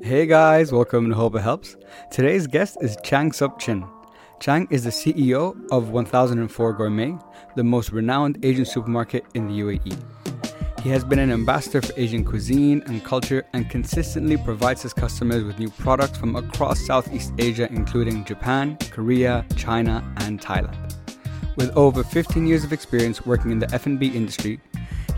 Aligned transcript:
Hey 0.00 0.26
guys, 0.26 0.70
welcome 0.70 1.08
to 1.08 1.14
Hope 1.16 1.34
It 1.34 1.40
Helps. 1.40 1.76
Today's 2.12 2.46
guest 2.46 2.78
is 2.80 2.96
Chang 3.02 3.32
Sup 3.32 3.60
Shin. 3.60 3.84
Chang 4.38 4.68
is 4.70 4.84
the 4.84 4.90
CEO 4.90 5.56
of 5.72 5.90
1004 5.90 6.72
Gourmet, 6.74 7.18
the 7.56 7.64
most 7.64 7.90
renowned 7.90 8.38
Asian 8.44 8.64
supermarket 8.64 9.24
in 9.34 9.48
the 9.48 9.60
UAE. 9.60 10.00
He 10.84 10.88
has 10.90 11.02
been 11.02 11.18
an 11.18 11.32
ambassador 11.32 11.82
for 11.82 11.92
Asian 11.96 12.24
cuisine 12.24 12.80
and 12.86 13.04
culture 13.04 13.44
and 13.54 13.68
consistently 13.68 14.36
provides 14.36 14.82
his 14.82 14.94
customers 14.94 15.42
with 15.42 15.58
new 15.58 15.68
products 15.68 16.16
from 16.16 16.36
across 16.36 16.78
Southeast 16.86 17.32
Asia, 17.38 17.66
including 17.72 18.24
Japan, 18.24 18.78
Korea, 18.92 19.44
China, 19.56 20.04
and 20.18 20.40
Thailand. 20.40 20.94
With 21.56 21.76
over 21.76 22.04
15 22.04 22.46
years 22.46 22.62
of 22.62 22.72
experience 22.72 23.26
working 23.26 23.50
in 23.50 23.58
the 23.58 23.74
F&B 23.74 24.06
industry, 24.06 24.60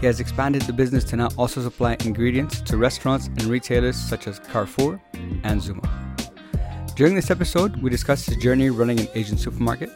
he 0.01 0.07
has 0.07 0.19
expanded 0.19 0.63
the 0.63 0.73
business 0.73 1.05
to 1.05 1.17
now 1.17 1.29
also 1.37 1.61
supply 1.61 1.95
ingredients 2.07 2.63
to 2.63 2.79
restaurants 2.79 3.27
and 3.27 3.45
retailers 3.45 3.97
such 3.97 4.27
as 4.27 4.39
Carrefour 4.39 4.99
and 5.45 5.61
Zuma. 5.61 5.83
During 6.97 7.15
this 7.15 7.31
episode, 7.31 7.77
we 7.83 7.91
discuss 7.91 8.25
his 8.25 8.39
journey 8.39 8.71
running 8.71 8.99
an 8.99 9.09
Asian 9.15 9.37
supermarket. 9.37 9.91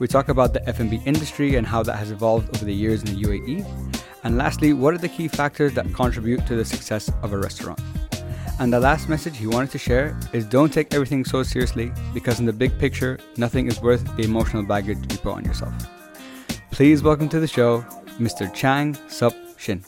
We 0.00 0.08
talk 0.08 0.28
about 0.28 0.52
the 0.52 0.68
F&B 0.68 1.00
industry 1.06 1.54
and 1.54 1.64
how 1.64 1.84
that 1.84 1.96
has 1.96 2.10
evolved 2.10 2.54
over 2.56 2.64
the 2.64 2.74
years 2.74 3.02
in 3.02 3.14
the 3.14 3.22
UAE. 3.22 4.02
And 4.24 4.36
lastly, 4.36 4.72
what 4.72 4.92
are 4.94 4.98
the 4.98 5.08
key 5.08 5.28
factors 5.28 5.72
that 5.74 5.92
contribute 5.94 6.44
to 6.48 6.56
the 6.56 6.64
success 6.64 7.08
of 7.22 7.32
a 7.32 7.38
restaurant? 7.38 7.80
And 8.58 8.72
the 8.72 8.80
last 8.80 9.08
message 9.08 9.36
he 9.36 9.46
wanted 9.46 9.70
to 9.70 9.78
share 9.78 10.18
is 10.32 10.44
don't 10.46 10.72
take 10.72 10.92
everything 10.92 11.24
so 11.24 11.44
seriously 11.44 11.92
because 12.12 12.40
in 12.40 12.46
the 12.46 12.52
big 12.52 12.76
picture, 12.76 13.20
nothing 13.36 13.68
is 13.68 13.80
worth 13.80 14.04
the 14.16 14.24
emotional 14.24 14.64
baggage 14.64 14.98
you 15.12 15.18
put 15.18 15.32
on 15.32 15.44
yourself. 15.44 15.72
Please 16.72 17.02
welcome 17.02 17.28
to 17.28 17.38
the 17.38 17.46
show 17.46 17.84
Mr. 18.18 18.52
Chang 18.52 18.96
Sup 19.08 19.34
Shin. 19.56 19.84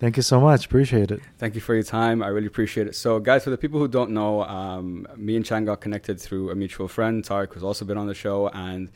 Thank 0.00 0.16
you 0.16 0.22
so 0.24 0.40
much. 0.40 0.66
Appreciate 0.66 1.12
it. 1.12 1.20
Thank 1.38 1.54
you 1.54 1.60
for 1.60 1.74
your 1.74 1.84
time. 1.84 2.24
I 2.24 2.26
really 2.26 2.48
appreciate 2.48 2.88
it. 2.88 2.96
So, 2.96 3.20
guys, 3.20 3.44
for 3.44 3.50
the 3.50 3.56
people 3.56 3.78
who 3.78 3.86
don't 3.86 4.10
know, 4.10 4.42
um, 4.42 5.06
me 5.16 5.36
and 5.36 5.44
Chang 5.44 5.64
got 5.64 5.80
connected 5.80 6.20
through 6.20 6.50
a 6.50 6.56
mutual 6.56 6.88
friend, 6.88 7.22
Tarek, 7.22 7.52
who's 7.52 7.62
also 7.62 7.84
been 7.84 7.96
on 7.96 8.08
the 8.08 8.14
show. 8.14 8.48
And 8.48 8.90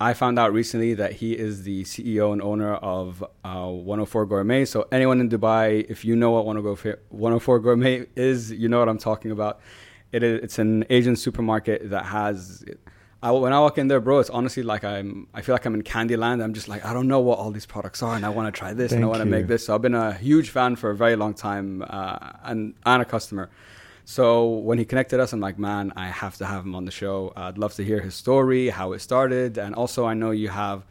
I 0.00 0.14
found 0.14 0.38
out 0.38 0.54
recently 0.54 0.94
that 0.94 1.12
he 1.12 1.36
is 1.36 1.64
the 1.64 1.84
CEO 1.84 2.32
and 2.32 2.40
owner 2.40 2.76
of 2.76 3.22
uh, 3.44 3.66
1004 3.66 4.24
Gourmet. 4.24 4.64
So, 4.64 4.88
anyone 4.90 5.20
in 5.20 5.28
Dubai, 5.28 5.84
if 5.90 6.02
you 6.02 6.16
know 6.16 6.30
what 6.30 6.46
1004 6.46 7.60
Gourmet 7.60 8.06
is, 8.16 8.50
you 8.50 8.70
know 8.70 8.78
what 8.78 8.88
I'm 8.88 8.96
talking 8.96 9.30
about. 9.30 9.60
It 10.12 10.22
is, 10.22 10.42
it's 10.42 10.58
an 10.58 10.86
Asian 10.88 11.14
supermarket 11.14 11.90
that 11.90 12.06
has 12.06 12.64
I, 13.20 13.32
when 13.32 13.52
I 13.52 13.58
walk 13.58 13.78
in 13.78 13.88
there, 13.88 14.00
bro, 14.00 14.20
it's 14.20 14.30
honestly 14.30 14.62
like 14.62 14.84
I'm. 14.84 15.26
I 15.34 15.42
feel 15.42 15.54
like 15.54 15.64
I'm 15.64 15.74
in 15.74 15.82
Candyland. 15.82 16.42
I'm 16.42 16.54
just 16.54 16.68
like 16.68 16.84
I 16.84 16.92
don't 16.92 17.08
know 17.08 17.18
what 17.18 17.38
all 17.38 17.50
these 17.50 17.66
products 17.66 18.00
are, 18.02 18.14
and 18.14 18.24
I 18.24 18.28
want 18.28 18.52
to 18.52 18.56
try 18.56 18.72
this, 18.74 18.92
and 18.92 19.02
I 19.02 19.08
want 19.08 19.20
to 19.20 19.26
make 19.26 19.48
this. 19.48 19.66
So 19.66 19.74
I've 19.74 19.82
been 19.82 19.94
a 19.94 20.12
huge 20.12 20.50
fan 20.50 20.76
for 20.76 20.90
a 20.90 20.96
very 20.96 21.16
long 21.16 21.34
time, 21.34 21.84
uh, 21.88 22.32
and 22.44 22.74
and 22.86 23.02
a 23.02 23.04
customer. 23.04 23.50
So 24.04 24.46
when 24.46 24.78
he 24.78 24.84
connected 24.84 25.20
us, 25.20 25.32
I'm 25.32 25.40
like, 25.40 25.58
man, 25.58 25.92
I 25.96 26.06
have 26.06 26.36
to 26.36 26.46
have 26.46 26.64
him 26.64 26.74
on 26.74 26.84
the 26.84 26.90
show. 26.90 27.32
I'd 27.36 27.58
love 27.58 27.74
to 27.74 27.84
hear 27.84 28.00
his 28.00 28.14
story, 28.14 28.68
how 28.68 28.92
it 28.92 29.00
started, 29.00 29.58
and 29.58 29.74
also 29.74 30.06
I 30.06 30.14
know 30.14 30.30
you 30.30 30.48
have 30.48 30.84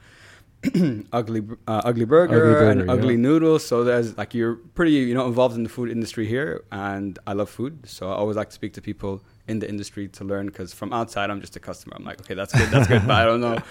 ugly 1.13 1.43
uh, 1.67 1.81
ugly 1.85 2.05
burger 2.05 2.57
Ugly 2.57 2.69
and 2.71 2.79
Burger, 2.81 2.91
ugly 2.91 3.13
yeah. 3.13 3.21
noodles. 3.21 3.65
So 3.65 3.85
there's 3.85 4.17
like 4.17 4.33
you're 4.33 4.55
pretty 4.75 4.91
you 4.91 5.13
know 5.13 5.27
involved 5.27 5.55
in 5.55 5.63
the 5.63 5.69
food 5.69 5.89
industry 5.89 6.27
here, 6.27 6.65
and 6.73 7.17
I 7.25 7.31
love 7.33 7.49
food. 7.49 7.87
So 7.87 8.09
I 8.09 8.15
always 8.15 8.35
like 8.35 8.49
to 8.49 8.55
speak 8.55 8.73
to 8.73 8.81
people 8.81 9.21
in 9.47 9.59
the 9.59 9.69
industry 9.69 10.07
to 10.09 10.23
learn 10.23 10.47
because 10.47 10.73
from 10.73 10.93
outside 10.93 11.29
I'm 11.29 11.41
just 11.41 11.55
a 11.55 11.59
customer. 11.59 11.95
I'm 11.97 12.03
like, 12.03 12.19
okay, 12.21 12.33
that's 12.33 12.53
good, 12.53 12.69
that's 12.69 12.87
good, 12.87 13.07
but 13.07 13.15
I 13.15 13.25
don't 13.25 13.41
know. 13.41 13.57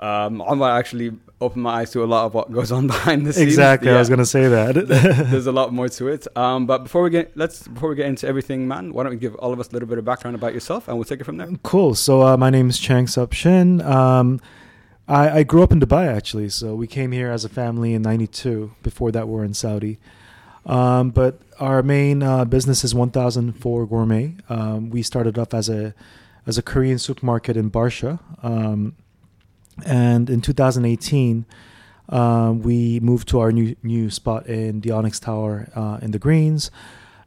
Um, 0.00 0.42
I 0.42 0.54
might 0.54 0.78
actually 0.78 1.12
open 1.40 1.62
my 1.62 1.80
eyes 1.80 1.90
to 1.90 2.04
a 2.04 2.06
lot 2.06 2.26
of 2.26 2.34
what 2.34 2.52
goes 2.52 2.70
on 2.70 2.86
behind 2.94 3.26
the 3.26 3.32
scenes. 3.32 3.48
Exactly. 3.48 3.90
I 3.90 3.98
was 3.98 4.08
going 4.08 4.20
to 4.20 4.26
say 4.26 4.46
that. 4.46 4.74
There's 5.30 5.46
a 5.46 5.52
lot 5.52 5.72
more 5.72 5.88
to 5.88 6.08
it. 6.08 6.26
Um, 6.36 6.66
but 6.66 6.84
before 6.84 7.02
we 7.02 7.10
get 7.10 7.36
let's 7.36 7.66
before 7.66 7.90
we 7.90 7.96
get 7.96 8.06
into 8.06 8.26
everything, 8.28 8.68
man, 8.68 8.92
why 8.92 9.02
don't 9.02 9.10
we 9.10 9.18
give 9.18 9.34
all 9.36 9.52
of 9.52 9.58
us 9.58 9.70
a 9.70 9.72
little 9.72 9.88
bit 9.88 9.98
of 9.98 10.04
background 10.04 10.36
about 10.36 10.54
yourself 10.54 10.86
and 10.86 10.96
we'll 10.96 11.04
take 11.04 11.20
it 11.20 11.24
from 11.24 11.36
there. 11.36 11.48
cool. 11.64 11.96
So 11.96 12.22
uh, 12.22 12.36
my 12.36 12.50
name 12.50 12.70
is 12.70 12.78
Chang 12.78 13.08
Sup 13.08 13.32
Shin. 13.32 13.80
Um, 13.82 14.40
I, 15.08 15.38
I 15.38 15.42
grew 15.42 15.62
up 15.62 15.72
in 15.72 15.80
Dubai 15.80 16.06
actually. 16.06 16.48
So 16.50 16.76
we 16.76 16.86
came 16.86 17.10
here 17.10 17.30
as 17.30 17.44
a 17.44 17.48
family 17.48 17.92
in 17.92 18.02
'92. 18.02 18.76
Before 18.84 19.10
that, 19.10 19.26
we 19.26 19.34
were 19.34 19.44
in 19.44 19.54
Saudi. 19.54 19.98
Um, 20.68 21.10
but 21.10 21.40
our 21.58 21.82
main 21.82 22.22
uh, 22.22 22.44
business 22.44 22.84
is 22.84 22.94
1004 22.94 23.86
Gourmet. 23.86 24.36
Um, 24.48 24.90
we 24.90 25.02
started 25.02 25.38
off 25.38 25.54
as 25.54 25.68
a 25.68 25.94
as 26.46 26.56
a 26.56 26.62
Korean 26.62 26.98
supermarket 26.98 27.56
in 27.56 27.70
Barsha, 27.70 28.20
um, 28.42 28.94
and 29.84 30.30
in 30.30 30.40
2018. 30.40 31.46
Um, 32.10 32.62
we 32.62 33.00
moved 33.00 33.28
to 33.28 33.40
our 33.40 33.52
new 33.52 33.76
new 33.82 34.10
spot 34.10 34.46
in 34.46 34.80
the 34.80 34.90
Onyx 34.92 35.20
Tower 35.20 35.70
uh, 35.74 35.98
in 36.00 36.10
the 36.10 36.18
Greens, 36.18 36.70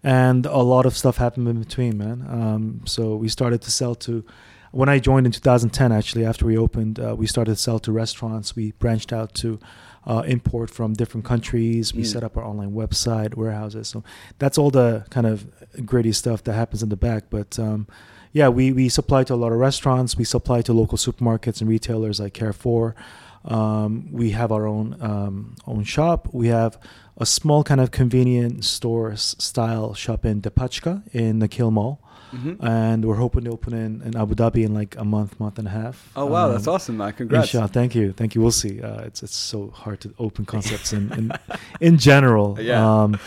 and 0.03 0.45
a 0.45 0.57
lot 0.59 0.85
of 0.85 0.95
stuff 0.95 1.17
happened 1.17 1.47
in 1.47 1.59
between, 1.59 1.97
man. 1.97 2.25
Um, 2.27 2.81
so 2.85 3.15
we 3.15 3.27
started 3.27 3.61
to 3.63 3.71
sell 3.71 3.95
to. 3.95 4.23
When 4.71 4.87
I 4.87 4.99
joined 4.99 5.25
in 5.25 5.33
2010, 5.33 5.91
actually, 5.91 6.23
after 6.23 6.45
we 6.45 6.57
opened, 6.57 6.97
uh, 6.97 7.13
we 7.17 7.27
started 7.27 7.51
to 7.51 7.61
sell 7.61 7.77
to 7.79 7.91
restaurants. 7.91 8.55
We 8.55 8.71
branched 8.71 9.11
out 9.11 9.33
to 9.35 9.59
uh, 10.05 10.23
import 10.25 10.69
from 10.69 10.93
different 10.93 11.25
countries. 11.25 11.93
We 11.93 12.01
Mm. 12.03 12.07
set 12.07 12.23
up 12.23 12.35
our 12.37 12.43
online 12.43 12.71
website, 12.71 13.35
warehouses. 13.35 13.87
So 13.87 14.03
that's 14.39 14.57
all 14.57 14.71
the 14.71 15.05
kind 15.09 15.27
of 15.27 15.45
gritty 15.85 16.11
stuff 16.11 16.43
that 16.45 16.53
happens 16.53 16.81
in 16.83 16.89
the 16.89 16.95
back. 16.97 17.25
But 17.29 17.59
um, 17.59 17.85
yeah, 18.33 18.49
we, 18.49 18.71
we 18.71 18.89
supply 18.89 19.23
to 19.25 19.33
a 19.33 19.35
lot 19.35 19.51
of 19.51 19.59
restaurants. 19.59 20.17
We 20.17 20.23
supply 20.23 20.61
to 20.63 20.73
local 20.73 20.97
supermarkets 20.97 21.61
and 21.61 21.69
retailers 21.69 22.19
like 22.19 22.33
Carrefour. 22.33 22.95
Um, 23.43 24.07
we 24.11 24.31
have 24.31 24.51
our 24.51 24.67
own 24.67 24.97
um, 25.01 25.55
own 25.65 25.83
shop. 25.83 26.27
We 26.31 26.47
have 26.49 26.77
a 27.17 27.25
small 27.25 27.63
kind 27.63 27.81
of 27.81 27.89
convenience 27.91 28.67
store 28.67 29.15
style 29.15 29.93
shop 29.93 30.25
in 30.25 30.41
Depachika 30.41 31.03
in 31.13 31.39
the 31.39 31.47
Kill 31.47 31.71
Mall, 31.71 31.99
Mm-hmm. 32.31 32.65
and 32.65 33.03
we're 33.05 33.15
hoping 33.15 33.43
to 33.43 33.51
open 33.51 33.73
in, 33.73 34.01
in 34.03 34.15
Abu 34.15 34.35
Dhabi 34.35 34.63
in 34.65 34.73
like 34.73 34.95
a 34.97 35.03
month, 35.03 35.39
month 35.39 35.59
and 35.59 35.67
a 35.67 35.71
half. 35.71 36.09
Oh 36.15 36.25
wow, 36.25 36.47
that's 36.49 36.67
Um, 36.67 36.73
awesome, 36.75 36.97
man! 36.97 37.11
Congrats. 37.13 37.47
Inshallah, 37.53 37.67
thank 37.69 37.93
you, 37.95 38.13
thank 38.13 38.35
you. 38.35 38.41
We'll 38.41 38.51
see. 38.65 38.81
Uh, 38.81 39.01
it's 39.03 39.21
it's 39.23 39.35
so 39.35 39.69
hard 39.71 39.99
to 40.01 40.13
open 40.17 40.45
concepts 40.45 40.93
in 40.93 41.11
in, 41.19 41.31
in 41.87 41.97
general. 41.97 42.57
Yeah. 42.71 42.79
Um, 43.03 43.19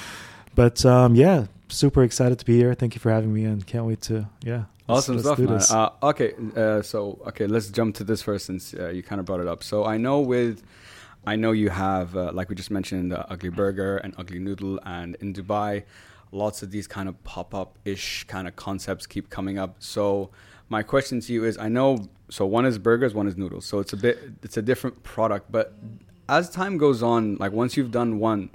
but 0.55 0.85
um, 0.87 1.15
yeah, 1.15 1.47
super 1.69 2.03
excited 2.05 2.39
to 2.39 2.45
be 2.45 2.57
here. 2.57 2.73
Thank 2.75 2.95
you 2.95 3.01
for 3.01 3.11
having 3.11 3.33
me, 3.35 3.45
and 3.45 3.67
can't 3.67 3.85
wait 3.87 4.01
to 4.03 4.15
yeah. 4.43 4.65
let's- 4.89 5.09
Awesome 5.09 5.17
let's 5.17 5.27
stuff, 5.27 5.39
man. 5.73 5.81
Uh, 6.03 6.09
okay, 6.11 6.31
uh, 6.57 6.81
so 6.83 7.19
okay, 7.29 7.47
let's 7.47 7.69
jump 7.69 7.95
to 7.97 8.05
this 8.05 8.23
first 8.23 8.47
since 8.47 8.73
uh, 8.75 8.89
you 8.89 9.03
kind 9.03 9.19
of 9.21 9.27
brought 9.27 9.41
it 9.41 9.49
up. 9.49 9.63
So 9.65 9.85
I 9.85 9.97
know 9.99 10.21
with, 10.21 10.63
I 11.27 11.37
know 11.37 11.53
you 11.53 11.71
have 11.71 12.17
uh, 12.17 12.31
like 12.33 12.49
we 12.51 12.55
just 12.55 12.71
mentioned, 12.71 13.11
the 13.13 13.21
ugly 13.33 13.51
burger 13.51 13.97
and 13.99 14.15
ugly 14.19 14.39
noodle, 14.39 14.79
and 14.85 15.17
in 15.21 15.33
Dubai, 15.35 15.83
lots 16.35 16.63
of 16.63 16.71
these 16.71 16.87
kind 16.87 17.09
of 17.09 17.23
pop 17.25 17.55
up 17.55 17.79
ish 17.85 18.25
kind 18.25 18.47
of 18.49 18.57
concepts 18.57 19.07
keep 19.07 19.31
coming 19.31 19.59
up. 19.59 19.77
So 19.79 20.31
my 20.69 20.83
question 20.83 21.21
to 21.21 21.33
you 21.33 21.45
is, 21.45 21.57
I 21.57 21.69
know 21.69 22.09
so 22.29 22.45
one 22.45 22.67
is 22.67 22.79
burgers, 22.79 23.15
one 23.15 23.27
is 23.27 23.37
noodles, 23.37 23.65
so 23.65 23.79
it's 23.79 23.93
a 23.93 23.97
bit 23.97 24.19
it's 24.43 24.57
a 24.57 24.63
different 24.63 25.03
product, 25.03 25.51
but 25.51 25.75
as 26.29 26.51
time 26.51 26.79
goes 26.79 27.03
on, 27.03 27.37
like 27.37 27.53
once 27.53 27.77
you've 27.77 27.91
done 27.91 28.19
one, 28.19 28.51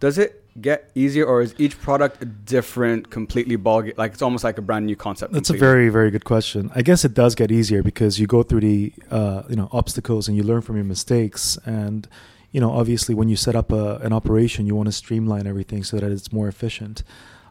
does 0.00 0.18
it 0.18 0.42
get 0.60 0.90
easier 0.94 1.26
or 1.26 1.42
is 1.42 1.54
each 1.58 1.78
product 1.80 2.22
a 2.22 2.24
different 2.24 3.10
completely 3.10 3.56
ball 3.56 3.84
like 3.98 4.12
it's 4.12 4.22
almost 4.22 4.42
like 4.42 4.56
a 4.56 4.62
brand 4.62 4.86
new 4.86 4.96
concept 4.96 5.30
That's 5.32 5.50
a 5.50 5.56
very 5.56 5.90
very 5.90 6.10
good 6.10 6.24
question. 6.24 6.70
I 6.74 6.82
guess 6.82 7.04
it 7.04 7.12
does 7.12 7.34
get 7.34 7.50
easier 7.50 7.82
because 7.82 8.18
you 8.18 8.26
go 8.26 8.42
through 8.42 8.60
the 8.60 8.92
uh, 9.10 9.42
you 9.50 9.56
know 9.56 9.68
obstacles 9.72 10.28
and 10.28 10.36
you 10.36 10.42
learn 10.42 10.62
from 10.62 10.76
your 10.76 10.84
mistakes 10.84 11.58
and 11.64 12.08
you 12.56 12.60
know 12.62 12.72
obviously 12.80 13.14
when 13.14 13.28
you 13.28 13.36
set 13.36 13.54
up 13.54 13.68
a, 13.70 13.96
an 14.06 14.12
operation 14.12 14.66
you 14.66 14.74
want 14.74 14.88
to 14.92 14.96
streamline 15.02 15.46
everything 15.46 15.84
so 15.84 15.98
that 15.98 16.10
it's 16.10 16.32
more 16.32 16.48
efficient 16.48 17.02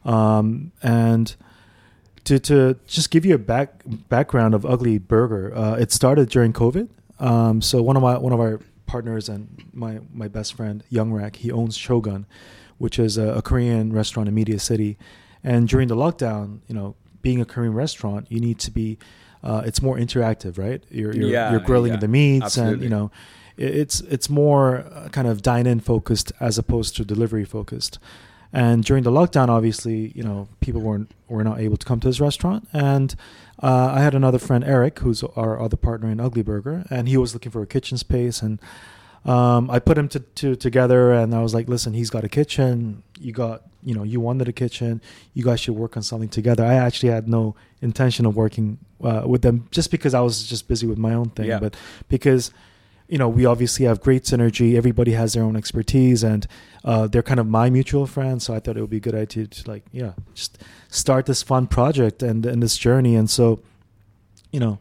um, 0.05 0.71
and 0.83 1.35
to 2.25 2.39
to 2.39 2.77
just 2.87 3.11
give 3.11 3.25
you 3.25 3.35
a 3.35 3.39
back 3.39 3.81
background 4.09 4.53
of 4.53 4.65
Ugly 4.65 4.97
Burger, 4.99 5.55
uh, 5.55 5.75
it 5.75 5.91
started 5.91 6.29
during 6.29 6.53
COVID. 6.53 6.89
Um, 7.19 7.61
so 7.61 7.81
one 7.81 7.95
of 7.95 8.03
my 8.03 8.17
one 8.17 8.33
of 8.33 8.39
our 8.39 8.59
partners 8.85 9.29
and 9.29 9.63
my 9.73 9.99
my 10.13 10.27
best 10.27 10.53
friend 10.55 10.83
Young 10.89 11.11
Rak, 11.13 11.37
he 11.37 11.51
owns 11.51 11.77
Shogun, 11.77 12.25
which 12.77 12.99
is 12.99 13.17
a, 13.17 13.35
a 13.35 13.41
Korean 13.41 13.93
restaurant 13.93 14.27
in 14.27 14.35
Media 14.35 14.59
City. 14.59 14.97
And 15.43 15.67
during 15.67 15.87
the 15.87 15.95
lockdown, 15.95 16.59
you 16.67 16.73
know, 16.73 16.95
being 17.21 17.39
a 17.39 17.45
Korean 17.45 17.73
restaurant, 17.73 18.27
you 18.29 18.39
need 18.39 18.59
to 18.59 18.71
be. 18.71 18.97
Uh, 19.43 19.61
it's 19.63 19.79
more 19.79 19.95
interactive, 19.95 20.57
right? 20.57 20.83
You're 20.89 21.13
you're, 21.13 21.29
Yeah, 21.29 21.51
you're 21.51 21.59
grilling 21.59 21.93
yeah, 21.93 21.99
the 21.99 22.07
meats, 22.07 22.57
and 22.57 22.81
you 22.81 22.89
know, 22.89 23.11
it's 23.57 24.01
it's 24.01 24.29
more 24.29 24.85
uh, 24.91 25.09
kind 25.09 25.27
of 25.27 25.41
dine-in 25.41 25.79
focused 25.79 26.31
as 26.39 26.57
opposed 26.57 26.95
to 26.97 27.05
delivery 27.05 27.45
focused. 27.45 27.99
And 28.53 28.85
during 28.85 29.03
the 29.03 29.11
lockdown, 29.11 29.49
obviously, 29.49 30.13
you 30.15 30.23
know, 30.23 30.47
people 30.61 30.79
weren't 30.79 31.11
were 31.27 31.43
not 31.43 31.59
able 31.59 31.75
to 31.75 31.85
come 31.85 31.99
to 31.99 32.07
his 32.07 32.21
restaurant. 32.21 32.67
And 32.71 33.13
uh, 33.61 33.91
I 33.93 33.99
had 33.99 34.15
another 34.15 34.39
friend, 34.39 34.63
Eric, 34.63 34.99
who's 34.99 35.23
our 35.23 35.61
other 35.61 35.75
partner 35.75 36.09
in 36.09 36.19
Ugly 36.21 36.43
Burger, 36.43 36.85
and 36.89 37.09
he 37.09 37.17
was 37.17 37.33
looking 37.33 37.51
for 37.51 37.61
a 37.61 37.67
kitchen 37.67 37.97
space. 37.97 38.41
And 38.41 38.59
um, 39.25 39.69
I 39.69 39.79
put 39.79 39.97
him 39.97 40.07
to, 40.09 40.19
to 40.19 40.55
together, 40.55 41.11
and 41.11 41.33
I 41.35 41.41
was 41.41 41.53
like, 41.53 41.67
"Listen, 41.67 41.93
he's 41.93 42.09
got 42.09 42.23
a 42.23 42.29
kitchen. 42.29 43.03
You 43.19 43.33
got, 43.33 43.63
you 43.83 43.93
know, 43.93 44.03
you 44.03 44.21
wanted 44.21 44.47
a 44.47 44.53
kitchen. 44.53 45.01
You 45.33 45.43
guys 45.43 45.59
should 45.59 45.75
work 45.75 45.97
on 45.97 46.03
something 46.03 46.29
together." 46.29 46.63
I 46.63 46.75
actually 46.75 47.11
had 47.11 47.27
no 47.27 47.55
intention 47.81 48.25
of 48.25 48.35
working 48.37 48.77
uh, 49.03 49.23
with 49.25 49.41
them, 49.41 49.67
just 49.71 49.91
because 49.91 50.13
I 50.13 50.21
was 50.21 50.47
just 50.47 50.67
busy 50.67 50.87
with 50.87 50.97
my 50.97 51.13
own 51.13 51.29
thing. 51.31 51.47
Yeah. 51.47 51.59
But 51.59 51.75
because 52.07 52.51
you 53.07 53.17
know, 53.17 53.29
we 53.29 53.45
obviously 53.45 53.85
have 53.85 54.01
great 54.01 54.23
synergy. 54.23 54.75
Everybody 54.75 55.11
has 55.11 55.33
their 55.33 55.43
own 55.43 55.55
expertise, 55.55 56.23
and 56.23 56.47
uh, 56.83 57.07
they're 57.07 57.23
kind 57.23 57.39
of 57.39 57.47
my 57.47 57.69
mutual 57.69 58.07
friends. 58.07 58.45
So 58.45 58.53
I 58.53 58.59
thought 58.59 58.77
it 58.77 58.81
would 58.81 58.89
be 58.89 58.97
a 58.97 59.01
good 59.01 59.15
idea 59.15 59.47
to 59.47 59.69
like, 59.69 59.83
yeah, 59.91 60.13
just 60.33 60.57
start 60.89 61.25
this 61.25 61.43
fun 61.43 61.67
project 61.67 62.23
and 62.23 62.45
and 62.45 62.63
this 62.63 62.77
journey. 62.77 63.15
And 63.15 63.29
so, 63.29 63.59
you 64.51 64.59
know, 64.59 64.79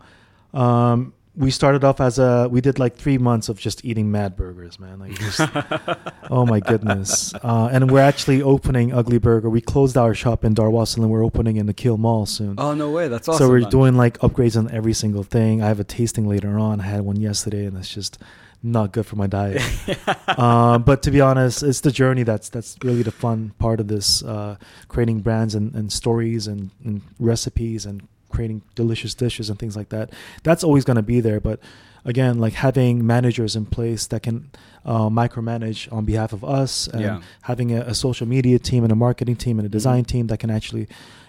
um, 0.58 1.12
we 1.36 1.50
started 1.50 1.82
off 1.82 2.00
as 2.00 2.18
a 2.18 2.48
we 2.50 2.60
did 2.60 2.78
like 2.78 2.94
three 2.96 3.18
months 3.18 3.48
of 3.48 3.58
just 3.58 3.84
eating 3.84 4.10
mad 4.10 4.36
burgers 4.36 4.78
man. 4.78 5.00
Like 5.00 5.18
just 5.18 5.40
oh 6.30 6.46
my 6.46 6.60
goodness. 6.60 7.34
Uh, 7.34 7.68
and 7.72 7.90
we're 7.90 8.00
actually 8.00 8.40
opening 8.40 8.92
ugly 8.92 9.18
burger. 9.18 9.50
We 9.50 9.60
closed 9.60 9.96
our 9.96 10.14
shop 10.14 10.44
in 10.44 10.54
Dar 10.54 10.68
Wasl 10.68 10.98
and 10.98 11.10
we're 11.10 11.24
opening 11.24 11.56
in 11.56 11.66
the 11.66 11.74
kill 11.74 11.96
mall 11.96 12.26
soon. 12.26 12.54
Oh 12.58 12.74
no 12.74 12.90
way. 12.90 13.08
That's 13.08 13.28
awesome 13.28 13.38
so 13.38 13.48
we're 13.48 13.60
man. 13.60 13.70
doing 13.70 13.94
like 13.96 14.18
upgrades 14.18 14.56
on 14.56 14.70
every 14.70 14.92
single 14.92 15.24
thing. 15.24 15.62
I 15.62 15.66
have 15.66 15.80
a 15.80 15.84
tasting 15.84 16.28
later 16.28 16.58
on. 16.58 16.80
I 16.80 16.84
had 16.84 17.00
one 17.00 17.16
yesterday 17.16 17.66
and 17.66 17.76
it's 17.76 17.92
just 17.92 18.18
not 18.62 18.92
good 18.92 19.04
for 19.04 19.16
my 19.16 19.26
diet. 19.26 19.62
Uh, 20.26 20.78
but 20.78 21.02
to 21.02 21.12
be 21.12 21.20
honest 21.20 21.62
it's 21.62 21.80
the 21.80 21.92
journey 21.92 22.24
that's 22.24 22.48
that's 22.48 22.76
really 22.82 23.02
the 23.02 23.12
fun 23.12 23.52
part 23.58 23.78
of 23.78 23.86
this 23.86 24.22
uh, 24.24 24.56
creating 24.88 25.20
brands 25.20 25.54
and, 25.54 25.72
and 25.76 25.92
stories 25.92 26.48
and, 26.48 26.70
and 26.84 27.02
recipes 27.20 27.86
and 27.86 28.08
creating 28.34 28.62
delicious 28.74 29.14
dishes 29.14 29.46
and 29.50 29.58
things 29.58 29.76
like 29.76 29.88
that. 29.96 30.06
That's 30.42 30.64
always 30.64 30.84
going 30.88 30.96
to 31.04 31.08
be 31.14 31.20
there. 31.20 31.40
But 31.40 31.58
again, 32.04 32.34
like 32.44 32.54
having 32.68 33.06
managers 33.06 33.56
in 33.56 33.64
place 33.66 34.06
that 34.08 34.22
can 34.26 34.36
uh, 34.84 35.08
micromanage 35.08 35.80
on 35.96 36.04
behalf 36.04 36.32
of 36.34 36.42
us, 36.44 36.88
and 36.88 37.00
Yeah. 37.02 37.20
having 37.42 37.68
a, 37.72 37.80
a 37.92 37.94
social 37.94 38.26
media 38.28 38.58
team 38.58 38.82
and 38.84 38.92
a 38.92 38.96
marketing 39.06 39.36
team 39.44 39.58
and 39.58 39.64
a 39.66 39.70
design 39.78 40.02
Mhm. 40.04 40.12
team 40.12 40.26
that 40.26 40.38
can 40.40 40.50
actually, 40.50 40.86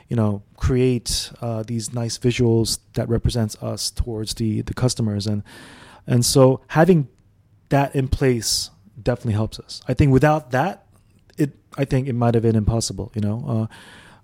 you 0.10 0.16
know, 0.20 0.42
create 0.58 1.32
uh, 1.42 1.64
these 1.72 1.86
nice 2.02 2.16
visuals 2.28 2.80
that 2.98 3.08
represents 3.18 3.56
us 3.72 3.82
towards 4.02 4.34
the 4.40 4.50
the 4.70 4.74
customers 4.74 5.26
and 5.32 5.42
and 6.08 6.22
so 6.26 6.60
having 6.80 7.08
that 7.70 7.96
in 7.96 8.08
place 8.20 8.70
definitely 9.02 9.34
helps 9.42 9.58
us. 9.66 9.82
I 9.92 9.94
think 9.98 10.12
without 10.12 10.52
that, 10.52 10.76
it 11.38 11.52
I 11.82 11.86
think 11.86 12.08
it 12.08 12.16
might 12.24 12.34
have 12.38 12.44
been 12.44 12.56
impossible. 12.66 13.08
You 13.16 13.22
know, 13.28 13.38
uh, 13.54 13.66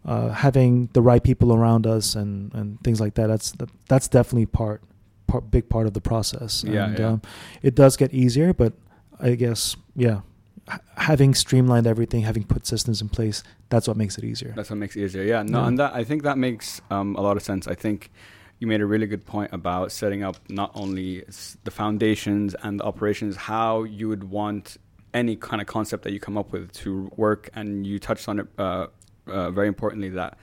uh, 0.05 0.29
having 0.29 0.89
the 0.93 1.01
right 1.01 1.23
people 1.23 1.53
around 1.53 1.85
us 1.85 2.15
and, 2.15 2.53
and 2.53 2.79
things 2.83 2.99
like 2.99 3.13
that. 3.15 3.27
That's 3.27 3.51
that, 3.53 3.69
that's 3.87 4.07
definitely 4.07 4.45
part 4.47 4.81
part 5.27 5.49
big 5.51 5.69
part 5.69 5.87
of 5.87 5.93
the 5.93 6.01
process. 6.01 6.63
Yeah, 6.63 6.85
and 6.87 6.99
yeah. 6.99 7.07
Um, 7.07 7.21
it 7.61 7.75
does 7.75 7.97
get 7.97 8.13
easier, 8.13 8.53
but 8.53 8.73
I 9.19 9.35
guess 9.35 9.75
yeah, 9.95 10.21
h- 10.71 10.79
having 10.97 11.33
streamlined 11.35 11.87
everything, 11.87 12.21
having 12.23 12.43
put 12.43 12.65
systems 12.65 13.01
in 13.01 13.09
place, 13.09 13.43
that's 13.69 13.87
what 13.87 13.95
makes 13.97 14.17
it 14.17 14.23
easier. 14.23 14.53
That's 14.55 14.69
what 14.69 14.77
makes 14.79 14.95
it 14.95 15.03
easier. 15.05 15.23
Yeah, 15.23 15.43
no, 15.43 15.61
Yeah. 15.61 15.67
and 15.67 15.79
that 15.79 15.93
I 15.93 16.03
think 16.03 16.23
that 16.23 16.37
makes 16.37 16.81
um, 16.89 17.15
a 17.15 17.21
lot 17.21 17.37
of 17.37 17.43
sense. 17.43 17.67
I 17.67 17.75
think 17.75 18.11
you 18.59 18.67
made 18.67 18.81
a 18.81 18.85
really 18.85 19.07
good 19.07 19.25
point 19.25 19.51
about 19.53 19.91
setting 19.91 20.23
up 20.23 20.37
not 20.49 20.71
only 20.75 21.23
the 21.63 21.71
foundations 21.71 22.55
and 22.63 22.79
the 22.79 22.83
operations, 22.83 23.35
how 23.35 23.83
you 23.83 24.07
would 24.07 24.23
want 24.25 24.77
any 25.13 25.35
kind 25.35 25.59
of 25.61 25.67
concept 25.67 26.03
that 26.03 26.13
you 26.13 26.19
come 26.19 26.37
up 26.37 26.51
with 26.51 26.71
to 26.71 27.11
work, 27.17 27.49
and 27.55 27.85
you 27.87 27.99
touched 27.99 28.27
on 28.29 28.39
it 28.39 28.47
uh, 28.57 28.87
uh, 29.27 29.51
very 29.51 29.67
importantly 29.67 30.09
that 30.09 30.37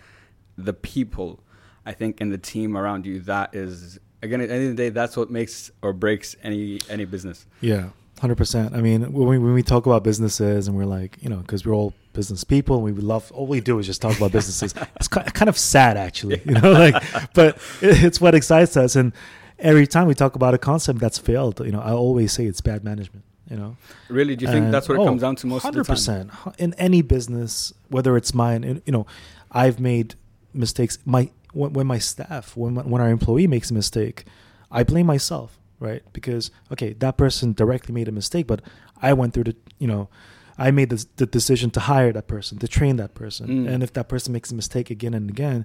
the 0.56 0.72
people, 0.72 1.40
I 1.86 1.92
think, 1.92 2.20
in 2.20 2.30
the 2.30 2.38
team 2.38 2.76
around 2.76 3.06
you, 3.06 3.20
that 3.20 3.54
is 3.54 3.98
again 4.22 4.40
at 4.40 4.48
the 4.48 4.54
end 4.54 4.64
of 4.64 4.76
the 4.76 4.82
day, 4.82 4.88
that's 4.90 5.16
what 5.16 5.30
makes 5.30 5.70
or 5.82 5.92
breaks 5.92 6.36
any 6.42 6.80
any 6.88 7.04
business. 7.04 7.46
Yeah, 7.60 7.90
hundred 8.20 8.36
percent. 8.36 8.74
I 8.74 8.80
mean, 8.80 9.12
when 9.12 9.28
we 9.28 9.38
when 9.38 9.54
we 9.54 9.62
talk 9.62 9.86
about 9.86 10.04
businesses 10.04 10.68
and 10.68 10.76
we're 10.76 10.84
like, 10.84 11.16
you 11.20 11.28
know, 11.28 11.38
because 11.38 11.64
we're 11.64 11.74
all 11.74 11.94
business 12.12 12.42
people 12.42 12.74
and 12.74 12.84
we 12.84 12.92
love 12.92 13.30
all 13.32 13.46
we 13.46 13.60
do 13.60 13.78
is 13.78 13.86
just 13.86 14.02
talk 14.02 14.16
about 14.16 14.32
businesses. 14.32 14.74
It's 14.96 15.08
kind 15.08 15.48
of 15.48 15.56
sad, 15.56 15.96
actually, 15.96 16.42
you 16.44 16.54
know, 16.54 16.72
like, 16.72 17.02
but 17.32 17.58
it's 17.80 18.20
what 18.20 18.34
excites 18.34 18.76
us. 18.76 18.96
And 18.96 19.12
every 19.58 19.86
time 19.86 20.08
we 20.08 20.14
talk 20.14 20.34
about 20.34 20.54
a 20.54 20.58
concept 20.58 20.98
that's 20.98 21.18
failed, 21.18 21.60
you 21.60 21.70
know, 21.70 21.80
I 21.80 21.92
always 21.92 22.32
say 22.32 22.46
it's 22.46 22.60
bad 22.60 22.82
management. 22.82 23.24
You 23.50 23.56
know, 23.56 23.76
Really, 24.10 24.36
do 24.36 24.44
you 24.44 24.50
think 24.52 24.70
that's 24.70 24.88
what 24.88 24.96
it 24.96 25.00
oh, 25.00 25.04
comes 25.06 25.22
down 25.22 25.36
to 25.36 25.46
most 25.46 25.64
of 25.64 25.74
the 25.74 25.82
time? 25.82 25.94
percent 25.94 26.30
in 26.58 26.74
any 26.74 27.00
business, 27.02 27.72
whether 27.88 28.16
it's 28.16 28.34
mine. 28.34 28.62
and, 28.64 28.82
You 28.84 28.92
know, 28.92 29.06
I've 29.50 29.80
made 29.80 30.14
mistakes. 30.52 30.98
My 31.06 31.30
when, 31.54 31.72
when 31.72 31.86
my 31.86 31.98
staff, 31.98 32.56
when 32.56 32.74
my- 32.74 32.82
when 32.82 33.00
our 33.00 33.08
employee 33.08 33.46
makes 33.46 33.70
a 33.70 33.74
mistake, 33.74 34.24
I 34.70 34.82
blame 34.84 35.06
myself, 35.06 35.58
right? 35.80 36.02
Because 36.12 36.50
okay, 36.70 36.92
that 36.94 37.16
person 37.16 37.54
directly 37.54 37.94
made 37.94 38.06
a 38.08 38.12
mistake, 38.12 38.46
but 38.46 38.60
I 39.00 39.14
went 39.14 39.32
through 39.32 39.44
the, 39.44 39.56
you 39.78 39.86
know, 39.88 40.08
I 40.58 40.70
made 40.70 40.90
the, 40.90 41.06
the 41.16 41.24
decision 41.26 41.70
to 41.70 41.80
hire 41.80 42.12
that 42.12 42.26
person, 42.26 42.58
to 42.58 42.68
train 42.68 42.96
that 42.96 43.14
person, 43.14 43.46
Mm. 43.48 43.68
and 43.72 43.82
if 43.82 43.92
that 43.94 44.08
person 44.08 44.32
makes 44.32 44.50
a 44.50 44.54
mistake 44.54 44.90
again 44.90 45.14
and 45.14 45.30
again, 45.30 45.64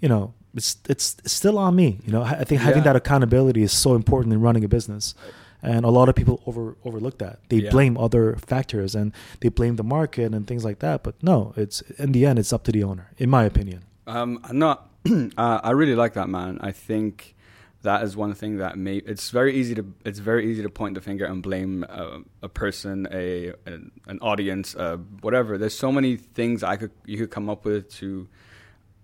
you 0.00 0.08
know, 0.08 0.32
it's 0.54 0.78
it's, 0.88 1.16
it's 1.24 1.32
still 1.32 1.58
on 1.58 1.74
me. 1.76 1.98
You 2.06 2.12
know, 2.12 2.22
I 2.22 2.30
I 2.42 2.44
think 2.44 2.62
having 2.62 2.78
Yeah. 2.84 2.92
that 2.92 2.96
accountability 2.96 3.62
is 3.62 3.72
so 3.72 3.94
important 3.94 4.32
in 4.32 4.40
running 4.40 4.64
a 4.64 4.68
business 4.68 5.14
and 5.62 5.84
a 5.84 5.90
lot 5.90 6.08
of 6.08 6.14
people 6.14 6.40
over 6.46 6.76
overlook 6.84 7.18
that 7.18 7.38
they 7.48 7.56
Yeah. 7.58 7.70
blame 7.70 7.96
other 7.98 8.36
factors 8.36 8.94
and 8.94 9.12
they 9.40 9.48
blame 9.50 9.76
the 9.76 9.84
market 9.84 10.32
and 10.34 10.46
things 10.46 10.64
like 10.64 10.78
that 10.78 11.02
but 11.02 11.14
no 11.22 11.52
it's 11.56 11.80
in 11.98 12.12
the 12.12 12.24
end 12.26 12.38
it's 12.38 12.52
up 12.52 12.62
to 12.64 12.72
the 12.72 12.82
owner 12.84 13.06
in 13.18 13.28
my 13.30 13.44
opinion 13.44 13.80
Um, 14.06 14.40
no, 14.52 14.70
uh, 15.36 15.60
I 15.68 15.72
really 15.72 15.94
like 15.94 16.14
that, 16.14 16.28
man. 16.30 16.58
I 16.62 16.72
think 16.72 17.34
that 17.82 18.02
is 18.02 18.16
one 18.16 18.32
thing 18.34 18.56
that 18.56 18.78
may. 18.78 18.96
It's 19.12 19.28
very 19.30 19.52
easy 19.60 19.74
to. 19.74 19.84
It's 20.08 20.18
very 20.18 20.50
easy 20.50 20.62
to 20.62 20.70
point 20.70 20.94
the 20.94 21.02
finger 21.02 21.26
and 21.26 21.42
blame 21.42 21.84
uh, 21.88 22.20
a 22.42 22.48
person, 22.48 23.06
a 23.12 23.52
an, 23.66 23.90
an 24.06 24.18
audience, 24.20 24.74
uh, 24.74 24.96
whatever. 25.20 25.58
There's 25.58 25.76
so 25.76 25.92
many 25.92 26.16
things 26.16 26.62
I 26.62 26.76
could 26.80 26.90
you 27.04 27.18
could 27.20 27.30
come 27.30 27.50
up 27.52 27.66
with 27.66 27.84
to 28.00 28.28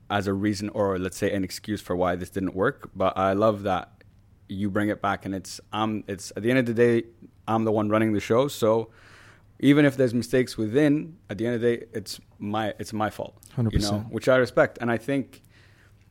as 0.08 0.26
a 0.26 0.32
reason 0.32 0.70
or 0.70 0.98
let's 0.98 1.18
say 1.18 1.30
an 1.36 1.44
excuse 1.44 1.80
for 1.82 1.94
why 1.94 2.16
this 2.16 2.30
didn't 2.30 2.54
work. 2.54 2.88
But 2.96 3.12
I 3.18 3.34
love 3.34 3.62
that 3.64 3.93
you 4.48 4.70
bring 4.70 4.88
it 4.88 5.00
back, 5.02 5.24
and 5.24 5.34
it's 5.34 5.60
I'm. 5.72 6.04
It's 6.06 6.32
at 6.36 6.42
the 6.42 6.50
end 6.50 6.58
of 6.60 6.66
the 6.66 6.74
day, 6.74 7.04
I'm 7.48 7.64
the 7.64 7.72
one 7.72 7.88
running 7.88 8.12
the 8.12 8.20
show, 8.20 8.48
so. 8.48 8.90
Even 9.60 9.84
if 9.84 9.96
there's 9.96 10.12
mistakes 10.12 10.58
within, 10.58 11.16
at 11.30 11.38
the 11.38 11.46
end 11.46 11.54
of 11.54 11.60
the 11.60 11.76
day, 11.76 11.86
it's 11.94 12.20
my 12.40 12.74
it's 12.80 12.92
my 12.92 13.08
fault. 13.08 13.36
100%. 13.56 13.72
You 13.72 13.78
know, 13.78 13.98
which 14.10 14.28
I 14.28 14.36
respect, 14.36 14.78
and 14.80 14.90
I 14.90 14.98
think 14.98 15.42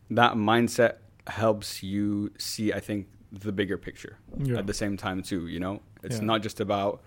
that 0.10 0.34
mindset 0.36 0.94
helps 1.28 1.84
you 1.84 2.32
see. 2.40 2.72
I 2.72 2.80
think 2.80 3.08
the 3.34 3.52
bigger 3.52 3.78
picture 3.78 4.18
Yeah. 4.38 4.60
at 4.60 4.66
the 4.66 4.74
same 4.74 4.96
time 4.96 5.22
too. 5.24 5.48
You 5.48 5.60
know, 5.60 5.82
it's 6.04 6.18
Yeah. 6.20 6.24
not 6.24 6.42
just 6.42 6.62
about 6.62 7.02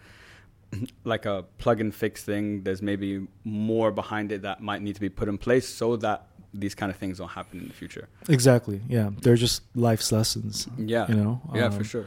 like 1.04 1.24
a 1.24 1.44
plug 1.58 1.80
and 1.80 1.92
fix 1.94 2.22
thing. 2.22 2.62
There's 2.64 2.82
maybe 2.82 3.26
more 3.44 3.90
behind 3.90 4.30
it 4.30 4.42
that 4.42 4.60
might 4.60 4.82
need 4.82 4.94
to 4.94 5.00
be 5.00 5.08
put 5.08 5.28
in 5.28 5.38
place 5.38 5.66
so 5.66 5.96
that 5.96 6.26
these 6.60 6.74
kind 6.74 6.90
of 6.92 6.96
things 6.98 7.18
don't 7.18 7.28
happen 7.40 7.60
in 7.60 7.66
the 7.68 7.74
future. 7.74 8.08
exactly 8.28 8.80
yeah 8.88 9.10
they're 9.22 9.36
just 9.46 9.62
life's 9.74 10.10
lessons 10.12 10.66
Yeah, 10.78 11.06
you 11.10 11.14
know 11.22 11.40
yeah, 11.54 11.66
Um, 11.66 11.72
for 11.78 11.84
sure. 11.84 12.06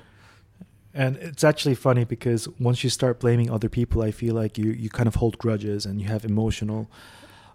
and 0.94 1.16
it's 1.18 1.44
actually 1.44 1.76
funny 1.76 2.04
because 2.16 2.48
once 2.60 2.84
you 2.84 2.90
start 2.90 3.20
blaming 3.20 3.50
other 3.52 3.70
people 3.70 4.02
i 4.02 4.12
feel 4.12 4.36
like 4.42 4.58
you 4.62 4.72
you 4.84 4.90
kind 4.90 5.08
of 5.08 5.16
hold 5.16 5.38
grudges 5.38 5.86
and 5.88 6.02
you 6.02 6.08
have 6.08 6.24
emotional 6.26 6.82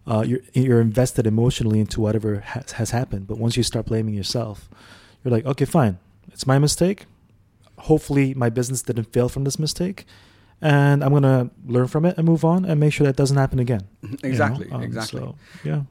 uh, 0.06 0.23
you're 0.29 0.41
you're 0.52 0.81
invested 0.91 1.26
emotionally 1.26 1.81
into 1.81 2.00
whatever 2.00 2.31
has, 2.41 2.73
has 2.73 2.91
happened 2.91 3.26
but 3.26 3.37
once 3.38 3.56
you 3.58 3.62
start 3.62 3.87
blaming 3.87 4.14
yourself 4.14 4.69
you're 5.22 5.32
like 5.36 5.46
okay 5.53 5.65
fine 5.65 5.98
it's 6.32 6.46
my 6.46 6.58
mistake 6.58 7.06
hopefully 7.79 8.34
my 8.34 8.48
business 8.51 8.82
didn't 8.82 9.13
fail 9.13 9.29
from 9.29 9.44
this 9.44 9.58
mistake 9.58 10.05
and 10.60 11.03
i'm 11.03 11.10
going 11.10 11.22
to 11.34 11.51
learn 11.67 11.86
from 11.89 12.05
it 12.05 12.17
and 12.19 12.27
move 12.27 12.44
on 12.44 12.65
and 12.65 12.79
make 12.79 12.93
sure 12.93 13.06
that 13.06 13.17
doesn't 13.17 13.36
happen 13.44 13.58
again 13.58 13.81
you 14.03 14.08
know? 14.10 14.17
Exactly, 14.22 14.70
Um, 14.70 14.82
exactly. 14.82 15.20
so, 15.20 15.34
yeah 15.65 15.82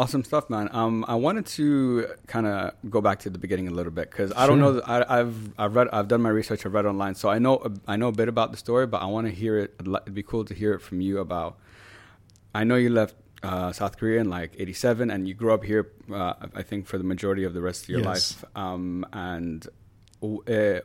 Awesome 0.00 0.24
stuff, 0.24 0.48
man. 0.48 0.70
Um, 0.72 1.04
I 1.06 1.14
wanted 1.16 1.44
to 1.58 2.06
kind 2.26 2.46
of 2.46 2.72
go 2.88 3.00
back 3.02 3.18
to 3.20 3.30
the 3.30 3.38
beginning 3.38 3.68
a 3.68 3.70
little 3.70 3.92
bit 3.92 4.10
because 4.10 4.32
I 4.34 4.46
don't 4.46 4.58
know. 4.58 4.80
I, 4.80 5.20
I've 5.20 5.36
I've 5.58 5.74
read 5.76 5.88
I've 5.92 6.08
done 6.08 6.22
my 6.22 6.30
research. 6.30 6.64
I've 6.64 6.72
read 6.72 6.86
online, 6.86 7.14
so 7.14 7.28
I 7.28 7.38
know 7.38 7.54
I 7.86 7.96
know 7.96 8.08
a 8.08 8.12
bit 8.12 8.28
about 8.28 8.50
the 8.50 8.56
story, 8.56 8.86
but 8.86 9.02
I 9.02 9.06
want 9.06 9.26
to 9.26 9.32
hear 9.42 9.58
it. 9.58 9.74
It'd 9.78 9.92
It'd 9.92 10.14
be 10.14 10.22
cool 10.22 10.44
to 10.46 10.54
hear 10.54 10.72
it 10.72 10.80
from 10.80 11.02
you 11.02 11.18
about. 11.18 11.58
I 12.54 12.64
know 12.64 12.76
you 12.76 12.88
left 12.88 13.14
uh, 13.42 13.72
South 13.72 13.98
Korea 13.98 14.20
in 14.22 14.30
like 14.30 14.52
'87, 14.58 15.10
and 15.10 15.28
you 15.28 15.34
grew 15.34 15.52
up 15.52 15.64
here. 15.64 15.90
Uh, 16.10 16.32
I 16.54 16.62
think 16.62 16.86
for 16.86 16.96
the 16.96 17.04
majority 17.04 17.44
of 17.44 17.52
the 17.52 17.60
rest 17.60 17.82
of 17.84 17.88
your 17.90 18.00
Yes. 18.00 18.06
life. 18.42 18.44
Um, 18.56 19.04
and 19.12 19.66
uh, 20.22 20.80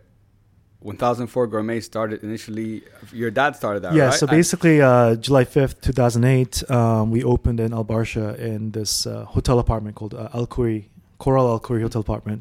1004 0.86 1.48
Gourmet 1.48 1.80
started 1.82 2.24
initially. 2.24 2.84
Your 3.12 3.32
dad 3.32 3.56
started 3.56 3.80
that, 3.84 3.94
yeah 3.94 4.06
right? 4.06 4.14
so 4.14 4.28
basically 4.28 4.82
uh, 4.82 5.16
july 5.16 5.44
5th 5.44 5.82
2008 5.82 6.70
um, 6.70 7.12
we 7.16 7.24
opened 7.24 7.60
in 7.60 7.74
al 7.74 7.84
barsha 7.94 8.38
in 8.38 8.72
this 8.78 8.92
uh, 9.08 9.26
hotel 9.36 9.58
apartment 9.66 9.96
called 9.96 10.14
uh, 10.14 10.30
Al 10.40 10.46
Khoory 10.54 10.80
coral 11.18 11.48
Al 11.54 11.60
Khoory 11.60 11.82
hotel 11.82 12.02
apartment 12.02 12.40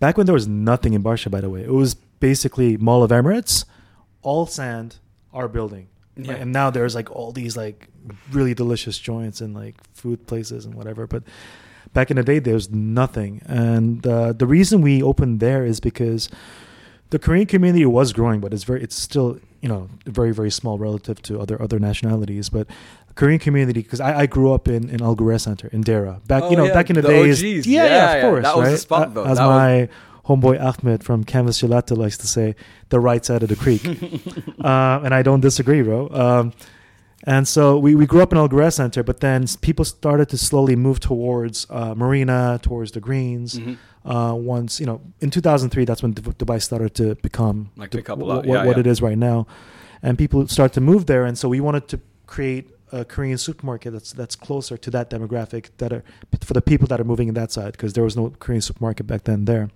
back 0.00 0.16
when 0.18 0.26
there 0.26 0.34
was 0.40 0.46
nothing 0.72 0.92
in 0.96 1.02
barsha 1.02 1.30
by 1.30 1.40
the 1.40 1.50
way 1.54 1.62
it 1.62 1.72
was 1.82 1.94
basically 2.28 2.76
mall 2.76 3.02
of 3.06 3.10
emirates 3.10 3.64
all 4.22 4.44
sand 4.58 4.90
our 5.38 5.48
building 5.56 5.86
Yeah. 6.16 6.40
and 6.42 6.48
now 6.60 6.68
there's 6.76 6.94
like 7.00 7.08
all 7.16 7.30
these 7.40 7.54
like 7.64 7.78
really 8.36 8.54
delicious 8.62 8.96
joints 9.10 9.40
and 9.42 9.50
like 9.62 9.76
food 10.00 10.18
places 10.30 10.60
and 10.66 10.74
whatever 10.78 11.02
but 11.14 11.22
back 11.96 12.10
in 12.12 12.16
the 12.20 12.26
day 12.32 12.38
there's 12.48 12.68
nothing 13.02 13.32
and 13.46 14.06
uh, 14.06 14.32
the 14.42 14.46
reason 14.56 14.74
we 14.88 14.94
opened 15.10 15.34
there 15.48 15.62
is 15.72 15.78
because 15.90 16.22
the 17.10 17.18
Korean 17.18 17.46
community 17.46 17.84
was 17.86 18.12
growing, 18.12 18.40
but 18.40 18.52
it's 18.54 18.64
very 18.64 18.82
it's 18.82 18.96
still 18.96 19.38
you 19.60 19.68
know 19.68 19.88
very 20.06 20.32
very 20.32 20.50
small 20.50 20.78
relative 20.78 21.20
to 21.22 21.40
other 21.40 21.60
other 21.60 21.78
nationalities. 21.78 22.48
But 22.48 22.66
Korean 23.14 23.38
community 23.40 23.82
because 23.82 24.00
I, 24.00 24.20
I 24.20 24.26
grew 24.26 24.52
up 24.52 24.68
in 24.68 24.88
in 24.90 25.02
Al 25.02 25.16
Ghurair 25.16 25.40
Center 25.40 25.68
in 25.72 25.82
Deira 25.82 26.20
back 26.26 26.42
Oh, 26.44 26.50
you 26.50 26.56
know 26.56 26.66
yeah, 26.66 26.74
back 26.74 26.88
in 26.90 26.96
the, 26.96 27.02
the 27.02 27.08
days 27.08 27.42
OGs. 27.42 27.66
yeah, 27.66 27.84
Yeah, 27.84 27.86
yeah, 27.86 28.12
of 28.14 28.22
course 28.30 28.44
that 28.44 28.56
was 28.56 28.66
the 28.66 28.70
right? 28.72 28.80
spot, 28.80 29.14
though. 29.14 29.24
as 29.24 29.38
That 29.38 29.46
was- 29.46 29.56
my 29.56 29.88
homeboy 30.26 30.60
Ahmed 30.62 31.02
from 31.02 31.24
Canvas 31.24 31.62
Gelato 31.62 31.96
likes 31.96 32.18
to 32.18 32.26
say, 32.26 32.54
the 32.90 33.00
right 33.00 33.24
side 33.24 33.42
of 33.42 33.48
the 33.48 33.56
creek. 33.56 33.82
uh, 34.62 35.00
and 35.04 35.14
I 35.14 35.22
don't 35.22 35.40
disagree, 35.40 35.80
bro. 35.80 36.08
Um, 36.10 36.52
and 37.24 37.48
so 37.48 37.78
we, 37.78 37.94
we 37.94 38.04
grew 38.06 38.20
up 38.20 38.30
in 38.32 38.36
Al 38.38 38.46
Ghurair 38.46 38.70
Center, 38.72 39.02
but 39.02 39.20
then 39.20 39.46
people 39.62 39.86
started 39.86 40.28
to 40.28 40.36
slowly 40.36 40.76
move 40.76 41.00
towards 41.00 41.66
uh, 41.70 41.94
Marina, 41.96 42.60
towards 42.62 42.92
the 42.92 43.00
Greens. 43.00 43.58
Mhm. 43.58 43.78
Uh, 44.04 44.34
once, 44.34 44.80
you 44.80 44.86
know, 44.86 45.00
in 45.20 45.30
2003, 45.30 45.84
that's 45.84 46.02
when 46.02 46.14
Dubai 46.14 46.62
started 46.62 46.94
to 46.94 47.14
become 47.16 47.70
Like 47.76 47.90
pick 47.90 48.08
up 48.08 48.20
a 48.20 48.24
lot. 48.24 48.46
Yeah, 48.46 48.64
what 48.64 48.76
yeah. 48.76 48.80
it 48.80 48.86
is 48.86 49.02
right 49.02 49.18
now. 49.18 49.46
And 50.02 50.16
people 50.16 50.46
start 50.48 50.72
to 50.74 50.80
move 50.80 51.06
there. 51.06 51.24
And 51.24 51.36
so 51.36 51.48
we 51.48 51.60
wanted 51.60 51.88
to 51.88 52.00
create 52.26 52.70
a 52.92 53.04
Korean 53.04 53.38
supermarket 53.38 53.92
that's 53.92 54.12
that's 54.12 54.36
closer 54.36 54.76
to 54.76 54.90
that 54.90 55.10
demographic 55.10 55.70
that 55.78 55.92
are 55.92 56.04
for 56.40 56.54
the 56.54 56.62
people 56.62 56.86
that 56.88 57.00
are 57.00 57.04
moving 57.04 57.28
in 57.28 57.34
that 57.34 57.52
side 57.52 57.72
because 57.72 57.92
there 57.92 58.04
was 58.04 58.16
no 58.16 58.30
Korean 58.38 58.62
supermarket 58.62 59.06
back 59.06 59.24
then 59.24 59.44
there. 59.44 59.68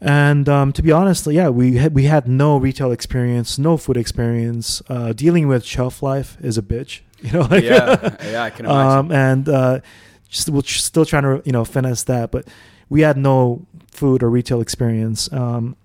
And 0.00 0.48
um, 0.48 0.72
to 0.72 0.82
be 0.82 0.90
honest, 0.90 1.26
yeah, 1.28 1.48
we 1.48 1.76
had 1.76 1.94
we 1.94 2.04
had 2.04 2.26
no 2.26 2.56
retail 2.56 2.90
experience, 2.90 3.58
no 3.58 3.76
food 3.76 3.96
experience. 3.96 4.82
Uh, 4.88 5.12
dealing 5.12 5.46
with 5.46 5.64
shelf 5.64 6.02
life 6.02 6.36
is 6.40 6.58
a 6.58 6.62
bitch, 6.62 7.00
you 7.20 7.32
know. 7.32 7.42
Like, 7.42 7.62
yeah, 7.62 8.16
yeah, 8.24 8.42
I 8.42 8.50
can 8.50 8.66
imagine. 8.66 8.98
um, 8.98 9.12
and 9.12 9.48
uh, 9.48 9.80
just, 10.28 10.48
we're 10.48 10.62
still 10.62 11.04
trying 11.04 11.22
to 11.22 11.42
you 11.44 11.52
know 11.52 11.64
finesse 11.64 12.02
that, 12.04 12.32
but 12.32 12.48
we 12.92 13.00
had 13.00 13.16
no 13.16 13.64
food 13.90 14.22
or 14.22 14.28
retail 14.28 14.60
experience. 14.60 15.32
Um, 15.32 15.76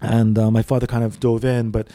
and 0.00 0.38
uh, 0.38 0.52
my 0.52 0.62
father 0.62 0.86
kind 0.86 1.02
of 1.02 1.18
dove 1.18 1.44
in, 1.44 1.72
but 1.72 1.88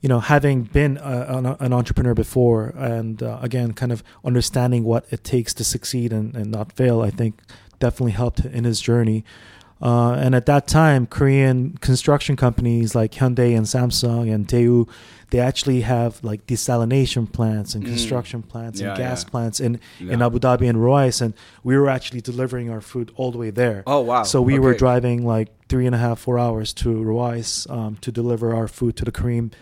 you 0.00 0.08
know, 0.08 0.20
having 0.20 0.62
been 0.62 0.96
a, 0.96 1.56
an, 1.60 1.74
entrepreneur 1.74 2.14
before, 2.14 2.72
and 2.78 3.22
uh, 3.22 3.38
again, 3.42 3.74
kind 3.74 3.92
of 3.92 4.02
understanding 4.24 4.84
what 4.84 5.04
it 5.10 5.22
takes 5.22 5.52
to 5.52 5.64
succeed 5.64 6.14
and, 6.14 6.34
and 6.34 6.50
not 6.50 6.72
fail, 6.72 7.02
I 7.02 7.10
think 7.10 7.42
definitely 7.78 8.12
helped 8.12 8.40
in 8.40 8.64
his 8.64 8.80
journey. 8.80 9.22
Uh, 9.82 10.12
and 10.12 10.34
at 10.34 10.46
that 10.46 10.66
time, 10.66 11.06
Korean 11.06 11.76
construction 11.82 12.36
companies 12.36 12.94
like 12.94 13.12
Hyundai 13.12 13.54
and 13.54 13.66
Samsung 13.66 14.32
and 14.32 14.48
Daewoo, 14.48 14.88
they 15.30 15.38
actually 15.38 15.82
have 15.82 16.22
like 16.22 16.46
desalination 16.46 17.30
plants 17.32 17.74
and 17.74 17.84
Mm. 17.84 17.88
construction 17.88 18.42
plants 18.42 18.80
Yeah, 18.80 18.88
and 18.88 18.98
gas 18.98 19.22
yeah. 19.24 19.30
plants 19.30 19.60
in, 19.60 19.78
in 20.00 20.22
Abu 20.22 20.38
Dhabi 20.40 20.68
and 20.68 20.78
Ruwais, 20.78 21.22
and 21.22 21.34
we 21.62 21.76
were 21.78 21.88
actually 21.88 22.20
delivering 22.20 22.68
our 22.70 22.80
food 22.80 23.12
all 23.16 23.30
the 23.32 23.38
way 23.38 23.50
there. 23.50 23.82
Oh 23.86 24.00
wow! 24.00 24.22
So 24.24 24.42
we 24.42 24.58
were 24.58 24.74
driving 24.74 25.24
like 25.24 25.48
three 25.68 25.86
and 25.86 25.94
a 25.94 25.98
half, 25.98 26.18
four 26.18 26.38
hours 26.38 26.72
to 26.74 26.88
Ruwais 26.88 27.70
um, 27.70 27.96
to 28.00 28.10
deliver 28.12 28.54
our 28.54 28.66
food 28.68 28.96
to 28.96 29.04
the 29.04 29.12
Korean, 29.12 29.52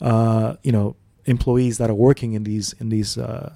uh, 0.00 0.54
you 0.62 0.72
know, 0.72 0.94
employees 1.24 1.78
that 1.78 1.90
are 1.90 1.94
working 2.08 2.32
in 2.34 2.44
these 2.44 2.74
in 2.80 2.88
these 2.90 3.18
uh, 3.18 3.52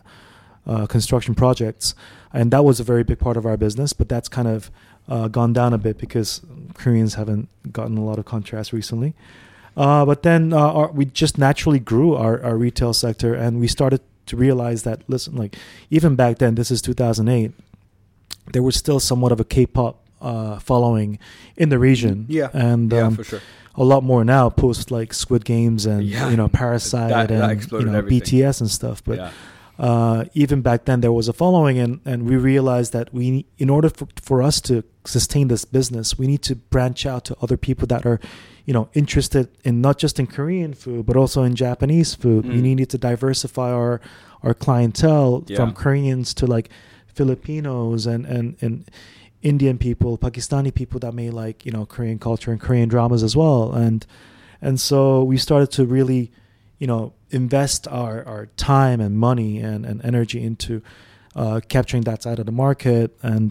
uh, 0.67 0.87
construction 0.87 1.35
projects, 1.35 1.95
and 2.33 2.51
that 2.51 2.65
was 2.65 2.81
a 2.81 2.85
very 2.85 3.05
big 3.05 3.19
part 3.19 3.37
of 3.37 3.47
our 3.47 3.57
business. 3.57 3.93
But 3.93 4.09
that's 4.09 4.29
kind 4.29 4.49
of 4.49 4.71
uh, 5.09 5.29
gone 5.29 5.53
down 5.53 5.73
a 5.73 5.79
bit 5.79 5.99
because 5.99 6.41
Koreans 6.75 7.15
haven't 7.15 7.49
gotten 7.73 7.97
a 7.97 8.05
lot 8.05 8.19
of 8.19 8.25
contrast 8.25 8.73
recently. 8.73 9.15
Uh, 9.81 10.05
but 10.05 10.23
then 10.23 10.53
uh, 10.53 10.59
our, 10.79 10.89
we 10.93 11.05
just 11.07 11.39
naturally 11.39 11.79
grew 11.93 12.15
our, 12.15 12.35
our 12.43 12.57
retail 12.67 12.93
sector, 12.93 13.33
and 13.45 13.61
we 13.61 13.67
started 13.67 14.01
to 14.27 14.37
realize 14.37 14.83
that 14.83 14.99
listen, 15.09 15.35
like 15.43 15.57
even 15.89 16.17
back 16.17 16.37
then, 16.39 16.55
this 16.55 16.71
is 16.71 16.83
2008, 16.83 17.53
there 18.53 18.63
was 18.63 18.77
still 18.77 19.01
somewhat 19.01 19.33
of 19.33 19.41
a 19.41 19.45
K-pop 19.45 19.95
uh, 20.21 20.59
following 20.59 21.19
in 21.57 21.69
the 21.71 21.79
region. 21.79 22.27
Yeah. 22.29 22.51
and 22.53 22.93
yeah, 22.93 23.07
um, 23.07 23.17
for 23.17 23.25
sure. 23.25 23.41
a 23.75 23.85
lot 23.85 24.03
more 24.05 24.23
now 24.25 24.51
post 24.51 24.91
like 24.91 25.15
Squid 25.15 25.45
Games 25.45 25.87
and 25.87 26.03
Yeah. 26.05 26.29
you 26.31 26.37
know 26.37 26.49
Parasite 26.49 27.11
That- 27.11 27.29
that 27.29 27.51
and 27.51 27.73
you 27.73 27.87
know 27.87 27.99
everything. 27.99 28.41
BTS 28.41 28.61
and 28.61 28.71
stuff. 28.71 29.03
But 29.03 29.17
yeah. 29.19 29.31
uh, 29.79 30.25
even 30.35 30.61
back 30.63 30.85
then 30.85 31.01
there 31.01 31.13
was 31.13 31.29
a 31.29 31.33
following 31.33 31.79
and, 31.79 32.01
and 32.05 32.19
we 32.29 32.37
realized 32.37 32.93
that 32.93 33.15
we 33.15 33.47
in 33.57 33.71
order 33.71 33.89
for, 33.89 34.07
for 34.21 34.43
us 34.43 34.61
to 34.69 34.85
sustain 35.07 35.49
this 35.49 35.65
business 35.65 36.19
we 36.19 36.27
need 36.27 36.43
to 36.43 36.55
branch 36.55 37.07
out 37.07 37.25
to 37.25 37.35
other 37.41 37.57
people 37.57 37.87
that 37.87 38.05
are 38.05 38.21
you 38.71 38.75
know 38.77 38.87
interested 39.03 39.47
in 39.69 39.75
not 39.87 39.97
just 40.05 40.21
in 40.23 40.27
korean 40.37 40.73
food 40.83 41.03
but 41.09 41.17
also 41.23 41.43
in 41.49 41.55
japanese 41.67 42.11
food 42.23 42.43
we 42.55 42.59
Mm. 42.59 42.67
needed 42.69 42.89
to 42.95 42.99
diversify 43.11 43.71
our 43.83 43.95
our 44.45 44.55
clientele 44.65 45.33
Yeah. 45.49 45.57
from 45.59 45.69
koreans 45.83 46.29
to 46.35 46.45
like 46.57 46.69
filipinos 47.21 48.07
and 48.07 48.25
and 48.27 48.47
and 48.65 48.75
indian 49.43 49.77
people 49.87 50.17
pakistani 50.27 50.71
people 50.81 50.99
that 51.05 51.15
may 51.21 51.31
like 51.45 51.59
you 51.67 51.73
know 51.73 51.85
korean 51.95 52.19
culture 52.19 52.51
and 52.53 52.61
korean 52.61 52.89
dramas 52.89 53.23
as 53.29 53.35
well 53.37 53.63
and 53.85 54.07
and 54.67 54.81
so 54.81 54.99
we 55.31 55.37
started 55.37 55.71
to 55.79 55.83
really 55.97 56.23
you 56.79 56.87
know 56.87 57.13
invest 57.31 57.87
our, 57.89 58.17
our 58.33 58.47
time 58.57 59.01
and 59.01 59.13
money 59.29 59.53
and, 59.71 59.81
and 59.91 60.05
energy 60.05 60.41
into 60.51 60.73
uh, 61.37 61.61
capturing 61.75 62.03
that 62.05 62.23
side 62.25 62.39
of 62.43 62.47
the 62.47 62.53
market 62.67 63.09
and 63.23 63.47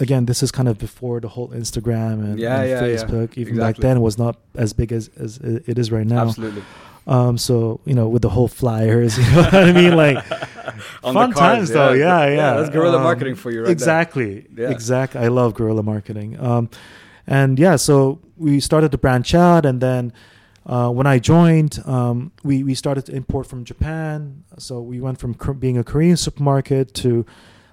again 0.00 0.26
this 0.26 0.42
is 0.42 0.50
kind 0.50 0.68
of 0.68 0.78
before 0.78 1.20
the 1.20 1.28
whole 1.28 1.48
instagram 1.50 2.14
and, 2.24 2.38
Yeah, 2.38 2.60
and 2.60 2.70
yeah, 2.70 2.84
yeah. 2.86 2.96
facebook 3.04 3.36
even 3.36 3.56
back 3.58 3.76
then 3.76 4.00
was 4.00 4.18
not 4.18 4.36
as 4.54 4.72
big 4.72 4.92
as, 4.92 5.08
as 5.18 5.36
it 5.38 5.78
is 5.78 5.92
right 5.92 6.06
now 6.06 6.22
Absolutely. 6.28 6.62
um 7.06 7.36
so 7.38 7.80
you 7.84 7.94
know 7.94 8.08
with 8.08 8.22
the 8.22 8.30
whole 8.30 8.48
flyers 8.48 9.18
you 9.22 9.24
know 9.30 9.42
what 9.42 9.54
i 9.54 9.72
mean 9.72 9.94
like 9.96 10.24
fun 11.02 11.14
cards, 11.14 11.38
times 11.38 11.70
though 11.70 11.92
yeah 11.92 12.26
yeah, 12.26 12.54
That's 12.54 12.70
guerrilla 12.70 12.96
Um, 12.96 13.02
marketing 13.02 13.34
for 13.34 13.50
you, 13.50 13.62
right? 13.62 13.70
exactly 13.70 14.46
Yeah. 14.56 14.70
exactly 14.70 15.20
i 15.20 15.28
love 15.28 15.54
guerrilla 15.54 15.82
marketing 15.82 16.38
um 16.40 16.70
and 17.26 17.58
yeah 17.58 17.76
so 17.76 18.18
we 18.36 18.60
started 18.60 18.90
to 18.92 18.98
branch 18.98 19.34
out 19.34 19.66
and 19.66 19.80
then 19.80 20.12
uh, 20.64 20.88
when 20.90 21.08
I 21.08 21.18
joined, 21.18 21.80
um, 21.86 22.30
we 22.44 22.62
we 22.62 22.76
started 22.76 23.04
to 23.06 23.12
import 23.16 23.48
from 23.48 23.64
Japan. 23.64 24.44
So 24.58 24.80
we 24.80 25.00
went 25.00 25.18
from 25.18 25.32
being 25.58 25.76
a 25.76 25.82
Korean 25.82 26.16
supermarket 26.16 26.94
to 27.02 27.26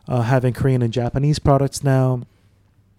uh, 0.10 0.22
having 0.24 0.54
Korean 0.54 0.82
and 0.82 0.92
Japanese 0.92 1.40
products 1.40 1.84
now, 1.84 2.24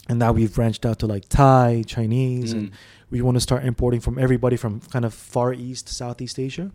and 0.09 0.19
now 0.19 0.33
we've 0.33 0.55
branched 0.55 0.87
out 0.87 0.99
to 1.01 1.07
like 1.07 1.29
Thai, 1.29 1.85
Chinese, 1.87 2.53
and 2.53 2.71
Mm. 2.71 2.75
we 3.11 3.21
want 3.21 3.37
to 3.37 3.41
start 3.41 3.65
importing 3.65 4.01
from 4.01 4.19
everybody 4.19 4.57
from 4.57 4.81
kind 4.93 5.05
of 5.05 5.13
Far 5.13 5.53
East, 5.53 5.89
Southeast 5.89 6.39
Asia. 6.39 6.71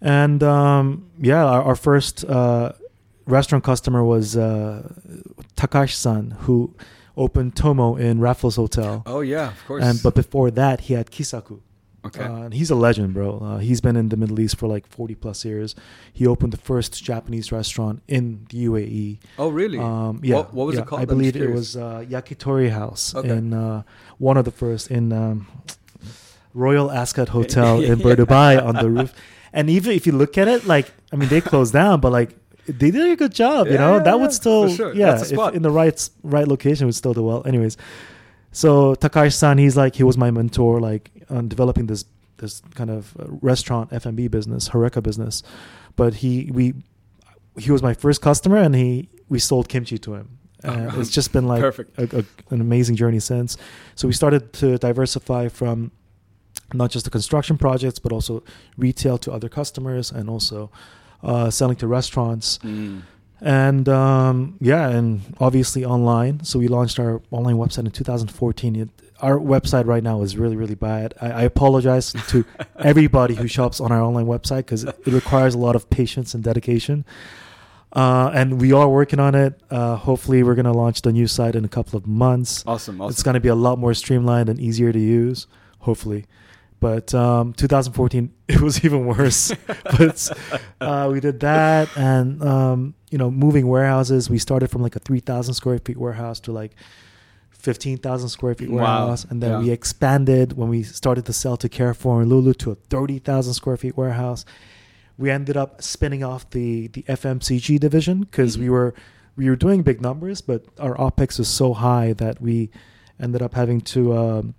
And 0.00 0.42
um, 0.42 1.06
yeah, 1.20 1.44
our, 1.44 1.62
our 1.62 1.76
first 1.76 2.24
uh, 2.24 2.72
restaurant 3.26 3.62
customer 3.64 4.02
was 4.04 4.36
uh, 4.36 4.92
Takashi-san, 5.56 6.32
who 6.40 6.74
opened 7.16 7.56
Tomo 7.56 7.96
in 7.96 8.20
Raffles 8.20 8.56
Hotel. 8.56 9.02
Oh 9.06 9.20
yeah, 9.20 9.48
of 9.48 9.66
course. 9.66 9.82
And 9.84 10.02
but 10.02 10.14
before 10.14 10.50
that, 10.50 10.80
he 10.82 10.94
had 10.94 11.10
Kisaku. 11.10 11.60
Okay. 12.06 12.24
Uh, 12.24 12.42
and 12.46 12.54
he's 12.54 12.70
a 12.70 12.74
legend, 12.74 13.14
bro. 13.14 13.38
Uh, 13.38 13.58
he's 13.58 13.80
been 13.80 13.96
in 13.96 14.08
the 14.08 14.16
Middle 14.16 14.38
East 14.40 14.56
for 14.58 14.66
like 14.66 14.86
40 14.86 15.14
plus 15.14 15.44
years. 15.44 15.74
He 16.12 16.26
opened 16.26 16.52
the 16.52 16.56
first 16.70 17.02
Japanese 17.04 17.52
restaurant 17.52 18.02
in 18.08 18.46
the 18.50 18.66
UAE. 18.66 19.18
oh 19.38 19.48
really? 19.48 19.78
Um, 19.78 20.20
yeah, 20.22 20.36
What- 20.36 20.54
what 20.54 20.66
was 20.68 20.78
it 20.78 20.86
called? 20.86 21.00
I 21.00 21.02
I'm 21.02 21.08
believe 21.08 21.36
it 21.36 21.50
was 21.50 21.76
uh, 21.76 22.04
Yakitori 22.08 22.70
House 22.70 23.14
Okay. 23.14 23.28
in 23.36 23.52
uh, 23.52 23.82
one 24.18 24.36
of 24.36 24.44
the 24.44 24.50
first 24.52 24.90
in 24.90 25.12
um, 25.12 25.46
Royal 26.54 26.90
Ascot 26.90 27.28
Hotel 27.36 27.80
in 27.80 27.98
Yeah. 28.00 28.14
Dubai 28.14 28.62
on 28.64 28.74
the 28.76 28.88
roof. 28.90 29.12
And 29.52 29.70
even 29.70 29.92
if 29.92 30.06
you 30.06 30.12
look 30.12 30.36
at 30.38 30.48
it, 30.48 30.66
like 30.66 30.92
I 31.12 31.16
mean, 31.16 31.28
they 31.28 31.40
closed 31.40 31.72
down, 31.72 32.00
but 32.00 32.12
like 32.12 32.30
they 32.66 32.90
did 32.90 33.10
a 33.12 33.16
good 33.16 33.32
job. 33.32 33.66
you 33.68 33.78
know, 33.78 33.96
yeah, 33.96 34.02
that 34.02 34.14
yeah, 34.16 34.20
would 34.20 34.32
still 34.32 34.68
sure. 34.68 34.92
yeah, 34.94 35.12
That's 35.14 35.30
a 35.32 35.40
if 35.48 35.54
in 35.54 35.62
the 35.62 35.70
right 35.70 35.96
right 36.22 36.48
location 36.48 36.86
would 36.86 36.94
still 36.96 37.14
do 37.14 37.22
well. 37.22 37.42
Anyways, 37.46 37.76
so 38.52 38.94
Takashi-san, 38.96 39.58
he's 39.58 39.76
like 39.76 39.94
he 39.94 40.02
was 40.02 40.16
my 40.18 40.30
mentor, 40.30 40.80
like 40.80 41.10
on 41.30 41.48
developing 41.48 41.86
this 41.86 42.04
this 42.38 42.60
kind 42.74 42.90
of 42.90 43.16
uh, 43.18 43.24
restaurant 43.40 43.92
F 43.92 44.04
and 44.06 44.16
B 44.16 44.28
business, 44.28 44.68
Horeca 44.70 45.02
business. 45.02 45.42
But 45.96 46.14
he 46.14 46.50
we 46.52 46.74
he 47.58 47.70
was 47.70 47.82
my 47.82 47.94
first 47.94 48.20
customer, 48.20 48.58
and 48.58 48.74
he 48.74 49.08
we 49.28 49.38
sold 49.38 49.68
kimchi 49.68 49.98
to 49.98 50.14
him. 50.14 50.38
And 50.62 50.90
Oh, 50.92 51.00
it's 51.00 51.10
just 51.10 51.32
been 51.32 51.46
like 51.46 51.60
Perfect. 51.60 51.98
a, 51.98 52.18
a, 52.20 52.24
an 52.54 52.60
amazing 52.60 52.96
journey 52.96 53.20
since. 53.20 53.56
So 53.94 54.06
we 54.08 54.12
started 54.14 54.52
to 54.54 54.78
diversify 54.78 55.48
from 55.48 55.90
not 56.74 56.90
just 56.90 57.04
the 57.04 57.10
construction 57.10 57.56
projects, 57.58 57.98
but 57.98 58.12
also 58.12 58.42
retail 58.76 59.18
to 59.18 59.32
other 59.32 59.48
customers, 59.48 60.10
and 60.10 60.28
also 60.28 60.70
uh, 61.22 61.50
selling 61.50 61.76
to 61.76 61.86
restaurants 61.86 62.58
Mm. 62.58 63.02
and 63.40 63.88
um, 63.88 64.56
yeah, 64.60 64.88
and 64.88 65.20
obviously 65.40 65.84
online. 65.84 66.42
So 66.44 66.58
we 66.58 66.68
launched 66.68 66.98
our 66.98 67.20
online 67.30 67.56
website 67.56 67.84
in 67.86 67.90
2014. 67.90 68.76
It, 68.76 68.88
our 69.20 69.38
website 69.38 69.86
right 69.86 70.02
now 70.02 70.22
is 70.22 70.36
really, 70.36 70.56
really 70.56 70.74
bad. 70.74 71.14
I, 71.20 71.30
I 71.30 71.42
apologize 71.42 72.12
to 72.28 72.44
everybody 72.78 73.34
who 73.34 73.48
shops 73.48 73.80
on 73.80 73.92
our 73.92 74.00
online 74.00 74.26
website 74.26 74.58
because 74.58 74.84
it, 74.84 75.06
requires 75.06 75.54
a 75.54 75.58
lot 75.58 75.76
of 75.76 75.88
patience 75.90 76.34
and 76.34 76.42
dedication. 76.44 77.04
Uh, 77.92 78.30
and 78.34 78.60
we 78.60 78.72
are 78.72 78.88
working 78.88 79.18
on 79.18 79.34
it. 79.34 79.60
Uh, 79.70 79.96
hopefully, 79.96 80.42
we're 80.42 80.54
going 80.54 80.66
to 80.66 80.72
launch 80.72 81.02
the 81.02 81.12
new 81.12 81.26
site 81.26 81.54
in 81.54 81.64
a 81.64 81.68
couple 81.68 81.96
of 81.96 82.06
months. 82.06 82.62
Awesome. 82.66 83.00
Awesome. 83.00 83.10
It's 83.10 83.22
going 83.22 83.34
to 83.34 83.40
be 83.40 83.48
a 83.48 83.54
lot 83.54 83.78
more 83.78 83.94
streamlined 83.94 84.48
and 84.48 84.60
easier 84.60 84.92
to 84.92 84.98
use, 84.98 85.46
hopefully. 85.78 86.26
But 86.78 87.14
um, 87.14 87.54
2014, 87.54 88.32
it 88.48 88.60
was 88.60 88.84
even 88.84 89.06
worse. 89.06 89.52
but 89.66 90.30
uh, 90.80 91.08
we 91.10 91.20
did 91.20 91.40
that, 91.40 91.88
and 91.96 92.42
um, 92.42 92.94
you 93.10 93.16
know, 93.16 93.30
moving 93.30 93.66
warehouses. 93.66 94.28
We 94.28 94.38
started 94.38 94.70
from 94.70 94.82
like 94.82 94.96
a 94.96 95.00
3,000 95.00 95.54
square 95.54 95.78
feet 95.78 95.96
warehouse 95.96 96.38
to 96.40 96.52
like 96.52 96.72
15,000 97.66 98.28
square 98.28 98.54
feet 98.54 98.70
Wow. 98.70 98.76
warehouse, 98.82 99.26
and 99.30 99.42
then 99.42 99.50
Yeah. 99.50 99.58
we 99.64 99.70
expanded 99.70 100.52
when 100.58 100.68
we 100.74 100.82
started 100.84 101.24
to 101.26 101.32
sell 101.32 101.56
to 101.62 101.68
Carrefour 101.68 102.20
and 102.22 102.30
Lulu 102.30 102.52
to 102.62 102.70
a 102.70 102.76
30,000 102.92 103.54
square 103.54 103.76
feet 103.76 103.96
warehouse. 103.96 104.44
We 105.18 105.30
ended 105.38 105.56
up 105.56 105.70
spinning 105.82 106.22
off 106.22 106.42
the 106.56 106.88
the 106.96 107.02
FMCG 107.08 107.78
division 107.86 108.16
because 108.20 108.52
we 108.62 108.66
Mhm. 108.66 108.70
were 108.76 108.92
we 109.38 109.44
were 109.50 109.56
doing 109.66 109.82
big 109.82 110.00
numbers, 110.00 110.38
but 110.50 110.60
our 110.86 110.94
opex 111.06 111.38
was 111.38 111.48
so 111.48 111.68
high 111.74 112.14
that 112.14 112.40
we 112.40 112.70
ended 113.24 113.42
up 113.42 113.54
having 113.54 113.80
to 113.94 114.00
um, 114.22 114.54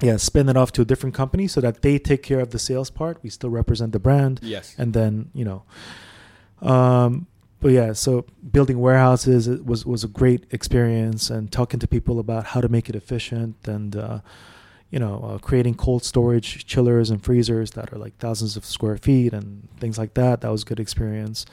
yeah 0.00 0.16
spin 0.18 0.48
it 0.48 0.56
off 0.56 0.70
to 0.72 0.80
a 0.82 0.84
different 0.84 1.14
company 1.22 1.46
so 1.54 1.60
that 1.60 1.74
they 1.84 1.98
take 2.10 2.22
care 2.30 2.40
of 2.40 2.48
the 2.54 2.58
sales 2.58 2.90
part. 2.90 3.14
We 3.24 3.30
still 3.30 3.50
represent 3.50 3.90
the 3.92 3.98
brand, 4.08 4.34
Yes. 4.42 4.74
and 4.78 4.92
then 4.98 5.12
you 5.34 5.44
know, 5.48 5.60
um, 6.74 7.26
but 7.62 7.70
yeah, 7.70 7.92
so 7.92 8.26
building 8.50 8.80
warehouses 8.80 9.46
it 9.46 9.64
was 9.64 9.86
was 9.86 10.02
a 10.04 10.08
great 10.08 10.44
experience, 10.50 11.30
and 11.30 11.50
talking 11.50 11.78
to 11.80 11.86
people 11.86 12.18
about 12.18 12.46
how 12.46 12.60
to 12.60 12.68
make 12.68 12.88
it 12.88 12.96
efficient, 12.96 13.56
and 13.66 13.96
uh, 13.96 14.18
you 14.90 14.98
know, 14.98 15.22
uh, 15.24 15.38
creating 15.38 15.74
cold 15.76 16.04
storage 16.04 16.66
chillers 16.66 17.08
and 17.08 17.22
freezers 17.24 17.70
that 17.70 17.92
are 17.92 17.98
like 17.98 18.16
thousands 18.18 18.56
of 18.56 18.64
square 18.64 18.98
feet 18.98 19.32
and 19.32 19.68
things 19.80 19.96
like 19.96 20.14
that. 20.14 20.40
That 20.42 20.50
was 20.50 20.62
a 20.62 20.66
good 20.66 20.80
experience. 20.80 21.46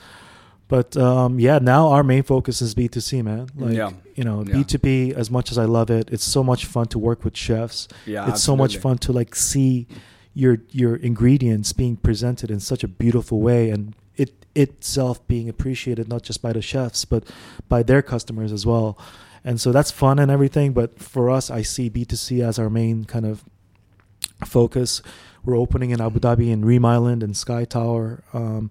But 0.66 0.96
um, 0.96 1.40
yeah, 1.40 1.58
now 1.58 1.88
our 1.88 2.02
main 2.02 2.22
focus 2.24 2.60
is 2.60 2.74
B 2.74 2.88
two 2.88 3.00
C, 3.00 3.22
man. 3.22 3.48
Like 3.56 3.74
Yeah. 3.74 3.90
you 4.14 4.24
know, 4.24 4.44
B 4.44 4.64
two 4.64 4.78
B. 4.78 5.14
As 5.14 5.30
much 5.30 5.50
as 5.52 5.58
I 5.58 5.64
love 5.64 5.90
it, 5.90 6.10
it's 6.10 6.24
so 6.24 6.42
much 6.42 6.64
fun 6.66 6.86
to 6.88 6.98
work 6.98 7.24
with 7.24 7.36
chefs 7.36 7.88
yeah. 8.04 8.28
it's 8.28 8.42
so 8.42 8.56
much 8.56 8.76
fun 8.78 8.98
to 8.98 9.12
like 9.12 9.34
see 9.34 9.86
your 10.34 10.58
your 10.70 10.96
ingredients 10.96 11.72
being 11.72 11.96
presented 11.96 12.50
in 12.50 12.60
such 12.60 12.84
a 12.84 12.88
beautiful 12.88 13.40
way 13.40 13.70
and 13.70 13.94
itself 14.60 15.26
being 15.26 15.48
appreciated 15.48 16.08
not 16.08 16.22
just 16.22 16.40
by 16.42 16.52
the 16.52 16.62
chefs 16.62 17.04
but 17.04 17.22
by 17.68 17.82
their 17.82 18.02
customers 18.02 18.52
as 18.52 18.64
well. 18.66 18.96
And 19.44 19.60
so 19.60 19.72
that's 19.72 19.90
fun 19.90 20.18
and 20.18 20.30
everything 20.30 20.72
but 20.72 20.98
for 21.00 21.30
us 21.30 21.50
i 21.50 21.62
see 21.62 21.88
b2c 21.90 22.42
as 22.48 22.58
our 22.58 22.70
main 22.70 23.04
kind 23.04 23.26
of 23.26 23.44
focus. 24.44 25.02
We're 25.44 25.56
opening 25.56 25.90
in 25.90 26.00
abu 26.00 26.18
dhabi 26.20 26.52
and 26.52 26.64
reem 26.64 26.84
island 26.84 27.22
and 27.22 27.36
sky 27.36 27.64
tower. 27.64 28.22
Um, 28.32 28.70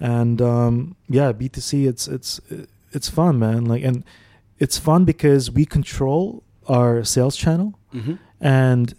and 0.00 0.42
um, 0.42 0.96
yeah 1.08 1.32
b2c 1.32 1.86
it's 1.88 2.08
it's 2.08 2.40
it's 2.92 3.08
fun 3.08 3.38
man. 3.38 3.64
Like 3.64 3.82
and 3.84 4.04
it's 4.58 4.78
fun 4.78 5.04
because 5.04 5.50
we 5.50 5.64
control 5.64 6.42
our 6.68 7.04
sales 7.04 7.36
channel. 7.36 7.78
Mhm. 7.94 8.18
and 8.40 8.94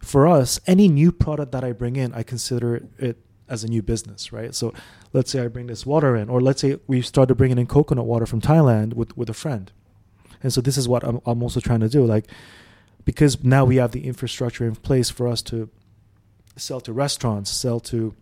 for 0.00 0.26
us, 0.26 0.58
any 0.66 0.88
new 0.88 1.10
product 1.12 1.52
that 1.52 1.62
I 1.64 1.72
bring 1.72 1.96
in, 1.96 2.14
I 2.14 2.22
consider 2.22 2.88
it 2.98 3.18
as 3.48 3.64
a 3.64 3.68
new 3.68 3.82
business, 3.82 4.32
right? 4.32 4.54
So 4.54 4.72
let's 5.12 5.30
say 5.30 5.40
I 5.40 5.48
bring 5.48 5.66
this 5.66 5.86
water 5.86 6.16
in, 6.16 6.28
or 6.28 6.40
let's 6.40 6.60
say 6.60 6.78
we 6.86 7.02
started 7.02 7.34
bringing 7.36 7.58
in 7.58 7.66
coconut 7.66 8.06
water 8.06 8.26
from 8.26 8.40
Thailand 8.40 8.94
with, 8.94 9.16
with 9.16 9.30
a 9.30 9.34
friend. 9.34 9.70
And 10.42 10.52
so 10.52 10.60
this 10.60 10.76
is 10.76 10.88
what 10.88 11.02
I'm, 11.04 11.20
I'm 11.26 11.42
also 11.42 11.60
trying 11.60 11.80
to 11.80 11.88
do. 11.88 12.04
Like, 12.04 12.26
because 13.04 13.42
now 13.42 13.64
we 13.64 13.76
have 13.76 13.92
the 13.92 14.06
infrastructure 14.06 14.66
in 14.66 14.76
place 14.76 15.10
for 15.10 15.26
us 15.26 15.42
to 15.42 15.70
sell 16.56 16.80
to 16.82 16.92
restaurants, 16.92 17.50
sell 17.50 17.80
to 17.80 18.14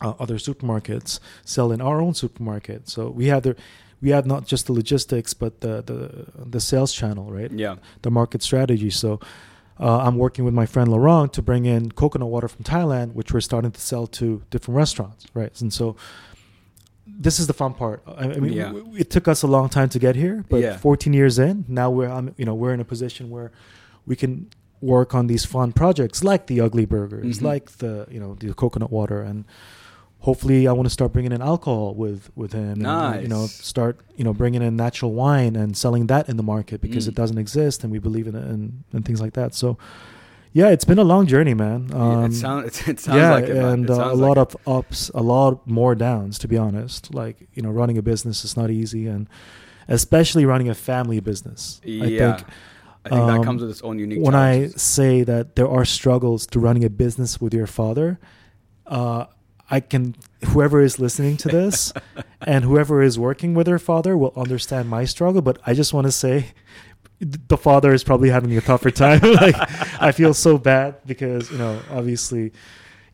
uh, 0.00 0.14
other 0.18 0.36
supermarkets, 0.36 1.18
sell 1.44 1.72
in 1.72 1.80
our 1.80 2.00
own 2.00 2.14
supermarket. 2.14 2.88
So 2.88 3.10
we 3.10 3.26
have 3.26 3.42
the, 3.42 3.56
we 4.00 4.10
have 4.10 4.26
not 4.26 4.46
just 4.46 4.66
the 4.66 4.72
logistics, 4.72 5.34
but 5.34 5.60
the, 5.60 5.82
the, 5.82 6.46
the 6.46 6.60
sales 6.60 6.92
channel, 6.92 7.30
right? 7.32 7.50
Yeah. 7.50 7.76
the 8.02 8.10
market 8.10 8.42
strategy. 8.42 8.90
So 8.90 9.20
uh, 9.78 9.98
I'm 9.98 10.16
working 10.16 10.44
with 10.44 10.54
my 10.54 10.66
friend 10.66 10.90
Laurent 10.90 11.32
to 11.34 11.42
bring 11.42 11.66
in 11.66 11.92
coconut 11.92 12.28
water 12.28 12.48
from 12.48 12.64
Thailand, 12.64 13.12
which 13.14 13.32
we're 13.32 13.40
starting 13.40 13.70
to 13.72 13.80
sell 13.80 14.06
to 14.08 14.42
different 14.50 14.76
restaurants, 14.76 15.26
right? 15.34 15.58
And 15.60 15.72
so 15.72 15.96
this 17.06 17.38
is 17.38 17.46
the 17.46 17.52
fun 17.54 17.74
part. 17.74 18.02
I, 18.06 18.26
mean, 18.28 18.52
Yeah. 18.52 18.72
it 18.96 19.10
took 19.10 19.28
us 19.28 19.42
a 19.42 19.46
long 19.46 19.68
time 19.68 19.88
to 19.90 19.98
get 19.98 20.16
here, 20.16 20.44
but 20.48 20.60
Yeah. 20.60 20.76
14 20.78 21.12
years 21.12 21.38
in, 21.38 21.64
now 21.68 21.90
we're 21.90 22.08
um, 22.10 22.34
you 22.36 22.44
know 22.44 22.54
we're 22.54 22.72
in 22.74 22.80
a 22.80 22.84
position 22.84 23.30
where 23.30 23.52
we 24.06 24.16
can 24.16 24.48
work 24.80 25.14
on 25.14 25.26
these 25.26 25.44
fun 25.44 25.72
projects 25.72 26.22
like 26.24 26.46
the 26.46 26.60
ugly 26.60 26.84
burgers, 26.84 27.38
Mhm. 27.38 27.42
like 27.42 27.70
the 27.78 28.06
you 28.10 28.20
know 28.20 28.34
the 28.38 28.52
coconut 28.54 28.90
water, 28.90 29.20
and 29.22 29.44
hopefully 30.26 30.60
I 30.70 30.72
want 30.78 30.86
to 30.90 30.94
start 30.98 31.10
bringing 31.14 31.32
in 31.36 31.40
alcohol 31.52 31.94
with 32.02 32.20
with 32.40 32.52
him, 32.60 32.84
and 32.84 33.22
you 33.24 33.28
know 33.34 33.46
start 33.72 33.94
you 34.18 34.24
know 34.26 34.34
bringing 34.42 34.62
in 34.68 34.72
natural 34.86 35.12
wine 35.22 35.54
and 35.60 35.76
selling 35.84 36.04
that 36.12 36.28
in 36.30 36.36
the 36.40 36.42
market 36.54 36.78
because 36.86 37.04
Mm. 37.06 37.10
it 37.12 37.16
doesn't 37.20 37.38
exist 37.44 37.76
and 37.84 37.90
we 37.96 38.00
believe 38.08 38.26
in 38.30 38.34
it 38.40 38.46
and 38.52 38.62
and 38.94 39.04
things 39.06 39.20
like 39.24 39.34
that. 39.40 39.54
So. 39.54 39.68
Yeah, 40.60 40.70
it's 40.74 40.86
been 40.86 40.98
a 40.98 41.04
long 41.14 41.26
journey, 41.26 41.52
man. 41.54 41.80
Yeah, 41.90 41.96
Um, 42.00 42.24
it, 42.30 42.34
sound, 42.34 42.64
it, 42.68 42.88
it 42.92 42.98
sounds 43.00 43.16
yeah, 43.20 43.32
like 43.38 43.48
it, 43.50 43.56
and 43.70 43.84
It 43.84 43.90
uh, 43.90 43.94
a 43.94 43.96
sounds 43.96 44.20
lot 44.26 44.36
like 44.38 44.54
of 44.54 44.56
ups, 44.78 45.10
a 45.14 45.20
lot 45.20 45.52
more 45.66 45.94
downs. 45.94 46.38
To 46.42 46.48
be 46.48 46.56
honest, 46.66 47.12
like 47.22 47.36
you 47.56 47.62
know, 47.64 47.72
running 47.80 47.98
a 47.98 48.02
business 48.02 48.42
is 48.46 48.56
not 48.56 48.68
easy, 48.70 49.04
and 49.14 49.28
especially 49.88 50.44
running 50.46 50.70
a 50.70 50.74
family 50.74 51.20
business. 51.20 51.80
it. 51.84 52.02
I 52.02 52.06
Yeah. 52.08 52.18
think 52.36 52.48
I 53.04 53.08
think 53.14 53.26
that 53.32 53.38
um, 53.38 53.44
comes 53.44 53.60
with 53.62 53.70
its 53.74 53.82
own 53.82 53.96
unique 54.06 54.22
when 54.26 54.34
I 54.50 54.68
say 54.76 55.24
that 55.24 55.44
there 55.56 55.68
are 55.76 55.84
struggles 55.84 56.46
to 56.52 56.56
running 56.66 56.84
a 56.84 56.90
business 57.04 57.38
with 57.42 57.52
your 57.58 57.66
father, 57.80 58.08
uh, 58.98 59.24
I 59.70 59.80
can 59.80 60.14
whoever 60.44 60.80
is 60.80 60.98
listening 60.98 61.36
to 61.38 61.48
this 61.48 61.92
and 62.40 62.64
whoever 62.64 63.02
is 63.02 63.18
working 63.18 63.54
with 63.54 63.66
their 63.66 63.78
father 63.78 64.16
will 64.16 64.32
understand 64.36 64.88
my 64.88 65.04
struggle. 65.04 65.42
But 65.42 65.58
I 65.66 65.74
just 65.74 65.92
want 65.92 66.06
to 66.06 66.12
say, 66.12 66.52
the 67.18 67.56
father 67.56 67.92
is 67.92 68.04
probably 68.04 68.30
having 68.30 68.56
a 68.56 68.60
tougher 68.60 68.90
time. 68.90 69.20
like 69.40 69.56
I 70.00 70.12
feel 70.12 70.34
so 70.34 70.58
bad 70.58 70.96
because 71.06 71.50
you 71.50 71.58
know 71.58 71.80
obviously. 71.90 72.52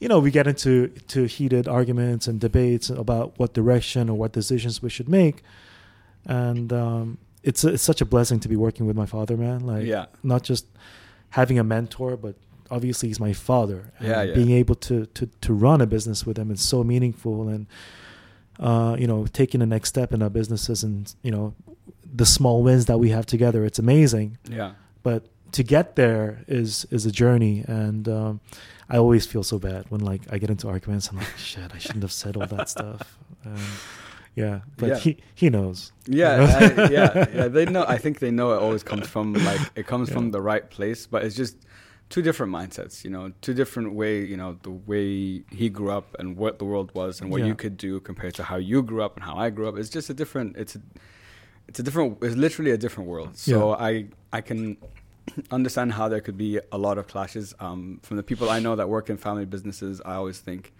You 0.00 0.08
know, 0.08 0.18
we 0.18 0.32
get 0.32 0.48
into 0.48 0.88
to 0.88 1.26
heated 1.26 1.68
arguments 1.68 2.26
and 2.26 2.40
debates 2.40 2.90
about 2.90 3.38
what 3.38 3.54
direction 3.54 4.10
or 4.10 4.14
what 4.14 4.32
decisions 4.32 4.82
we 4.82 4.90
should 4.90 5.08
make, 5.08 5.44
and 6.26 6.72
um, 6.72 7.18
it's 7.44 7.62
it's 7.62 7.84
such 7.84 8.00
a 8.00 8.04
blessing 8.04 8.40
to 8.40 8.48
be 8.48 8.56
working 8.56 8.86
with 8.86 8.96
my 8.96 9.06
father, 9.06 9.36
man. 9.36 9.60
Like, 9.60 9.86
yeah. 9.86 10.06
not 10.24 10.42
just 10.42 10.66
having 11.30 11.58
a 11.58 11.64
mentor, 11.64 12.16
but 12.16 12.34
obviously 12.72 13.08
he's 13.10 13.20
my 13.20 13.32
father. 13.32 13.92
And 13.98 14.08
Yeah, 14.08 14.22
yeah. 14.22 14.34
Being 14.34 14.50
able 14.52 14.74
to, 14.88 15.06
to, 15.06 15.26
to 15.46 15.52
run 15.52 15.80
a 15.80 15.86
business 15.86 16.24
with 16.26 16.36
him 16.38 16.50
is 16.50 16.60
so 16.60 16.82
meaningful 16.82 17.48
and, 17.48 17.66
uh, 18.58 18.96
you 18.98 19.06
know, 19.06 19.26
taking 19.26 19.60
the 19.60 19.66
next 19.66 19.88
step 19.90 20.12
in 20.12 20.22
our 20.22 20.30
businesses 20.30 20.82
and, 20.82 21.14
you 21.22 21.30
know, 21.30 21.54
the 22.14 22.26
small 22.26 22.62
wins 22.62 22.86
that 22.86 22.98
we 22.98 23.10
have 23.10 23.26
together, 23.26 23.64
it's 23.64 23.78
amazing. 23.78 24.38
Yeah. 24.48 24.72
But 25.02 25.24
to 25.52 25.62
get 25.62 25.96
there 25.96 26.44
is, 26.48 26.86
is 26.90 27.06
a 27.06 27.12
journey. 27.12 27.64
And, 27.66 28.08
um, 28.08 28.40
I 28.88 28.96
always 28.98 29.24
feel 29.26 29.42
so 29.42 29.58
bad 29.58 29.86
when 29.90 30.00
like 30.02 30.22
I 30.30 30.38
get 30.38 30.50
into 30.50 30.68
arguments. 30.68 31.08
I'm 31.08 31.16
like, 31.16 31.36
shit, 31.38 31.70
I 31.74 31.78
shouldn't 31.78 32.02
have 32.02 32.12
said 32.12 32.36
all 32.36 32.46
that 32.46 32.68
stuff. 32.68 33.18
Um, 33.46 33.56
yeah, 34.34 34.60
but 34.76 34.88
Yeah. 34.88 34.98
he, 34.98 35.16
he 35.34 35.50
knows. 35.50 35.92
Yeah? 36.06 36.34
I, 36.58 36.90
yeah, 36.90 37.26
yeah. 37.34 37.48
They 37.48 37.64
know. 37.66 37.84
I 37.88 37.96
think 37.98 38.18
they 38.18 38.30
know 38.30 38.52
it 38.52 38.58
always 38.62 38.82
comes 38.82 39.06
from 39.08 39.32
like 39.34 39.60
it 39.76 39.86
comes 39.86 40.08
Yeah. 40.08 40.14
from 40.14 40.30
the 40.30 40.40
right 40.40 40.68
place, 40.70 41.06
but 41.06 41.24
it's 41.24 41.36
just 41.36 41.56
two 42.12 42.22
different 42.28 42.52
mindsets. 42.58 42.94
You 43.04 43.10
know, 43.14 43.24
two 43.46 43.54
different 43.60 43.88
way. 44.00 44.14
You 44.32 44.36
know, 44.40 44.50
the 44.68 44.74
way 44.90 45.42
he 45.60 45.66
grew 45.78 45.90
up 45.98 46.08
and 46.20 46.36
what 46.42 46.52
the 46.60 46.66
world 46.72 46.88
was, 47.00 47.20
and 47.20 47.26
what 47.32 47.40
Yeah. 47.40 47.48
you 47.50 47.54
could 47.62 47.76
do 47.88 47.92
compared 48.10 48.34
to 48.40 48.42
how 48.50 48.56
you 48.70 48.78
grew 48.90 49.02
up 49.06 49.12
and 49.16 49.24
how 49.28 49.36
I 49.44 49.48
grew 49.56 49.66
up. 49.68 49.76
It's 49.80 49.88
just 49.98 50.08
a 50.10 50.14
different. 50.22 50.56
It's 50.62 50.74
a, 50.76 50.80
it's 51.68 51.78
a 51.80 51.82
different. 51.82 52.18
It's 52.26 52.36
literally 52.46 52.70
a 52.78 52.80
different 52.84 53.08
world. 53.14 53.30
So 53.36 53.72
I 53.90 53.90
I 54.38 54.40
can 54.42 54.76
understand 55.50 55.92
how 55.98 56.06
there 56.12 56.20
could 56.20 56.36
be 56.36 56.60
a 56.70 56.78
lot 56.86 56.98
of 56.98 57.04
clashes. 57.08 57.54
Um, 57.66 58.00
from 58.02 58.16
the 58.20 58.22
people 58.30 58.46
I 58.50 58.58
know 58.60 58.74
that 58.76 58.88
work 58.88 59.08
in 59.10 59.16
family 59.16 59.46
businesses, 59.46 60.00
I 60.04 60.14
always 60.14 60.38
think 60.48 60.72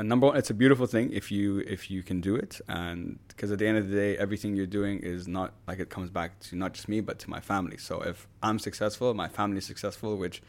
and 0.00 0.08
number 0.08 0.26
one, 0.28 0.36
it's 0.38 0.48
a 0.48 0.54
beautiful 0.54 0.86
thing 0.86 1.12
if 1.12 1.30
you 1.30 1.58
if 1.76 1.90
you 1.90 2.02
can 2.02 2.18
do 2.22 2.34
it, 2.34 2.52
and 2.68 3.18
because 3.28 3.52
at 3.52 3.58
the 3.58 3.66
end 3.70 3.76
of 3.76 3.88
the 3.90 3.94
day, 4.04 4.16
everything 4.16 4.56
you're 4.56 4.74
doing 4.80 4.98
is 5.00 5.28
not 5.28 5.52
like 5.68 5.78
it 5.78 5.90
comes 5.90 6.08
back 6.08 6.30
to 6.46 6.56
not 6.56 6.72
just 6.72 6.88
me 6.88 7.00
but 7.08 7.18
to 7.18 7.28
my 7.28 7.40
family. 7.52 7.76
So 7.76 8.00
if 8.12 8.26
I'm 8.42 8.58
successful, 8.58 9.12
my 9.14 9.28
family's 9.28 9.66
successful, 9.66 10.16
which 10.16 10.42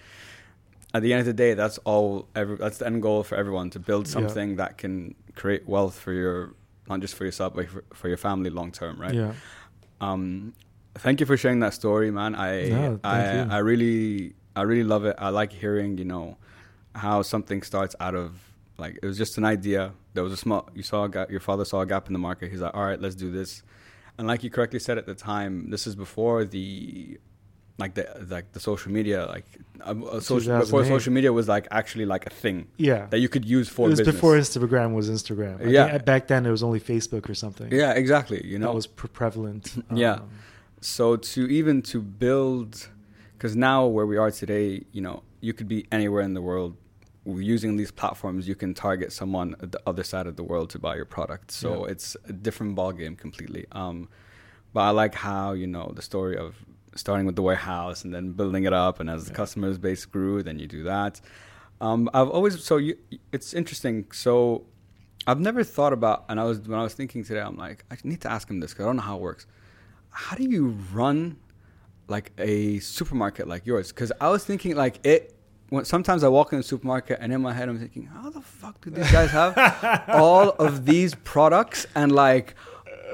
at 0.94 1.02
the 1.04 1.12
end 1.14 1.20
of 1.20 1.26
the 1.26 1.34
day, 1.34 1.54
that's 1.54 1.78
all. 1.80 2.28
Every, 2.34 2.56
that's 2.56 2.78
the 2.78 2.86
end 2.86 3.02
goal 3.02 3.24
for 3.24 3.36
everyone 3.36 3.70
to 3.72 3.80
build 3.80 4.08
Yeah. 4.08 4.14
something 4.14 4.56
that 4.56 4.78
can 4.78 5.16
create 5.36 5.68
wealth 5.68 6.00
for 6.00 6.14
your 6.14 6.54
not 6.90 7.00
just 7.02 7.16
for 7.16 7.26
yourself 7.26 7.54
but 7.56 7.68
for, 7.70 7.84
for 7.94 8.08
your 8.08 8.18
family 8.18 8.50
long 8.50 8.72
term, 8.72 9.00
right? 9.02 9.14
Yeah. 9.14 9.34
Um, 10.00 10.54
thank 10.96 11.20
you 11.20 11.26
for 11.26 11.36
sharing 11.38 11.60
that 11.60 11.74
story, 11.74 12.10
man. 12.10 12.36
I 12.36 12.70
No, 12.70 13.00
I 13.04 13.36
you. 13.36 13.48
I 13.50 13.58
really 13.58 14.34
I 14.56 14.62
really 14.62 14.84
love 14.94 15.04
it. 15.06 15.16
I 15.20 15.30
like 15.30 15.52
hearing 15.52 15.98
you 15.98 16.06
know 16.06 16.38
how 16.96 17.22
something 17.22 17.62
starts 17.64 17.96
out 18.00 18.16
of 18.16 18.51
like 18.82 19.00
it 19.02 19.06
was 19.06 19.17
just 19.17 19.38
an 19.38 19.46
idea. 19.46 19.94
There 20.13 20.24
was 20.24 20.34
a 20.34 20.38
small 20.46 20.62
you 20.74 20.84
saw 20.84 21.04
a 21.06 21.10
gap, 21.10 21.32
your 21.32 21.39
father 21.50 21.65
saw 21.72 21.80
a 21.82 21.86
gap 21.86 22.08
in 22.08 22.13
the 22.13 22.20
market. 22.30 22.52
He's 22.52 22.62
like, 22.65 22.76
all 22.76 22.86
right, 22.89 23.00
let's 23.06 23.15
do 23.15 23.32
this. 23.32 23.63
And 24.17 24.28
like 24.28 24.44
you 24.44 24.50
correctly 24.50 24.80
said 24.80 24.98
at 24.98 25.06
the 25.06 25.15
time, 25.15 25.70
this 25.74 25.88
is 25.88 25.96
before 25.96 26.44
the 26.46 27.17
like 27.78 27.94
the 27.96 28.06
like 28.30 28.52
the 28.52 28.60
social 28.60 28.91
media 28.91 29.26
like 29.26 29.46
um, 29.89 30.04
uh, 30.04 30.20
social, 30.20 30.60
before 30.60 30.86
social 30.86 31.12
media 31.13 31.32
was 31.34 31.48
like 31.48 31.67
actually 31.72 32.06
like 32.06 32.28
a 32.28 32.30
thing 32.30 32.67
Yeah. 32.78 33.08
that 33.12 33.20
you 33.20 33.30
could 33.30 33.46
use 33.46 33.67
for 33.70 33.88
it 33.88 33.91
was 33.91 34.00
business. 34.00 34.15
before 34.15 34.34
Instagram 34.36 34.94
was 34.94 35.10
Instagram. 35.10 35.56
I 35.65 35.70
Yeah. 35.70 35.98
back 35.98 36.28
then 36.28 36.46
it 36.46 36.52
was 36.52 36.62
only 36.62 36.80
Facebook 36.80 37.28
or 37.30 37.34
something. 37.34 37.70
yeah, 37.72 37.94
exactly. 37.94 38.39
You 38.46 38.60
know, 38.60 38.67
that 38.67 38.76
was 38.76 38.86
pre- 38.88 39.10
prevalent. 39.10 39.65
Yeah. 40.04 40.15
Um, 40.15 40.30
so 40.82 41.15
to 41.15 41.48
even 41.60 41.82
to 41.84 42.02
build 42.02 42.72
because 43.34 43.56
now 43.56 43.86
where 43.88 44.06
we 44.06 44.17
are 44.17 44.30
today 44.32 44.84
you 44.91 45.02
know 45.02 45.24
you 45.39 45.54
could 45.54 45.67
be 45.67 45.80
anywhere 45.91 46.22
in 46.30 46.34
the 46.36 46.41
world 46.41 46.76
using 47.25 47.75
these 47.77 47.91
platforms 47.91 48.47
you 48.47 48.55
can 48.55 48.73
target 48.73 49.12
someone 49.13 49.55
at 49.62 49.71
the 49.71 49.81
other 49.86 50.03
side 50.03 50.25
of 50.27 50.36
the 50.36 50.43
world 50.43 50.69
to 50.71 50.79
buy 50.79 50.95
your 50.95 51.05
product 51.05 51.51
so 51.51 51.86
Yeah. 51.86 51.91
it's 51.91 52.17
a 52.27 52.34
different 52.34 52.73
ball 52.75 52.91
game 52.91 53.15
completely 53.15 53.65
um, 53.73 54.10
but 54.73 54.81
i 54.81 54.89
like 54.89 55.13
how 55.15 55.51
you 55.53 55.67
know 55.67 55.91
the 55.95 56.01
story 56.01 56.36
of 56.38 56.55
starting 56.95 57.25
with 57.25 57.36
the 57.36 57.41
warehouse 57.43 58.03
and 58.03 58.13
then 58.13 58.31
building 58.31 58.63
it 58.63 58.73
up 58.73 58.99
and 58.99 59.10
as 59.10 59.25
the 59.25 59.31
Yeah. 59.31 59.36
customers 59.38 59.77
base 59.77 60.03
grew 60.05 60.41
then 60.43 60.57
you 60.60 60.67
do 60.67 60.84
that 60.84 61.21
um, 61.79 62.10
i've 62.13 62.29
always 62.29 62.63
so 62.63 62.77
you, 62.77 62.97
it's 63.31 63.53
interesting 63.53 64.05
so 64.12 64.63
i've 65.27 65.39
never 65.39 65.63
thought 65.63 65.93
about 65.93 66.25
and 66.27 66.39
i 66.39 66.43
was 66.43 66.60
when 66.62 66.79
i 66.79 66.84
was 66.84 66.93
thinking 66.95 67.23
today 67.23 67.41
i'm 67.41 67.55
like 67.55 67.86
i 67.91 67.97
need 68.03 68.21
to 68.21 68.31
ask 68.31 68.49
him 68.49 68.60
this 68.62 68.71
because 68.71 68.84
i 68.86 68.88
don't 68.89 68.95
know 68.97 69.03
how 69.03 69.17
it 69.17 69.21
works 69.21 69.45
how 70.10 70.36
do 70.36 70.43
you 70.43 70.69
run 70.91 71.38
like 72.07 72.31
a 72.38 72.79
supermarket 72.79 73.47
like 73.47 73.65
yours? 73.65 73.93
Because 73.93 74.12
I 74.19 74.27
was 74.29 74.43
thinking 74.43 74.75
like 74.75 74.99
it. 75.05 75.34
When, 75.71 75.86
sometimes 75.86 76.21
I 76.23 76.27
walk 76.27 76.51
in 76.51 76.60
the 76.60 76.63
supermarket 76.63 77.19
and 77.21 77.31
in 77.31 77.41
my 77.41 77.53
head 77.53 77.69
I'm 77.69 77.79
thinking, 77.79 78.03
how 78.05 78.29
the 78.29 78.41
fuck 78.41 78.81
do 78.84 78.89
these 78.89 79.10
guys 79.12 79.31
have 79.31 79.53
all 80.10 80.49
of 80.65 80.86
these 80.86 81.15
products 81.15 81.86
and 81.95 82.12
like, 82.12 82.55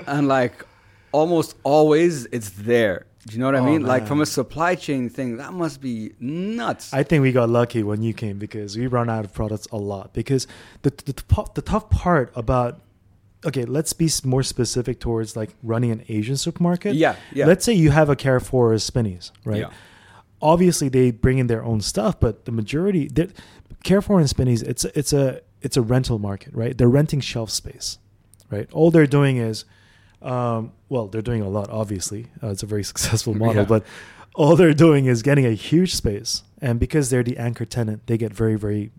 and 0.07 0.27
like, 0.27 0.65
almost 1.11 1.55
always 1.63 2.25
it's 2.37 2.49
there. 2.49 3.05
Do 3.27 3.33
you 3.35 3.39
know 3.39 3.45
what 3.45 3.55
I 3.55 3.59
Oh, 3.59 3.65
mean? 3.65 3.83
Like 3.83 4.07
from 4.07 4.21
a 4.21 4.25
supply 4.25 4.73
chain 4.73 5.07
thing, 5.09 5.37
that 5.37 5.53
must 5.53 5.81
be 5.81 6.13
nuts. 6.19 6.93
I 6.93 7.03
think 7.03 7.21
we 7.21 7.31
got 7.31 7.49
lucky 7.49 7.83
when 7.83 8.01
you 8.01 8.13
came 8.13 8.39
because 8.39 8.75
we 8.75 8.87
run 8.87 9.07
out 9.09 9.23
of 9.23 9.33
products 9.33 9.67
a 9.71 9.77
lot. 9.77 10.13
Because 10.13 10.47
the 10.81 10.89
the, 10.89 11.13
the, 11.13 11.45
the 11.55 11.61
tough 11.61 11.89
part 11.91 12.31
about 12.35 12.81
okay, 13.45 13.65
let's 13.65 13.93
be 13.93 14.09
more 14.23 14.43
specific 14.43 14.99
towards 14.99 15.35
like 15.35 15.51
running 15.61 15.91
an 15.91 16.03
Asian 16.09 16.37
supermarket. 16.37 16.95
yeah, 16.95 17.15
yeah. 17.33 17.45
Let's 17.45 17.63
say 17.65 17.73
you 17.73 17.91
have 17.91 18.09
a 18.09 18.15
Carrefour 18.15 18.73
or 18.73 18.79
Spinneys, 18.79 19.31
right? 19.45 19.59
Yeah. 19.59 19.69
Obviously, 20.41 20.89
they 20.89 21.11
bring 21.11 21.37
in 21.39 21.47
their 21.47 21.63
own 21.63 21.81
stuff, 21.81 22.19
but 22.19 22.45
the 22.45 22.51
majority, 22.51 23.07
they're- 23.11 23.29
Carrefour 23.83 24.19
and 24.19 24.29
Spinneys, 24.29 24.61
it's 24.61 24.85
a- 24.85 24.97
it's 24.99 25.13
a 25.13 25.41
it's 25.61 25.75
a 25.75 25.81
rental 25.81 26.19
market, 26.19 26.53
right? 26.53 26.77
They're 26.77 26.87
renting 26.89 27.19
shelf 27.19 27.49
space, 27.49 27.97
right? 28.51 28.69
All 28.71 28.91
they're 28.91 29.07
doing 29.07 29.37
is, 29.37 29.65
um, 30.21 30.71
well, 30.87 31.07
they're 31.07 31.23
doing 31.23 31.41
a 31.41 31.49
lot. 31.49 31.69
Obviously, 31.71 32.27
uh, 32.43 32.49
it's 32.49 32.61
a 32.61 32.67
very 32.67 32.83
successful 32.91 33.33
model, 33.33 33.63
Yeah. 33.63 33.65
but 33.65 33.83
all 34.35 34.55
they're 34.55 34.75
doing 34.75 35.05
is 35.05 35.23
getting 35.23 35.45
a 35.47 35.53
huge 35.53 35.95
space, 35.95 36.43
and 36.61 36.79
because 36.79 37.09
they're 37.09 37.23
the 37.23 37.37
anchor 37.37 37.65
tenant, 37.65 38.05
they 38.05 38.17
get 38.17 38.33
very 38.33 38.55
very 38.55 38.91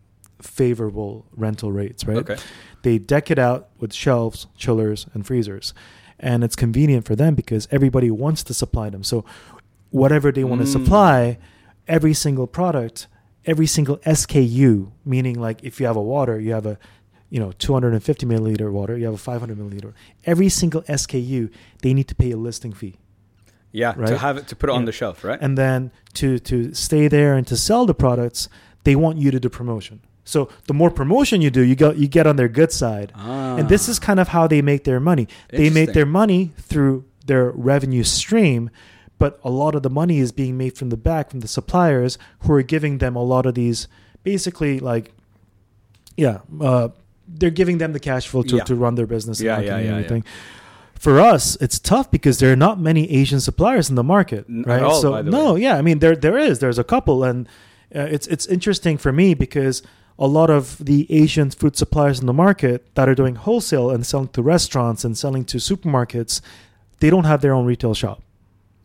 favorable 0.42 1.26
rental 1.36 1.70
rates, 1.72 2.04
right? 2.06 2.18
Okay. 2.18 2.36
They 2.82 2.98
deck 2.98 3.30
it 3.30 3.38
out 3.38 3.68
with 3.78 3.92
shelves, 3.92 4.46
chillers, 4.56 5.06
and 5.14 5.26
freezers. 5.26 5.74
And 6.20 6.42
it's 6.42 6.56
convenient 6.56 7.04
for 7.04 7.14
them 7.14 7.34
because 7.36 7.68
everybody 7.70 8.10
wants 8.10 8.42
to 8.44 8.54
supply 8.54 8.90
them. 8.90 9.04
So 9.04 9.24
whatever 9.90 10.30
they 10.32 10.44
want 10.44 10.60
to 10.60 10.66
Mm. 10.66 10.72
supply, 10.72 11.38
every 11.86 12.14
single 12.14 12.46
product, 12.46 13.06
every 13.46 13.66
single 13.66 13.98
SKU, 14.04 14.90
meaning 15.04 15.38
like 15.40 15.62
if 15.62 15.80
you 15.80 15.86
have 15.86 15.96
a 15.96 16.02
water, 16.02 16.38
you 16.38 16.52
have 16.52 16.66
a 16.66 16.78
you 17.30 17.38
know 17.40 17.52
250 17.58 18.26
milliliter 18.26 18.70
water, 18.72 18.96
you 18.96 19.04
have 19.04 19.14
a 19.14 19.18
500 19.18 19.56
milliliter. 19.58 19.92
Every 20.24 20.48
single 20.48 20.82
SKU, 20.82 21.50
they 21.82 21.92
need 21.94 22.08
to 22.08 22.14
pay 22.14 22.30
a 22.30 22.36
listing 22.36 22.72
fee. 22.72 22.96
Yeah, 23.70 23.92
to 23.92 24.16
have 24.18 24.38
it 24.38 24.48
to 24.48 24.56
put 24.56 24.70
it 24.70 24.72
on 24.72 24.86
the 24.86 24.92
shelf, 24.92 25.22
right? 25.24 25.38
And 25.40 25.56
then 25.58 25.90
to 26.14 26.38
to 26.38 26.72
stay 26.74 27.06
there 27.08 27.34
and 27.34 27.46
to 27.46 27.56
sell 27.56 27.84
the 27.86 27.94
products, 27.94 28.48
they 28.84 28.96
want 28.96 29.18
you 29.18 29.30
to 29.30 29.38
do 29.38 29.48
promotion. 29.50 30.00
So 30.24 30.48
the 30.66 30.74
more 30.74 30.90
promotion 30.90 31.40
you 31.42 31.50
do, 31.50 31.62
you 31.62 31.74
go 31.76 31.92
you 31.92 32.08
get 32.08 32.26
on 32.26 32.36
their 32.36 32.48
good 32.48 32.72
side. 32.72 33.12
And 33.16 33.68
this 33.68 33.88
is 33.88 33.98
kind 33.98 34.20
of 34.20 34.28
how 34.28 34.46
they 34.46 34.62
make 34.62 34.84
their 34.84 35.00
money. 35.00 35.26
They 35.50 35.70
make 35.70 35.92
their 35.92 36.06
money 36.06 36.52
through 36.58 37.04
their 37.26 37.50
revenue 37.50 38.04
stream, 38.04 38.70
but 39.18 39.38
a 39.42 39.50
lot 39.50 39.74
of 39.74 39.82
the 39.82 39.90
money 39.90 40.18
is 40.18 40.32
being 40.32 40.56
made 40.56 40.76
from 40.76 40.90
the 40.90 40.96
back 40.96 41.30
from 41.30 41.40
the 41.40 41.48
suppliers 41.48 42.18
who 42.40 42.52
are 42.52 42.62
giving 42.62 42.98
them 42.98 43.16
a 43.16 43.22
lot 43.22 43.46
of 43.46 43.54
these 43.54 43.88
basically 44.22 44.78
like 44.80 45.12
yeah, 46.16 46.38
uh, 46.60 46.88
they're 47.28 47.50
giving 47.50 47.78
them 47.78 47.92
the 47.92 48.00
cash 48.00 48.26
flow 48.26 48.42
to, 48.42 48.56
Yeah. 48.56 48.64
to 48.64 48.74
run 48.74 48.96
their 48.96 49.06
business 49.06 49.38
and 49.38 49.46
Yeah, 49.46 49.60
yeah, 49.60 49.76
and 49.76 50.04
yeah, 50.04 50.16
yeah. 50.16 50.20
For 50.94 51.20
us, 51.20 51.56
it's 51.60 51.78
tough 51.78 52.10
because 52.10 52.40
there 52.40 52.52
are 52.52 52.56
not 52.56 52.80
many 52.80 53.08
Asian 53.08 53.40
suppliers 53.40 53.88
in 53.88 53.94
the 53.94 54.02
market, 54.02 54.44
right? 54.48 54.82
all, 54.82 55.00
so 55.00 55.22
no, 55.22 55.54
way. 55.54 55.62
yeah, 55.62 55.76
I 55.76 55.82
mean 55.82 56.00
there 56.00 56.16
there 56.16 56.36
is 56.36 56.58
there's 56.58 56.78
a 56.78 56.82
couple, 56.84 57.22
and 57.22 57.46
uh, 57.94 58.00
it's 58.00 58.26
it's 58.26 58.46
interesting 58.46 58.98
for 58.98 59.12
me 59.12 59.34
because 59.34 59.80
a 60.18 60.26
lot 60.26 60.50
of 60.50 60.84
the 60.84 61.06
Asian 61.08 61.50
food 61.50 61.76
suppliers 61.76 62.18
in 62.18 62.26
the 62.26 62.32
market 62.32 62.92
that 62.96 63.08
are 63.08 63.14
doing 63.14 63.36
wholesale 63.36 63.90
and 63.90 64.04
selling 64.04 64.28
to 64.28 64.42
restaurants 64.42 65.04
and 65.04 65.16
selling 65.16 65.44
to 65.44 65.58
supermarkets, 65.58 66.40
they 66.98 67.10
don't 67.10 67.24
have 67.24 67.40
their 67.42 67.54
own 67.54 67.64
retail 67.64 67.94
shop. 67.94 68.20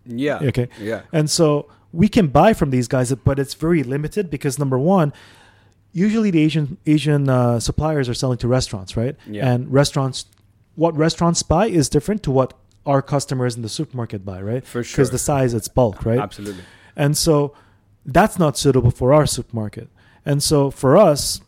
Yeah. 0.06 0.40
Okay. 0.42 0.70
Yeah. 0.80 1.02
And 1.12 1.30
so 1.30 1.70
we 1.92 2.08
can 2.08 2.28
buy 2.28 2.54
from 2.54 2.72
these 2.72 2.88
guys, 2.88 3.14
but 3.14 3.40
it's 3.40 3.54
very 3.54 3.84
limited 3.84 4.30
because 4.30 4.58
number 4.58 4.80
one, 4.80 5.14
usually 5.92 6.32
the 6.32 6.42
Asian 6.42 6.78
Asian 6.86 7.30
uh, 7.30 7.60
suppliers 7.60 8.10
are 8.10 8.14
selling 8.14 8.38
to 8.40 8.48
restaurants, 8.48 8.98
right? 8.98 9.16
Yeah. 9.28 9.50
And 9.50 9.72
restaurants, 9.72 10.26
what 10.76 10.96
restaurants 10.98 11.44
buy 11.44 11.68
is 11.68 11.90
different 11.90 12.24
to 12.24 12.32
what 12.32 12.54
our 12.86 13.02
customers 13.02 13.56
in 13.56 13.62
the 13.62 13.70
supermarket 13.70 14.26
buy, 14.26 14.42
right? 14.42 14.66
For 14.66 14.84
sure. 14.84 14.98
Because 14.98 15.12
the 15.12 15.20
size, 15.20 15.54
it's 15.54 15.68
bulk, 15.68 16.06
right? 16.06 16.20
Absolutely. 16.20 16.64
And 16.96 17.18
so 17.18 17.56
that's 18.06 18.38
not 18.38 18.58
suitable 18.58 18.92
for 18.92 19.14
our 19.14 19.26
supermarket. 19.26 19.90
And 20.26 20.44
so 20.44 20.70
for 20.70 20.98
us, 20.98 21.42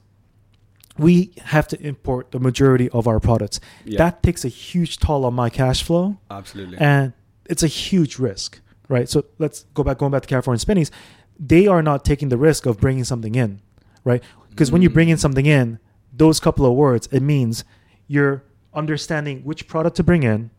we 0.97 1.31
have 1.43 1.67
to 1.69 1.81
import 1.81 2.31
the 2.31 2.39
majority 2.39 2.89
of 2.91 3.07
our 3.07 3.19
products. 3.19 3.59
Yeah. 3.83 3.97
That 3.97 4.23
takes 4.23 4.45
a 4.45 4.47
huge 4.47 4.97
toll 4.97 5.25
on 5.25 5.33
my 5.33 5.49
cash 5.49 5.83
flow 5.83 6.17
Absolutely. 6.31 6.77
and 6.77 7.13
it's 7.49 7.63
a 7.63 7.67
huge 7.67 8.17
risk, 8.19 8.59
right? 8.89 9.07
So 9.09 9.25
let's 9.39 9.63
go 9.73 9.83
back, 9.83 9.97
going 9.97 10.11
back 10.11 10.21
to 10.23 10.27
California 10.27 10.59
Spinneys. 10.59 10.91
They 11.39 11.67
are 11.67 11.81
not 11.81 12.05
taking 12.05 12.29
the 12.29 12.37
risk 12.37 12.65
of 12.65 12.79
bringing 12.79 13.03
something 13.03 13.35
in, 13.35 13.61
right? 14.03 14.23
Because 14.49 14.71
when 14.71 14.81
you 14.81 14.89
bring 14.89 15.09
in 15.09 15.17
Mm. 15.17 15.21
something 15.21 15.45
in, 15.45 15.79
those 16.13 16.39
couple 16.39 16.65
of 16.65 16.73
words, 16.73 17.09
it 17.11 17.21
means 17.21 17.63
you're 18.07 18.43
understanding 18.73 19.41
which 19.43 19.67
product 19.67 19.95
to 19.97 20.03
bring 20.03 20.23
in, 20.23 20.49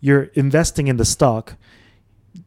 you're 0.00 0.24
investing 0.34 0.88
in 0.88 0.96
the 0.96 1.04
stock. 1.04 1.56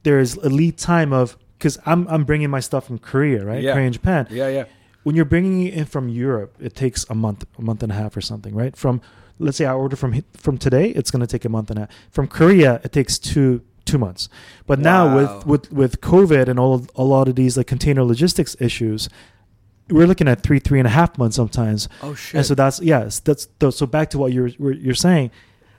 There's 0.03 0.35
a 0.35 0.49
lead 0.49 0.77
time 0.77 1.13
of 1.13 1.38
because 1.57 1.79
I'm 1.85 2.07
I'm 2.07 2.23
bringing 2.23 2.49
my 2.49 2.59
stuff 2.59 2.85
from 2.88 2.99
Korea, 2.99 3.43
right? 3.45 3.61
Yeah. 3.63 3.73
Korea 3.73 3.85
and 3.85 3.93
Japan 3.93 4.27
yeah, 4.29 4.49
yeah. 4.49 4.65
when 5.03 5.15
you're 5.15 5.25
bringing 5.25 5.65
it 5.67 5.73
in 5.73 5.85
from 5.85 6.09
Europe, 6.09 6.55
it 6.59 6.75
takes 6.75 7.05
a 7.09 7.15
month, 7.15 7.45
a 7.57 7.61
month 7.61 7.81
and 7.81 7.91
a 7.91 7.95
half 7.95 8.15
or 8.17 8.21
something, 8.21 8.53
right? 8.53 8.75
From 8.75 9.01
let's 9.39 9.58
say 9.58 9.65
I 9.65 9.74
order 9.74 9.95
from 9.95 10.24
from 10.34 10.58
today, 10.58 10.89
it's 10.89 11.12
going 11.12 11.21
to 11.21 11.28
take 11.28 11.45
a 11.45 11.50
month 11.50 11.69
and 11.69 11.80
a 11.80 11.82
half. 11.84 11.89
From 12.12 12.28
Korea, 12.28 12.82
it 12.84 12.91
takes 12.91 13.19
two 13.19 13.62
two 13.86 13.98
months. 13.98 14.30
But 14.65 14.80
now 14.80 15.15
with 15.15 15.45
with 15.45 15.71
with 15.71 16.02
COVID 16.02 16.48
and 16.48 16.60
all 16.60 16.86
a 16.95 17.04
lot 17.04 17.28
of 17.28 17.36
these 17.36 17.58
like 17.58 17.67
container 17.67 18.04
logistics 18.04 18.56
issues, 18.60 19.10
we're 19.89 20.08
looking 20.08 20.28
at 20.28 20.41
three 20.41 20.60
three 20.60 20.80
and 20.80 20.88
a 20.88 20.91
half 20.91 21.17
months 21.17 21.36
sometimes. 21.36 21.88
Oh 22.02 22.15
shit. 22.15 22.36
And 22.36 22.45
so 22.45 22.56
that's 22.56 22.82
yes, 22.82 23.19
that's 23.19 23.48
so 23.71 23.86
back 23.86 24.10
to 24.12 24.17
what 24.17 24.34
you're 24.34 24.48
you're 24.48 24.95
saying. 24.95 25.32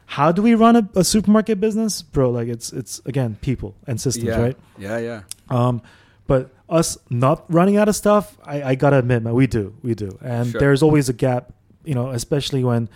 How 0.09 0.31
do 0.31 0.41
we 0.41 0.55
run 0.55 0.77
a, 0.77 0.89
a 0.95 1.03
supermarket 1.03 1.59
business, 1.59 2.03
bro? 2.03 2.31
Like 2.31 2.49
it's 2.49 2.73
it's 2.73 3.01
again 3.07 3.39
people 3.41 3.75
and 3.87 4.01
systems, 4.01 4.29
yeah. 4.29 4.41
right? 4.41 4.57
Yeah, 4.79 4.99
yeah. 4.99 5.23
Um, 5.51 5.83
but 6.29 6.51
us 6.69 6.99
not 7.11 7.45
running 7.53 7.77
out 7.77 7.89
of 7.89 7.97
stuff, 7.97 8.37
I, 8.45 8.63
I 8.63 8.75
gotta 8.75 8.99
admit, 8.99 9.23
man, 9.23 9.35
we 9.35 9.47
do, 9.47 9.75
we 9.83 9.95
do, 9.95 10.19
and 10.23 10.51
Sure. 10.51 10.61
there's 10.61 10.83
always 10.83 11.09
a 11.09 11.13
gap, 11.13 11.53
you 11.85 11.95
know, 11.95 12.11
especially 12.11 12.65
when, 12.65 12.89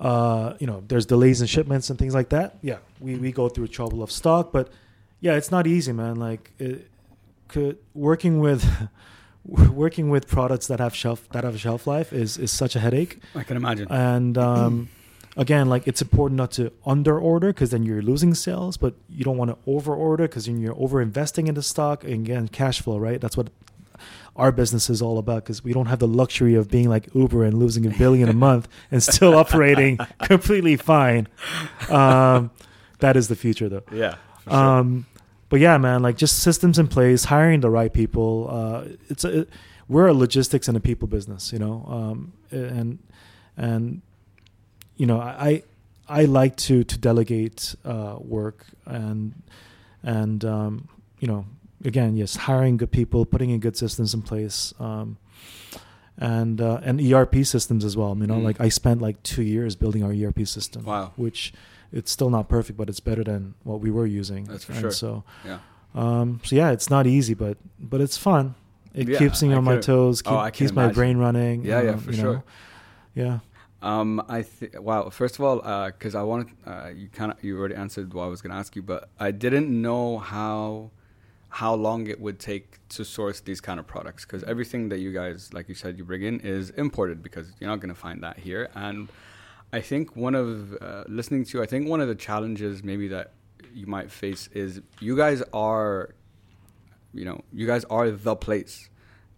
uh, 0.00 0.54
you 0.58 0.66
know, 0.66 0.82
there's 0.88 1.06
delays 1.06 1.40
in 1.40 1.46
shipments 1.46 1.90
and 1.90 1.98
things 1.98 2.14
like 2.14 2.30
that. 2.30 2.56
Yeah, 2.62 2.78
we 3.00 3.16
we 3.16 3.32
go 3.32 3.48
through 3.48 3.68
trouble 3.68 4.02
of 4.02 4.10
stock, 4.10 4.50
but 4.50 4.68
yeah, 5.20 5.34
it's 5.36 5.50
not 5.50 5.66
easy, 5.66 5.92
man. 5.92 6.16
Like, 6.16 6.52
it 6.58 6.88
could 7.48 7.78
working 7.94 8.40
with. 8.40 8.64
Working 9.42 10.10
with 10.10 10.28
products 10.28 10.66
that 10.66 10.80
have 10.80 10.94
shelf 10.94 11.26
that 11.30 11.44
have 11.44 11.54
a 11.54 11.58
shelf 11.58 11.86
life 11.86 12.12
is, 12.12 12.36
is 12.36 12.52
such 12.52 12.76
a 12.76 12.78
headache, 12.78 13.20
I 13.34 13.42
can 13.42 13.56
imagine. 13.56 13.88
and 13.90 14.36
um, 14.36 14.90
again, 15.34 15.68
like 15.70 15.88
it's 15.88 16.02
important 16.02 16.36
not 16.36 16.50
to 16.52 16.72
under 16.84 17.18
order 17.18 17.48
because 17.48 17.70
then 17.70 17.82
you're 17.82 18.02
losing 18.02 18.34
sales, 18.34 18.76
but 18.76 18.94
you 19.08 19.24
don't 19.24 19.38
want 19.38 19.50
to 19.50 19.56
over 19.66 19.94
order 19.94 20.28
because 20.28 20.44
then 20.44 20.60
you're 20.60 20.78
over 20.78 21.00
investing 21.00 21.46
in 21.46 21.54
the 21.54 21.62
stock. 21.62 22.04
And 22.04 22.14
again, 22.26 22.48
cash 22.48 22.82
flow, 22.82 22.98
right? 22.98 23.18
That's 23.18 23.36
what 23.36 23.48
our 24.36 24.52
business 24.52 24.88
is 24.88 25.02
all 25.02 25.18
about 25.18 25.44
because 25.44 25.62
we 25.62 25.72
don't 25.72 25.86
have 25.86 25.98
the 25.98 26.08
luxury 26.08 26.54
of 26.54 26.70
being 26.70 26.88
like 26.88 27.08
Uber 27.14 27.44
and 27.44 27.58
losing 27.58 27.86
a 27.86 27.90
billion 27.90 28.28
a 28.28 28.32
month 28.32 28.68
and 28.90 29.02
still 29.02 29.34
operating 29.34 29.98
completely 30.22 30.76
fine. 30.76 31.28
Um, 31.88 32.50
that 33.00 33.16
is 33.16 33.28
the 33.28 33.36
future, 33.36 33.68
though. 33.68 33.82
yeah. 33.92 34.16
sure. 34.44 34.54
Um, 34.54 35.06
but 35.48 35.58
yeah, 35.58 35.76
man, 35.78 36.00
like 36.00 36.16
just 36.16 36.38
systems 36.38 36.78
in 36.78 36.86
place, 36.86 37.24
hiring 37.24 37.60
the 37.60 37.70
right 37.70 37.92
people. 37.92 38.48
Uh, 38.50 38.84
it's 39.08 39.24
a, 39.24 39.46
we're 39.88 40.06
a 40.06 40.14
logistics 40.14 40.68
and 40.68 40.76
a 40.76 40.80
people 40.80 41.08
business, 41.08 41.52
you 41.52 41.58
know, 41.58 41.84
um, 41.88 42.32
and 42.52 43.00
and 43.56 44.00
you 44.96 45.06
know, 45.06 45.18
I 45.20 45.64
I 46.08 46.26
like 46.26 46.56
to 46.56 46.84
to 46.84 46.98
delegate 46.98 47.74
uh, 47.84 48.16
work 48.20 48.64
and 48.86 49.42
and 50.04 50.44
um, 50.44 50.88
you 51.18 51.26
know, 51.26 51.44
again, 51.84 52.16
yes, 52.16 52.36
hiring 52.36 52.76
good 52.76 52.90
people, 52.90 53.24
putting 53.24 53.50
in 53.50 53.60
good 53.60 53.76
systems 53.76 54.14
in 54.14 54.22
place. 54.22 54.74
Um, 54.80 55.16
and 56.18 56.60
uh, 56.60 56.80
and 56.82 57.00
ERP 57.00 57.44
systems 57.46 57.84
as 57.84 57.96
well. 57.96 58.14
You 58.18 58.26
know, 58.26 58.36
Mm. 58.36 58.42
like 58.44 58.60
I 58.60 58.68
spent 58.68 59.00
like 59.00 59.22
two 59.22 59.42
years 59.42 59.74
building 59.74 60.02
our 60.04 60.12
ERP 60.12 60.46
system 60.46 60.84
wow. 60.84 61.12
which 61.16 61.52
it's 61.92 62.10
still 62.10 62.28
not 62.30 62.48
perfect, 62.48 62.76
but 62.76 62.88
it's 62.88 63.00
better 63.00 63.24
than 63.24 63.54
what 63.64 63.80
we 63.80 63.90
were 63.90 64.06
using. 64.06 64.44
That's 64.44 64.64
for 64.64 64.72
and 64.72 64.80
sure. 64.82 64.90
So, 64.90 65.24
Yeah. 65.46 65.58
um, 65.94 66.40
so 66.44 66.54
yeah, 66.56 66.70
it's 66.72 66.90
not 66.90 67.06
easy, 67.06 67.32
but 67.34 67.56
but 67.80 68.00
it's 68.02 68.16
fun. 68.18 68.54
It 68.92 69.08
Yeah, 69.08 69.18
keeps 69.18 69.42
me 69.42 69.54
on 69.54 69.64
my 69.64 69.78
toes, 69.78 70.20
oh, 70.26 70.30
keep, 70.30 70.38
I 70.38 70.50
can 70.50 70.66
keeps 70.66 70.74
my 70.76 70.92
brain 70.92 71.16
running. 71.16 71.64
Yeah, 71.64 71.80
yeah, 71.82 71.90
um, 71.92 71.98
for 72.00 72.10
you 72.10 72.16
sure. 72.18 72.32
know. 72.34 72.42
Yeah. 73.14 73.38
Um, 73.82 74.22
I 74.28 74.42
think. 74.42 74.78
Wow. 74.78 75.08
First 75.10 75.38
of 75.38 75.44
all, 75.44 75.56
because 75.86 76.14
I 76.14 76.22
wanted, 76.22 76.48
uh, 76.66 76.90
you 76.94 77.08
kind 77.08 77.32
of, 77.32 77.42
you 77.42 77.58
already 77.58 77.76
answered 77.76 78.12
what 78.12 78.24
I 78.24 78.26
was 78.26 78.42
going 78.42 78.50
to 78.50 78.56
ask 78.58 78.76
you, 78.76 78.82
but 78.82 79.08
I 79.18 79.30
didn't 79.30 79.70
know 79.70 80.18
how, 80.18 80.90
how 81.50 81.74
long 81.74 82.06
it 82.06 82.20
would 82.20 82.38
take 82.38 82.78
to 82.88 83.04
source 83.04 83.40
these 83.40 83.60
kind 83.60 83.78
of 83.80 83.86
products. 83.86 84.24
Because 84.24 84.42
everything 84.44 84.88
that 84.88 85.00
you 85.00 85.12
guys, 85.12 85.52
like 85.52 85.68
you 85.68 85.74
said, 85.74 85.98
you 85.98 86.04
bring 86.04 86.22
in 86.22 86.40
is 86.40 86.70
imported 86.70 87.22
because 87.22 87.52
you're 87.58 87.68
not 87.68 87.80
going 87.80 87.92
to 87.92 88.00
find 88.00 88.22
that 88.22 88.38
here. 88.38 88.70
And 88.74 89.08
I 89.72 89.80
think 89.80 90.16
one 90.16 90.34
of 90.34 90.76
uh, 90.80 91.04
listening 91.08 91.44
to, 91.46 91.62
I 91.62 91.66
think 91.66 91.88
one 91.88 92.00
of 92.00 92.08
the 92.08 92.14
challenges 92.14 92.82
maybe 92.82 93.08
that 93.08 93.32
you 93.74 93.86
might 93.86 94.10
face 94.10 94.48
is 94.52 94.80
you 95.00 95.16
guys 95.16 95.42
are, 95.52 96.14
you 97.12 97.24
know, 97.24 97.42
you 97.52 97.66
guys 97.66 97.84
are 97.86 98.10
the 98.10 98.36
place. 98.36 98.88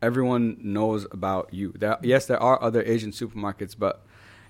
Everyone 0.03 0.59
knows 0.61 1.07
about 1.13 1.55
you. 1.55 1.73
There, 1.79 1.97
yes, 2.03 2.27
there 2.27 2.43
are 2.43 2.63
other 2.63 2.83
Asian 2.83 3.11
supermarkets, 3.13 3.75
but 3.79 4.05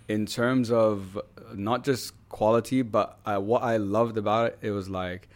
in 0.09 0.27
terms 0.27 0.71
of 0.71 1.21
not 1.55 1.85
just 1.85 2.13
quality, 2.29 2.83
but 2.83 3.19
uh, 3.25 3.39
what 3.39 3.63
I 3.63 3.77
loved 3.77 4.19
about 4.19 4.47
it, 4.49 4.59
it 4.63 4.71
was 4.73 4.89
like, 4.89 5.29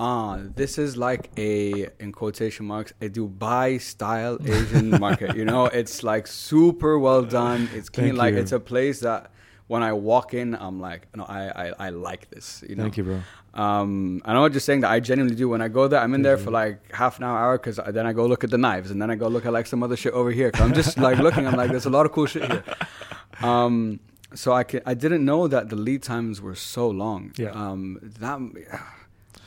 ah, 0.00 0.38
this 0.56 0.78
is 0.78 0.96
like 0.96 1.30
a 1.36 1.88
in 2.00 2.10
quotation 2.10 2.66
marks 2.66 2.92
a 3.00 3.08
Dubai 3.08 3.80
style 3.80 4.38
Asian 4.44 4.90
market. 5.06 5.36
You 5.36 5.44
know, 5.44 5.66
it's 5.66 6.02
like 6.02 6.26
super 6.26 6.98
well 6.98 7.22
done. 7.22 7.68
It's 7.74 7.88
clean. 7.88 8.08
Thank 8.08 8.18
like 8.18 8.34
you. 8.34 8.40
it's 8.40 8.52
a 8.52 8.58
place 8.58 9.00
that 9.00 9.30
when 9.66 9.84
I 9.84 9.92
walk 9.92 10.34
in, 10.34 10.56
I'm 10.56 10.80
like, 10.80 11.06
no, 11.14 11.24
I 11.24 11.42
I, 11.64 11.86
I 11.86 11.88
like 11.90 12.30
this. 12.30 12.64
You 12.68 12.74
know. 12.76 12.84
Thank 12.84 12.96
you, 12.96 13.04
bro. 13.04 13.20
Um, 13.52 14.22
and 14.24 14.36
I'm 14.36 14.42
not 14.42 14.52
just 14.52 14.64
saying 14.64 14.80
that 14.80 14.90
I 14.90 15.00
genuinely 15.00 15.36
do. 15.36 15.48
When 15.48 15.60
I 15.60 15.68
go 15.68 15.86
there, 15.88 16.00
I'm 16.00 16.14
in 16.14 16.22
there 16.22 16.38
for 16.38 16.50
like 16.50 16.92
half 16.92 17.18
an 17.18 17.24
hour, 17.24 17.38
hour, 17.38 17.58
because 17.58 17.80
then 17.88 18.06
I 18.06 18.12
go 18.12 18.26
look 18.26 18.44
at 18.44 18.50
the 18.50 18.58
knives, 18.58 18.90
and 18.90 19.02
then 19.02 19.10
I 19.10 19.16
go 19.16 19.28
look 19.28 19.44
at 19.44 19.52
like 19.52 19.66
some 19.66 19.82
other 19.82 19.96
shit 19.96 20.12
over 20.14 20.30
here. 20.30 20.50
i 20.54 20.62
I'm 20.62 20.72
just 20.72 20.98
like 20.98 21.18
looking. 21.18 21.46
I'm 21.46 21.56
like, 21.56 21.70
there's 21.70 21.86
a 21.86 21.90
lot 21.90 22.06
of 22.06 22.12
cool 22.12 22.26
shit 22.26 22.50
here. 22.50 22.64
Um, 23.42 24.00
so 24.34 24.52
I 24.52 24.62
can, 24.62 24.80
I 24.86 24.94
didn't 24.94 25.24
know 25.24 25.48
that 25.48 25.70
the 25.70 25.76
lead 25.76 26.02
times 26.02 26.40
were 26.40 26.54
so 26.54 26.88
long. 26.88 27.32
Yeah. 27.36 27.50
Um, 27.50 27.98
that 28.02 28.38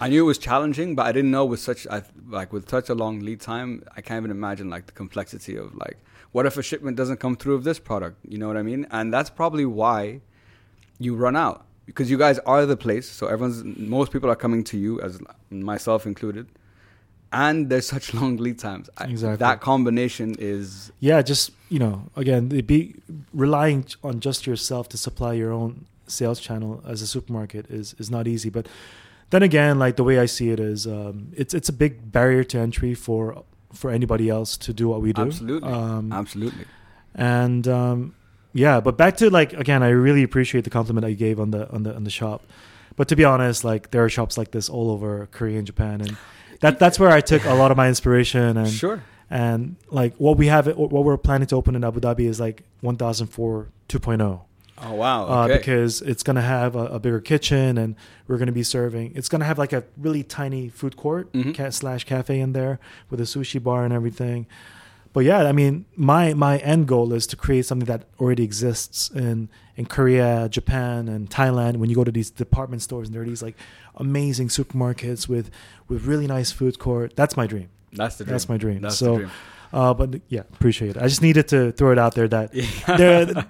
I 0.04 0.08
knew 0.10 0.22
it 0.26 0.30
was 0.34 0.38
challenging, 0.50 0.90
but 0.98 1.06
I 1.10 1.12
didn't 1.18 1.32
know 1.38 1.46
with 1.54 1.62
such 1.70 1.82
I, 1.98 2.00
like 2.40 2.50
with 2.56 2.66
such 2.76 2.88
a 2.90 2.96
long 3.04 3.16
lead 3.28 3.40
time. 3.52 3.70
I 3.98 4.02
can't 4.06 4.20
even 4.22 4.32
imagine 4.32 4.68
like 4.76 4.86
the 4.92 4.96
complexity 5.04 5.56
of 5.64 5.68
like 5.86 5.98
what 6.34 6.46
if 6.50 6.56
a 6.58 6.64
shipment 6.70 6.96
doesn't 7.02 7.20
come 7.26 7.36
through 7.42 7.56
of 7.60 7.64
this 7.70 7.80
product? 7.90 8.18
You 8.34 8.38
know 8.40 8.48
what 8.52 8.58
I 8.64 8.64
mean? 8.72 8.82
And 8.98 9.06
that's 9.16 9.30
probably 9.42 9.66
why 9.82 10.22
you 11.06 11.12
run 11.26 11.36
out 11.46 11.60
because 11.90 12.10
you 12.12 12.18
guys 12.26 12.38
are 12.54 12.66
the 12.66 12.78
place. 12.78 13.08
So 13.20 13.28
everyone's 13.28 13.64
most 13.98 14.12
people 14.14 14.30
are 14.34 14.40
coming 14.46 14.64
to 14.72 14.78
you, 14.78 14.92
as 15.02 15.20
myself 15.50 16.06
included. 16.06 16.46
And 17.32 17.70
there's 17.70 17.88
such 17.88 18.14
long 18.20 18.38
lead 18.38 18.58
times. 18.60 18.90
I- 18.98 19.06
Exactly. 19.06 19.38
that 19.46 19.62
combination 19.62 20.36
is 20.40 20.92
Yeah, 21.00 21.22
just 21.22 21.52
you 21.70 21.80
know, 21.80 21.96
again, 22.16 22.44
be 22.74 22.96
relying 23.34 23.86
on 24.04 24.20
just 24.28 24.46
yourself 24.48 24.84
to 24.90 24.98
supply 24.98 25.34
your 25.34 25.52
own 25.52 25.86
sales 26.08 26.40
channel 26.40 26.82
as 26.94 27.02
a 27.02 27.08
supermarket 27.08 27.64
is 27.70 27.96
is 28.02 28.10
not 28.12 28.28
easy. 28.28 28.50
But 28.50 28.66
then 29.34 29.42
again, 29.42 29.80
like 29.80 29.96
the 29.96 30.04
way 30.04 30.20
I 30.20 30.28
see 30.28 30.50
it 30.52 30.60
is, 30.60 30.86
um, 30.86 31.30
it's 31.36 31.54
it's 31.56 31.68
a 31.68 31.74
big 31.74 32.12
barrier 32.12 32.44
to 32.46 32.60
entry 32.60 32.94
for 32.94 33.44
for 33.74 33.90
anybody 33.90 34.30
else 34.30 34.56
to 34.58 34.72
do 34.74 34.88
what 34.88 35.02
we 35.02 35.12
do. 35.14 35.24
absolutely, 35.24 35.68
Um, 35.70 36.14
absolutely. 36.14 36.66
and 37.16 37.68
um, 37.68 38.14
yeah, 38.54 38.80
but 38.80 38.96
back 38.96 39.18
to 39.18 39.30
like 39.32 39.54
again, 39.54 39.82
I 39.82 39.90
really 39.90 40.22
appreciate 40.22 40.64
the 40.64 40.70
compliment 40.70 41.04
that 41.04 41.10
you 41.10 41.18
gave 41.18 41.40
on 41.40 41.50
the 41.50 41.68
on 41.72 41.82
the 41.84 41.96
on 41.96 42.04
the 42.04 42.12
shop. 42.12 42.44
But 42.96 43.08
to 43.08 43.16
be 43.16 43.26
honest, 43.26 43.64
like 43.64 43.90
there 43.90 44.04
are 44.06 44.10
shops 44.10 44.38
like 44.38 44.52
this 44.52 44.70
all 44.70 44.92
over 44.92 45.28
Korea 45.32 45.58
and 45.58 45.66
Japan, 45.66 46.02
and 46.02 46.16
that 46.62 46.78
that's 46.78 47.00
where 47.00 47.10
I 47.10 47.22
took 47.22 47.44
a 47.46 47.56
lot 47.56 47.72
of 47.72 47.78
my 47.78 47.88
inspiration 47.88 48.56
and 48.58 48.70
sure. 48.70 49.02
and 49.32 49.76
like 49.90 50.14
what 50.18 50.38
we 50.38 50.46
have 50.48 50.68
what 50.68 50.92
we're 51.04 51.18
planning 51.18 51.48
to 51.48 51.56
open 51.56 51.76
in 51.76 51.84
Abu 51.84 52.00
Dhabi 52.00 52.28
is 52.30 52.40
like 52.40 52.62
1004 52.82 53.70
2.0 53.90 54.42
Oh 54.82 54.94
wow. 54.96 55.26
uh, 55.28 55.48
because 55.48 56.02
it's 56.02 56.24
going 56.24 56.36
to 56.36 56.42
have 56.42 56.76
a, 56.76 56.86
a 56.88 57.00
bigger 57.00 57.22
kitchen 57.22 57.78
and 57.78 57.96
we're 58.28 58.38
going 58.38 58.48
to 58.48 58.52
be 58.54 58.64
serving 58.64 59.14
it's 59.16 59.30
going 59.30 59.40
to 59.40 59.46
have 59.46 59.58
like 59.60 59.72
a 59.74 59.84
really 59.98 60.24
tiny 60.24 60.70
food 60.70 60.96
court 60.98 61.32
Mhm. 61.34 61.72
slash 61.74 62.04
cafe 62.06 62.40
in 62.40 62.54
there 62.54 62.80
with 63.10 63.20
a 63.20 63.24
sushi 63.24 63.62
bar 63.62 63.86
and 63.86 63.94
everything 63.94 64.48
but 65.14 65.22
yeah 65.22 65.44
i 65.48 65.52
mean 65.52 65.86
my 65.96 66.34
my 66.34 66.58
end 66.60 66.88
goal 66.88 67.14
is 67.14 67.28
to 67.28 67.36
create 67.36 67.66
something 67.66 67.86
that 67.86 68.06
already 68.20 68.44
exists 68.44 69.10
in 69.12 69.48
in 69.78 69.86
korea 69.86 70.50
japan 70.50 71.08
and 71.08 71.30
thailand 71.30 71.78
when 71.78 71.90
you 71.90 71.96
go 71.96 72.04
to 72.04 72.12
these 72.12 72.32
department 72.32 72.82
stores 72.82 73.08
and 73.08 73.14
there 73.16 73.22
are 73.22 73.26
these 73.34 73.44
like 73.44 73.56
amazing 73.98 74.48
supermarkets 74.48 75.28
with 75.28 75.52
with 75.88 76.06
really 76.06 76.26
nice 76.28 76.52
food 76.52 76.80
court 76.80 77.16
that's 77.16 77.38
my 77.38 77.46
dream 77.48 77.70
That's 77.94 78.16
the 78.18 78.24
dream. 78.24 78.34
That's 78.34 78.50
my 78.50 78.58
dream. 78.58 78.82
That's 78.82 78.98
So, 78.98 79.06
the 79.12 79.18
dream. 79.20 79.32
Uh, 79.74 79.94
but 79.94 80.22
yeah, 80.30 80.42
appreciate 80.54 80.96
it. 80.96 80.98
I 81.02 81.08
just 81.08 81.22
needed 81.22 81.48
to 81.50 81.72
throw 81.74 81.92
it 81.92 81.98
out 82.00 82.16
there 82.16 82.28
that 82.30 82.54
there, 82.98 83.46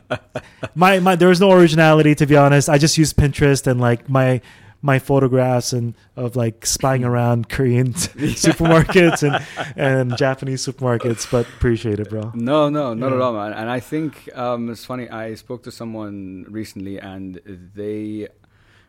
my 0.73 0.99
my 0.99 1.15
there 1.15 1.29
was 1.29 1.39
no 1.41 1.51
originality 1.51 2.15
to 2.15 2.25
be 2.25 2.35
honest. 2.35 2.69
I 2.69 2.77
just 2.77 2.97
used 2.97 3.15
Pinterest 3.17 3.67
and 3.67 3.79
like 3.79 4.09
my 4.09 4.41
my 4.85 4.99
photographs 4.99 5.71
and 5.71 5.95
of 6.17 6.35
like 6.35 6.65
spying 6.65 7.05
around 7.05 7.47
Korean 7.55 7.93
supermarkets 8.47 9.23
and 9.23 9.45
and 9.77 10.17
Japanese 10.17 10.65
supermarkets. 10.65 11.29
But 11.29 11.47
appreciate 11.57 11.99
it, 11.99 12.09
bro. 12.09 12.31
No, 12.35 12.69
no, 12.69 12.93
not 12.93 13.09
Yeah. 13.09 13.15
at 13.15 13.21
all, 13.21 13.33
man. 13.33 13.53
And 13.53 13.69
I 13.69 13.79
think 13.79 14.29
um, 14.35 14.69
it's 14.69 14.83
funny. 14.85 15.09
I 15.09 15.35
spoke 15.35 15.63
to 15.63 15.71
someone 15.71 16.45
recently, 16.49 16.99
and 16.99 17.39
they, 17.75 18.27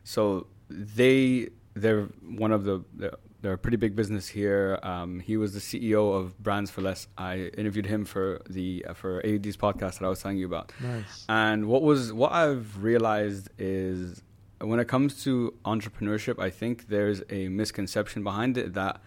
so 0.02 0.46
they, 0.68 1.50
they're 1.74 2.08
one 2.26 2.50
of 2.50 2.64
the, 2.64 2.82
they're, 2.94 3.14
they're 3.44 3.52
a 3.52 3.58
pretty 3.58 3.76
big 3.76 3.94
business 3.94 4.26
here. 4.26 4.78
Um, 4.82 5.20
he 5.20 5.36
was 5.36 5.52
the 5.52 5.60
CEO 5.60 6.16
of 6.16 6.42
Brands 6.42 6.70
for 6.70 6.80
Less. 6.80 7.08
I 7.18 7.50
interviewed 7.58 7.84
him 7.84 8.06
for 8.06 8.40
the 8.48 8.86
uh, 8.88 8.94
for 8.94 9.18
AUD's 9.18 9.58
podcast 9.58 9.98
that 9.98 10.04
I 10.04 10.08
was 10.08 10.22
telling 10.22 10.38
you 10.38 10.46
about. 10.46 10.72
Nice. 10.80 11.26
And 11.28 11.66
what 11.66 11.82
was 11.82 12.10
what 12.10 12.32
I've 12.32 12.82
realized 12.82 13.50
is 13.58 14.22
when 14.60 14.80
it 14.80 14.88
comes 14.88 15.22
to 15.24 15.52
entrepreneurship, 15.66 16.38
I 16.38 16.48
think 16.48 16.88
there's 16.88 17.22
a 17.28 17.48
misconception 17.48 18.24
behind 18.24 18.56
it 18.56 18.72
that 18.72 19.02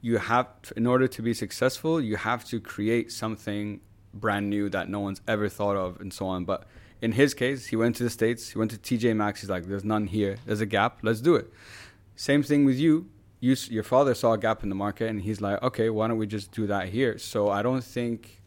you 0.00 0.18
have 0.18 0.46
in 0.76 0.86
order 0.86 1.08
to 1.08 1.20
be 1.20 1.34
successful, 1.34 2.00
you 2.00 2.14
have 2.14 2.44
to 2.44 2.60
create 2.60 3.10
something 3.10 3.80
brand 4.14 4.48
new 4.48 4.68
that 4.68 4.88
no 4.88 5.00
one's 5.00 5.20
ever 5.26 5.48
thought 5.48 5.76
of 5.76 6.00
and 6.00 6.12
so 6.12 6.26
on. 6.26 6.44
But 6.44 6.64
in 7.02 7.10
his 7.10 7.34
case, 7.34 7.66
he 7.66 7.74
went 7.74 7.96
to 7.96 8.04
the 8.04 8.10
states, 8.10 8.50
he 8.50 8.58
went 8.58 8.70
to 8.70 8.78
TJ 8.78 9.16
Maxx, 9.16 9.40
he's 9.40 9.50
like 9.50 9.64
there's 9.66 9.84
none 9.84 10.06
here. 10.06 10.36
There's 10.46 10.60
a 10.60 10.66
gap, 10.66 11.00
let's 11.02 11.20
do 11.20 11.34
it. 11.34 11.52
Same 12.14 12.44
thing 12.44 12.64
with 12.64 12.76
you. 12.76 13.08
You 13.40 13.56
your 13.70 13.82
father 13.82 14.14
saw 14.14 14.32
a 14.34 14.38
gap 14.38 14.62
in 14.62 14.68
the 14.68 14.74
market 14.74 15.08
and 15.08 15.20
he's 15.22 15.40
like, 15.40 15.62
"Okay, 15.62 15.88
why 15.90 16.08
don't 16.08 16.18
we 16.18 16.26
just 16.26 16.52
do 16.52 16.66
that 16.66 16.88
here?" 16.90 17.16
So 17.18 17.48
I 17.48 17.62
don't 17.62 17.82
think 17.84 18.40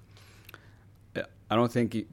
I 1.50 1.56
don't 1.56 1.72
think 1.72 2.08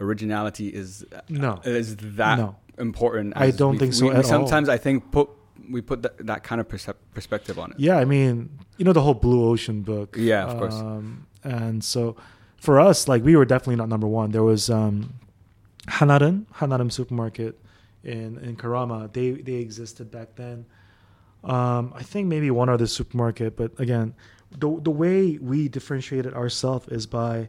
originality 0.00 0.68
is 0.68 1.04
No. 1.28 1.60
is 1.64 1.96
that 2.16 2.38
No. 2.38 2.56
important. 2.78 3.34
I 3.36 3.50
don't 3.50 3.72
we- 3.72 3.78
think 3.78 3.92
so 3.94 4.06
we- 4.06 4.10
at 4.12 4.16
all. 4.16 4.22
sometimes 4.22 4.68
I 4.68 4.76
think 4.78 5.10
put 5.10 5.28
we 5.70 5.80
put 5.80 6.02
that, 6.02 6.18
that 6.26 6.42
kind 6.44 6.60
of 6.60 6.68
percep- 6.68 7.00
perspective 7.14 7.58
on 7.58 7.70
it. 7.72 7.80
Yeah, 7.80 7.96
I 7.98 8.04
mean, 8.04 8.50
you 8.76 8.84
know 8.84 8.92
the 8.92 9.00
whole 9.00 9.14
Blue 9.14 9.48
Ocean 9.48 9.80
book. 9.82 10.14
Yeah, 10.18 10.44
of 10.44 10.58
course. 10.58 10.74
Um, 10.74 11.26
and 11.42 11.82
so 11.82 12.16
for 12.58 12.78
us, 12.80 13.08
like 13.08 13.24
we 13.24 13.34
were 13.36 13.46
definitely 13.46 13.76
not 13.76 13.88
number 13.88 14.06
one. 14.06 14.30
There 14.32 14.42
was 14.42 14.68
um, 14.68 15.14
Hanarim 15.88 16.92
supermarket 16.92 17.58
in 18.02 18.38
in 18.38 18.56
Karama. 18.56 19.10
They 19.12 19.32
they 19.32 19.54
existed 19.54 20.10
back 20.10 20.36
then. 20.36 20.66
Um, 21.44 21.92
I 21.94 22.02
think 22.02 22.26
maybe 22.28 22.50
one 22.50 22.68
other 22.68 22.86
supermarket, 22.86 23.56
but 23.56 23.72
again, 23.78 24.14
the 24.50 24.80
the 24.82 24.90
way 24.90 25.38
we 25.40 25.68
differentiated 25.68 26.32
ourselves 26.34 26.88
is 26.88 27.06
by 27.06 27.48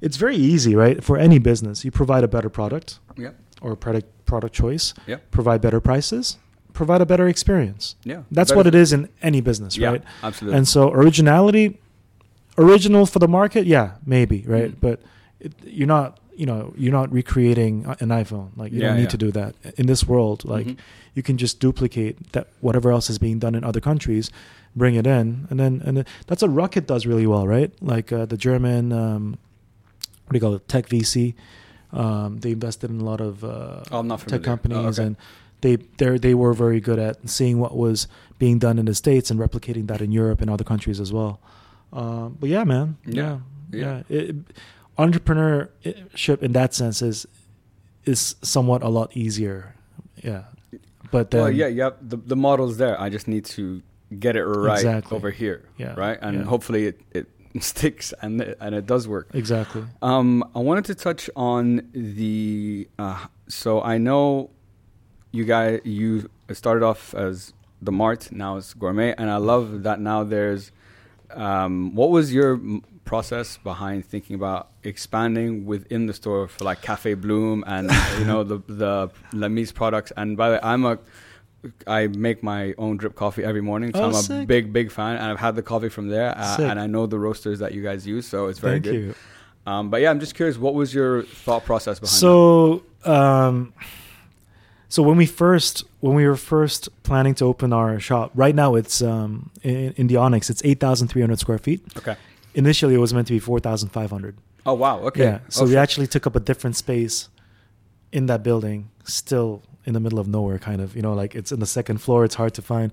it's 0.00 0.16
very 0.16 0.36
easy, 0.36 0.74
right? 0.74 1.02
For 1.04 1.16
any 1.18 1.38
business, 1.38 1.84
you 1.84 1.90
provide 1.90 2.24
a 2.24 2.28
better 2.28 2.48
product 2.48 2.98
Yeah, 3.16 3.30
or 3.60 3.76
product 3.76 4.06
product 4.26 4.54
choice, 4.54 4.94
yeah, 5.06 5.18
provide 5.30 5.60
better 5.60 5.80
prices, 5.80 6.38
provide 6.72 7.00
a 7.02 7.06
better 7.06 7.28
experience. 7.28 7.96
yeah. 8.04 8.22
That's 8.30 8.50
Better- 8.50 8.56
what 8.56 8.66
it 8.66 8.74
is 8.74 8.92
in 8.92 9.08
any 9.22 9.40
business, 9.40 9.76
Yeah, 9.76 9.90
right? 9.90 10.02
absolutely. 10.22 10.56
And 10.58 10.66
so 10.66 10.90
originality, 10.90 11.78
original 12.58 13.06
for 13.06 13.18
the 13.18 13.28
market, 13.28 13.66
yeah, 13.66 13.92
maybe, 14.06 14.44
right? 14.46 14.72
Mm. 14.72 14.80
But 14.80 15.00
it, 15.40 15.52
you're 15.64 15.86
not, 15.86 16.18
you 16.36 16.46
know, 16.46 16.72
you're 16.76 16.92
not 16.92 17.12
recreating 17.12 17.84
an 18.00 18.08
iPhone. 18.08 18.48
Like 18.56 18.72
you 18.72 18.80
Yeah, 18.80 18.88
don't 18.88 18.96
need 18.96 19.02
yeah. 19.04 19.08
to 19.08 19.16
do 19.18 19.30
that 19.32 19.54
in 19.76 19.86
this 19.86 20.06
world. 20.06 20.44
Like 20.44 20.66
Mhm. 20.66 20.76
you 21.14 21.22
can 21.22 21.36
just 21.38 21.60
duplicate 21.60 22.32
that 22.32 22.48
whatever 22.60 22.90
else 22.90 23.08
is 23.10 23.18
being 23.18 23.38
done 23.38 23.54
in 23.54 23.62
other 23.64 23.80
countries, 23.80 24.30
bring 24.76 24.94
it 24.96 25.06
in, 25.06 25.46
and 25.50 25.58
then 25.60 25.82
and 25.84 25.96
then, 25.96 26.04
that's 26.26 26.42
what 26.42 26.52
Rocket 26.52 26.86
does 26.86 27.06
really 27.06 27.26
well, 27.26 27.46
right? 27.46 27.72
Like 27.80 28.12
uh, 28.12 28.26
the 28.26 28.36
German, 28.36 28.92
um, 28.92 29.36
what 30.24 30.32
do 30.32 30.36
you 30.36 30.40
call 30.40 30.54
it, 30.54 30.68
tech 30.68 30.88
VC. 30.88 31.34
Um, 31.92 32.38
they 32.40 32.50
invested 32.50 32.90
in 32.90 33.00
a 33.00 33.04
lot 33.04 33.20
of 33.20 33.44
uh, 33.44 33.82
Oh, 33.92 34.02
tech 34.16 34.42
companies, 34.42 34.78
Oh, 34.78 34.88
okay. 34.88 35.04
and 35.04 35.16
they 35.60 35.76
they 35.98 36.18
they 36.18 36.34
were 36.34 36.52
very 36.52 36.80
good 36.80 36.98
at 36.98 37.28
seeing 37.28 37.60
what 37.60 37.76
was 37.76 38.08
being 38.38 38.58
done 38.58 38.78
in 38.80 38.86
the 38.86 38.94
states 38.94 39.30
and 39.30 39.38
replicating 39.38 39.86
that 39.86 40.00
in 40.00 40.10
Europe 40.10 40.40
and 40.42 40.50
other 40.50 40.64
countries 40.64 40.98
as 41.00 41.12
well. 41.12 41.38
Um, 41.92 42.36
but 42.40 42.48
yeah, 42.50 42.64
man, 42.64 42.96
Yeah, 43.06 43.38
yeah, 43.72 43.78
yeah. 43.80 44.02
yeah. 44.08 44.18
It, 44.18 44.36
entrepreneurship 44.98 46.42
in 46.42 46.52
that 46.52 46.74
sense 46.74 47.02
is 47.02 47.26
is 48.04 48.36
somewhat 48.42 48.82
a 48.82 48.88
lot 48.88 49.16
easier. 49.16 49.74
Yeah, 50.22 50.44
but 51.10 51.30
then 51.30 51.40
well, 51.42 51.50
yeah, 51.50 51.66
yeah. 51.66 51.90
The 52.00 52.16
the 52.16 52.36
model's 52.36 52.76
there. 52.76 53.00
I 53.00 53.08
just 53.08 53.28
need 53.28 53.44
to 53.56 53.82
get 54.18 54.36
it 54.36 54.44
right 54.44 54.76
Exactly. 54.78 55.16
over 55.16 55.30
here, 55.30 55.64
Yeah, 55.76 55.94
right? 55.96 56.18
And 56.20 56.38
yeah. 56.38 56.42
hopefully 56.44 56.86
it, 56.86 57.00
it 57.12 57.26
sticks 57.60 58.12
and 58.22 58.40
it, 58.40 58.58
and 58.60 58.74
it 58.74 58.86
does 58.86 59.08
work. 59.08 59.28
exactly. 59.34 59.84
Um, 60.02 60.44
I 60.54 60.60
wanted 60.60 60.84
to 60.86 60.94
touch 60.94 61.28
on 61.36 61.88
the. 61.92 62.88
Uh, 62.98 63.26
so 63.48 63.82
I 63.82 63.98
know 63.98 64.50
you 65.32 65.44
guys 65.44 65.80
you 65.84 66.30
started 66.52 66.84
off 66.84 67.14
as 67.14 67.52
the 67.82 67.92
Mart, 67.92 68.30
now 68.32 68.56
it's 68.56 68.72
Gourmet, 68.72 69.14
and 69.18 69.30
I 69.30 69.36
love 69.36 69.82
that 69.82 70.00
now 70.00 70.24
there's. 70.24 70.70
Um, 71.30 71.94
what 71.94 72.10
was 72.10 72.32
your 72.32 72.60
process 73.04 73.58
behind 73.58 74.04
thinking 74.04 74.34
about 74.34 74.68
expanding 74.82 75.66
within 75.66 76.06
the 76.06 76.14
store 76.14 76.48
for 76.48 76.64
like 76.64 76.80
Cafe 76.82 77.14
Bloom 77.14 77.62
and 77.66 77.90
you 78.18 78.24
know 78.24 78.42
the 78.44 78.58
the 78.66 79.10
Lemise 79.32 79.72
products? 79.72 80.12
And 80.16 80.36
by 80.36 80.48
the 80.48 80.54
way, 80.54 80.60
I'm 80.62 80.84
a 80.84 80.98
I 81.86 82.08
make 82.08 82.42
my 82.42 82.74
own 82.76 82.98
drip 82.98 83.14
coffee 83.14 83.42
every 83.42 83.62
morning, 83.62 83.92
so 83.94 84.02
Oh, 84.02 84.04
I'm 84.08 84.14
a 84.14 84.22
sick. 84.22 84.46
big, 84.46 84.70
big 84.72 84.90
fan, 84.90 85.16
and 85.16 85.24
I've 85.24 85.38
had 85.40 85.56
the 85.56 85.62
coffee 85.62 85.88
from 85.88 86.08
there, 86.08 86.36
uh, 86.36 86.56
and 86.60 86.78
I 86.78 86.86
know 86.86 87.06
the 87.06 87.18
roasters 87.18 87.58
that 87.60 87.72
you 87.72 87.82
guys 87.82 88.06
use, 88.06 88.26
so 88.26 88.48
it's 88.48 88.58
very 88.58 88.74
Thank 88.74 88.84
good. 88.84 88.94
you. 88.94 89.14
Um, 89.66 89.88
but 89.88 90.02
yeah, 90.02 90.10
I'm 90.10 90.20
just 90.20 90.34
curious, 90.34 90.58
what 90.58 90.74
was 90.74 90.92
your 90.92 91.22
thought 91.22 91.64
process 91.64 91.98
behind 91.98 92.18
So, 92.18 92.82
um, 93.06 93.72
so 94.90 95.02
when 95.02 95.16
we 95.16 95.24
first 95.24 95.84
when 96.00 96.14
we 96.14 96.26
were 96.26 96.36
first 96.36 96.90
planning 97.02 97.34
to 97.36 97.46
open 97.46 97.72
our 97.72 97.98
shop, 97.98 98.30
right 98.34 98.54
now 98.54 98.74
it's 98.74 99.00
um, 99.00 99.50
in, 99.62 99.92
in 99.96 100.06
the 100.08 100.16
Onyx, 100.18 100.50
it's 100.50 100.60
eight 100.66 100.80
thousand 100.80 101.08
three 101.08 101.22
hundred 101.22 101.38
square 101.38 101.58
feet. 101.58 101.80
Okay. 101.96 102.16
Initially, 102.54 102.94
it 102.94 102.98
was 102.98 103.12
meant 103.12 103.26
to 103.26 103.32
be 103.32 103.38
four 103.38 103.58
thousand 103.60 103.88
five 103.90 104.10
hundred. 104.10 104.36
Oh 104.66 104.74
wow. 104.74 105.00
Okay. 105.00 105.24
Yeah. 105.24 105.38
So 105.48 105.62
Oh, 105.62 105.64
we 105.64 105.72
shit. 105.72 105.78
actually 105.78 106.06
took 106.06 106.26
up 106.26 106.36
a 106.36 106.40
different 106.40 106.76
space 106.76 107.28
in 108.12 108.26
that 108.26 108.42
building, 108.42 108.90
still 109.04 109.62
in 109.84 109.92
the 109.92 110.00
middle 110.00 110.18
of 110.18 110.26
nowhere, 110.28 110.58
kind 110.58 110.80
of. 110.80 110.94
You 110.96 111.02
know, 111.02 111.12
like 111.14 111.34
it's 111.34 111.52
in 111.52 111.60
the 111.60 111.66
second 111.66 111.98
floor. 111.98 112.24
It's 112.24 112.36
hard 112.36 112.54
to 112.54 112.62
find. 112.62 112.92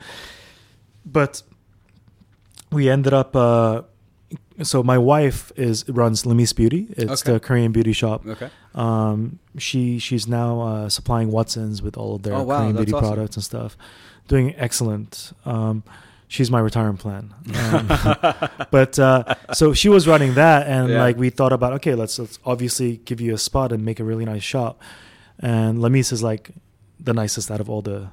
But 1.06 1.44
we 2.72 2.90
ended 2.90 3.14
up. 3.14 3.36
Uh, 3.36 3.84
so 4.64 4.84
my 4.84 4.98
wife 4.98 5.52
is 5.56 5.88
runs 5.90 6.26
Lemise 6.26 6.54
Beauty. 6.54 6.88
It's 6.98 7.22
Okay. 7.22 7.34
the 7.34 7.40
Korean 7.40 7.72
beauty 7.72 7.94
shop. 7.94 8.26
Okay. 8.26 8.50
Um, 8.76 9.40
she 9.58 10.00
she's 10.00 10.28
now 10.28 10.62
uh, 10.62 10.90
supplying 10.90 11.32
Watsons 11.32 11.82
with 11.82 11.98
all 11.98 12.16
of 12.16 12.24
their 12.24 12.34
Oh, 12.34 12.44
wow, 12.44 12.60
Korean 12.60 12.76
beauty 12.76 12.94
awesome. 12.94 13.08
products 13.08 13.36
and 13.38 13.44
stuff. 13.44 13.78
Doing 14.28 14.54
excellent. 14.58 15.34
Um, 15.46 15.84
she's 16.32 16.50
my 16.50 16.60
retirement 16.60 17.00
plan. 17.00 17.34
Um, 17.54 17.88
but 18.72 18.98
uh, 18.98 19.36
so 19.54 19.74
she 19.74 19.90
was 19.90 20.08
running 20.08 20.34
that, 20.36 20.66
and 20.66 20.90
Yeah. 20.90 21.02
like 21.04 21.18
we 21.18 21.30
thought 21.30 21.52
about, 21.52 21.74
okay, 21.74 21.94
let's 21.94 22.18
let's 22.18 22.40
obviously 22.46 22.98
give 23.06 23.20
you 23.20 23.34
a 23.34 23.38
spot 23.38 23.72
and 23.74 23.84
make 23.84 24.00
a 24.00 24.04
really 24.04 24.26
nice 24.26 24.44
shop. 24.44 24.82
And 25.40 25.80
Lamis 25.80 26.12
is 26.14 26.24
like 26.24 26.52
the 27.00 27.14
nicest 27.14 27.52
out 27.52 27.60
of 27.60 27.70
all 27.70 27.82
the 27.82 28.08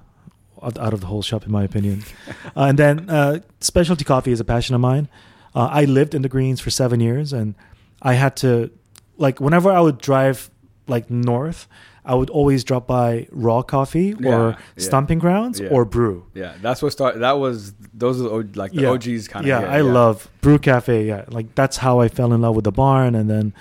out 0.61 0.93
of 0.93 1.01
the 1.01 1.07
whole 1.07 1.23
shop, 1.23 1.47
in 1.47 1.53
my 1.53 1.63
opinion. 1.63 2.03
uh, 2.57 2.65
and 2.69 2.77
then 2.79 3.09
uh, 3.09 3.39
specialty 3.61 4.05
coffee 4.05 4.33
is 4.33 4.41
a 4.41 4.45
passion 4.45 4.75
of 4.75 4.81
mine. 4.81 5.09
Uh, 5.55 5.69
I 5.71 5.85
lived 5.85 6.15
in 6.15 6.23
the 6.23 6.29
Greens 6.29 6.61
for 6.61 6.71
seven 6.71 6.99
years, 7.01 7.33
and 7.33 7.55
I 8.03 8.15
had 8.15 8.37
to 8.39 8.71
like 9.17 9.41
whenever 9.41 9.71
I 9.71 9.81
would 9.81 9.99
drive 9.99 10.51
like 10.89 11.09
north, 11.09 11.69
I 12.09 12.15
would 12.15 12.31
always 12.31 12.65
drop 12.65 12.87
by 12.87 13.29
Raw 13.31 13.61
Coffee 13.61 14.15
or 14.15 14.51
yeah. 14.51 14.57
Stomping 14.79 15.19
Grounds 15.19 15.61
or 15.61 15.85
Brew. 15.85 16.25
Yeah, 16.35 16.55
that's 16.63 16.81
what 16.83 16.91
started. 16.91 17.19
That 17.21 17.39
was 17.39 17.75
those 17.93 18.19
are 18.23 18.43
the, 18.43 18.59
like 18.59 18.73
the. 18.73 18.87
OGs 18.87 19.29
kind 19.29 19.45
of. 19.45 19.49
yeah, 19.49 19.61
I 19.61 19.83
love 19.83 20.31
Brew 20.41 20.59
Cafe. 20.59 21.05
Yeah, 21.05 21.27
like 21.29 21.55
that's 21.55 21.77
how 21.77 22.01
I 22.01 22.09
fell 22.09 22.33
in 22.33 22.41
love 22.41 22.57
with 22.57 22.65
the 22.65 22.73
barn, 22.73 23.15
and 23.15 23.29
then 23.29 23.53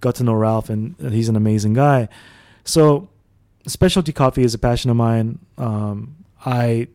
got 0.00 0.14
to 0.16 0.24
know 0.24 0.34
Ralph, 0.34 0.70
and, 0.70 0.94
he's 1.00 1.28
an 1.28 1.34
amazing 1.34 1.74
guy. 1.74 2.08
So, 2.64 3.08
specialty 3.66 4.12
coffee 4.12 4.44
is 4.44 4.54
a 4.54 4.58
passion 4.58 4.88
of 4.90 4.96
mine. 4.96 5.40
Um, 5.58 6.16
I 6.44 6.86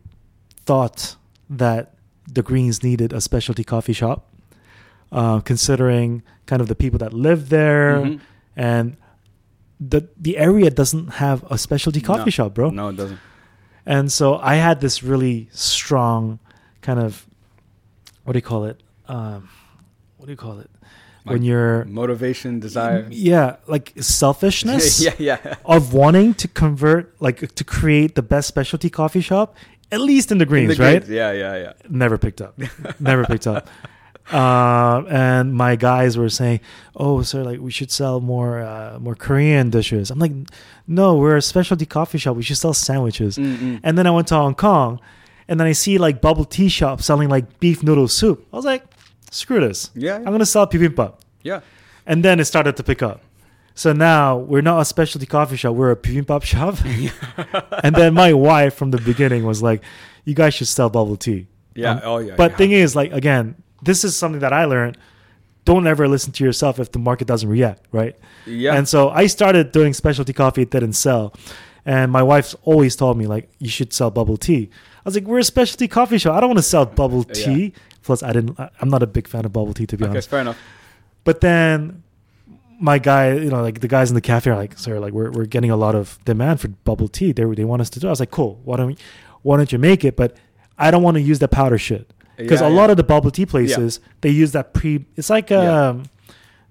thought 0.64 1.16
that 1.50 1.94
the 2.26 2.42
Greens 2.42 2.82
needed 2.82 3.12
a 3.12 3.20
specialty 3.20 3.64
coffee 3.64 3.92
shop, 3.92 4.32
uh, 5.10 5.40
considering 5.40 6.22
kind 6.46 6.62
of 6.62 6.68
the 6.68 6.74
people 6.74 6.98
that 7.00 7.12
live 7.12 7.50
there, 7.50 7.96
Mhm. 8.00 8.20
and 8.56 8.96
the 9.88 10.08
the 10.20 10.36
area 10.38 10.70
doesn't 10.70 11.08
have 11.14 11.44
a 11.50 11.56
specialty 11.58 12.00
coffee 12.00 12.24
No. 12.30 12.30
shop, 12.30 12.54
bro. 12.54 12.70
No, 12.70 12.88
it 12.88 12.96
doesn't. 12.96 13.18
And 13.86 14.12
so 14.12 14.36
I 14.36 14.54
had 14.56 14.80
this 14.80 15.02
really 15.02 15.48
strong 15.52 16.38
kind 16.82 17.00
of 17.00 17.26
what 18.24 18.32
do 18.34 18.38
you 18.38 18.42
call 18.42 18.64
it? 18.64 18.80
Um, 19.08 19.48
what 20.16 20.26
do 20.26 20.32
you 20.32 20.36
call 20.36 20.58
it? 20.60 20.70
when 21.24 21.42
you're 21.44 21.84
Motivation, 21.84 22.58
desire. 22.58 23.06
yeah, 23.10 23.56
like 23.68 23.92
selfishness 24.00 25.00
yeah, 25.06 25.14
yeah. 25.18 25.54
of 25.64 25.94
wanting 25.94 26.34
to 26.34 26.48
convert, 26.48 27.14
like 27.20 27.54
to 27.54 27.62
create 27.64 28.16
the 28.16 28.22
best 28.22 28.48
specialty 28.48 28.90
coffee 28.90 29.20
shop, 29.20 29.54
at 29.92 30.00
least 30.00 30.32
in 30.32 30.38
the 30.38 30.42
In 30.44 30.48
greens, 30.48 30.76
the 30.76 30.82
right? 30.82 30.90
grades, 30.98 31.08
Yeah, 31.10 31.30
yeah, 31.32 31.56
yeah. 31.56 31.72
Never 31.88 32.18
picked 32.18 32.40
up. 32.40 32.58
Never 32.98 33.24
picked 33.24 33.46
up. 33.46 33.68
Uh, 34.32 35.04
and 35.10 35.54
my 35.54 35.76
guys 35.76 36.16
were 36.16 36.28
saying, 36.28 36.60
"Oh, 36.96 37.22
sir, 37.22 37.42
like 37.42 37.60
we 37.60 37.70
should 37.70 37.90
sell 37.90 38.20
more, 38.20 38.60
uh, 38.60 38.98
more 38.98 39.14
Korean 39.14 39.70
dishes." 39.70 40.10
I'm 40.10 40.18
like, 40.18 40.32
"No, 40.86 41.16
we're 41.16 41.36
a 41.36 41.42
specialty 41.42 41.86
coffee 41.86 42.18
shop. 42.18 42.36
We 42.36 42.42
should 42.42 42.56
sell 42.56 42.74
sandwiches." 42.74 43.36
Mm-mm. 43.36 43.80
And 43.82 43.98
then 43.98 44.06
I 44.06 44.10
went 44.10 44.28
to 44.28 44.34
Hong 44.34 44.54
Kong, 44.54 45.00
and 45.48 45.60
then 45.60 45.66
I 45.66 45.72
see 45.72 45.98
like 45.98 46.20
bubble 46.20 46.44
tea 46.44 46.68
shop 46.68 47.02
selling 47.02 47.28
like 47.28 47.60
beef 47.60 47.82
noodle 47.82 48.08
soup. 48.08 48.46
I 48.52 48.56
was 48.56 48.64
like, 48.64 48.84
"Screw 49.30 49.60
this! 49.60 49.90
Yeah, 49.94 50.16
I'm 50.16 50.24
gonna 50.24 50.46
sell 50.46 50.66
bibimbap." 50.66 51.14
yeah. 51.42 51.60
And 52.04 52.24
then 52.24 52.40
it 52.40 52.46
started 52.46 52.76
to 52.78 52.82
pick 52.82 53.00
up. 53.00 53.22
So 53.74 53.92
now 53.92 54.36
we're 54.36 54.60
not 54.60 54.80
a 54.80 54.84
specialty 54.84 55.26
coffee 55.26 55.56
shop; 55.56 55.74
we're 55.74 55.92
a 55.92 55.96
bibimbap 55.96 56.42
shop. 56.42 56.78
and 57.84 57.94
then 57.94 58.14
my 58.14 58.32
wife 58.32 58.74
from 58.74 58.90
the 58.90 58.98
beginning 58.98 59.44
was 59.44 59.62
like, 59.62 59.82
"You 60.24 60.34
guys 60.34 60.54
should 60.54 60.68
sell 60.68 60.90
bubble 60.90 61.16
tea." 61.16 61.46
Yeah. 61.74 61.92
Um, 61.92 62.00
oh, 62.04 62.18
yeah. 62.18 62.34
But 62.36 62.52
yeah. 62.52 62.56
thing 62.56 62.72
is, 62.72 62.96
like 62.96 63.12
again, 63.12 63.56
this 63.82 64.04
is 64.04 64.16
something 64.16 64.40
that 64.40 64.52
I 64.52 64.64
learned. 64.64 64.96
Don't 65.64 65.86
ever 65.86 66.08
listen 66.08 66.32
to 66.32 66.44
yourself 66.44 66.80
if 66.80 66.90
the 66.90 66.98
market 66.98 67.26
doesn't 67.28 67.48
react, 67.48 67.86
right? 67.92 68.16
yeah. 68.46 68.74
And 68.74 68.88
so 68.88 69.10
I 69.10 69.26
started 69.26 69.70
doing 69.72 69.92
specialty 69.94 70.32
coffee. 70.32 70.62
It 70.62 70.70
didn't 70.70 70.94
sell. 70.94 71.34
And 71.84 72.10
my 72.10 72.22
wife's 72.22 72.54
always 72.62 72.96
told 72.96 73.16
me, 73.16 73.26
like, 73.26 73.48
you 73.58 73.68
should 73.68 73.92
sell 73.92 74.10
bubble 74.10 74.36
tea. 74.36 74.70
I 74.72 75.00
was 75.04 75.14
like, 75.14 75.24
we're 75.24 75.38
a 75.38 75.44
specialty 75.44 75.88
coffee 75.88 76.18
shop. 76.18 76.34
I 76.36 76.40
don't 76.40 76.48
want 76.48 76.58
to 76.58 76.62
sell 76.64 76.86
bubble 76.86 77.24
Yeah. 77.28 77.34
tea. 77.44 77.72
Plus, 78.02 78.22
I 78.24 78.32
didn't, 78.32 78.58
I'm 78.80 78.88
not 78.88 79.02
a 79.02 79.06
big 79.06 79.28
fan 79.28 79.44
of 79.44 79.52
bubble 79.52 79.72
tea, 79.74 79.86
to 79.86 79.96
be 79.96 80.04
honest. 80.04 80.10
okay, 80.10 80.16
honest. 80.16 80.30
fair 80.30 80.40
enough. 80.40 80.58
But 81.24 81.40
then 81.40 82.02
my 82.80 82.98
guy, 82.98 83.34
you 83.34 83.50
know, 83.50 83.62
like 83.62 83.78
the 83.80 83.86
guys 83.88 84.10
in 84.10 84.16
the 84.16 84.20
cafe 84.20 84.50
are 84.50 84.56
like, 84.56 84.76
sir, 84.78 84.98
like, 84.98 85.12
we're, 85.12 85.30
we're 85.30 85.44
getting 85.46 85.70
a 85.70 85.76
lot 85.76 85.94
of 85.94 86.18
demand 86.24 86.60
for 86.60 86.68
bubble 86.68 87.06
tea. 87.08 87.30
They, 87.30 87.44
they 87.44 87.64
want 87.64 87.82
us 87.82 87.90
to 87.90 88.00
do 88.00 88.06
it. 88.08 88.10
I 88.10 88.12
was 88.12 88.20
like, 88.20 88.32
cool. 88.32 88.60
Why 88.64 88.76
don't, 88.78 88.88
we, 88.88 88.96
why 89.42 89.56
don't 89.56 89.70
you 89.70 89.78
make 89.78 90.04
it? 90.04 90.16
But 90.16 90.36
I 90.78 90.90
don't 90.90 91.02
want 91.04 91.16
to 91.16 91.20
use 91.20 91.38
the 91.38 91.46
powder 91.48 91.78
shit. 91.78 92.12
Because 92.36 92.60
Yeah, 92.60 92.68
a 92.68 92.70
yeah. 92.70 92.76
lot 92.76 92.90
of 92.90 92.96
the 92.96 93.02
bubble 93.04 93.30
tea 93.30 93.46
places, 93.46 94.00
they 94.20 94.30
use 94.30 94.52
that 94.52 94.72
pre, 94.74 95.04
it's 95.16 95.30
like, 95.30 95.50
Yeah. 95.50 95.88
um, 95.88 96.04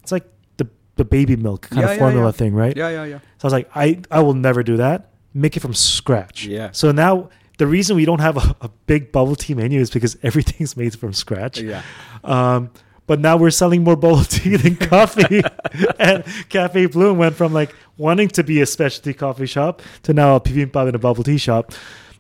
it's 0.02 0.12
like 0.12 0.26
the, 0.58 0.68
the 0.96 1.06
baby 1.06 1.36
milk 1.36 1.64
kind 1.70 1.82
Yeah, 1.82 1.86
of 1.90 1.94
yeah, 1.94 2.00
formula 2.00 2.28
yeah. 2.28 2.32
thing, 2.32 2.54
right? 2.56 2.76
Yeah, 2.76 2.90
yeah, 2.90 3.04
yeah. 3.06 3.20
So 3.38 3.44
I 3.44 3.48
was 3.48 3.54
like, 3.54 3.70
I, 3.76 4.02
I 4.10 4.20
will 4.22 4.34
never 4.34 4.64
do 4.64 4.78
that. 4.78 5.10
Make 5.34 5.56
it 5.56 5.60
from 5.62 5.74
scratch. 5.74 6.46
Yeah. 6.46 6.70
So 6.72 6.92
now 6.92 7.30
the 7.58 7.68
reason 7.68 7.96
we 7.96 8.06
don't 8.06 8.20
have 8.22 8.38
a, 8.38 8.56
a 8.62 8.70
big 8.88 9.12
bubble 9.12 9.36
tea 9.36 9.54
menu 9.54 9.80
is 9.80 9.90
because 9.92 10.18
everything's 10.24 10.76
made 10.76 10.98
from 10.98 11.14
scratch. 11.14 11.60
Yeah. 11.62 11.84
Um, 12.24 12.72
but 13.08 13.20
now 13.20 13.36
we're 13.38 13.52
selling 13.52 13.84
more 13.84 13.96
bubble 13.96 14.24
tea 14.24 14.56
than 14.64 14.76
coffee. 14.78 15.42
and 16.00 16.24
Cafe 16.50 16.88
Bloom 16.88 17.18
went 17.18 17.36
from 17.36 17.54
like 17.54 17.74
wanting 17.98 18.30
to 18.30 18.44
be 18.44 18.62
a 18.62 18.66
specialty 18.66 19.14
coffee 19.14 19.46
shop 19.46 19.82
to 20.04 20.14
now 20.14 20.36
a 20.36 20.42
bibimbap 20.42 20.88
and 20.88 20.96
a 20.96 21.00
bubble 21.00 21.24
tea 21.24 21.38
shop. 21.38 21.72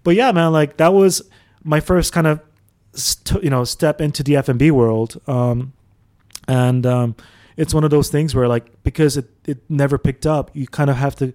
But 0.03 0.15
yeah, 0.15 0.31
man, 0.31 0.51
like 0.51 0.77
that 0.77 0.93
was 0.93 1.21
my 1.63 1.79
first 1.79 2.11
kind 2.13 2.27
of 2.27 2.39
st- 2.93 3.43
you 3.43 3.49
know 3.49 3.63
step 3.63 4.01
into 4.01 4.23
the 4.23 4.35
F&B 4.37 4.71
world. 4.71 5.19
Um, 5.27 5.73
and 6.47 6.85
um, 6.85 7.15
it's 7.57 7.73
one 7.73 7.83
of 7.83 7.91
those 7.91 8.09
things 8.09 8.33
where 8.35 8.47
like 8.47 8.83
because 8.83 9.17
it, 9.17 9.29
it 9.45 9.57
never 9.69 9.97
picked 9.97 10.25
up, 10.25 10.51
you 10.53 10.67
kind 10.67 10.89
of 10.89 10.95
have 10.97 11.15
to 11.17 11.33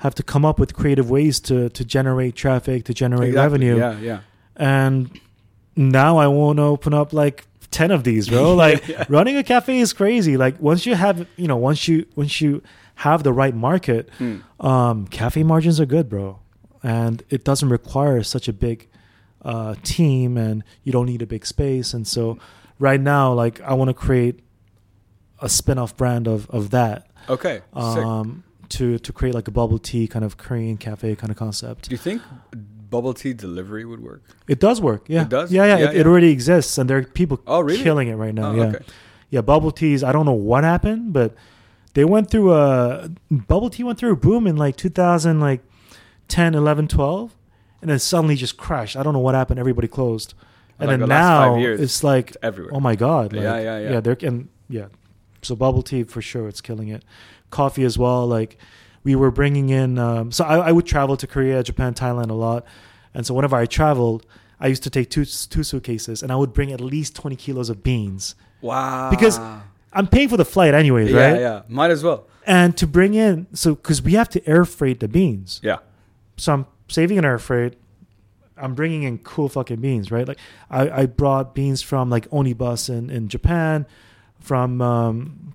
have 0.00 0.14
to 0.16 0.22
come 0.22 0.44
up 0.44 0.58
with 0.58 0.74
creative 0.74 1.10
ways 1.10 1.40
to 1.40 1.68
to 1.70 1.84
generate 1.84 2.34
traffic, 2.34 2.84
to 2.84 2.94
generate 2.94 3.30
Exactly. 3.30 3.68
revenue 3.68 3.78
Yeah, 3.78 3.98
yeah. 4.00 4.20
and 4.56 5.18
now 5.76 6.18
I 6.18 6.26
want 6.26 6.58
to 6.58 6.62
open 6.64 6.92
up 6.92 7.12
like 7.12 7.46
10 7.70 7.90
of 7.90 8.04
these, 8.04 8.28
bro. 8.28 8.54
Like 8.66 8.86
Yeah. 8.88 9.04
running 9.08 9.36
a 9.38 9.42
cafe 9.42 9.78
is 9.78 9.92
crazy. 9.94 10.36
Like 10.36 10.60
once 10.60 10.84
you 10.84 10.94
have, 10.94 11.26
you 11.36 11.48
know, 11.48 11.56
once 11.56 11.88
you 11.88 12.04
once 12.16 12.40
you 12.40 12.62
have 12.96 13.22
the 13.22 13.32
right 13.32 13.54
market, 13.54 14.10
Hmm. 14.18 14.36
um 14.60 15.06
cafe 15.06 15.42
margins 15.42 15.80
are 15.80 15.86
good, 15.86 16.08
bro. 16.08 16.38
And 16.82 17.22
it 17.30 17.44
doesn't 17.44 17.70
require 17.70 18.22
such 18.24 18.48
a 18.48 18.52
big 18.52 18.88
uh 19.44 19.74
team 19.82 20.36
and 20.36 20.62
you 20.84 20.92
don't 20.92 21.06
need 21.06 21.22
a 21.22 21.26
big 21.26 21.44
space 21.44 21.92
and 21.94 22.06
so 22.06 22.38
right 22.78 23.00
now 23.00 23.32
like 23.32 23.60
I 23.62 23.74
want 23.74 23.88
to 23.88 23.94
create 23.94 24.40
a 25.40 25.48
spin-off 25.48 25.96
brand 25.96 26.26
of 26.28 26.48
of 26.50 26.70
that 26.70 27.08
Okay. 27.28 27.60
Um 27.72 28.44
to 28.70 28.98
to 28.98 29.12
create 29.12 29.34
like 29.34 29.48
a 29.48 29.50
bubble 29.50 29.78
tea 29.78 30.06
kind 30.08 30.24
of 30.24 30.36
Korean 30.36 30.76
cafe 30.76 31.14
kind 31.16 31.30
of 31.30 31.36
concept. 31.36 31.88
Do 31.88 31.92
you 31.92 31.98
think 31.98 32.22
bubble 32.90 33.14
tea 33.14 33.32
delivery 33.34 33.84
would 33.84 34.00
work? 34.02 34.22
It 34.48 34.60
does 34.60 34.80
work. 34.80 35.04
Yeah. 35.08 35.22
It 35.22 35.28
does? 35.28 35.52
Yeah, 35.52 35.66
yeah. 35.66 35.78
Yeah, 35.78 35.90
it, 35.90 35.96
it 35.98 36.06
already 36.06 36.30
exists, 36.30 36.78
and 36.78 36.88
there 36.88 36.98
are 36.98 37.02
people 37.04 37.40
Oh, 37.46 37.60
really? 37.60 37.82
killing 37.82 38.08
it 38.08 38.14
right 38.14 38.34
now. 38.34 38.50
Oh, 38.50 38.54
yeah. 38.54 38.62
okay. 38.64 38.84
Yeah. 39.30 39.40
Bubble 39.42 39.70
teas. 39.72 40.02
I 40.02 40.12
don't 40.12 40.24
know 40.26 40.32
what 40.32 40.64
happened, 40.64 41.12
but 41.12 41.34
they 41.94 42.04
went 42.04 42.30
through 42.30 42.52
a 42.54 43.10
bubble 43.30 43.68
tea 43.70 43.84
went 43.84 43.98
through 43.98 44.12
a 44.12 44.16
boom 44.16 44.46
in 44.46 44.56
like 44.56 44.76
2000, 44.76 45.38
like 45.40 45.60
10, 46.28 46.54
11, 46.54 46.88
12, 46.88 47.34
and 47.82 47.90
then 47.90 47.98
suddenly 47.98 48.36
just 48.36 48.56
crashed. 48.56 48.96
I 48.96 49.02
don't 49.02 49.12
know 49.12 49.18
what 49.18 49.34
happened. 49.34 49.60
Everybody 49.60 49.88
closed, 49.88 50.32
and 50.78 50.88
Like 50.88 50.94
then 50.94 51.00
the 51.00 51.06
now 51.08 51.56
years, 51.56 51.80
it's 51.80 52.02
like, 52.02 52.28
It's 52.30 52.38
everywhere. 52.42 52.72
oh 52.74 52.80
my 52.80 52.96
god. 52.96 53.32
Like, 53.34 53.42
Yeah, 53.42 53.58
yeah, 53.60 53.78
yeah. 53.78 53.90
Yeah. 53.92 54.00
They're 54.00 54.16
and 54.22 54.48
yeah. 54.70 54.86
So 55.42 55.54
bubble 55.56 55.82
tea 55.82 56.04
for 56.04 56.22
sure, 56.22 56.48
it's 56.48 56.60
killing 56.60 56.88
it. 56.88 57.04
Coffee 57.50 57.84
as 57.84 57.98
well. 57.98 58.26
Like 58.26 58.56
we 59.04 59.14
were 59.16 59.30
bringing 59.30 59.68
in. 59.68 59.98
Um, 59.98 60.32
so 60.32 60.44
I, 60.44 60.68
I 60.68 60.72
would 60.72 60.86
travel 60.86 61.16
to 61.18 61.26
Korea, 61.26 61.62
Japan, 61.62 61.92
Thailand 61.94 62.30
a 62.30 62.34
lot, 62.34 62.64
and 63.12 63.26
so 63.26 63.34
whenever 63.34 63.56
I 63.56 63.66
traveled, 63.66 64.24
I 64.60 64.68
used 64.68 64.84
to 64.84 64.90
take 64.90 65.10
two 65.10 65.24
two 65.24 65.62
suitcases, 65.64 66.22
and 66.22 66.30
I 66.32 66.36
would 66.36 66.52
bring 66.52 66.72
at 66.72 66.80
least 66.80 67.16
twenty 67.16 67.36
kilos 67.36 67.68
of 67.68 67.82
beans. 67.82 68.34
Wow. 68.60 69.10
Because- 69.10 69.38
I'm 69.94 70.06
paying 70.06 70.30
for 70.30 70.38
the 70.38 70.44
flight 70.46 70.72
anyways, 70.72 71.10
yeah, 71.10 71.20
right? 71.20 71.34
Yeah, 71.34 71.40
yeah. 71.40 71.62
Might 71.68 71.90
as 71.90 72.02
well. 72.02 72.24
And 72.46 72.74
to 72.78 72.86
bring 72.86 73.12
in, 73.12 73.46
so 73.52 73.74
because 73.74 74.00
we 74.00 74.12
have 74.14 74.26
to 74.30 74.40
air 74.48 74.64
freight 74.64 75.00
the 75.00 75.08
beans, 75.08 75.60
Yeah. 75.62 75.80
so 76.38 76.52
I'm 76.54 76.66
saving 76.92 77.18
an 77.18 77.24
air 77.24 77.38
freight. 77.38 77.74
I'm 78.56 78.74
bringing 78.74 79.02
in 79.04 79.18
cool 79.18 79.48
fucking 79.48 79.80
beans, 79.80 80.10
right? 80.12 80.28
Like 80.28 80.38
I, 80.70 81.02
I 81.02 81.06
brought 81.06 81.54
beans 81.54 81.82
from 81.82 82.10
like 82.10 82.28
Onibus 82.30 82.88
in, 82.90 83.10
in 83.10 83.28
Japan, 83.28 83.86
from 84.40 84.80
um, 84.80 85.54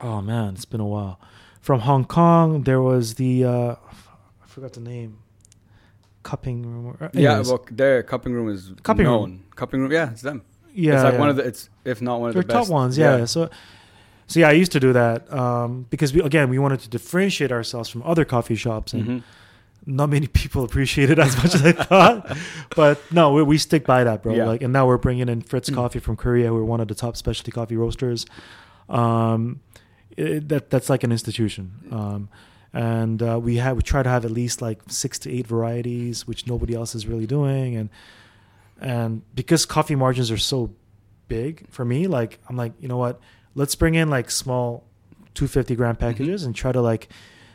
oh 0.00 0.20
man, 0.22 0.54
it's 0.54 0.64
been 0.64 0.80
a 0.80 0.86
while. 0.86 1.20
From 1.60 1.80
Hong 1.80 2.04
Kong, 2.04 2.62
there 2.64 2.80
was 2.80 3.14
the 3.14 3.44
uh, 3.44 3.74
I 4.42 4.46
forgot 4.46 4.72
the 4.72 4.80
name. 4.80 5.18
Cupping 6.24 6.62
room. 6.62 6.86
or- 7.00 7.10
Yeah, 7.14 7.40
well, 7.40 7.64
their 7.70 8.02
cupping 8.04 8.32
room 8.32 8.48
is 8.48 8.72
Cupping 8.84 9.06
room. 9.06 9.14
known. 9.20 9.40
Cupping 9.56 9.80
room, 9.80 9.90
yeah, 9.90 10.10
it's 10.12 10.22
them. 10.22 10.42
yeah, 10.72 10.94
it's 10.94 11.02
like 11.04 11.14
yeah. 11.14 11.18
one 11.18 11.28
of 11.28 11.36
the. 11.36 11.42
It's 11.44 11.68
if 11.84 12.00
not 12.00 12.20
one 12.20 12.28
of 12.30 12.34
They're 12.34 12.42
the 12.42 12.48
best 12.48 12.68
top 12.68 12.72
ones, 12.72 12.96
yeah. 12.96 13.24
So, 13.24 13.50
so 14.28 14.40
yeah, 14.40 14.48
I 14.48 14.52
used 14.52 14.70
to 14.72 14.80
do 14.80 14.92
that 14.92 15.30
um, 15.32 15.86
because 15.90 16.14
we 16.14 16.20
again 16.22 16.48
we 16.48 16.58
wanted 16.60 16.80
to 16.80 16.88
differentiate 16.88 17.50
ourselves 17.52 17.88
from 17.88 18.02
other 18.04 18.24
coffee 18.24 18.54
shops, 18.54 18.92
and 18.94 19.04
Mhm. 19.06 19.22
Not 19.86 20.10
many 20.10 20.26
people 20.28 20.64
appreciate 20.64 21.10
it 21.10 21.18
as 21.18 21.36
much 21.36 21.54
as 21.54 21.64
I 21.64 21.72
thought. 21.72 22.36
but 22.76 23.00
no, 23.12 23.32
we, 23.32 23.42
we 23.42 23.58
stick 23.58 23.84
by 23.84 24.04
that, 24.04 24.22
bro. 24.22 24.34
Yeah. 24.34 24.46
Like, 24.46 24.62
and 24.62 24.72
now 24.72 24.86
we're 24.86 24.98
bringing 24.98 25.28
in 25.28 25.40
Fritz 25.40 25.70
Mm. 25.70 25.74
Coffee 25.74 25.98
from 25.98 26.16
Korea. 26.16 26.52
We're 26.52 26.64
one 26.64 26.80
of 26.80 26.88
the 26.88 26.94
top 26.94 27.16
specialty 27.16 27.50
coffee 27.50 27.76
roasters. 27.76 28.26
Um, 28.88 29.60
it, 30.16 30.48
that 30.48 30.70
that's 30.70 30.90
like 30.90 31.04
an 31.04 31.12
institution. 31.12 31.72
Um, 31.90 32.28
and 32.72 33.22
uh, 33.22 33.38
we 33.42 33.56
have 33.56 33.76
we 33.76 33.82
try 33.82 34.02
to 34.02 34.08
have 34.08 34.24
at 34.24 34.30
least 34.30 34.62
like 34.62 34.80
six 34.88 35.18
to 35.20 35.30
eight 35.30 35.46
varieties, 35.46 36.26
which 36.26 36.46
nobody 36.46 36.74
else 36.74 36.94
is 36.94 37.06
really 37.06 37.26
doing, 37.26 37.76
and 37.76 37.90
and 38.80 39.22
because 39.34 39.66
coffee 39.66 39.94
margins 39.94 40.30
are 40.30 40.38
so 40.38 40.74
big 41.28 41.68
for 41.70 41.84
me, 41.84 42.06
like 42.06 42.38
I'm 42.48 42.56
like, 42.56 42.72
you 42.80 42.88
know 42.88 42.96
what? 42.96 43.20
Let's 43.54 43.74
bring 43.74 43.94
in 43.94 44.08
like 44.08 44.30
small 44.30 44.84
250 45.34 45.76
gram 45.76 45.96
packages 45.96 46.44
and 46.44 46.54
try 46.54 46.72
to 46.72 46.80
like 46.80 47.08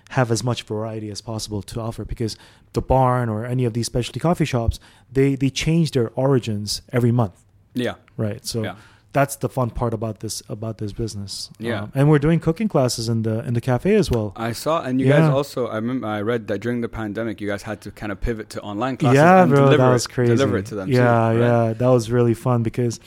have 0.09 0.31
as 0.31 0.43
much 0.43 0.63
variety 0.63 1.09
as 1.11 1.21
possible 1.21 1.61
to 1.61 1.81
offer 1.81 2.05
because 2.05 2.37
the 2.73 2.81
barn 2.81 3.29
or 3.29 3.45
any 3.45 3.65
of 3.65 3.73
these 3.73 3.85
specialty 3.85 4.19
coffee 4.19 4.45
shops, 4.45 4.79
they 5.11 5.35
they 5.35 5.49
change 5.49 5.91
their 5.91 6.09
origins 6.15 6.81
every 6.93 7.11
month, 7.11 7.43
Yeah, 7.73 7.95
right? 8.15 8.45
So 8.45 8.63
yeah, 8.63 8.75
that's 9.13 9.35
the 9.37 9.49
fun 9.49 9.69
part 9.71 9.93
about 9.93 10.19
this 10.19 10.43
about 10.47 10.77
this 10.77 10.93
business. 10.93 11.49
Yeah. 11.59 11.83
Um, 11.83 11.91
and 11.95 12.09
we're 12.09 12.19
doing 12.19 12.39
cooking 12.39 12.67
classes 12.67 13.09
in 13.09 13.23
the 13.23 13.45
in 13.45 13.53
the 13.53 13.61
cafe 13.61 13.95
as 13.95 14.09
well. 14.11 14.33
I 14.35 14.53
saw, 14.53 14.81
and 14.83 15.01
you 15.01 15.07
guys 15.07 15.29
also. 15.29 15.67
I 15.67 15.75
remember 15.75 16.07
I 16.07 16.21
read 16.21 16.47
that 16.47 16.59
during 16.59 16.81
the 16.81 16.89
pandemic, 16.89 17.41
you 17.41 17.47
guys 17.47 17.63
had 17.63 17.81
to 17.81 17.91
kind 17.91 18.11
of 18.11 18.21
pivot 18.21 18.49
to 18.51 18.61
online 18.61 18.95
classes. 18.97 19.17
Yeah, 19.17 19.41
and 19.43 19.49
bro, 19.51 19.65
deliver 19.65 19.83
that 19.83 19.89
it, 19.89 19.93
was 19.93 20.07
crazy. 20.07 20.35
Deliver 20.35 20.57
it 20.57 20.67
to 20.67 20.75
them. 20.75 20.89
Yeah, 20.89 20.99
too, 21.03 21.09
right? 21.09 21.37
yeah, 21.39 21.73
that 21.73 21.87
was 21.87 22.11
really 22.11 22.33
fun 22.33 22.63
because 22.63 22.99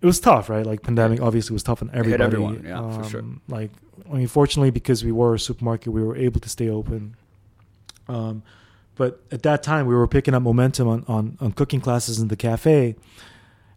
it 0.00 0.06
was 0.06 0.20
tough, 0.20 0.48
right? 0.48 0.64
Like 0.64 0.82
pandemic 0.82 1.20
obviously 1.20 1.54
was 1.54 1.62
tough 1.62 1.82
on 1.82 1.90
everybody. 1.92 2.10
Hit 2.12 2.20
everyone, 2.20 2.64
yeah, 2.64 2.90
for 3.02 3.08
sure. 3.08 3.20
Um, 3.20 3.40
Like, 3.48 3.70
I 4.10 4.16
mean, 4.16 4.28
fortunately, 4.28 4.70
because 4.70 5.04
we 5.04 5.12
were 5.12 5.34
a 5.34 5.38
supermarket, 5.38 5.92
we 5.92 6.02
were 6.02 6.16
able 6.16 6.40
to 6.40 6.48
stay 6.48 6.68
open. 6.68 7.16
Um, 8.08 8.42
but 8.96 9.20
at 9.30 9.42
that 9.42 9.62
time, 9.62 9.86
we 9.86 9.94
were 9.94 10.08
picking 10.08 10.34
up 10.34 10.42
momentum 10.42 10.88
on, 10.88 11.04
on, 11.06 11.36
on 11.40 11.52
cooking 11.52 11.80
classes 11.80 12.18
in 12.18 12.28
the 12.28 12.36
cafe, 12.36 12.96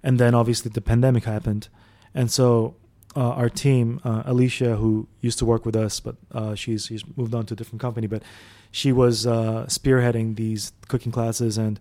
and 0.01 0.19
then 0.19 0.34
obviously 0.34 0.71
the 0.71 0.82
pandemic 0.82 1.25
happened, 1.25 1.67
and 2.15 2.32
so 2.32 2.75
uh, 3.15 3.32
our 3.32 3.49
team, 3.49 3.99
uh, 4.03 4.23
Alicia, 4.25 4.77
who 4.77 5.07
used 5.19 5.38
to 5.39 5.45
work 5.45 5.65
with 5.65 5.75
us, 5.75 5.99
but 5.99 6.15
uh, 6.32 6.55
she's 6.55 6.86
she's 6.86 7.03
moved 7.17 7.36
on 7.36 7.45
to 7.47 7.53
a 7.53 7.57
different 7.57 7.82
company, 7.82 8.07
but 8.07 8.23
she 8.71 8.91
was 8.91 9.27
uh, 9.27 9.65
spearheading 9.67 10.38
these 10.38 10.71
cooking 10.88 11.11
classes, 11.11 11.57
and 11.57 11.79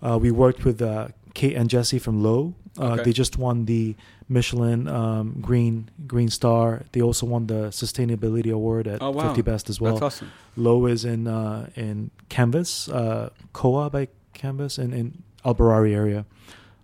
uh, 0.00 0.16
we 0.18 0.30
worked 0.30 0.64
with 0.64 0.80
uh, 0.80 1.08
Kate 1.34 1.56
and 1.56 1.68
Jesse 1.68 1.98
from 1.98 2.22
Lowe. 2.22 2.54
Uh, 2.78 2.92
Okay. 2.92 3.02
They 3.02 3.12
just 3.12 3.36
won 3.36 3.64
the 3.66 3.96
Michelin 4.30 4.86
um, 4.88 5.36
Green 5.40 5.90
Green 6.06 6.28
Star. 6.28 6.84
They 6.92 7.02
also 7.02 7.26
won 7.26 7.48
the 7.48 7.70
Sustainability 7.70 8.52
Award 8.52 8.86
at 8.86 9.02
Oh, 9.02 9.10
wow. 9.10 9.26
50 9.28 9.42
Best 9.42 9.68
as 9.68 9.80
well. 9.80 9.94
That's 9.94 10.02
awesome. 10.14 10.30
Lowe 10.56 10.86
is 10.86 11.04
in 11.04 11.26
uh, 11.26 11.68
in 11.74 12.10
Canvas, 12.28 12.88
uh, 12.88 13.30
Koa 13.52 13.90
by 13.90 14.08
Canvas, 14.32 14.78
in 14.78 14.92
in 14.94 15.22
Al 15.44 15.54
Barari 15.54 15.92
area. 15.94 16.24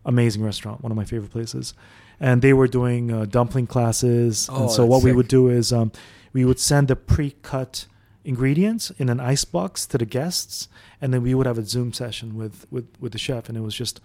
Amazing 0.05 0.43
restaurant, 0.43 0.83
one 0.83 0.93
of 0.93 0.97
my 0.97 1.05
favorite 1.05 1.31
places. 1.33 1.73
And 2.19 2.41
they 2.43 2.53
were 2.53 2.69
doing 2.69 3.13
uh, 3.13 3.25
dumpling 3.27 3.67
classes. 3.67 4.49
Oh, 4.51 4.63
and 4.63 4.71
so 4.71 4.85
what 4.87 5.03
we 5.03 5.13
would 5.13 5.29
do 5.29 5.49
is 5.49 5.73
um, 5.73 5.93
we 6.33 6.45
would 6.45 6.59
send 6.59 6.89
the 6.89 6.97
pre-cut 6.97 7.87
ingredients 8.25 8.91
in 8.99 9.09
an 9.09 9.21
ice 9.21 9.45
box 9.45 9.87
to 9.87 9.99
the 9.99 10.07
guests, 10.07 10.69
and 11.01 11.13
then 11.13 11.23
we 11.23 11.35
would 11.35 11.47
have 11.47 11.59
a 11.59 11.65
Zoom 11.65 11.93
session 11.93 12.35
with 12.37 12.67
with 12.71 12.87
with 13.01 13.13
the 13.13 13.19
chef, 13.19 13.49
and 13.49 13.57
it 13.57 13.63
was 13.63 13.75
just 13.75 14.01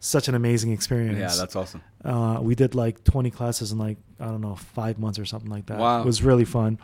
such 0.00 0.28
an 0.28 0.34
amazing 0.34 0.72
experience. 0.72 1.18
Yeah, 1.18 1.34
that's 1.38 1.56
awesome. 1.56 1.82
Uh, 2.04 2.38
we 2.40 2.54
did 2.54 2.74
like 2.74 3.02
20 3.04 3.30
classes 3.30 3.72
in 3.72 3.78
like 3.78 3.98
I 4.20 4.26
don't 4.26 4.40
know 4.40 4.54
five 4.54 4.98
months 4.98 5.18
or 5.18 5.24
something 5.24 5.50
like 5.50 5.66
that. 5.66 5.78
Wow. 5.78 6.00
it 6.00 6.06
was 6.06 6.22
really 6.22 6.44
fun. 6.44 6.78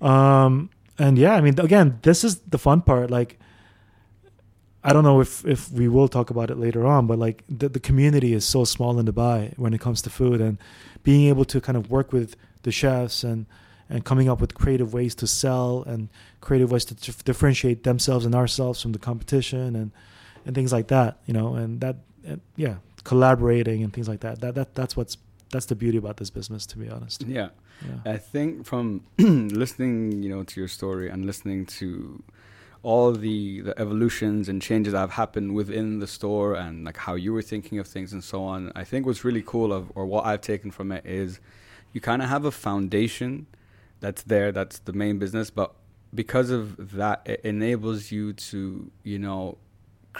Um, 0.00 0.70
and 0.98 1.18
yeah, 1.18 1.34
I 1.34 1.40
mean, 1.40 1.58
again, 1.58 1.98
this 2.02 2.24
is 2.24 2.38
the 2.40 2.58
fun 2.58 2.82
part. 2.82 3.10
Like, 3.10 3.38
I 4.82 4.92
don't 4.92 5.04
know 5.04 5.20
if 5.20 5.44
if 5.44 5.70
we 5.70 5.88
will 5.88 6.08
talk 6.08 6.30
about 6.30 6.50
it 6.50 6.58
later 6.58 6.86
on, 6.86 7.06
but 7.06 7.18
like 7.18 7.44
the 7.48 7.68
the 7.68 7.80
community 7.80 8.32
is 8.32 8.44
so 8.44 8.64
small 8.64 8.98
in 8.98 9.06
Dubai 9.06 9.56
when 9.58 9.74
it 9.74 9.80
comes 9.80 10.02
to 10.02 10.10
food, 10.10 10.40
and 10.40 10.58
being 11.02 11.28
able 11.28 11.44
to 11.46 11.60
kind 11.60 11.76
of 11.76 11.90
work 11.90 12.12
with 12.12 12.36
the 12.62 12.72
chefs 12.72 13.24
and 13.24 13.46
and 13.90 14.04
coming 14.04 14.28
up 14.28 14.40
with 14.40 14.54
creative 14.54 14.92
ways 14.92 15.14
to 15.16 15.26
sell 15.26 15.82
and 15.86 16.08
creative 16.40 16.70
ways 16.70 16.84
to 16.84 16.94
dif- 16.94 17.24
differentiate 17.24 17.84
themselves 17.84 18.26
and 18.26 18.34
ourselves 18.34 18.82
from 18.82 18.92
the 18.92 18.98
competition 18.98 19.74
and 19.74 19.92
and 20.44 20.54
things 20.54 20.72
like 20.72 20.88
that, 20.88 21.18
you 21.26 21.34
know, 21.34 21.54
and 21.54 21.80
that 21.80 21.96
and 22.28 22.40
yeah, 22.56 22.76
collaborating 23.04 23.82
and 23.82 23.92
things 23.92 24.08
like 24.08 24.20
that. 24.20 24.40
That 24.40 24.54
that 24.54 24.74
that's 24.74 24.96
what's 24.96 25.16
that's 25.50 25.66
the 25.66 25.74
beauty 25.74 25.98
about 25.98 26.18
this 26.18 26.30
business, 26.30 26.66
to 26.66 26.78
be 26.78 26.88
honest. 26.88 27.24
Yeah. 27.26 27.50
Yeah. 27.86 28.12
I 28.12 28.16
think 28.16 28.66
from 28.66 29.04
listening, 29.18 30.22
you 30.22 30.28
know, 30.28 30.42
to 30.42 30.60
your 30.60 30.68
story 30.68 31.08
and 31.08 31.24
listening 31.24 31.66
to 31.66 32.22
all 32.82 33.12
the 33.12 33.60
the 33.60 33.78
evolutions 33.78 34.48
and 34.48 34.60
changes 34.62 34.92
that 34.92 35.00
have 35.00 35.12
happened 35.12 35.54
within 35.54 35.98
the 35.98 36.06
store 36.06 36.54
and 36.54 36.84
like 36.84 36.96
how 36.96 37.14
you 37.14 37.32
were 37.32 37.42
thinking 37.42 37.78
of 37.78 37.86
things 37.86 38.12
and 38.12 38.22
so 38.22 38.42
on. 38.44 38.72
I 38.74 38.84
think 38.84 39.06
what's 39.06 39.24
really 39.24 39.42
cool 39.44 39.72
of 39.72 39.90
or 39.94 40.06
what 40.06 40.26
I've 40.26 40.40
taken 40.40 40.70
from 40.70 40.92
it 40.92 41.04
is 41.06 41.40
you 41.92 42.00
kind 42.00 42.22
of 42.22 42.28
have 42.28 42.44
a 42.44 42.50
foundation 42.50 43.46
that's 44.00 44.22
there 44.22 44.52
that's 44.52 44.78
the 44.80 44.92
main 44.92 45.18
business 45.18 45.50
but 45.50 45.74
because 46.14 46.50
of 46.50 46.92
that 46.92 47.20
it 47.26 47.40
enables 47.42 48.12
you 48.12 48.32
to 48.32 48.90
you 49.02 49.18
know 49.18 49.58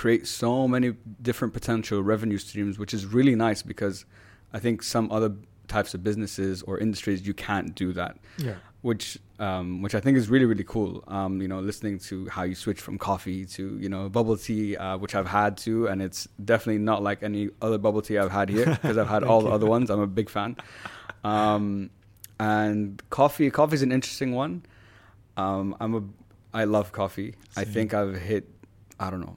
create 0.02 0.22
so 0.26 0.50
many 0.74 0.88
different 1.28 1.52
potential 1.58 1.98
revenue 2.12 2.38
streams 2.38 2.74
which 2.82 2.92
is 2.98 3.02
really 3.18 3.34
nice 3.46 3.60
because 3.72 3.96
i 4.56 4.58
think 4.64 4.76
some 4.94 5.06
other 5.16 5.30
types 5.76 5.92
of 5.96 6.00
businesses 6.08 6.62
or 6.68 6.78
industries 6.86 7.18
you 7.28 7.34
can't 7.48 7.74
do 7.82 7.88
that 8.00 8.12
Yeah. 8.46 8.54
which 8.88 9.06
um, 9.46 9.82
which 9.84 9.94
I 9.98 10.00
think 10.04 10.14
is 10.18 10.26
really 10.34 10.46
really 10.52 10.64
cool. 10.74 11.04
Um, 11.06 11.32
you 11.42 11.46
know, 11.52 11.60
listening 11.70 11.96
to 12.10 12.14
how 12.28 12.42
you 12.50 12.56
switch 12.64 12.80
from 12.86 12.94
coffee 12.98 13.40
to 13.56 13.62
you 13.84 13.88
know 13.88 14.08
bubble 14.08 14.36
tea, 14.36 14.76
uh, 14.76 14.96
which 15.02 15.14
I've 15.18 15.28
had 15.40 15.56
too, 15.64 15.86
and 15.90 16.02
it's 16.06 16.26
definitely 16.52 16.82
not 16.90 17.04
like 17.08 17.22
any 17.22 17.42
other 17.62 17.78
bubble 17.78 18.02
tea 18.02 18.18
I've 18.18 18.32
had 18.40 18.48
here 18.56 18.64
because 18.66 18.96
I've 18.98 19.06
had 19.16 19.22
all 19.30 19.40
the 19.42 19.50
other 19.56 19.66
ones. 19.76 19.90
I'm 19.90 20.00
a 20.00 20.08
big 20.20 20.28
fan. 20.28 20.56
Um, 21.22 21.90
and 22.40 23.00
coffee, 23.10 23.48
coffee 23.50 23.74
is 23.74 23.82
an 23.82 23.92
interesting 23.92 24.32
one. 24.34 24.62
Um, 25.36 25.76
I'm 25.80 25.94
a, 25.94 26.02
I 26.52 26.64
love 26.64 26.90
coffee. 26.90 27.34
I 27.56 27.62
think 27.64 27.94
I've 27.94 28.16
hit, 28.16 28.48
I 28.98 29.10
don't 29.10 29.20
know, 29.20 29.36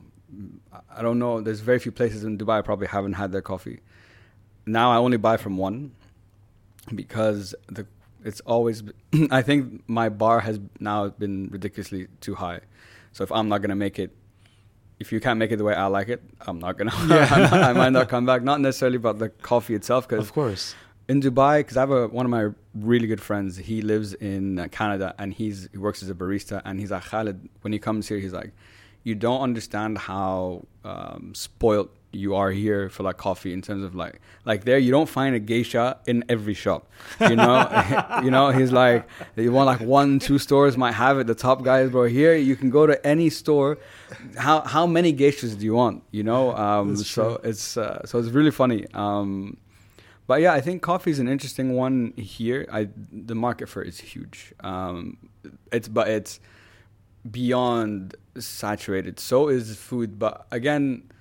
I 0.96 1.02
don't 1.02 1.20
know. 1.20 1.42
There's 1.42 1.60
very 1.60 1.80
few 1.80 1.92
places 1.92 2.24
in 2.24 2.38
Dubai 2.38 2.60
I 2.60 2.62
probably 2.62 2.88
haven't 2.88 3.14
had 3.14 3.32
their 3.32 3.42
coffee. 3.42 3.82
Now 4.66 4.92
I 4.92 4.98
only 4.98 5.18
buy 5.18 5.38
from 5.38 5.58
one 5.58 5.92
because 6.96 7.56
the 7.68 7.86
it's 8.24 8.40
always 8.42 8.84
I 9.32 9.42
think 9.42 9.84
my 9.88 10.10
bar 10.10 10.40
has 10.42 10.60
now 10.80 11.10
been 11.10 11.50
ridiculously 11.52 12.08
too 12.22 12.36
high. 12.36 12.62
So 13.12 13.24
if 13.24 13.32
I'm 13.32 13.50
not 13.50 13.62
gonna 13.62 13.76
make 13.76 14.00
it, 14.00 14.16
if 15.00 15.12
you 15.12 15.20
can't 15.20 15.40
make 15.40 15.52
it 15.52 15.58
the 15.58 15.64
way 15.64 15.74
I 15.74 15.88
like 15.88 16.08
it, 16.10 16.22
I'm 16.42 16.60
not 16.60 16.78
gonna. 16.78 16.92
I 16.96 17.74
might 17.74 17.90
not 17.90 18.08
come 18.10 18.26
back. 18.26 18.44
Not 18.44 18.62
necessarily 18.62 18.98
about 18.98 19.20
the 19.20 19.30
coffee 19.30 19.76
itself, 19.76 20.08
because 20.08 20.26
Of 20.28 20.34
course. 20.34 20.76
in 21.08 21.22
Dubai, 21.22 21.60
because 21.60 21.76
I 21.78 21.82
have 21.82 21.92
a, 21.92 22.08
one 22.08 22.26
of 22.26 22.30
my 22.30 22.50
really 22.74 23.08
good 23.08 23.22
friends. 23.22 23.58
He 23.58 23.82
lives 23.82 24.14
in 24.14 24.60
uh, 24.60 24.68
Canada 24.70 25.14
and 25.18 25.34
he's 25.34 25.68
he 25.72 25.78
works 25.78 26.02
as 26.04 26.10
a 26.10 26.14
barista. 26.14 26.62
And 26.64 26.80
he's 26.80 26.92
like 26.92 27.04
Khalid. 27.04 27.50
When 27.62 27.74
he 27.74 27.80
comes 27.80 28.08
here, 28.08 28.20
he's 28.20 28.34
like, 28.34 28.54
you 29.04 29.16
don't 29.16 29.41
understand 29.41 29.97
how 29.97 30.66
um, 30.84 31.34
spoiled 31.36 31.89
you 32.14 32.36
are 32.36 32.52
here 32.52 32.89
for 32.89 33.04
like 33.04 33.16
coffee 33.16 33.54
in 33.54 33.62
terms 33.62 33.84
of 33.84 33.95
like 33.95 34.20
like 34.43 34.66
there 34.66 34.78
you 34.78 34.91
don't 34.91 35.08
find 35.08 35.34
a 35.34 35.39
geisha 35.39 35.97
in 36.06 36.26
every 36.28 36.54
shop 36.54 36.89
you 37.22 37.38
know? 37.38 37.66
You 38.24 38.30
know 38.30 38.49
he's 38.49 38.72
like 38.72 39.08
you 39.38 39.52
want 39.52 39.68
like 39.68 39.80
one 39.80 40.20
two 40.20 40.38
stores 40.38 40.76
might 40.76 40.91
have 40.93 41.20
it 41.20 41.28
the 41.28 41.36
top 41.36 41.64
guys 41.64 41.89
bro 41.89 42.04
here 42.06 42.36
you 42.36 42.56
can 42.56 42.70
go 42.70 42.86
to 42.86 43.08
any 43.08 43.30
store. 43.30 43.78
How 44.38 44.62
how 44.62 44.86
many 44.86 45.14
geishas 45.14 45.58
do 45.58 45.64
you 45.66 45.74
want 45.74 46.04
you 46.12 46.24
know? 46.24 46.56
Um 46.56 46.97
so 46.97 47.39
it's 47.43 47.78
uh, 47.78 48.06
so 48.06 48.20
it's 48.20 48.30
really 48.30 48.52
funny. 48.52 48.86
Um 48.93 49.58
but 50.28 50.39
yeah, 50.39 50.54
I 50.54 50.62
think 50.62 50.82
coffee 50.82 51.12
is 51.12 51.20
an 51.20 51.28
interesting 51.28 51.74
one 51.74 52.14
here. 52.16 52.66
I 52.72 52.88
the 53.12 53.36
market 53.36 53.68
for 53.68 53.82
it 53.82 53.89
is 53.89 53.99
huge. 53.99 54.54
Um, 54.62 55.18
it's 55.74 55.89
but 55.89 56.08
it's 56.08 56.39
beyond 57.30 58.15
saturated. 58.38 59.19
So 59.19 59.49
is 59.49 59.76
food, 59.76 60.17
but 60.17 60.47
again, 60.51 61.11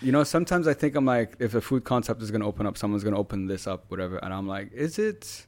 you 0.00 0.12
know, 0.12 0.24
sometimes 0.24 0.66
I 0.68 0.74
think 0.74 0.96
I'm 0.96 1.04
like, 1.04 1.36
if 1.38 1.54
a 1.54 1.60
food 1.60 1.84
concept 1.84 2.22
is 2.22 2.30
going 2.30 2.40
to 2.40 2.46
open 2.46 2.66
up, 2.66 2.76
someone's 2.76 3.04
going 3.04 3.14
to 3.14 3.20
open 3.20 3.46
this 3.46 3.66
up, 3.66 3.84
whatever, 3.88 4.18
and 4.18 4.32
I'm 4.32 4.46
like, 4.46 4.72
is 4.72 4.98
it? 4.98 5.46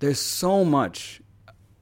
There's 0.00 0.20
so 0.20 0.64
much 0.64 1.20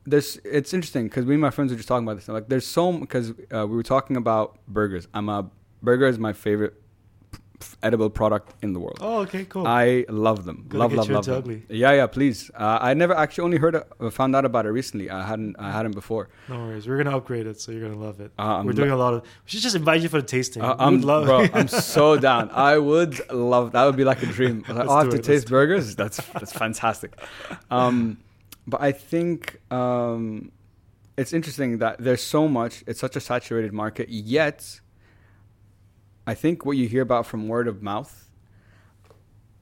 there's 0.07 0.39
it's 0.45 0.73
interesting 0.73 1.05
because 1.05 1.27
me 1.27 1.35
and 1.35 1.43
my 1.43 1.51
friends 1.51 1.73
were 1.73 1.77
just 1.77 1.89
talking 1.89 2.07
about 2.07 2.17
this. 2.17 2.29
Like, 2.29 2.49
there's 2.49 2.67
so 2.67 2.93
because 2.93 3.33
uh, 3.53 3.67
we 3.67 3.77
were 3.77 3.83
talking 3.83 4.17
about 4.17 4.59
burgers. 4.69 5.09
I'm 5.13 5.29
a 5.29 5.51
burger 5.83 6.07
is 6.07 6.19
my 6.19 6.33
favorite 6.33 6.81
edible 7.83 8.11
product 8.11 8.55
in 8.63 8.73
the 8.73 8.81
world. 8.81 8.99
Oh, 9.01 9.19
okay, 9.21 9.45
cool. 9.45 9.67
I 9.67 10.05
love 10.09 10.45
them. 10.45 10.67
Gotta 10.69 10.79
love, 10.79 10.93
love, 10.93 11.11
love 11.11 11.25
them. 11.27 11.37
ugly. 11.37 11.63
Yeah, 11.69 11.93
yeah. 11.93 12.07
Please. 12.07 12.51
Uh, 12.55 12.79
I 12.81 12.95
never 12.95 13.15
actually 13.15 13.45
only 13.45 13.59
heard, 13.59 13.77
uh, 13.77 14.11
found 14.11 14.37
out 14.37 14.45
about 14.45 14.67
it 14.67 14.71
recently. 14.71 15.11
I 15.11 15.27
hadn't, 15.27 15.57
I 15.59 15.71
hadn't 15.71 15.93
before. 15.93 16.29
no 16.49 16.57
worries. 16.59 16.87
We're 16.87 16.97
gonna 16.99 17.17
upgrade 17.17 17.47
it, 17.47 17.61
so 17.61 17.73
you're 17.73 17.89
gonna 17.89 18.01
love 18.01 18.21
it. 18.21 18.33
Uh, 18.39 18.63
We're 18.65 18.73
doing 18.73 18.91
a 18.91 18.97
lot 18.97 19.15
of. 19.15 19.23
We 19.23 19.29
should 19.47 19.61
just 19.63 19.77
invite 19.77 20.03
you 20.03 20.09
for 20.09 20.21
the 20.21 20.27
tasting. 20.27 20.63
Uh, 20.63 20.77
I'm, 20.79 21.01
love. 21.01 21.25
bro, 21.25 21.47
I'm 21.55 21.69
so 21.69 22.17
down. 22.19 22.51
I 22.51 22.79
would 22.79 23.31
love 23.33 23.73
that. 23.73 23.85
Would 23.85 23.97
be 23.97 24.05
like 24.05 24.23
a 24.23 24.27
dream. 24.27 24.65
Like, 24.77 24.89
oh, 24.89 24.93
I 24.93 24.99
have 25.05 25.11
to 25.11 25.17
it, 25.17 25.25
taste 25.25 25.49
burgers. 25.49 25.97
That's 25.97 26.19
that's 26.35 26.53
fantastic. 26.53 27.17
Um, 27.71 28.19
but 28.67 28.81
I 28.83 28.93
think 28.93 29.59
um, 29.71 30.53
it's 31.17 31.33
interesting 31.33 31.79
that 31.79 31.97
there's 31.99 32.23
so 32.23 32.47
much. 32.49 32.85
It's 32.87 33.01
such 33.01 33.17
a 33.17 33.21
saturated 33.21 33.73
market. 33.73 34.09
Yet, 34.09 34.81
I 36.27 36.35
think 36.35 36.65
what 36.67 36.77
you 36.77 36.89
hear 36.89 37.03
about 37.03 37.27
from 37.27 37.49
word 37.49 37.69
of 37.69 37.83
mouth, 37.83 38.25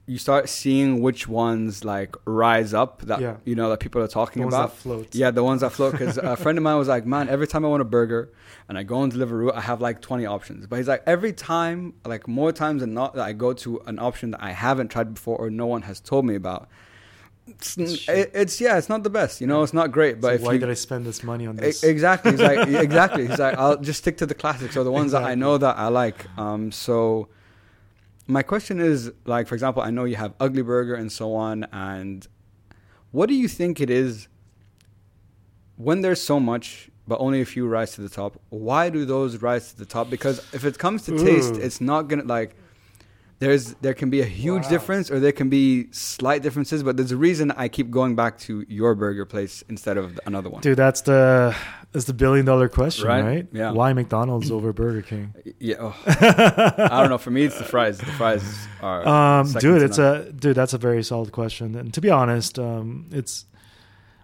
you 0.06 0.18
start 0.18 0.50
seeing 0.50 1.00
which 1.00 1.26
ones 1.26 1.82
like 1.82 2.14
rise 2.26 2.74
up 2.74 3.00
that 3.02 3.20
Yeah. 3.20 3.36
you 3.44 3.54
know 3.54 3.70
that 3.70 3.80
people 3.80 4.02
are 4.02 4.08
talking 4.08 4.40
the 4.42 4.46
ones 4.46 4.54
about. 4.54 4.70
that 4.70 4.76
float. 4.76 5.14
Yeah, 5.14 5.30
the 5.30 5.42
ones 5.42 5.62
that 5.62 5.70
float. 5.70 5.92
Because 5.92 6.18
a 6.18 6.36
friend 6.36 6.58
of 6.58 6.64
mine 6.64 6.76
was 6.76 6.88
like, 6.88 7.06
"Man, 7.06 7.28
every 7.30 7.46
time 7.46 7.64
I 7.64 7.68
want 7.68 7.80
a 7.80 7.86
burger, 7.86 8.30
and 8.68 8.76
I 8.76 8.82
go 8.82 8.96
on 8.98 9.10
Deliveroo, 9.10 9.54
I 9.54 9.62
have 9.62 9.80
like 9.80 10.02
20 10.02 10.26
options." 10.26 10.66
But 10.66 10.76
he's 10.76 10.88
like, 10.88 11.02
every 11.06 11.32
time, 11.32 11.94
like 12.04 12.28
more 12.28 12.52
times 12.52 12.80
than 12.82 12.92
not, 12.92 13.14
that 13.14 13.24
I 13.24 13.32
go 13.32 13.54
to 13.54 13.80
an 13.86 13.98
option 13.98 14.32
that 14.32 14.42
I 14.42 14.52
haven't 14.52 14.88
tried 14.88 15.14
before 15.14 15.38
or 15.38 15.48
no 15.48 15.64
one 15.66 15.82
has 15.82 16.00
told 16.00 16.26
me 16.26 16.34
about. 16.34 16.68
It's, 17.46 17.76
It's 17.76 17.96
shit. 17.98 18.18
it, 18.18 18.30
it's 18.34 18.60
yeah, 18.60 18.78
it's 18.78 18.88
not 18.88 19.02
the 19.02 19.10
best. 19.10 19.40
You 19.40 19.46
know, 19.46 19.62
it's 19.62 19.74
not 19.74 19.92
great. 19.92 20.20
But 20.20 20.28
So 20.28 20.34
if 20.34 20.40
why 20.42 20.52
you, 20.54 20.58
did 20.60 20.70
I 20.70 20.74
spend 20.74 21.04
this 21.04 21.22
money 21.22 21.46
on 21.46 21.56
this? 21.56 21.82
Exactly. 21.84 22.32
He's 22.32 22.40
like 22.40 22.68
exactly. 22.88 23.26
He's 23.26 23.38
like 23.38 23.58
I'll 23.58 23.76
just 23.76 23.98
stick 24.00 24.16
to 24.18 24.26
the 24.26 24.34
classics 24.34 24.76
or 24.76 24.84
the 24.84 24.90
ones 24.92 25.12
that 25.12 25.22
I 25.24 25.34
know 25.34 25.58
that 25.58 25.76
I 25.76 25.88
like. 25.88 26.26
Um, 26.38 26.72
so 26.72 27.28
my 28.26 28.42
question 28.42 28.80
is 28.80 29.12
like, 29.26 29.46
for 29.46 29.54
example, 29.54 29.82
I 29.82 29.90
know 29.90 30.04
you 30.04 30.16
have 30.16 30.32
Ugly 30.40 30.62
Burger 30.62 30.94
and 30.94 31.12
so 31.12 31.34
on, 31.34 31.64
and 31.72 32.26
what 33.10 33.28
do 33.28 33.34
you 33.34 33.48
think 33.48 33.80
it 33.80 33.90
is 33.90 34.28
when 35.76 36.00
there's 36.00 36.22
so 36.22 36.40
much? 36.40 36.90
But 37.06 37.20
only 37.20 37.42
a 37.42 37.44
few 37.44 37.66
rise 37.66 37.92
to 37.96 38.00
the 38.00 38.08
top. 38.08 38.40
Why 38.48 38.88
do 38.88 39.04
those 39.04 39.42
rise 39.42 39.72
to 39.72 39.78
the 39.78 39.84
top? 39.84 40.08
Because 40.08 40.38
if 40.54 40.64
it 40.64 40.78
comes 40.78 41.02
to 41.04 41.18
taste, 41.18 41.56
Ooh. 41.56 41.60
it's 41.60 41.78
not 41.78 42.08
gonna 42.08 42.24
like. 42.24 42.56
There's 43.40 43.74
there 43.82 43.94
can 43.94 44.10
be 44.10 44.20
a 44.20 44.24
huge 44.24 44.62
Wow. 44.64 44.70
difference 44.70 45.10
or 45.10 45.18
there 45.20 45.32
can 45.32 45.48
be 45.48 45.88
slight 45.92 46.42
differences, 46.42 46.82
but 46.82 46.96
there's 46.96 47.10
a 47.12 47.16
reason 47.16 47.50
I 47.50 47.68
keep 47.68 47.90
going 47.90 48.14
back 48.16 48.38
to 48.40 48.64
your 48.68 48.94
burger 48.94 49.26
place 49.26 49.62
instead 49.68 49.96
of 49.98 50.18
another 50.24 50.48
one. 50.48 50.60
Dude, 50.62 50.78
that's 50.78 51.00
the 51.02 51.54
that's 51.92 52.06
the 52.06 52.14
billion 52.14 52.46
dollar 52.46 52.68
question, 52.68 53.06
Right? 53.08 53.22
right? 53.24 53.46
Yeah. 53.52 53.72
Why 53.72 53.92
McDonald's 53.92 54.50
over 54.50 54.72
Burger 54.72 55.02
King? 55.02 55.34
Yeah, 55.58 55.76
oh. 55.80 55.94
I 56.06 57.00
don't 57.00 57.10
know. 57.10 57.18
For 57.18 57.30
me, 57.30 57.44
it's 57.44 57.58
the 57.58 57.64
fries. 57.64 57.98
The 57.98 58.06
fries 58.06 58.42
are. 58.80 59.06
Um, 59.40 59.52
dude, 59.52 59.82
it's 59.82 59.98
none. 59.98 60.16
a 60.16 60.32
dude. 60.32 60.56
That's 60.56 60.72
a 60.74 60.78
very 60.78 61.02
solid 61.02 61.32
question. 61.32 61.74
And 61.76 61.92
to 61.94 62.00
be 62.00 62.10
honest, 62.10 62.58
um, 62.58 63.06
it's. 63.12 63.46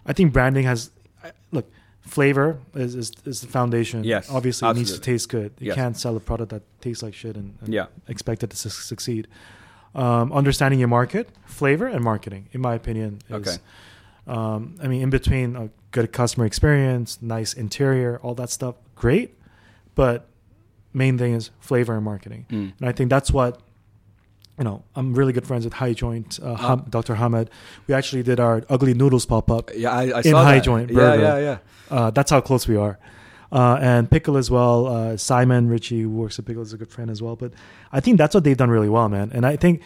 I 0.05 0.13
think 0.13 0.33
branding 0.33 0.63
has. 0.65 0.89
Look, 1.51 1.69
flavor 2.15 2.57
is 2.75 2.93
is, 2.95 3.11
is 3.25 3.39
the 3.41 3.47
foundation. 3.47 4.03
Yes, 4.03 4.29
obviously 4.29 4.69
it 4.69 4.75
needs 4.75 4.93
to 4.93 4.99
taste 5.11 5.27
good. 5.29 5.51
You 5.59 5.67
Yes. 5.67 5.75
can't 5.75 5.97
sell 5.97 6.15
a 6.17 6.19
product 6.19 6.49
that 6.53 6.63
tastes 6.81 7.01
like 7.03 7.13
shit 7.13 7.35
and, 7.41 7.49
and 7.61 7.73
Yeah. 7.73 7.87
expect 8.07 8.43
it 8.43 8.49
to 8.53 8.57
su- 8.57 8.69
succeed. 8.93 9.27
Um, 9.95 10.31
understanding 10.41 10.79
your 10.79 10.89
market, 10.89 11.25
flavor, 11.45 11.87
and 11.95 12.01
marketing, 12.03 12.43
in 12.55 12.61
my 12.61 12.73
opinion, 12.75 13.19
is. 13.29 13.35
Okay. 13.47 13.57
Um, 14.27 14.75
I 14.83 14.87
mean, 14.87 15.01
in 15.01 15.09
between 15.09 15.55
a 15.55 15.69
good 15.91 16.11
customer 16.11 16.45
experience, 16.45 17.09
nice 17.21 17.53
interior, 17.53 18.19
all 18.23 18.35
that 18.35 18.49
stuff, 18.49 18.75
great. 18.95 19.29
But 19.95 20.27
main 20.93 21.17
thing 21.17 21.33
is 21.33 21.49
flavor 21.59 21.93
and 21.95 22.03
marketing. 22.05 22.45
Mm. 22.49 22.73
And 22.79 22.89
I 22.89 22.93
think 22.93 23.09
that's 23.09 23.31
what, 23.31 23.59
you 24.61 24.65
know, 24.65 24.83
I'm 24.95 25.15
really 25.15 25.33
good 25.33 25.47
friends 25.47 25.65
with 25.65 25.73
High 25.73 25.93
Joint, 25.93 26.39
uh, 26.43 26.53
Ham, 26.53 26.85
Dr. 26.87 27.15
Hamed. 27.15 27.49
We 27.87 27.95
actually 27.95 28.21
did 28.21 28.39
our 28.39 28.61
ugly 28.69 28.93
noodles 28.93 29.25
pop 29.25 29.49
up. 29.49 29.71
Yeah, 29.75 29.89
I, 29.91 30.03
I 30.19 30.21
In 30.21 30.35
High 30.35 30.55
that. 30.59 30.63
Joint 30.63 30.89
Yeah, 30.91 30.95
Burger. 30.97 31.21
yeah, 31.23 31.37
yeah. 31.39 31.57
Uh, 31.89 32.11
that's 32.11 32.29
how 32.29 32.41
close 32.41 32.67
we 32.67 32.75
are. 32.75 32.99
Uh, 33.51 33.79
and 33.81 34.09
Pickle 34.11 34.37
as 34.37 34.51
well. 34.51 34.85
Uh, 34.85 35.17
Simon 35.17 35.67
Ritchie, 35.67 36.01
who 36.03 36.11
works 36.11 36.37
at 36.37 36.45
Pickle, 36.45 36.61
is 36.61 36.73
a 36.73 36.77
good 36.77 36.91
friend 36.91 37.09
as 37.09 37.23
well. 37.23 37.35
But 37.35 37.53
I 37.91 38.01
think 38.01 38.19
that's 38.19 38.35
what 38.35 38.43
they've 38.43 38.55
done 38.55 38.69
really 38.69 38.87
well, 38.87 39.09
man. 39.09 39.31
And 39.33 39.47
I 39.47 39.55
think, 39.55 39.81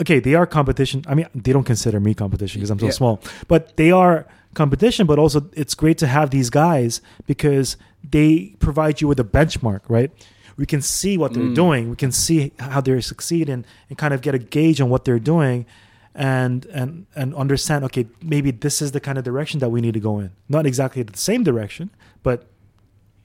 okay, 0.00 0.20
they 0.20 0.36
are 0.36 0.46
competition. 0.46 1.02
I 1.08 1.14
mean, 1.16 1.26
they 1.34 1.52
don't 1.52 1.64
consider 1.64 1.98
me 1.98 2.14
competition 2.14 2.60
because 2.60 2.70
I'm 2.70 2.78
so 2.78 2.86
Yeah. 2.86 2.92
small, 2.92 3.20
but 3.48 3.76
they 3.76 3.90
are 3.90 4.26
competition. 4.54 5.08
But 5.08 5.18
also, 5.18 5.50
it's 5.54 5.74
great 5.74 5.98
to 5.98 6.06
have 6.06 6.30
these 6.30 6.50
guys 6.50 7.00
because 7.26 7.76
they 8.08 8.54
provide 8.60 9.00
you 9.00 9.08
with 9.08 9.18
a 9.18 9.24
benchmark, 9.24 9.80
right? 9.88 10.12
We 10.56 10.66
can 10.66 10.82
see 10.82 11.18
what 11.18 11.32
they're 11.34 11.42
Mm. 11.42 11.54
doing. 11.54 11.90
We 11.90 11.96
can 11.96 12.12
see 12.12 12.52
how 12.58 12.80
they're 12.80 13.00
succeeding 13.00 13.64
and 13.88 13.98
kind 13.98 14.14
of 14.14 14.20
get 14.20 14.34
a 14.34 14.38
gauge 14.38 14.80
on 14.80 14.88
what 14.90 15.04
they're 15.04 15.18
doing 15.34 15.66
and 16.14 16.66
and 16.66 17.06
and 17.16 17.34
understand 17.34 17.84
okay 17.84 18.06
maybe 18.22 18.52
this 18.52 18.80
is 18.80 18.92
the 18.92 19.00
kind 19.00 19.18
of 19.18 19.24
direction 19.24 19.58
that 19.60 19.70
we 19.70 19.80
need 19.80 19.94
to 19.94 20.00
go 20.00 20.20
in 20.20 20.30
not 20.48 20.64
exactly 20.64 21.02
the 21.02 21.18
same 21.18 21.42
direction 21.42 21.90
but 22.22 22.46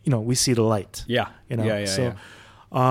you 0.03 0.09
know 0.09 0.19
we 0.19 0.33
see 0.33 0.53
the 0.53 0.63
light 0.63 1.03
Yeah. 1.07 1.27
you 1.49 1.57
know 1.57 1.65
Yeah, 1.65 1.79
yeah, 1.79 1.85
so 1.85 2.01
yeah. 2.01 2.13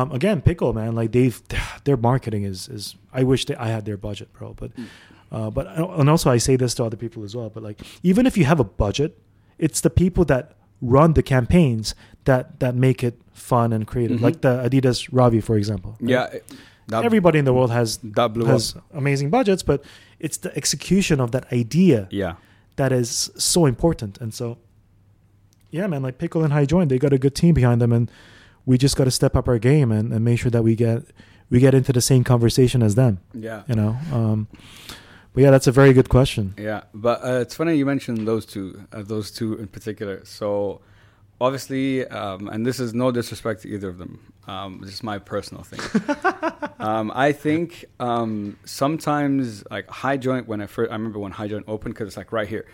um 0.02 0.12
again 0.12 0.40
pickle 0.40 0.72
man 0.72 0.94
like 0.94 1.10
they've 1.10 1.42
their 1.84 1.96
marketing 1.96 2.44
is 2.44 2.68
is 2.68 2.94
i 3.12 3.24
wish 3.24 3.44
that 3.46 3.60
i 3.60 3.66
had 3.68 3.84
their 3.86 3.96
budget 3.96 4.32
bro 4.32 4.54
but 4.54 4.70
Mm. 4.76 4.86
uh 5.32 5.50
but 5.50 5.66
and 5.76 6.08
also 6.08 6.30
i 6.30 6.38
say 6.38 6.54
this 6.56 6.74
to 6.74 6.84
other 6.84 6.96
people 6.96 7.24
as 7.24 7.34
well 7.34 7.50
but 7.50 7.64
like 7.64 7.80
even 8.04 8.24
if 8.24 8.36
you 8.38 8.44
have 8.44 8.60
a 8.60 8.68
budget 8.84 9.18
it's 9.58 9.80
the 9.80 9.90
people 9.90 10.24
that 10.26 10.52
run 10.80 11.14
the 11.14 11.24
campaigns 11.24 11.96
that 12.24 12.60
that 12.60 12.76
make 12.76 13.02
it 13.02 13.14
fun 13.38 13.72
and 13.72 13.86
creative 13.86 14.18
Mhm. 14.18 14.22
like 14.28 14.40
the 14.40 14.54
adidas 14.68 15.08
ravi 15.12 15.40
for 15.40 15.56
example 15.56 15.96
right? 16.00 16.10
Yeah. 16.10 16.26
That, 16.90 17.04
everybody 17.04 17.38
in 17.38 17.44
the 17.44 17.52
world 17.52 17.70
has 17.70 17.98
has 18.46 18.76
up. 18.76 18.82
amazing 18.94 19.28
budgets, 19.30 19.62
but 19.62 19.84
it's 20.20 20.38
the 20.38 20.50
execution 20.56 21.20
of 21.20 21.30
that 21.32 21.44
idea 21.52 22.08
Yeah. 22.10 22.34
that 22.76 22.92
is 22.92 23.30
so 23.36 23.66
important. 23.66 24.18
And 24.22 24.32
so, 24.32 24.56
yeah, 25.70 25.86
man, 25.86 26.02
like 26.02 26.16
Pickle 26.18 26.42
and 26.44 26.52
High 26.52 26.64
Joint, 26.64 26.88
they 26.88 26.98
got 26.98 27.12
a 27.12 27.18
good 27.18 27.34
team 27.34 27.54
behind 27.54 27.80
them, 27.82 27.92
and 27.92 28.10
we 28.64 28.78
just 28.78 28.96
got 28.96 29.04
to 29.04 29.10
step 29.10 29.36
up 29.36 29.48
our 29.48 29.58
game 29.58 29.92
and, 29.92 30.12
and 30.14 30.24
make 30.24 30.38
sure 30.38 30.50
that 30.50 30.62
we 30.64 30.74
get 30.74 31.02
we 31.50 31.60
get 31.60 31.74
into 31.74 31.92
the 31.92 32.00
same 32.00 32.24
conversation 32.24 32.82
as 32.82 32.94
them. 32.94 33.18
Yeah. 33.34 33.62
You 33.68 33.74
know, 33.74 33.96
um, 34.12 34.48
but 35.34 35.42
yeah, 35.42 35.50
that's 35.50 35.66
a 35.66 35.72
very 35.72 35.92
good 35.92 36.08
question. 36.08 36.54
Yeah, 36.58 36.80
but 36.94 37.22
uh, 37.22 37.40
it's 37.44 37.54
funny 37.54 37.74
you 37.76 37.84
mentioned 37.86 38.26
those 38.26 38.44
two, 38.46 38.66
uh, 38.92 39.02
those 39.02 39.30
two 39.30 39.54
in 39.58 39.66
particular. 39.66 40.20
So, 40.24 40.80
obviously, 41.40 42.06
um, 42.06 42.48
and 42.48 42.66
this 42.66 42.80
is 42.80 42.94
no 42.94 43.10
disrespect 43.10 43.62
to 43.62 43.68
either 43.68 43.88
of 43.88 43.98
them. 43.98 44.32
Um, 44.46 44.80
this 44.82 44.92
is 44.94 45.02
my 45.02 45.18
personal 45.18 45.62
thing. 45.62 45.80
um, 46.78 47.12
I 47.14 47.32
think 47.32 47.84
um, 48.00 48.56
sometimes, 48.64 49.64
like 49.70 49.88
High 49.90 50.16
Joint, 50.16 50.48
when 50.48 50.60
I 50.60 50.66
first, 50.66 50.90
I 50.90 50.94
remember 50.94 51.18
when 51.18 51.32
High 51.32 51.48
Joint 51.48 51.64
opened 51.68 51.94
because 51.94 52.08
it's 52.08 52.16
like 52.16 52.32
right 52.32 52.48
here, 52.48 52.66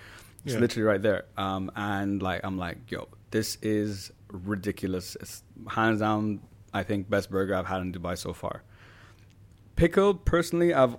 it's 0.45 0.55
Yeah. 0.55 0.61
literally 0.61 0.85
right 0.87 1.03
there. 1.03 1.25
Um, 1.37 1.71
and 1.77 2.23
like 2.23 2.41
I'm 2.45 2.59
like, 2.59 2.79
yo, 2.91 3.09
this 3.31 3.59
is 3.63 4.13
ridiculous. 4.31 5.17
It's 5.21 5.43
hands 5.69 6.01
down, 6.01 6.41
I 6.73 6.83
think 6.83 7.09
best 7.11 7.31
burger 7.31 7.55
I've 7.55 7.67
had 7.67 7.81
in 7.83 7.93
Dubai 7.93 8.17
so 8.17 8.33
far. 8.33 8.63
Pickle, 9.77 10.15
personally, 10.15 10.73
I've 10.73 10.97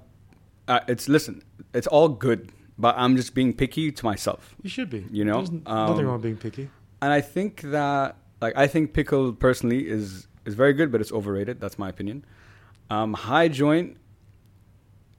uh, 0.68 0.80
it's 0.88 1.08
listen, 1.08 1.44
it's 1.74 1.88
all 1.88 2.10
good, 2.10 2.52
but 2.78 2.96
I'm 2.98 3.16
just 3.16 3.34
being 3.36 3.54
picky 3.54 3.92
to 3.92 4.06
myself. 4.06 4.56
You 4.64 4.70
should 4.70 4.90
be. 4.90 5.06
You 5.12 5.24
know, 5.24 5.38
There's 5.38 5.50
um, 5.50 5.90
nothing 5.92 6.06
wrong 6.08 6.20
being 6.22 6.38
picky. 6.38 6.70
And 7.06 7.14
I 7.14 7.22
think 7.22 7.62
that 7.62 8.18
like 8.42 8.58
I 8.58 8.66
think 8.66 8.94
pickle 8.94 9.32
personally 9.32 9.88
is 9.88 10.28
is 10.44 10.56
very 10.56 10.74
good, 10.74 10.92
but 10.92 11.02
it's 11.02 11.12
overrated. 11.12 11.62
That's 11.62 11.78
my 11.78 11.88
opinion. 11.88 12.26
Um, 12.90 13.14
high 13.14 13.48
joint 13.48 13.98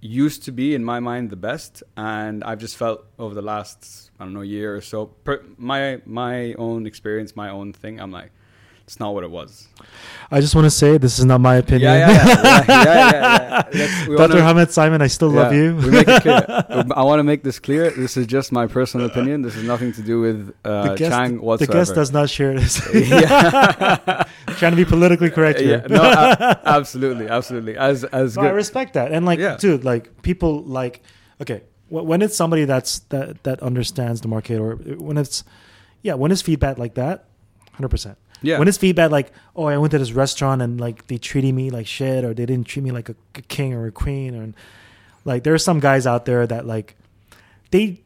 used 0.00 0.42
to 0.46 0.50
be 0.50 0.74
in 0.74 0.84
my 0.84 0.98
mind 0.98 1.30
the 1.30 1.36
best, 1.36 1.84
and 1.96 2.42
I've 2.42 2.58
just 2.58 2.76
felt 2.76 3.04
over 3.20 3.36
the 3.36 3.46
last 3.52 4.10
I 4.18 4.24
don't 4.24 4.34
know 4.34 4.40
year 4.40 4.74
or 4.74 4.80
so, 4.80 5.06
per, 5.06 5.44
my 5.58 6.02
my 6.04 6.54
own 6.54 6.86
experience, 6.86 7.36
my 7.36 7.50
own 7.50 7.72
thing. 7.72 8.00
I'm 8.00 8.10
like, 8.10 8.32
it's 8.86 9.00
not 9.00 9.14
what 9.14 9.24
it 9.24 9.30
was. 9.30 9.66
I 10.30 10.40
just 10.40 10.54
want 10.54 10.64
to 10.66 10.70
say 10.70 10.96
this 10.96 11.18
is 11.18 11.24
not 11.24 11.40
my 11.40 11.56
opinion. 11.56 11.90
Yeah, 11.92 12.08
yeah, 12.08 12.26
yeah, 12.26 12.36
yeah, 12.36 12.64
yeah, 12.68 13.10
yeah, 13.12 13.66
yeah. 14.08 14.16
Dr. 14.16 14.42
wanna- 14.42 14.68
Simon, 14.68 15.02
I 15.02 15.08
still 15.08 15.28
love 15.28 15.52
you. 15.52 15.74
we 15.74 15.90
make 15.90 16.06
it 16.08 16.22
clear. 16.22 16.44
I 16.94 17.02
want 17.02 17.18
to 17.18 17.24
make 17.24 17.42
this 17.42 17.58
clear. 17.58 17.90
This 17.90 18.16
is 18.16 18.26
just 18.26 18.52
my 18.52 18.66
personal 18.68 19.06
opinion. 19.10 19.42
This 19.42 19.54
has 19.54 19.64
nothing 19.64 19.92
to 19.94 20.02
do 20.02 20.20
with 20.20 20.54
uh, 20.64 20.90
the 20.90 20.94
guest, 20.94 21.10
Chang 21.10 21.38
the 21.40 21.66
guest 21.66 21.94
does 21.96 22.12
not 22.12 22.30
share 22.30 22.54
this. 22.54 22.80
Trying 24.58 24.72
to 24.72 24.76
be 24.76 24.84
politically 24.84 25.30
correct 25.30 25.60
yeah. 25.60 25.66
here. 25.66 25.86
No, 25.88 26.02
a- 26.02 26.60
absolutely, 26.64 27.28
absolutely. 27.28 27.76
As 27.76 28.04
as 28.04 28.36
No, 28.36 28.42
I 28.42 28.50
respect 28.50 28.94
that, 28.94 29.10
and 29.12 29.26
like, 29.26 29.38
Yeah. 29.40 29.56
dude, 29.56 29.84
like 29.84 30.22
people 30.22 30.62
like, 30.62 31.02
okay, 31.40 31.62
when 31.88 32.22
it's 32.22 32.36
somebody 32.36 32.64
that's 32.64 33.00
that 33.10 33.42
that 33.44 33.60
understands 33.62 34.20
the 34.20 34.28
market, 34.28 34.60
or 34.60 34.76
when 34.76 35.16
it's, 35.18 35.44
yeah, 36.02 36.14
when 36.14 36.30
it's 36.32 36.42
feedback 36.42 36.78
like 36.78 36.94
that, 36.94 37.24
hundred 37.72 37.90
percent. 37.90 38.16
Yeah. 38.42 38.58
When 38.58 38.68
it's 38.68 38.78
feedback 38.78 39.10
like, 39.10 39.32
oh, 39.54 39.64
I 39.64 39.76
went 39.78 39.90
to 39.92 39.98
this 39.98 40.12
restaurant 40.12 40.62
and 40.62 40.80
like 40.80 41.06
they 41.08 41.18
treated 41.18 41.54
me 41.54 41.70
like 41.70 41.86
shit, 41.86 42.24
or 42.24 42.34
they 42.34 42.46
didn't 42.46 42.66
treat 42.66 42.82
me 42.82 42.90
like 42.90 43.08
a, 43.08 43.16
a 43.34 43.42
king 43.42 43.72
or 43.74 43.86
a 43.86 43.92
queen, 43.92 44.34
or 44.34 44.52
like 45.24 45.42
there 45.44 45.54
are 45.54 45.58
some 45.58 45.80
guys 45.80 46.06
out 46.06 46.24
there 46.26 46.46
that 46.46 46.66
like, 46.66 46.96
they 47.70 48.02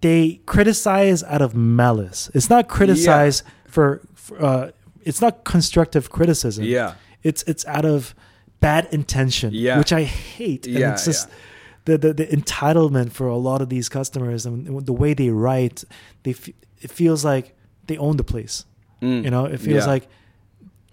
they 0.00 0.40
criticize 0.46 1.22
out 1.24 1.40
of 1.42 1.54
malice. 1.54 2.30
It's 2.34 2.50
not 2.50 2.68
criticize 2.68 3.42
for, 3.66 4.00
for 4.14 4.42
uh, 4.44 4.70
it's 5.02 5.20
not 5.20 5.44
constructive 5.44 6.10
criticism. 6.10 6.64
Yeah. 6.64 6.94
It's 7.22 7.42
it's 7.44 7.64
out 7.66 7.84
of 7.84 8.14
bad 8.60 8.88
intention, 8.92 9.50
Yeah. 9.52 9.78
which 9.78 9.92
I 9.92 10.02
hate. 10.02 10.66
And 10.66 10.76
Yeah, 10.78 10.92
it's 10.92 11.04
just 11.04 11.28
the, 11.84 11.96
the 11.98 12.12
the 12.12 12.26
entitlement 12.26 13.12
for 13.12 13.26
a 13.28 13.36
lot 13.36 13.60
of 13.62 13.68
these 13.68 13.88
customers 13.88 14.46
and 14.46 14.84
the 14.86 14.92
way 14.92 15.14
they 15.14 15.30
write, 15.30 15.84
they 16.22 16.30
f- 16.32 16.48
it 16.80 16.90
feels 16.90 17.24
like 17.24 17.56
they 17.86 17.96
own 17.98 18.16
the 18.16 18.24
place. 18.24 18.64
Mm. 19.04 19.24
You 19.24 19.30
know, 19.30 19.44
it 19.46 19.58
feels 19.60 19.84
Yeah. 19.84 19.92
like 19.94 20.08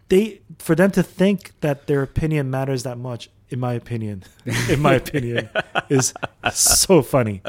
they 0.10 0.42
for 0.60 0.76
them 0.76 0.92
to 0.92 1.04
think 1.04 1.52
that 1.62 1.88
their 1.88 2.02
opinion 2.02 2.50
matters 2.50 2.84
that 2.84 2.98
much. 2.98 3.30
In 3.50 3.60
my 3.60 3.74
opinion, 3.74 4.24
in 4.70 4.80
my 4.80 4.94
opinion, 5.04 5.50
is 5.90 6.14
so 6.54 7.02
funny. 7.02 7.42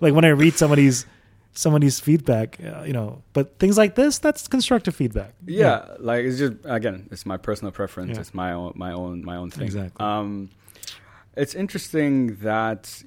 Like 0.00 0.14
when 0.14 0.24
I 0.24 0.28
read 0.32 0.54
somebody's 0.54 1.04
somebody's 1.52 2.00
feedback, 2.00 2.58
uh, 2.64 2.82
you 2.86 2.94
know. 2.94 3.22
But 3.34 3.58
things 3.58 3.76
like 3.76 3.94
this, 3.94 4.18
that's 4.18 4.48
constructive 4.48 4.94
feedback. 4.96 5.34
yeah, 5.46 5.84
like 5.98 6.24
it's 6.24 6.38
just 6.38 6.54
again 6.64 7.08
it's 7.12 7.26
my 7.26 7.36
personal 7.36 7.72
preference 7.72 8.14
Yeah. 8.14 8.20
it's 8.22 8.32
my 8.32 8.52
own 8.52 8.72
my 8.74 8.92
own 8.92 9.22
my 9.22 9.36
own 9.36 9.50
thing 9.50 9.64
Exactly. 9.66 10.00
um 10.06 10.48
it's 11.36 11.54
interesting 11.54 12.36
that 12.36 13.02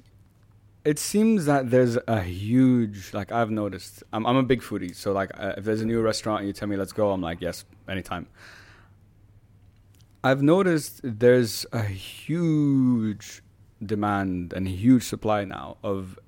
it 0.84 0.98
seems 0.98 1.46
that 1.46 1.70
there's 1.70 1.96
a 2.06 2.20
huge 2.20 3.14
like 3.14 3.32
i've 3.32 3.50
noticed 3.50 4.02
i'm, 4.12 4.26
I'm 4.26 4.36
a 4.36 4.42
big 4.42 4.60
foodie 4.60 4.94
so 4.94 5.12
like 5.12 5.30
uh, 5.38 5.54
if 5.56 5.64
there's 5.64 5.80
a 5.80 5.86
new 5.86 6.00
restaurant 6.02 6.40
and 6.40 6.46
you 6.46 6.52
tell 6.52 6.68
me 6.68 6.76
let's 6.76 6.92
go 6.92 7.10
i'm 7.10 7.20
like 7.20 7.40
yes 7.40 7.64
anytime. 7.88 8.26
I've 10.22 10.42
noticed 10.42 11.00
there's 11.02 11.66
a 11.72 11.82
huge 11.82 13.42
demand 13.84 14.54
and 14.54 14.66
huge 14.66 15.02
supply 15.02 15.44
now 15.44 15.76
of 15.82 16.18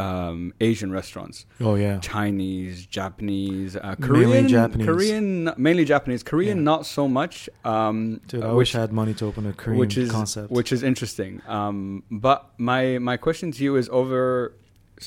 um, 0.00 0.52
asian 0.68 0.90
restaurants 0.98 1.38
Oh 1.60 1.74
yeah. 1.84 1.98
Chinese, 2.14 2.76
Japanese, 2.98 3.76
uh, 3.76 3.94
Mainly 3.98 4.06
Korean, 4.24 4.48
Japanese. 4.48 4.86
Korean, 4.90 5.28
mainly 5.66 5.84
Japanese. 5.94 6.22
Korean, 6.32 6.58
Yeah. 6.58 6.72
not 6.72 6.80
so 6.96 7.02
much. 7.20 7.34
Um, 7.64 7.96
Dude, 8.28 8.42
uh, 8.44 8.50
I 8.50 8.52
wish 8.62 8.70
I 8.74 8.80
had 8.84 8.92
money 9.02 9.14
to 9.20 9.24
open 9.30 9.42
a 9.46 9.52
Korean 9.52 9.78
which 9.82 9.96
is 10.04 10.10
concept. 10.10 10.50
which 10.58 10.70
is 10.76 10.82
interesting. 10.90 11.32
Um, 11.56 11.78
but 12.26 12.38
my 12.70 12.82
my 13.10 13.16
question 13.26 13.46
to 13.56 13.60
you 13.66 13.72
is 13.82 13.86
over. 14.00 14.54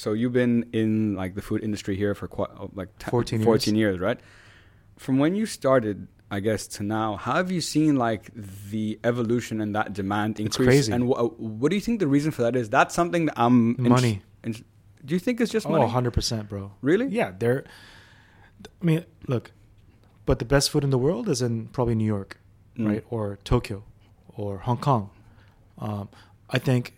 So 0.01 0.07
you've 0.19 0.33
been 0.43 0.55
in 0.81 1.15
like 1.21 1.31
the 1.35 1.41
food 1.49 1.61
industry 1.67 1.95
here 2.03 2.13
for 2.19 2.27
quite 2.27 2.49
uh, 2.59 2.67
like 2.79 2.89
10, 2.99 3.11
14 3.11 3.39
years. 3.39 3.45
14 3.45 3.75
years, 3.83 3.97
right? 4.07 4.19
From 4.97 5.15
when 5.23 5.35
you 5.35 5.45
started, 5.45 6.07
I 6.31 6.39
guess 6.47 6.61
to 6.75 6.83
now, 6.83 7.15
how 7.25 7.35
have 7.41 7.51
you 7.51 7.61
seen 7.61 7.95
like 8.07 8.23
the 8.73 8.99
evolution 9.03 9.55
and 9.61 9.75
that 9.75 9.87
demand 9.93 10.31
It's 10.39 10.41
increase? 10.57 10.67
crazy. 10.67 10.91
And 10.93 11.03
wh- 11.09 11.39
what 11.61 11.69
do 11.69 11.75
you 11.75 11.81
think 11.87 11.99
the 11.99 12.07
reason 12.07 12.31
for 12.31 12.41
that 12.45 12.55
is? 12.55 12.69
That's 12.77 12.93
something 12.95 13.23
that 13.27 13.35
I'm 13.45 13.57
Money. 13.95 14.13
int- 14.13 14.21
do 15.05 15.13
you 15.13 15.19
think 15.19 15.41
it's 15.41 15.51
just 15.51 15.65
oh, 15.65 15.71
money? 15.71 15.85
100%, 15.85 16.47
bro. 16.49 16.71
Really? 16.81 17.07
Yeah, 17.07 17.31
they're. 17.37 17.63
I 18.81 18.85
mean, 18.85 19.05
look, 19.27 19.51
but 20.25 20.39
the 20.39 20.45
best 20.45 20.69
food 20.69 20.83
in 20.83 20.89
the 20.89 20.97
world 20.97 21.27
is 21.27 21.41
in 21.41 21.67
probably 21.67 21.95
New 21.95 22.05
York, 22.05 22.37
Mm. 22.77 22.87
right, 22.87 23.03
or 23.09 23.37
Tokyo, 23.43 23.83
or 24.35 24.59
Hong 24.59 24.77
Kong. 24.77 25.09
Um, 25.77 26.09
I 26.49 26.57
think 26.59 26.93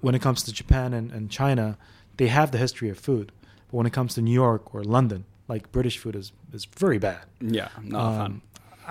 when 0.00 0.14
it 0.14 0.22
comes 0.22 0.42
to 0.44 0.52
Japan 0.52 0.94
and, 0.94 1.10
and 1.12 1.30
China, 1.30 1.76
they 2.16 2.28
have 2.28 2.52
the 2.52 2.58
history 2.58 2.88
of 2.88 2.98
food. 2.98 3.32
But 3.70 3.76
when 3.76 3.86
it 3.86 3.92
comes 3.92 4.14
to 4.14 4.22
New 4.22 4.32
York 4.32 4.74
or 4.74 4.82
London, 4.82 5.24
like 5.48 5.70
British 5.72 5.98
food 5.98 6.14
is 6.16 6.32
is 6.52 6.64
very 6.64 6.98
bad. 6.98 7.24
Yeah, 7.40 7.68
not 7.82 8.12
a 8.14 8.16
fan. 8.18 8.42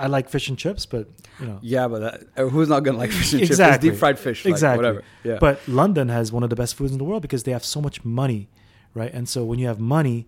I 0.03 0.07
like 0.07 0.29
fish 0.29 0.49
and 0.49 0.57
chips, 0.57 0.85
but 0.85 1.07
you 1.39 1.45
know. 1.47 1.59
Yeah, 1.61 1.87
but 1.87 1.99
that, 1.99 2.21
uh, 2.37 2.47
who's 2.49 2.69
not 2.69 2.81
gonna 2.83 2.97
like 2.97 3.11
fish 3.11 3.31
and 3.33 3.39
chips? 3.41 3.51
Exactly. 3.51 3.89
It's 3.89 3.95
deep 3.95 3.99
fried 3.99 4.17
fish, 4.19 4.45
like, 4.45 4.51
Exactly. 4.51 4.77
whatever. 4.77 5.03
Yeah, 5.23 5.37
But 5.39 5.59
London 5.67 6.09
has 6.09 6.31
one 6.31 6.43
of 6.43 6.49
the 6.49 6.55
best 6.55 6.75
foods 6.75 6.91
in 6.91 6.97
the 6.97 7.03
world 7.03 7.21
because 7.21 7.43
they 7.43 7.51
have 7.51 7.63
so 7.65 7.79
much 7.81 8.03
money, 8.05 8.49
right? 8.93 9.11
And 9.13 9.27
so 9.29 9.43
when 9.45 9.59
you 9.59 9.67
have 9.67 9.79
money, 9.79 10.27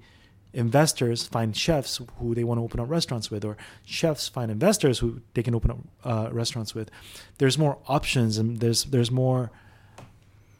investors 0.54 1.24
find 1.26 1.56
chefs 1.56 2.02
who 2.20 2.36
they 2.36 2.44
want 2.44 2.58
to 2.60 2.64
open 2.64 2.80
up 2.80 2.90
restaurants 2.90 3.32
with, 3.32 3.46
or 3.46 3.56
chefs 3.86 4.28
find 4.28 4.52
investors 4.52 5.00
who 5.00 5.22
they 5.34 5.44
can 5.44 5.56
open 5.56 5.72
up 5.72 5.80
uh, 6.04 6.30
restaurants 6.32 6.76
with. 6.76 6.92
There's 7.38 7.58
more 7.58 7.78
options, 7.88 8.38
and 8.38 8.60
there's 8.60 8.84
there's 8.86 9.12
more, 9.12 9.52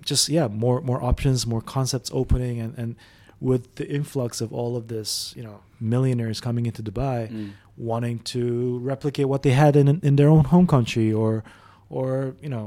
just 0.06 0.30
yeah, 0.30 0.48
more 0.48 0.82
more 0.82 1.02
options, 1.04 1.46
more 1.46 1.62
concepts 1.62 2.10
opening, 2.14 2.60
and 2.60 2.74
and 2.78 2.96
with 3.42 3.64
the 3.76 3.88
influx 3.90 4.40
of 4.42 4.54
all 4.54 4.74
of 4.78 4.88
this, 4.88 5.34
you 5.36 5.44
know, 5.44 5.58
millionaires 5.80 6.40
coming 6.40 6.66
into 6.70 6.82
Dubai 6.84 7.20
Mm. 7.30 7.50
wanting 7.78 8.20
to 8.34 8.44
replicate 8.92 9.28
what 9.28 9.42
they 9.46 9.52
had 9.64 9.76
in 9.76 9.88
in 10.10 10.16
their 10.20 10.30
own 10.36 10.46
home 10.54 10.68
country 10.76 11.12
or 11.22 11.44
or 11.90 12.36
you 12.44 12.50
know 12.54 12.66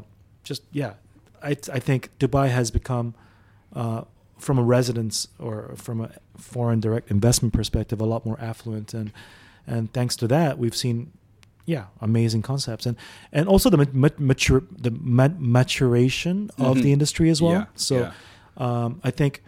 just 0.49 0.63
yeah 0.73 0.93
i 1.51 1.53
i 1.79 1.81
think 1.89 2.01
dubai 2.23 2.47
has 2.59 2.71
become 2.81 3.07
uh 3.81 4.01
from 4.47 4.57
a 4.59 4.63
residence 4.77 5.17
or 5.47 5.57
from 5.85 5.97
a 6.07 6.09
foreign 6.53 6.81
direct 6.87 7.07
investment 7.19 7.53
perspective 7.55 7.99
a 8.01 8.09
lot 8.15 8.21
more 8.29 8.39
affluent 8.51 8.89
and 8.95 9.09
and 9.73 9.83
thanks 9.97 10.15
to 10.17 10.27
that 10.27 10.59
we've 10.59 10.79
seen 10.85 10.97
yeah 11.75 11.85
amazing 12.01 12.43
concepts 12.43 12.85
and 12.89 12.97
and 13.37 13.45
also 13.53 13.67
the 13.75 13.79
ma- 13.83 13.95
ma- 14.05 14.19
mature 14.31 14.63
the 14.87 14.91
ma- 15.19 15.39
maturation 15.39 16.51
of 16.59 16.77
Mhm. 16.77 16.83
the 16.85 16.93
industry 16.97 17.29
as 17.35 17.41
well 17.41 17.53
Yeah, 17.53 17.67
so 17.89 17.95
yeah. 17.97 18.13
um, 18.67 18.91
I 19.05 19.11
think 19.21 19.43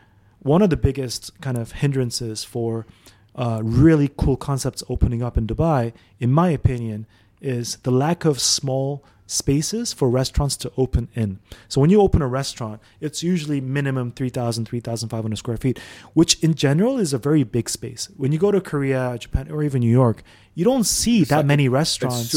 one 0.47 0.63
of 0.63 0.71
the 0.71 0.77
biggest 0.89 1.39
kind 1.41 1.59
of 1.59 1.73
hindrances 1.83 2.45
for 2.45 2.87
uh, 3.35 3.61
really 3.63 4.09
cool 4.17 4.37
concepts 4.37 4.83
opening 4.89 5.23
up 5.23 5.37
in 5.37 5.47
Dubai, 5.47 5.93
in 6.21 6.31
my 6.33 6.49
opinion, 6.51 7.07
is 7.41 7.77
the 7.83 7.91
lack 7.91 8.25
of 8.25 8.41
small 8.41 9.05
spaces 9.29 9.93
for 9.93 10.09
restaurants 10.09 10.57
to 10.57 10.71
open 10.77 11.09
in. 11.15 11.39
So 11.69 11.81
when 11.81 11.91
you 11.91 12.01
open 12.01 12.23
a 12.23 12.29
restaurant, 12.29 12.81
it's 13.01 13.25
usually 13.25 13.61
minimum 13.61 14.13
3,000, 14.13 14.67
3,500 14.67 15.37
square 15.37 15.57
feet, 15.57 15.79
which 16.15 16.33
in 16.45 16.55
general 16.55 16.97
is 16.99 17.13
a 17.13 17.19
very 17.19 17.43
big 17.43 17.69
space. 17.69 18.09
When 18.17 18.31
you 18.33 18.39
go 18.39 18.53
to 18.53 18.61
Korea, 18.61 19.17
Japan, 19.19 19.51
or 19.51 19.65
even 19.65 19.81
New 19.81 19.91
York, 19.91 20.23
you 20.55 20.65
don't 20.65 20.85
see 20.85 21.21
It's 21.23 21.31
that 21.31 21.39
like- 21.39 21.47
many 21.47 21.69
restaurants 21.69 22.31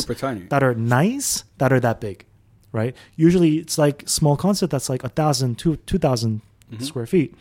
that 0.49 0.63
are 0.63 0.73
nice 0.73 1.43
that 1.59 1.71
are 1.71 1.79
that 1.79 2.01
big, 2.01 2.25
right? 2.71 2.95
Usually 3.15 3.57
it's 3.59 3.77
like 3.77 4.03
small 4.09 4.35
concept 4.35 4.71
that's 4.71 4.89
like 4.89 5.03
a 5.03 5.09
thousand, 5.09 5.59
two, 5.59 5.75
two 5.85 5.99
thousand 5.99 6.41
Mhm. 6.73 6.81
square 6.83 7.05
feet. 7.05 7.35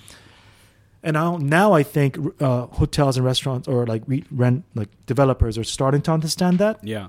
And 1.03 1.15
now, 1.15 1.37
now 1.37 1.73
I 1.73 1.83
think 1.85 2.19
uh, 2.41 2.67
hotels 2.67 3.17
and 3.17 3.25
restaurants 3.25 3.69
or 3.69 3.87
like 3.87 4.03
re- 4.07 4.25
rent 4.31 4.65
like 4.75 4.89
developers 5.07 5.57
are 5.57 5.65
starting 5.65 6.03
to 6.03 6.13
understand 6.13 6.59
that, 6.59 6.79
Yeah, 6.83 7.09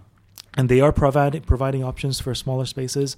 and 0.58 0.70
they 0.70 0.80
are 0.82 0.92
providing 0.92 1.42
providing 1.42 1.84
options 1.84 2.20
for 2.20 2.36
smaller 2.36 2.66
spaces. 2.66 3.18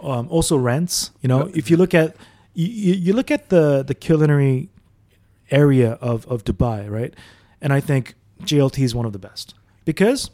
Um, 0.00 0.28
also 0.30 0.56
rents. 0.56 1.10
You 1.22 1.28
know, 1.28 1.50
if 1.54 1.70
you 1.70 1.76
look 1.76 1.92
at 1.94 2.16
you, 2.54 2.94
you 2.94 3.12
look 3.12 3.30
at 3.30 3.48
the 3.50 3.82
the 3.82 3.94
culinary 3.94 4.68
area 5.50 5.92
of 6.00 6.26
of 6.26 6.42
Dubai, 6.44 6.88
right? 6.90 7.14
And 7.60 7.72
I 7.72 7.80
think 7.80 8.14
JLT 8.44 8.78
is 8.84 8.94
one 8.94 9.06
of 9.06 9.12
the 9.12 9.18
best 9.18 9.54
because 9.84 10.30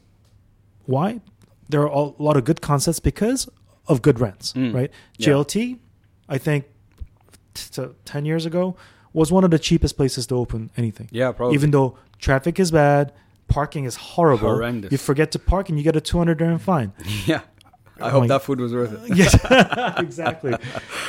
why? 0.86 1.20
There 1.68 1.80
are 1.80 1.86
a 1.86 2.22
lot 2.22 2.36
of 2.36 2.44
good 2.44 2.60
concepts 2.60 3.00
because 3.00 3.48
of 3.88 4.02
good 4.02 4.20
rents, 4.20 4.52
Mm. 4.52 4.74
right? 4.74 4.90
Yeah. 5.16 5.28
JLT, 5.28 5.78
I 6.28 6.38
think, 6.38 6.64
t- 7.54 7.70
t- 7.82 7.88
ten 8.04 8.24
years 8.26 8.44
ago 8.46 8.76
was 9.14 9.32
one 9.32 9.44
of 9.44 9.50
the 9.50 9.58
cheapest 9.58 9.96
places 9.96 10.26
to 10.26 10.34
open 10.34 10.68
anything. 10.76 11.08
yeah, 11.12 11.32
probably. 11.32 11.54
Even 11.54 11.70
though 11.70 11.96
traffic 12.18 12.60
is 12.60 12.70
bad, 12.70 13.12
parking 13.48 13.84
is 13.84 13.96
horrible. 13.96 14.48
Horrendous. 14.50 14.92
You 14.92 14.98
forget 14.98 15.30
to 15.32 15.38
park 15.38 15.68
and 15.70 15.78
you 15.78 15.84
get 15.84 15.96
a 15.96 16.00
two 16.02 16.18
hundred 16.18 16.36
dirham 16.38 16.58
fine. 16.58 16.92
yeah, 17.26 17.40
I 18.00 18.08
Oh 18.08 18.10
hope 18.10 18.20
my- 18.22 18.26
that 18.28 18.42
food 18.42 18.60
was 18.60 18.72
worth 18.74 18.92
it. 19.10 19.16
yes, 19.16 19.32
exactly. 19.98 20.54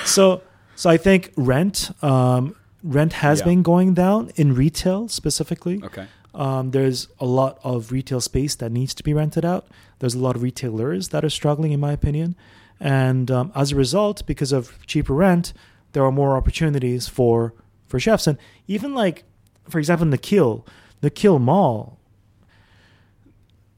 So, 0.05 0.41
so 0.75 0.89
I 0.89 0.97
think 0.97 1.31
rent, 1.35 1.91
um, 2.03 2.55
rent 2.83 3.13
has 3.13 3.39
Yeah. 3.39 3.45
been 3.45 3.63
going 3.63 3.93
down 3.93 4.31
in 4.35 4.53
retail 4.55 5.07
specifically. 5.09 5.81
Okay. 5.83 6.05
Um, 6.35 6.71
there's 6.71 7.07
a 7.19 7.25
lot 7.25 7.59
of 7.63 7.91
retail 7.91 8.19
space 8.21 8.55
that 8.55 8.71
needs 8.71 8.93
to 8.95 9.03
be 9.03 9.13
rented 9.13 9.45
out. 9.45 9.67
There's 9.99 10.15
a 10.15 10.19
lot 10.19 10.35
of 10.35 10.43
retailers 10.43 11.07
that 11.09 11.23
are 11.23 11.29
struggling, 11.29 11.71
in 11.71 11.79
my 11.79 11.93
opinion, 11.93 12.35
and 12.77 13.31
um, 13.31 13.51
as 13.55 13.71
a 13.71 13.75
result, 13.77 14.25
because 14.25 14.51
of 14.51 14.77
cheaper 14.85 15.13
rent, 15.13 15.53
there 15.93 16.03
are 16.03 16.11
more 16.11 16.35
opportunities 16.35 17.07
for 17.07 17.53
for 17.88 17.99
chefs. 17.99 18.27
And 18.27 18.38
even 18.67 18.93
like, 18.93 19.23
for 19.69 19.79
example, 19.79 20.07
Nakheel, 20.07 20.65
Nakheel 21.01 21.39
Mall. 21.39 21.97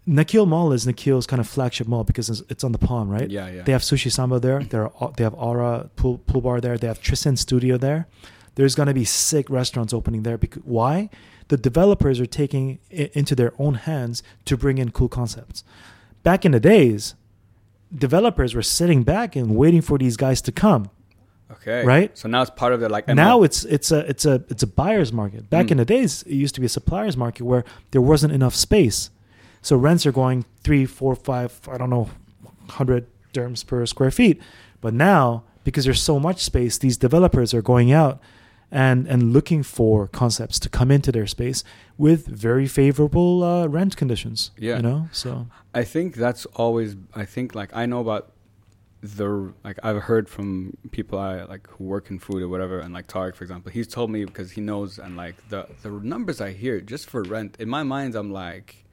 Nakheel 0.07 0.47
Mall 0.47 0.71
is 0.71 0.85
Nakheel's 0.85 1.27
kind 1.27 1.41
of 1.41 1.47
flagship 1.47 1.85
mall 1.85 2.05
because 2.05 2.29
it's, 2.29 2.41
it's 2.49 2.63
on 2.63 2.71
the 2.71 2.77
palm, 2.77 3.09
right? 3.09 3.29
Yeah, 3.29 3.49
yeah. 3.49 3.63
They 3.63 3.73
have 3.73 3.81
Sushi 3.81 4.09
Samba 4.09 4.39
there. 4.39 4.63
There 4.63 4.89
are, 5.01 5.11
they 5.17 5.23
have 5.23 5.33
Aura 5.33 5.89
pool, 5.97 6.19
pool 6.19 6.41
bar 6.41 6.61
there. 6.61 6.77
They 6.77 6.87
have 6.87 7.01
Trèsind 7.01 7.37
Studio 7.37 7.77
there. 7.77 8.07
There's 8.55 8.73
going 8.73 8.87
to 8.87 8.93
be 8.93 9.03
sick 9.03 9.49
restaurants 9.49 9.93
opening 9.93 10.23
there. 10.23 10.37
Because, 10.37 10.63
why? 10.63 11.09
The 11.49 11.57
developers 11.57 12.19
are 12.19 12.25
taking 12.25 12.79
it 12.89 13.13
into 13.13 13.35
their 13.35 13.53
own 13.59 13.75
hands 13.75 14.23
to 14.45 14.55
bring 14.57 14.77
in 14.77 14.91
cool 14.91 15.09
concepts. 15.09 15.63
Back 16.23 16.45
in 16.45 16.53
the 16.53 16.59
days, 16.59 17.15
developers 17.93 18.55
were 18.55 18.63
sitting 18.63 19.03
back 19.03 19.35
and 19.35 19.55
waiting 19.55 19.81
for 19.81 19.97
these 19.97 20.17
guys 20.17 20.41
to 20.43 20.51
come. 20.51 20.89
Okay. 21.51 21.83
right? 21.85 22.17
So 22.17 22.27
now 22.29 22.41
it's 22.41 22.51
part 22.51 22.73
of 22.73 22.79
the 22.79 22.89
like. 22.89 23.07
Now 23.07 23.43
it's 23.43 23.63
it's 23.65 23.91
a 23.91 23.99
it's 24.09 24.25
a 24.25 24.43
it's 24.49 24.63
a 24.63 24.67
buyer's 24.67 25.11
market. 25.13 25.49
Back 25.49 25.67
Mm. 25.67 25.71
in 25.71 25.77
the 25.77 25.85
days, 25.85 26.23
it 26.23 26.33
used 26.33 26.55
to 26.55 26.61
be 26.61 26.65
a 26.65 26.69
supplier's 26.69 27.17
market 27.17 27.43
where 27.43 27.63
there 27.91 28.01
wasn't 28.01 28.33
enough 28.33 28.55
space, 28.55 29.09
so 29.61 29.75
rents 29.77 30.05
are 30.05 30.11
going 30.11 30.45
three, 30.63 30.85
four, 30.85 31.15
five, 31.15 31.59
I 31.71 31.77
don't 31.77 31.89
know, 31.89 32.09
hundred 32.69 33.07
dirhams 33.33 33.65
per 33.65 33.85
square 33.85 34.11
feet. 34.11 34.41
But 34.81 34.93
now, 34.93 35.43
because 35.63 35.85
there's 35.85 36.01
so 36.01 36.19
much 36.19 36.43
space, 36.43 36.77
these 36.77 36.97
developers 36.97 37.53
are 37.53 37.61
going 37.61 37.91
out 37.91 38.19
and 38.69 39.07
and 39.07 39.31
looking 39.33 39.63
for 39.63 40.07
concepts 40.07 40.59
to 40.59 40.69
come 40.69 40.91
into 40.91 41.11
their 41.11 41.25
space 41.27 41.63
with 41.97 42.27
very 42.27 42.67
favorable 42.67 43.41
uh, 43.43 43.65
rent 43.67 43.95
conditions. 43.95 44.51
Yeah. 44.57 44.75
you 44.77 44.81
know. 44.81 45.07
So 45.11 45.47
I 45.73 45.83
think 45.85 46.15
that's 46.15 46.45
always. 46.55 46.95
I 47.15 47.25
think 47.25 47.55
like 47.55 47.69
I 47.75 47.85
know 47.85 47.99
about 48.01 48.31
the 49.01 49.53
like 49.63 49.77
I've 49.83 50.03
heard 50.03 50.27
from 50.27 50.75
people 50.91 51.19
I 51.19 51.43
like 51.43 51.67
who 51.69 51.83
work 51.83 52.09
in 52.09 52.19
food 52.19 52.41
or 52.41 52.47
whatever, 52.47 52.79
and 52.79 52.93
like 52.93 53.07
Tarek, 53.07 53.35
for 53.35 53.43
example, 53.43 53.71
he's 53.71 53.87
told 53.87 54.09
me 54.09 54.25
because 54.25 54.51
he 54.51 54.61
knows 54.61 54.97
and 54.97 55.15
like 55.15 55.35
the 55.49 55.67
the 55.83 55.89
numbers 55.89 56.41
I 56.41 56.51
hear 56.53 56.81
just 56.81 57.09
for 57.09 57.21
rent 57.23 57.55
in 57.59 57.69
my 57.69 57.83
mind, 57.83 58.15
I'm 58.15 58.31
like, 58.31 58.85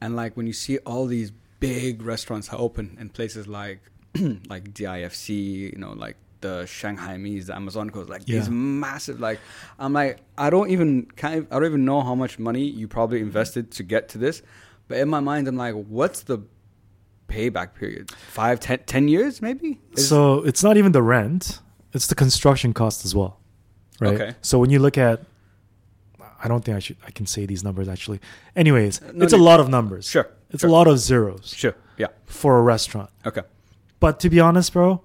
and 0.00 0.14
like 0.14 0.36
when 0.36 0.46
you 0.46 0.52
see 0.52 0.78
all 0.78 1.06
these 1.06 1.32
big 1.58 2.02
restaurants 2.02 2.48
open 2.52 2.96
in 3.00 3.08
places 3.10 3.46
like 3.48 3.80
like 4.48 4.72
DIFC, 4.74 5.72
you 5.72 5.78
know, 5.78 5.92
like 5.92 6.16
the 6.42 6.64
Shanghai 6.66 7.16
Me's, 7.16 7.46
the 7.48 7.52
Amazonico, 7.54 8.06
like 8.08 8.22
Yeah. 8.26 8.36
these 8.40 8.50
massive, 8.50 9.20
like 9.20 9.40
I'm 9.78 9.92
like 9.94 10.18
I 10.36 10.50
don't 10.50 10.70
even 10.70 11.06
kind 11.16 11.46
I 11.50 11.54
don't 11.54 11.66
even 11.66 11.84
know 11.84 12.02
how 12.02 12.14
much 12.14 12.38
money 12.38 12.64
you 12.64 12.88
probably 12.88 13.20
invested 13.20 13.70
to 13.72 13.82
get 13.82 14.08
to 14.10 14.18
this, 14.18 14.42
but 14.88 14.98
in 14.98 15.08
my 15.08 15.20
mind 15.20 15.48
I'm 15.48 15.56
like, 15.56 15.74
what's 15.74 16.22
the 16.24 16.40
payback 17.34 17.74
period? 17.74 18.10
Five, 18.38 18.56
ten, 18.60 18.78
ten 18.86 19.04
years 19.14 19.40
maybe? 19.40 19.78
Is- 19.96 20.08
so 20.08 20.18
it's 20.50 20.62
not 20.66 20.76
even 20.80 20.92
the 20.92 21.02
rent; 21.02 21.60
it's 21.94 22.06
the 22.06 22.14
construction 22.24 22.70
cost 22.80 23.04
as 23.06 23.12
well, 23.14 23.32
right? 24.00 24.14
Okay. 24.14 24.30
So 24.42 24.58
when 24.58 24.70
you 24.70 24.78
look 24.86 24.98
at, 24.98 25.16
I 26.42 26.48
don't 26.48 26.64
think 26.64 26.76
I 26.76 26.80
should 26.80 26.96
I 27.06 27.10
can 27.18 27.26
say 27.26 27.46
these 27.46 27.62
numbers 27.64 27.88
actually. 27.88 28.20
Anyways, 28.56 29.00
No 29.14 29.24
it's 29.24 29.32
a 29.32 29.44
lot 29.50 29.60
of 29.60 29.68
numbers. 29.68 30.04
sure, 30.14 30.28
It's 30.50 30.60
sure. 30.62 30.70
a 30.70 30.72
lot 30.72 30.86
of 30.92 30.98
zeros 30.98 31.52
Sure, 31.62 31.74
yeah, 31.98 32.08
for 32.26 32.58
a 32.58 32.62
restaurant. 32.62 33.10
okay, 33.26 33.42
But 34.00 34.20
to 34.20 34.28
be 34.30 34.40
honest, 34.40 34.72
bro, 34.72 35.02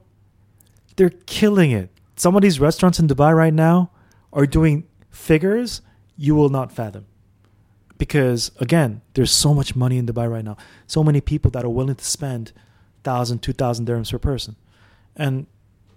they're 0.96 1.16
killing 1.26 1.72
it. 1.72 1.90
Some 2.16 2.36
of 2.38 2.42
these 2.42 2.60
restaurants 2.68 2.98
in 3.00 3.08
Dubai 3.08 3.32
right 3.36 3.54
now 3.54 3.92
are 4.32 4.46
doing 4.48 4.88
figures 5.12 5.82
you 6.18 6.34
will 6.36 6.50
not 6.50 6.72
fathom. 6.72 7.06
Because 7.98 8.52
again, 8.60 9.02
there's 9.14 9.32
so 9.32 9.54
much 9.54 9.76
money 9.76 9.98
in 9.98 10.06
Dubai 10.06 10.30
right 10.30 10.43
now. 10.43 10.58
So 10.88 11.04
many 11.04 11.22
people 11.22 11.50
that 11.52 11.64
are 11.64 11.70
willing 11.70 11.96
to 11.96 12.06
spend 12.06 12.52
thousand, 13.04 13.39
two 13.41 13.54
thousand 13.54 13.88
dirhams 13.88 14.12
per 14.12 14.18
person. 14.20 14.56
And 15.16 15.48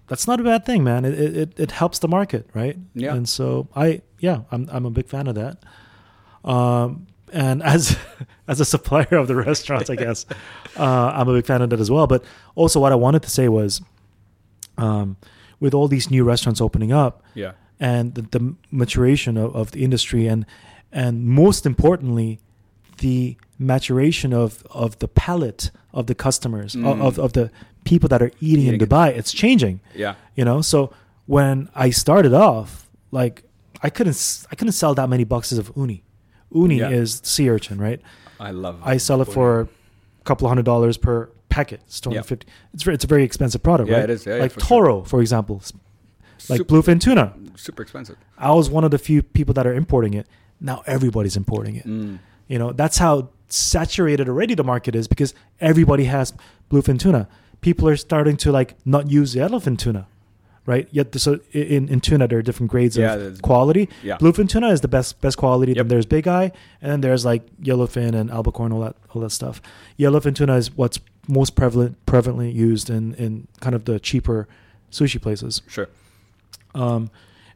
that's 0.07 0.25
not 0.27 0.39
a 0.39 0.43
bad 0.43 0.65
thing, 0.65 0.83
man. 0.83 1.03
It, 1.05 1.13
it 1.19 1.35
it- 1.37 1.59
it 1.59 1.71
helps 1.71 1.99
the 1.99 2.07
market, 2.07 2.49
right? 2.53 2.77
Yeah. 2.95 3.13
And 3.15 3.27
so 3.27 3.67
I 3.75 4.01
yeah, 4.19 4.41
I'm 4.51 4.67
I'm 4.71 4.85
a 4.85 4.91
big 4.91 5.07
fan 5.07 5.27
of 5.27 5.35
that. 5.35 5.57
Um 6.43 7.07
and 7.31 7.61
as 7.61 7.97
as 8.47 8.59
a 8.59 8.65
supplier 8.65 9.15
of 9.21 9.27
the 9.27 9.35
restaurants, 9.35 9.89
I 9.89 9.95
guess, 10.05 10.25
uh, 10.77 11.11
I'm 11.13 11.27
a 11.27 11.33
big 11.33 11.45
fan 11.45 11.61
of 11.61 11.69
that 11.71 11.79
as 11.79 11.91
well. 11.91 12.07
But 12.07 12.23
also, 12.55 12.79
what 12.79 12.91
I 12.91 12.95
wanted 12.95 13.21
to 13.23 13.29
say 13.29 13.47
was, 13.49 13.81
um, 14.77 15.17
with 15.59 15.73
all 15.73 15.87
these 15.87 16.09
new 16.09 16.23
restaurants 16.23 16.61
opening 16.61 16.91
up 16.91 17.21
yeah, 17.35 17.51
and 17.79 18.15
the, 18.15 18.21
the 18.23 18.55
maturation 18.71 19.37
of, 19.37 19.55
of 19.55 19.71
the 19.71 19.83
industry, 19.83 20.25
and 20.25 20.45
and 20.91 21.25
most 21.25 21.65
importantly, 21.65 22.39
the 22.99 23.37
maturation 23.57 24.33
of 24.33 24.63
of 24.71 24.97
the 24.99 25.07
palate 25.07 25.71
of 25.93 26.07
the 26.07 26.15
customers 26.15 26.75
of, 26.75 26.81
Mm. 26.81 27.01
of 27.01 27.19
of 27.19 27.33
the 27.33 27.51
people 27.83 28.07
that 28.09 28.21
are 28.21 28.31
eating 28.39 28.65
in 28.67 28.75
Eating 28.75 28.81
it. 28.81 28.89
Dubai, 28.89 29.07
it's 29.17 29.31
changing 29.33 29.79
yeah, 29.95 30.15
you 30.35 30.45
know 30.45 30.61
so 30.61 30.91
when 31.25 31.69
i 31.75 31.89
started 31.89 32.33
off 32.33 32.89
like 33.11 33.43
i 33.83 33.89
couldn't 33.89 34.45
i 34.51 34.55
couldn't 34.55 34.73
sell 34.73 34.93
that 34.95 35.07
many 35.09 35.23
boxes 35.23 35.57
of 35.57 35.71
uni 35.75 36.03
uni 36.53 36.77
Yeah. 36.79 36.89
is 36.89 37.21
sea 37.23 37.49
urchin 37.49 37.77
right 37.79 38.01
I 38.39 38.51
love. 38.51 38.75
It. 38.79 38.85
I 38.93 38.97
sell 38.97 39.21
it 39.21 39.25
for 39.37 39.61
a 39.61 39.67
couple 40.23 40.47
hundred 40.47 40.65
dollars 40.65 40.97
per 40.97 41.29
packet 41.49 41.81
it's 41.87 41.99
250 41.99 42.47
it's, 42.73 42.83
very, 42.83 42.95
it's 42.95 43.03
a 43.03 43.07
very 43.07 43.23
expensive 43.23 43.61
product 43.63 43.89
Yeah, 43.89 43.95
right 43.97 44.09
it 44.09 44.13
is. 44.13 44.25
Yeah, 44.25 44.35
yeah, 44.35 44.41
like 44.43 44.51
for 44.53 44.59
sure. 44.61 44.83
toro 44.85 45.03
for 45.03 45.19
example 45.21 45.55
like 46.49 46.59
super, 46.59 46.75
bluefin 46.81 46.99
tuna 47.01 47.33
super 47.55 47.81
expensive. 47.81 48.15
i 48.37 48.51
was 48.51 48.69
one 48.69 48.83
of 48.83 48.91
the 48.91 48.97
few 49.09 49.21
people 49.21 49.53
that 49.53 49.65
are 49.67 49.73
importing 49.73 50.13
it 50.13 50.27
now 50.61 50.83
everybody's 50.85 51.35
importing 51.37 51.75
it 51.77 51.85
Mm. 51.87 52.19
you 52.47 52.57
know, 52.59 52.71
that's 52.73 52.97
how 52.97 53.29
saturated 53.47 54.27
already 54.29 54.53
the 54.55 54.63
market 54.63 54.95
is 54.95 55.07
because 55.07 55.33
everybody 55.59 56.05
has 56.05 56.33
bluefin 56.69 56.99
tuna. 56.99 57.27
People 57.61 57.87
are 57.89 57.97
starting 57.97 58.37
to 58.37 58.51
like 58.51 58.75
not 58.85 59.09
use 59.09 59.35
yellowfin 59.35 59.77
tuna, 59.77 60.07
right? 60.65 60.87
Yet, 60.91 61.13
so 61.19 61.39
in, 61.51 61.89
in 61.89 61.99
tuna 61.99 62.27
there 62.27 62.39
are 62.39 62.41
different 62.41 62.69
grades 62.71 62.95
Yeah, 62.95 63.15
of 63.15 63.41
quality. 63.41 63.89
Yeah, 64.03 64.17
Bluefin 64.17 64.47
tuna 64.47 64.69
is 64.69 64.81
the 64.81 64.87
best 64.87 65.19
best 65.21 65.37
quality. 65.37 65.71
Yep. 65.73 65.77
Then 65.77 65.87
there's 65.87 66.05
big 66.05 66.27
eye, 66.27 66.51
and 66.81 66.91
then 66.91 67.01
there's 67.01 67.25
like 67.25 67.43
yellowfin 67.61 68.13
and 68.15 68.29
albacore, 68.31 68.71
all 68.71 68.81
that 68.81 68.95
all 69.13 69.21
that 69.21 69.31
stuff. 69.31 69.61
Yellowfin 69.97 70.35
tuna 70.35 70.55
is 70.55 70.75
what's 70.77 70.99
most 71.27 71.55
prevalent 71.55 71.97
prevalently 72.05 72.53
used 72.53 72.89
in 72.89 73.13
in 73.15 73.47
kind 73.61 73.75
of 73.75 73.83
the 73.85 73.99
cheaper 73.99 74.47
sushi 74.91 75.19
places. 75.21 75.61
sure. 75.67 75.87
Um, 76.75 77.09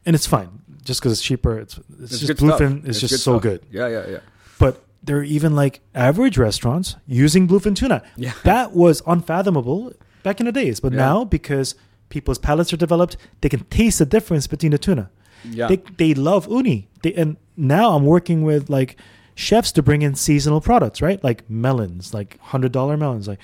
and 0.06 0.14
it's 0.16 0.26
fine 0.26 0.48
just 0.84 1.00
because 1.00 1.12
it's 1.12 1.22
cheaper. 1.22 1.58
It's 1.58 1.78
it's, 2.00 2.12
It's 2.12 2.20
just 2.20 2.26
good 2.28 2.38
stuff. 2.38 2.60
bluefin. 2.60 2.86
It's, 2.88 3.00
just 3.00 3.14
so 3.14 3.32
stuff. 3.32 3.42
good. 3.42 3.60
Yeah, 3.70 3.88
yeah, 3.88 4.06
yeah. 4.08 4.18
But 4.58 4.84
there 5.02 5.18
are 5.18 5.22
even 5.24 5.54
like 5.54 5.80
average 5.94 6.38
restaurants 6.38 6.96
using 7.06 7.48
bluefin 7.48 7.74
tuna. 7.76 8.02
Yeah. 8.16 8.32
That 8.44 8.72
was 8.72 9.02
unfathomable 9.06 9.92
back 10.22 10.40
in 10.40 10.46
the 10.46 10.52
days. 10.52 10.80
But 10.80 10.92
Yeah. 10.92 10.98
now, 10.98 11.24
because 11.24 11.74
people's 12.08 12.38
palates 12.38 12.72
are 12.72 12.76
developed, 12.76 13.16
they 13.40 13.48
can 13.48 13.64
taste 13.64 13.98
the 13.98 14.06
difference 14.06 14.46
between 14.46 14.72
the 14.72 14.78
tuna. 14.78 15.10
Yeah. 15.44 15.66
They, 15.68 15.76
they 15.96 16.14
love 16.14 16.48
uni. 16.50 16.88
They, 17.02 17.12
and 17.14 17.36
now 17.56 17.94
I'm 17.96 18.04
working 18.06 18.44
with 18.44 18.70
like 18.70 18.96
chefs 19.34 19.72
to 19.72 19.82
bring 19.82 20.02
in 20.02 20.14
seasonal 20.14 20.60
products, 20.60 21.02
right? 21.02 21.22
Like 21.22 21.48
melons, 21.50 22.14
like 22.14 22.38
$100 22.42 22.98
melons, 22.98 23.28
like 23.28 23.40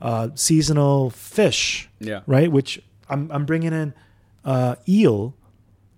uh, 0.00 0.28
seasonal 0.34 1.10
fish, 1.10 1.88
yeah. 2.00 2.20
right? 2.26 2.50
Which 2.50 2.80
I'm, 3.08 3.30
I'm 3.30 3.44
bringing 3.46 3.72
in 3.72 3.94
uh, 4.44 4.76
eel 4.88 5.34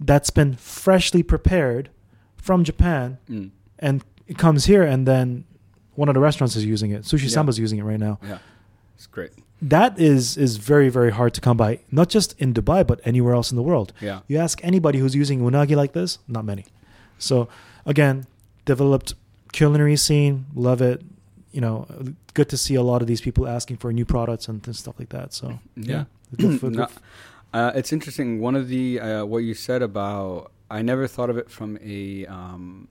that's 0.01 0.31
been 0.31 0.55
freshly 0.55 1.23
prepared 1.23 1.91
from 2.37 2.65
Japan 2.65 3.19
Mm. 3.29 3.51
and 3.79 4.03
it 4.27 4.39
comes 4.39 4.67
here 4.67 4.83
and 4.83 5.07
then 5.07 5.45
one 5.95 6.09
of 6.09 6.15
the 6.15 6.21
restaurants 6.21 6.55
is 6.57 6.65
using 6.65 6.91
it. 6.93 7.03
Sushi 7.03 7.25
Yeah. 7.25 7.29
Samba's 7.31 7.59
using 7.59 7.79
it 7.79 7.85
right 7.85 7.99
now. 7.99 8.19
Yeah. 8.23 8.39
It's 8.97 9.07
great. 9.07 9.33
That 9.61 9.99
is 9.99 10.37
is 10.37 10.57
very 10.57 10.89
very 10.89 11.11
hard 11.11 11.35
to 11.35 11.41
come 11.41 11.57
by, 11.57 11.81
not 11.91 12.09
just 12.09 12.35
in 12.39 12.55
Dubai 12.55 12.87
but 12.87 13.01
anywhere 13.05 13.35
else 13.35 13.51
in 13.51 13.57
the 13.57 13.63
world. 13.63 13.93
Yeah. 14.01 14.21
You 14.29 14.39
ask 14.39 14.61
anybody 14.63 14.99
who's 15.01 15.15
using 15.17 15.41
unagi 15.41 15.75
like 15.77 15.93
this, 15.93 16.19
not 16.29 16.45
many. 16.45 16.65
So 17.19 17.49
again, 17.85 18.27
developed 18.65 19.15
culinary 19.53 19.97
scene, 19.97 20.47
love 20.55 20.81
it. 20.81 21.03
You 21.51 21.61
know, 21.61 21.87
good 22.35 22.49
to 22.51 22.57
see 22.57 22.77
a 22.77 22.83
lot 22.83 23.01
of 23.03 23.09
these 23.09 23.21
people 23.21 23.49
asking 23.49 23.79
for 23.79 23.93
new 23.93 24.05
products 24.05 24.47
and 24.49 24.63
th- 24.63 24.77
stuff 24.77 24.97
like 24.99 25.09
that. 25.09 25.33
So 25.35 25.59
Yeah. 25.77 26.05
good 26.37 26.61
for- 26.61 26.71
No, 26.71 26.77
good 26.87 26.91
f- 26.91 27.01
uh, 27.53 27.73
it's 27.75 27.93
interesting. 27.93 28.41
One 28.41 28.55
of 28.55 28.69
the 28.69 29.01
uh, 29.01 29.25
what 29.25 29.39
you 29.39 29.55
said 29.55 29.83
about 29.83 30.53
I 30.71 30.83
never 30.83 31.07
thought 31.07 31.31
of 31.31 31.39
it 31.39 31.51
from 31.51 31.79
a 31.83 32.27
um, 32.27 32.89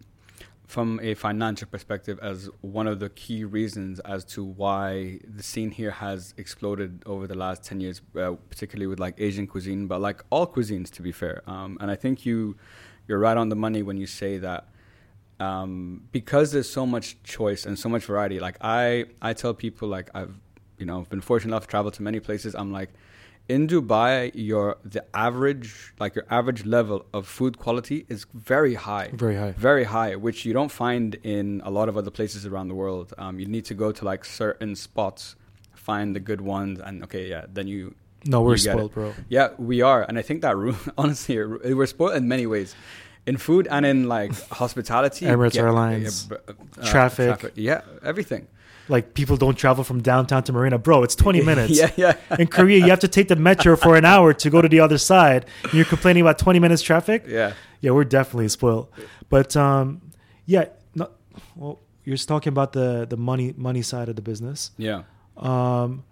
from 0.68 0.99
a 1.01 1.14
financial 1.14 1.68
perspective 1.68 2.20
as 2.22 2.49
one 2.62 2.88
of 2.88 2.99
the 2.99 3.10
key 3.10 3.45
reasons 3.45 3.99
as 4.01 4.26
to 4.26 4.43
why 4.43 5.18
the 5.24 5.41
scene 5.41 5.72
here 5.72 5.91
has 5.91 6.34
exploded 6.38 7.01
over 7.05 7.26
the 7.26 7.36
last 7.36 7.64
10 7.64 7.80
years 7.80 8.01
uh, 8.20 8.34
particularly 8.49 8.86
with 8.86 8.99
like 8.99 9.16
asian 9.18 9.47
cuisine 9.47 9.88
but 9.88 10.01
like 10.01 10.22
all 10.30 10.45
cuisines 10.45 10.91
to 10.91 11.01
be 11.01 11.12
fair 11.12 11.41
um, 11.47 11.78
and 11.80 11.89
i 11.89 11.95
think 11.95 12.26
you 12.26 12.58
you're 13.08 13.18
right 13.18 13.38
on 13.38 13.47
the 13.47 13.55
money 13.55 13.82
when 13.82 13.95
you 13.95 14.05
say 14.05 14.38
that 14.38 14.68
um, 15.39 16.03
because 16.12 16.51
there's 16.51 16.70
so 16.70 16.86
much 16.86 17.22
choice 17.24 17.66
and 17.66 17.80
so 17.80 17.88
much 17.88 18.03
variety 18.03 18.39
like 18.39 18.58
i 18.60 19.05
i 19.22 19.32
tell 19.32 19.53
people 19.53 19.88
like 19.88 20.10
i've 20.14 20.36
you 20.78 20.86
know 20.86 21.03
been 21.10 21.22
fortunate 21.22 21.53
enough 21.53 21.64
to 21.64 21.70
travel 21.70 21.91
to 21.91 22.03
many 22.03 22.20
places 22.20 22.53
i'm 22.55 22.74
like 22.74 22.89
in 23.50 23.68
Dubai, 23.68 24.32
your 24.34 24.78
the 24.84 25.04
average 25.16 25.93
like 26.00 26.16
your 26.16 26.26
average 26.30 26.66
level 26.66 27.06
of 27.14 27.28
food 27.28 27.58
quality 27.58 28.06
is 28.10 28.26
very 28.34 28.74
high, 28.74 29.10
very 29.14 29.36
high. 29.36 29.52
very 29.52 29.86
high, 29.86 30.16
which 30.16 30.45
you 30.45 30.54
don't 30.54 30.72
find 30.72 31.16
in 31.24 31.62
a 31.64 31.72
lot 31.72 31.88
of 31.89 31.98
other 31.98 32.12
places 32.12 32.45
around 32.45 32.68
the 32.68 32.76
world. 32.76 33.14
Um, 33.18 33.39
you 33.39 33.45
need 33.45 33.66
to 33.66 33.74
go 33.74 33.91
to 33.91 34.06
like 34.06 34.26
certain 34.26 34.76
spots, 34.76 35.36
find 35.74 36.16
the 36.16 36.20
good 36.20 36.41
ones, 36.41 36.80
and 36.80 37.04
okay, 37.04 37.28
yeah, 37.30 37.45
then 37.52 37.68
you. 37.68 37.95
No, 38.26 38.41
we're 38.41 38.56
you 38.58 38.64
get 38.64 38.74
spoiled, 38.74 38.93
bro. 38.93 39.14
Yeah, 39.30 39.50
we 39.58 39.82
are, 39.82 40.04
and 40.04 40.18
I 40.18 40.22
think 40.22 40.41
that 40.41 40.58
ru- 40.64 40.76
honestly, 40.98 41.38
we're 41.38 41.86
spoiled 41.86 42.16
in 42.16 42.28
many 42.28 42.45
ways, 42.45 42.76
in 43.26 43.38
food 43.38 43.68
and 43.70 43.86
in 43.86 44.08
like 44.10 44.34
hospitality, 44.50 45.26
Emirates 45.26 45.56
yeah, 45.56 45.62
Airlines, 45.62 46.30
uh, 46.32 46.86
traffic. 46.86 47.54
yeah, 47.56 47.82
everything. 48.04 48.48
Like 48.90 49.14
people 49.14 49.38
don't 49.38 49.56
travel 49.56 49.84
from 49.84 50.02
downtown 50.02 50.44
to 50.44 50.54
Marina, 50.54 50.78
bro. 50.78 51.04
It's 51.04 51.16
20 51.16 51.42
minutes. 51.52 51.78
yeah, 51.78 51.92
yeah. 51.98 52.14
In 52.40 52.48
Korea, 52.48 52.78
you 52.80 52.90
have 52.90 53.00
to 53.02 53.08
take 53.08 53.28
the 53.28 53.36
metro 53.36 53.76
for 53.76 53.96
an 53.98 54.06
hour 54.06 54.34
to 54.34 54.50
go 54.50 54.62
to 54.62 54.70
the 54.70 54.80
other 54.80 54.98
side. 54.98 55.46
And 55.64 55.74
you're 55.74 55.86
complaining 55.86 56.22
about 56.22 56.38
20 56.40 56.60
minutes 56.60 56.82
traffic. 56.82 57.24
yeah. 57.28 57.54
Yeah, 57.82 57.92
we're 57.92 58.06
definitely 58.06 58.48
spoiled. 58.50 58.88
But 59.30 59.56
um, 59.56 60.02
yeah, 60.46 60.66
no, 60.96 61.10
well, 61.56 61.80
you're 62.04 62.16
just 62.16 62.28
talking 62.28 62.50
about 62.52 62.72
the 62.74 63.06
the 63.08 63.18
money 63.18 63.54
money 63.56 63.84
side 63.84 64.10
of 64.10 64.16
the 64.16 64.22
business. 64.24 64.72
Yeah. 64.78 65.04
Um, 65.38 66.04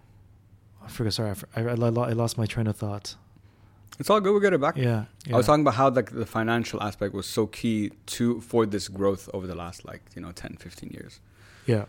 I 0.83 0.87
forgot. 0.89 1.13
Sorry, 1.13 1.33
I, 1.55 1.61
I, 1.61 1.63
I 1.71 1.73
I 1.73 2.13
lost 2.13 2.37
my 2.37 2.45
train 2.45 2.67
of 2.67 2.75
thought. 2.77 3.15
It's 3.97 4.09
all 4.11 4.19
good. 4.21 4.31
We'll 4.31 4.41
get 4.41 4.53
it 4.53 4.61
back. 4.61 4.77
Yeah, 4.77 5.05
yeah. 5.25 5.33
I 5.33 5.37
was 5.37 5.45
talking 5.47 5.61
about 5.63 5.73
how 5.75 5.89
like 5.89 6.11
the 6.11 6.25
financial 6.25 6.83
aspect 6.83 7.13
was 7.15 7.25
so 7.25 7.47
key 7.47 7.91
to 8.07 8.41
for 8.41 8.65
this 8.67 8.87
growth 8.89 9.27
over 9.33 9.47
the 9.47 9.55
last 9.55 9.85
like 9.85 10.01
you 10.15 10.21
know 10.21 10.31
10 10.31 10.57
15 10.59 10.89
years 10.91 11.19
Yeah. 11.65 11.85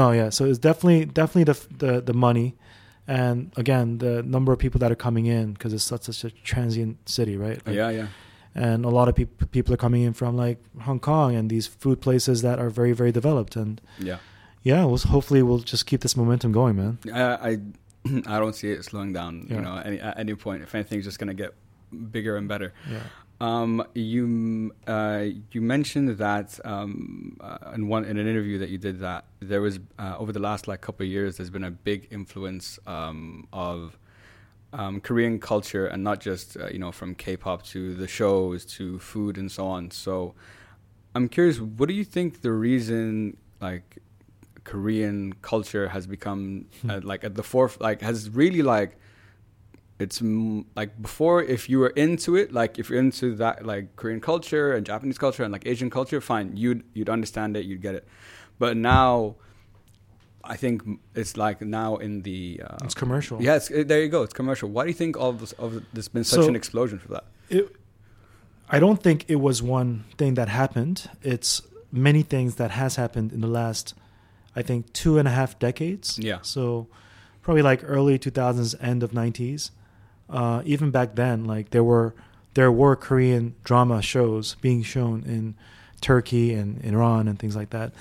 No, 0.00 0.06
yeah. 0.20 0.30
So 0.36 0.40
it's 0.50 0.58
definitely 0.68 1.04
definitely 1.20 1.46
the 1.52 1.58
the 1.84 1.92
the 2.10 2.16
money, 2.26 2.48
and 3.06 3.36
again 3.62 3.98
the 3.98 4.14
number 4.34 4.50
of 4.54 4.58
people 4.64 4.78
that 4.82 4.90
are 4.94 5.00
coming 5.06 5.26
in 5.26 5.52
because 5.54 5.72
it's 5.76 5.84
such 5.92 6.02
such 6.10 6.24
a 6.24 6.30
transient 6.52 6.94
city, 7.08 7.36
right? 7.46 7.58
Like, 7.66 7.76
yeah 7.76 7.90
yeah 8.00 8.08
and 8.56 8.84
a 8.84 8.88
lot 8.98 9.08
of 9.08 9.14
people 9.14 9.46
people 9.56 9.74
are 9.74 9.82
coming 9.86 10.02
in 10.02 10.12
from 10.20 10.36
like 10.36 10.58
Hong 10.86 11.00
Kong 11.00 11.34
and 11.34 11.50
these 11.50 11.66
food 11.82 11.98
places 12.00 12.42
that 12.42 12.58
are 12.58 12.70
very 12.70 12.92
very 13.00 13.12
developed. 13.20 13.56
And 13.56 13.80
Yeah. 13.98 14.18
yeah, 14.62 14.84
we'll, 14.84 14.98
hopefully 14.98 15.42
we'll 15.42 15.64
just 15.72 15.86
keep 15.86 16.00
this 16.00 16.16
momentum 16.16 16.52
going, 16.52 16.76
man. 16.76 16.98
I 17.12 17.22
I, 17.50 17.52
I 18.34 18.38
don't 18.42 18.54
see 18.54 18.70
it 18.70 18.84
slowing 18.84 19.12
down. 19.12 19.32
Yeah. 19.48 19.56
You 19.56 19.62
know, 19.62 19.76
any, 19.88 19.98
at 20.08 20.18
any 20.18 20.34
point. 20.34 20.62
If 20.62 20.74
anything, 20.74 20.98
it's 20.98 21.06
just 21.06 21.18
gonna 21.18 21.34
get 21.34 21.50
bigger 22.12 22.36
and 22.36 22.46
better. 22.48 22.72
Yeah. 22.90 23.00
Um, 23.40 23.84
you 23.94 24.74
uh, 24.86 25.24
you 25.50 25.60
mentioned 25.60 26.18
that 26.18 26.58
um, 26.64 27.36
uh, 27.40 27.72
in 27.74 27.88
one 27.88 28.04
in 28.04 28.16
an 28.16 28.26
interview 28.26 28.58
that 28.58 28.68
you 28.68 28.78
did 28.78 29.00
that 29.00 29.24
there 29.40 29.60
was 29.60 29.80
uh, 29.98 30.14
over 30.18 30.32
the 30.32 30.38
last 30.38 30.68
like 30.68 30.80
couple 30.80 31.04
of 31.04 31.10
years 31.10 31.36
there's 31.36 31.50
been 31.50 31.64
a 31.64 31.70
big 31.70 32.06
influence 32.10 32.78
um, 32.86 33.48
of 33.52 33.98
um, 34.72 35.00
Korean 35.00 35.38
culture 35.40 35.86
and 35.86 36.02
not 36.04 36.20
just 36.20 36.56
uh, 36.56 36.68
you 36.68 36.78
know 36.78 36.92
from 36.92 37.14
K-pop 37.14 37.64
to 37.66 37.94
the 37.94 38.08
shows 38.08 38.64
to 38.76 38.98
food 38.98 39.36
and 39.36 39.50
so 39.50 39.66
on. 39.66 39.90
So 39.90 40.34
I'm 41.14 41.28
curious, 41.28 41.60
what 41.60 41.88
do 41.88 41.94
you 41.94 42.04
think 42.04 42.42
the 42.42 42.52
reason 42.52 43.36
like 43.60 43.98
Korean 44.64 45.34
culture 45.42 45.88
has 45.88 46.06
become 46.06 46.66
uh, 46.88 47.00
like 47.02 47.22
at 47.24 47.34
the 47.34 47.42
foref 47.42 47.80
like 47.80 48.00
has 48.00 48.30
really 48.30 48.62
like 48.62 48.96
it's 49.98 50.20
like 50.74 51.00
before 51.00 51.42
if 51.42 51.68
you 51.68 51.78
were 51.78 51.90
into 51.90 52.34
it 52.36 52.52
like 52.52 52.78
if 52.80 52.90
you're 52.90 52.98
into 52.98 53.34
that 53.36 53.64
like 53.64 53.94
korean 53.96 54.20
culture 54.20 54.72
and 54.74 54.84
japanese 54.84 55.18
culture 55.18 55.44
and 55.44 55.52
like 55.52 55.66
asian 55.66 55.88
culture 55.88 56.20
fine 56.20 56.56
you'd 56.56 56.82
you'd 56.94 57.08
understand 57.08 57.56
it 57.56 57.64
you'd 57.64 57.80
get 57.80 57.94
it 57.94 58.04
but 58.58 58.76
now 58.76 59.36
i 60.42 60.56
think 60.56 60.82
it's 61.14 61.36
like 61.36 61.60
now 61.60 61.96
in 61.96 62.22
the 62.22 62.60
uh, 62.66 62.76
It's 62.84 62.94
commercial. 62.94 63.40
yes 63.40 63.70
it, 63.70 63.86
there 63.88 64.02
you 64.02 64.08
go 64.08 64.22
it's 64.24 64.34
commercial 64.34 64.68
why 64.68 64.82
do 64.84 64.88
you 64.90 64.94
think 64.94 65.16
all 65.16 65.30
of 65.30 65.38
this 65.40 65.52
of 65.52 65.82
this 65.92 66.08
been 66.08 66.24
such 66.24 66.40
So- 66.42 66.48
an 66.48 66.56
explosion 66.56 66.98
for 66.98 67.08
that 67.08 67.24
it, 67.48 67.68
I 68.68 68.80
don't 68.80 69.00
think 69.02 69.26
it 69.28 69.36
was 69.36 69.62
one 69.62 70.04
thing 70.16 70.34
that 70.34 70.48
happened. 70.48 71.08
It's 71.22 71.60
many 71.92 72.22
things 72.22 72.54
that 72.54 72.70
has 72.70 72.96
happened 72.96 73.30
in 73.30 73.42
the 73.42 73.46
last, 73.46 73.92
I 74.56 74.62
think, 74.62 74.90
two 74.94 75.18
and 75.18 75.28
a 75.28 75.30
half 75.30 75.58
decades. 75.58 76.18
Yeah. 76.18 76.38
So 76.40 76.88
probably 77.42 77.60
like 77.60 77.80
early 77.84 78.18
2000s, 78.18 78.74
end 78.80 79.02
of 79.02 79.10
90s. 79.10 79.70
Uh, 80.28 80.62
even 80.64 80.90
back 80.90 81.14
then, 81.14 81.44
like 81.44 81.70
there 81.70 81.84
were 81.84 82.14
there 82.54 82.70
were 82.70 82.96
Korean 82.96 83.54
drama 83.64 84.00
shows 84.00 84.56
being 84.60 84.82
shown 84.82 85.24
in 85.24 85.54
Turkey 86.00 86.54
and 86.54 86.82
Iran 86.84 87.28
and 87.28 87.38
things 87.38 87.56
like 87.56 87.70
that. 87.70 87.92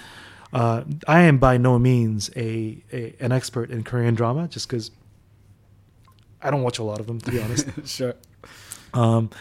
Uh, 0.51 0.83
I 1.07 1.21
am 1.21 1.39
by 1.39 1.57
no 1.57 1.79
means 1.79 2.29
a, 2.35 2.83
a 2.91 3.15
an 3.19 3.31
expert 3.31 3.71
in 3.71 3.83
Korean 3.83 4.13
drama, 4.13 4.47
just 4.47 4.67
because 4.67 4.91
I 6.41 6.51
don't 6.51 6.61
watch 6.61 6.79
a 6.79 6.83
lot 6.83 6.99
of 6.99 7.07
them, 7.07 7.19
to 7.21 7.31
be 7.31 7.41
honest. 7.41 7.67
sure 7.85 8.13
Um, 8.93 9.31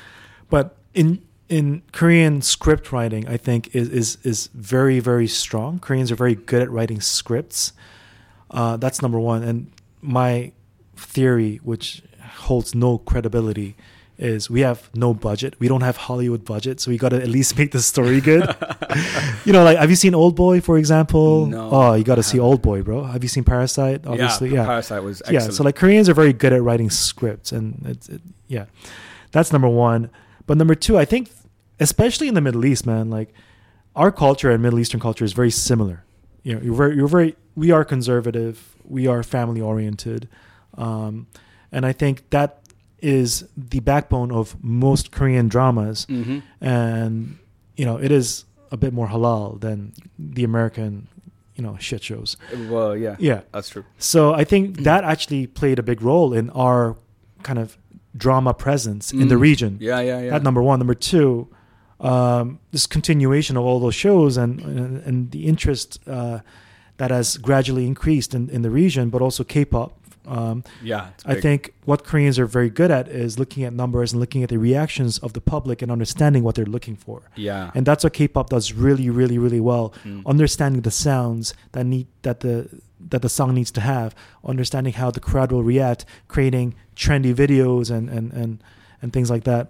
but 0.48 0.76
in 0.94 1.22
in 1.48 1.82
Korean 1.92 2.40
script 2.40 2.92
writing, 2.92 3.28
I 3.28 3.36
think 3.36 3.74
is 3.74 3.88
is 3.90 4.18
is 4.22 4.46
very 4.54 5.00
very 5.00 5.28
strong. 5.28 5.78
Koreans 5.78 6.10
are 6.10 6.16
very 6.16 6.34
good 6.34 6.62
at 6.62 6.70
writing 6.70 7.00
scripts. 7.00 7.74
Uh, 8.50 8.76
that's 8.78 9.02
number 9.02 9.20
one. 9.20 9.42
And 9.42 9.70
my 10.00 10.52
theory, 10.96 11.60
which 11.62 12.02
holds 12.34 12.74
no 12.74 12.98
credibility, 12.98 13.76
is 14.18 14.48
we 14.48 14.60
have 14.60 14.90
no 14.94 15.14
budget. 15.14 15.54
We 15.58 15.68
don't 15.68 15.80
have 15.80 15.96
Hollywood 15.96 16.44
budget, 16.44 16.80
so 16.80 16.90
we 16.90 16.98
got 16.98 17.10
to 17.10 17.16
at 17.16 17.28
least 17.28 17.58
make 17.58 17.72
the 17.72 17.80
story 17.80 18.20
good. 18.20 18.42
you 19.44 19.52
know, 19.52 19.64
like 19.64 19.78
have 19.78 19.90
you 19.90 19.96
seen 19.96 20.14
Old 20.14 20.36
Boy, 20.36 20.60
for 20.60 20.78
example? 20.78 21.46
No, 21.46 21.68
oh, 21.72 21.94
you 21.94 22.04
got 22.04 22.16
to 22.16 22.22
see. 22.22 22.38
Old 22.38 22.62
Boy, 22.62 22.82
bro. 22.82 23.04
Have 23.04 23.22
you 23.22 23.28
seen 23.28 23.44
Parasite? 23.44 24.06
Obviously, 24.06 24.50
yeah, 24.50 24.56
yeah 24.56 24.66
parasite 24.66 25.02
was 25.02 25.20
excellent 25.22 25.44
yeah 25.44 25.50
so 25.50 25.62
like 25.62 25.76
koreans 25.76 26.08
are 26.08 26.14
very 26.14 26.32
good 26.32 26.52
at 26.52 26.62
writing 26.62 26.90
scripts 26.90 27.52
and 27.52 27.82
it's 27.86 28.08
it, 28.08 28.20
yeah 28.48 28.64
that's 29.30 29.52
number 29.52 29.68
one 29.68 30.10
but 30.46 30.56
number 30.56 30.74
two 30.74 30.98
i 30.98 31.04
think 31.04 31.30
especially 31.80 32.28
in 32.28 32.34
the 32.34 32.40
middle 32.40 32.64
east 32.64 32.86
man 32.86 33.10
like 33.10 33.32
our 33.94 34.10
culture 34.10 34.50
and 34.50 34.62
middle 34.62 34.78
eastern 34.78 35.00
culture 35.00 35.24
is 35.24 35.32
very 35.32 35.50
similar 35.50 36.04
you 36.42 36.54
know 36.54 36.60
you're 36.62 36.74
very 36.74 36.96
you're 36.96 37.08
very 37.08 37.36
we 37.54 37.70
are 37.70 37.84
conservative 37.84 38.76
we 38.84 39.06
are 39.06 39.22
family 39.22 39.60
oriented 39.60 40.28
um, 40.78 41.26
and 41.72 41.84
i 41.86 41.92
think 41.92 42.28
that 42.30 42.50
is 43.00 43.44
the 43.56 43.80
backbone 43.80 44.30
of 44.30 44.56
most 44.62 45.10
korean 45.10 45.48
dramas 45.48 46.04
hmm 46.08 46.38
and 46.60 47.36
you 47.76 47.84
know 47.84 47.96
it 47.96 48.12
is 48.12 48.44
a 48.70 48.76
bit 48.76 48.92
more 48.92 49.08
halal 49.08 49.60
than 49.60 49.92
the 50.18 50.44
american 50.44 51.08
you 51.56 51.62
know 51.62 51.76
shit 51.80 52.02
shows 52.02 52.36
well 52.70 52.96
yeah 52.96 53.16
yeah 53.18 53.40
that's 53.52 53.68
true 53.68 53.84
so 53.98 54.32
I 54.34 54.44
think 54.44 54.64
that 54.84 55.04
actually 55.04 55.46
played 55.46 55.78
a 55.78 55.82
big 55.82 56.00
role 56.02 56.32
in 56.32 56.48
our 56.50 56.96
kind 57.42 57.58
of 57.58 57.76
drama 58.16 58.52
presence 58.54 59.12
in 59.12 59.28
the 59.28 59.34
Mm. 59.34 59.40
region. 59.50 59.72
yeah 59.80 60.00
yeah 60.00 60.20
yeah 60.24 60.30
That 60.30 60.42
number 60.42 60.62
one. 60.62 60.78
Number 60.78 60.94
two, 61.12 61.48
um, 62.00 62.58
this 62.72 62.86
continuation 62.86 63.56
of 63.56 63.64
all 63.64 63.80
those 63.80 63.94
shows 63.94 64.36
and 64.36 64.60
and, 64.60 65.02
and 65.06 65.30
the 65.30 65.42
interest 65.52 65.98
uh, 66.06 66.38
that 66.96 67.10
has 67.10 67.36
gradually 67.38 67.86
increased 67.86 68.34
in, 68.34 68.48
in 68.50 68.62
the 68.62 68.70
region, 68.70 69.10
but 69.10 69.20
also 69.22 69.44
K-pop. 69.44 69.90
Um, 70.24 70.62
yeah 70.82 71.10
I 71.26 71.34
think 71.40 71.74
what 71.84 72.04
Koreans 72.04 72.38
are 72.38 72.46
very 72.46 72.70
good 72.70 72.90
at 72.92 73.08
is 73.08 73.38
looking 73.38 73.64
at 73.64 73.72
numbers 73.72 74.12
and 74.12 74.20
looking 74.20 74.42
at 74.44 74.50
the 74.50 74.58
reactions 74.58 75.18
of 75.18 75.32
the 75.32 75.40
public 75.40 75.82
and 75.82 75.90
understanding 75.90 76.44
what 76.44 76.54
they're 76.54 76.64
looking 76.76 76.96
for. 76.96 77.18
yeah 77.34 77.70
And 77.74 77.84
that's 77.86 78.04
what 78.04 78.12
K-pop 78.12 78.48
does 78.50 78.72
really, 78.72 79.10
really, 79.10 79.38
really 79.38 79.60
well 79.60 79.92
Mm. 80.04 80.22
understanding 80.26 80.82
the 80.82 80.90
sounds 80.92 81.54
that 81.72 81.84
need 81.86 82.06
that 82.22 82.38
the 82.40 82.68
that 83.10 83.20
the 83.22 83.28
song 83.28 83.52
needs 83.54 83.72
to 83.72 83.80
have, 83.80 84.14
understanding 84.44 84.92
how 84.94 85.10
the 85.10 85.18
crowd 85.20 85.50
will 85.50 85.64
react, 85.64 86.04
creating 86.28 86.74
trendy 86.94 87.34
videos 87.34 87.90
and 87.90 88.08
and 88.08 88.32
and 88.32 88.62
and 89.02 89.12
things 89.12 89.28
like 89.28 89.42
that, 89.44 89.64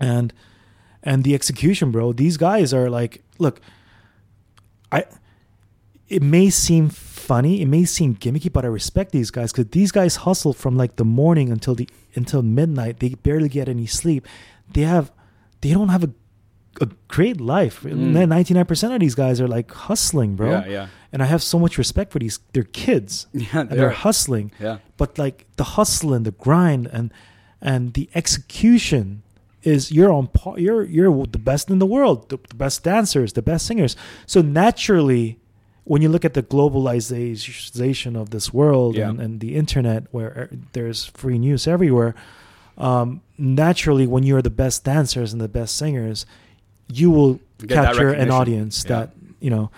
and 0.00 0.32
and 1.02 1.22
the 1.22 1.32
execution, 1.34 1.90
bro. 1.92 2.12
These 2.12 2.36
guys 2.36 2.74
are 2.74 2.90
like, 2.90 3.22
look, 3.38 3.60
I. 4.90 5.04
It 6.10 6.22
may 6.22 6.50
seem 6.50 6.88
funny, 6.90 7.62
it 7.62 7.66
may 7.66 7.84
seem 7.84 8.16
gimmicky, 8.16 8.52
but 8.52 8.64
I 8.64 8.68
respect 8.68 9.12
these 9.12 9.30
guys 9.30 9.52
because 9.52 9.70
these 9.70 9.92
guys 9.92 10.16
hustle 10.16 10.52
from 10.52 10.76
like 10.76 10.96
the 10.96 11.04
morning 11.04 11.50
until 11.50 11.74
the 11.74 11.88
until 12.16 12.42
midnight. 12.42 12.98
They 13.00 13.10
barely 13.14 13.48
get 13.48 13.68
any 13.68 13.86
sleep. 13.86 14.26
They 14.72 14.82
have, 14.82 15.12
they 15.60 15.72
don't 15.72 15.88
have 15.90 16.04
a 16.04 16.10
a 16.80 16.88
great 17.08 17.40
life. 17.40 17.82
Mm. 17.82 18.26
Ninety 18.28 18.54
nine 18.54 18.64
percent 18.64 18.92
of 18.94 19.00
these 19.00 19.14
guys 19.14 19.40
are 19.40 19.48
like 19.48 19.70
hustling, 19.72 20.36
bro. 20.36 20.50
yeah 20.50 20.66
yeah 20.66 20.86
And 21.12 21.22
I 21.22 21.26
have 21.26 21.42
so 21.42 21.58
much 21.58 21.76
respect 21.78 22.12
for 22.12 22.18
these. 22.20 22.38
They're 22.52 22.62
kids 22.86 23.26
yeah 23.32 23.64
they're- 23.64 23.76
they're 23.76 23.90
hustling, 23.90 24.52
yeah 24.60 24.78
but 24.96 25.18
like 25.18 25.46
the 25.56 25.64
hustle 25.76 26.14
and 26.14 26.24
the 26.24 26.30
grind 26.32 26.86
and 26.92 27.12
and 27.60 27.92
the 27.94 28.08
execution 28.14 29.22
is 29.62 29.90
you're 29.92 30.12
on 30.12 30.28
par. 30.28 30.58
You're 30.58 30.84
you're 30.84 31.26
the 31.26 31.38
best 31.38 31.68
in 31.70 31.78
the 31.80 31.86
world, 31.86 32.28
the, 32.30 32.38
the 32.48 32.54
best 32.54 32.82
dancers, 32.84 33.32
the 33.34 33.42
best 33.42 33.66
singers. 33.66 33.94
So 34.26 34.40
naturally, 34.40 35.38
when 35.84 36.02
you 36.02 36.08
look 36.08 36.24
at 36.24 36.34
the 36.34 36.42
globalization 36.42 38.16
of 38.20 38.30
this 38.30 38.52
world 38.52 38.96
Yeah. 38.96 39.08
and, 39.10 39.20
and 39.20 39.40
the 39.40 39.56
internet, 39.56 40.04
where 40.10 40.48
uh, 40.52 40.56
there's 40.72 41.06
free 41.06 41.38
news 41.38 41.66
everywhere, 41.66 42.14
um, 42.78 43.20
naturally, 43.38 44.06
when 44.06 44.22
you're 44.22 44.42
the 44.42 44.50
best 44.50 44.84
dancers 44.84 45.32
and 45.32 45.40
the 45.40 45.48
best 45.48 45.76
singers, 45.76 46.26
you 46.88 47.10
will 47.10 47.40
capture 47.68 48.10
an 48.10 48.30
audience 48.30 48.84
Yeah. 48.84 48.88
that 48.96 49.10
you 49.40 49.50
know 49.50 49.70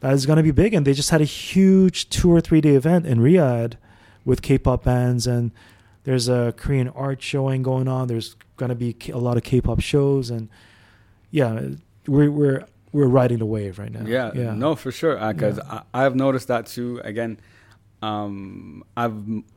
that 0.00 0.12
is 0.12 0.26
going 0.26 0.36
to 0.36 0.42
be 0.42 0.50
big. 0.52 0.74
And 0.74 0.86
they 0.86 0.92
just 0.94 1.10
had 1.10 1.20
a 1.20 1.24
huge 1.24 2.08
two 2.10 2.30
or 2.32 2.40
three 2.40 2.60
day 2.60 2.74
event 2.74 3.06
in 3.06 3.18
Riyadh 3.18 3.74
with 4.24 4.42
K-pop 4.42 4.84
bands, 4.84 5.26
and 5.26 5.50
there's 6.04 6.28
a 6.28 6.52
Korean 6.56 6.88
art 6.90 7.20
showing 7.22 7.62
going 7.62 7.88
on. 7.88 8.08
There's 8.08 8.36
going 8.56 8.68
to 8.70 8.74
be 8.74 8.96
a 9.12 9.18
lot 9.18 9.36
of 9.36 9.42
K-pop 9.42 9.80
shows, 9.80 10.30
and 10.30 10.48
yeah, 11.30 11.60
we're 12.06 12.30
we're 12.30 12.64
we're 12.92 13.06
riding 13.06 13.38
the 13.38 13.46
wave 13.46 13.78
right 13.78 13.92
now. 13.92 14.04
Yeah, 14.06 14.30
yeah, 14.34 14.54
no, 14.54 14.74
for 14.76 14.90
sure. 14.92 15.14
Because 15.32 15.58
Yeah. 15.58 15.82
I 15.94 16.04
I've 16.06 16.14
noticed 16.16 16.48
that 16.48 16.66
too. 16.66 17.00
Again, 17.04 17.38
um, 18.02 18.84
I've 18.96 19.14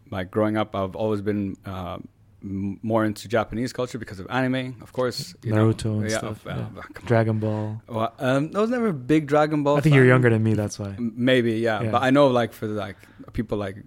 like 0.10 0.32
growing 0.32 0.58
up, 0.58 0.76
I've 0.76 0.96
always 0.96 1.22
been 1.22 1.56
uh, 1.66 1.98
m- 2.44 2.80
more 2.82 3.06
into 3.06 3.28
Japanese 3.28 3.72
culture 3.74 3.98
because 3.98 4.20
of 4.20 4.28
anime, 4.30 4.78
of 4.82 4.92
course. 4.94 5.36
You 5.44 5.54
Naruto 5.54 5.86
know, 5.86 6.00
and 6.02 6.10
yeah, 6.12 6.18
stuff. 6.18 6.46
uh, 6.48 6.50
yeah. 6.76 6.82
Dragon 7.06 7.40
Ball. 7.40 7.82
Well, 7.88 8.14
um, 8.20 8.52
I 8.56 8.60
was 8.60 8.70
never 8.70 8.88
a 8.88 8.94
big 8.94 9.28
Dragon 9.28 9.64
Ball. 9.64 9.78
I 9.78 9.82
think 9.82 9.96
you're 9.96 10.06
younger 10.06 10.30
than 10.30 10.44
me. 10.44 10.54
That's 10.56 10.80
why. 10.80 10.96
Maybe, 11.00 11.54
yeah. 11.60 11.82
Yeah. 11.84 11.92
But 11.92 12.04
I 12.04 12.10
know, 12.10 12.28
like, 12.28 12.52
for 12.54 12.68
like 12.68 12.98
people 13.34 13.58
like 13.58 13.78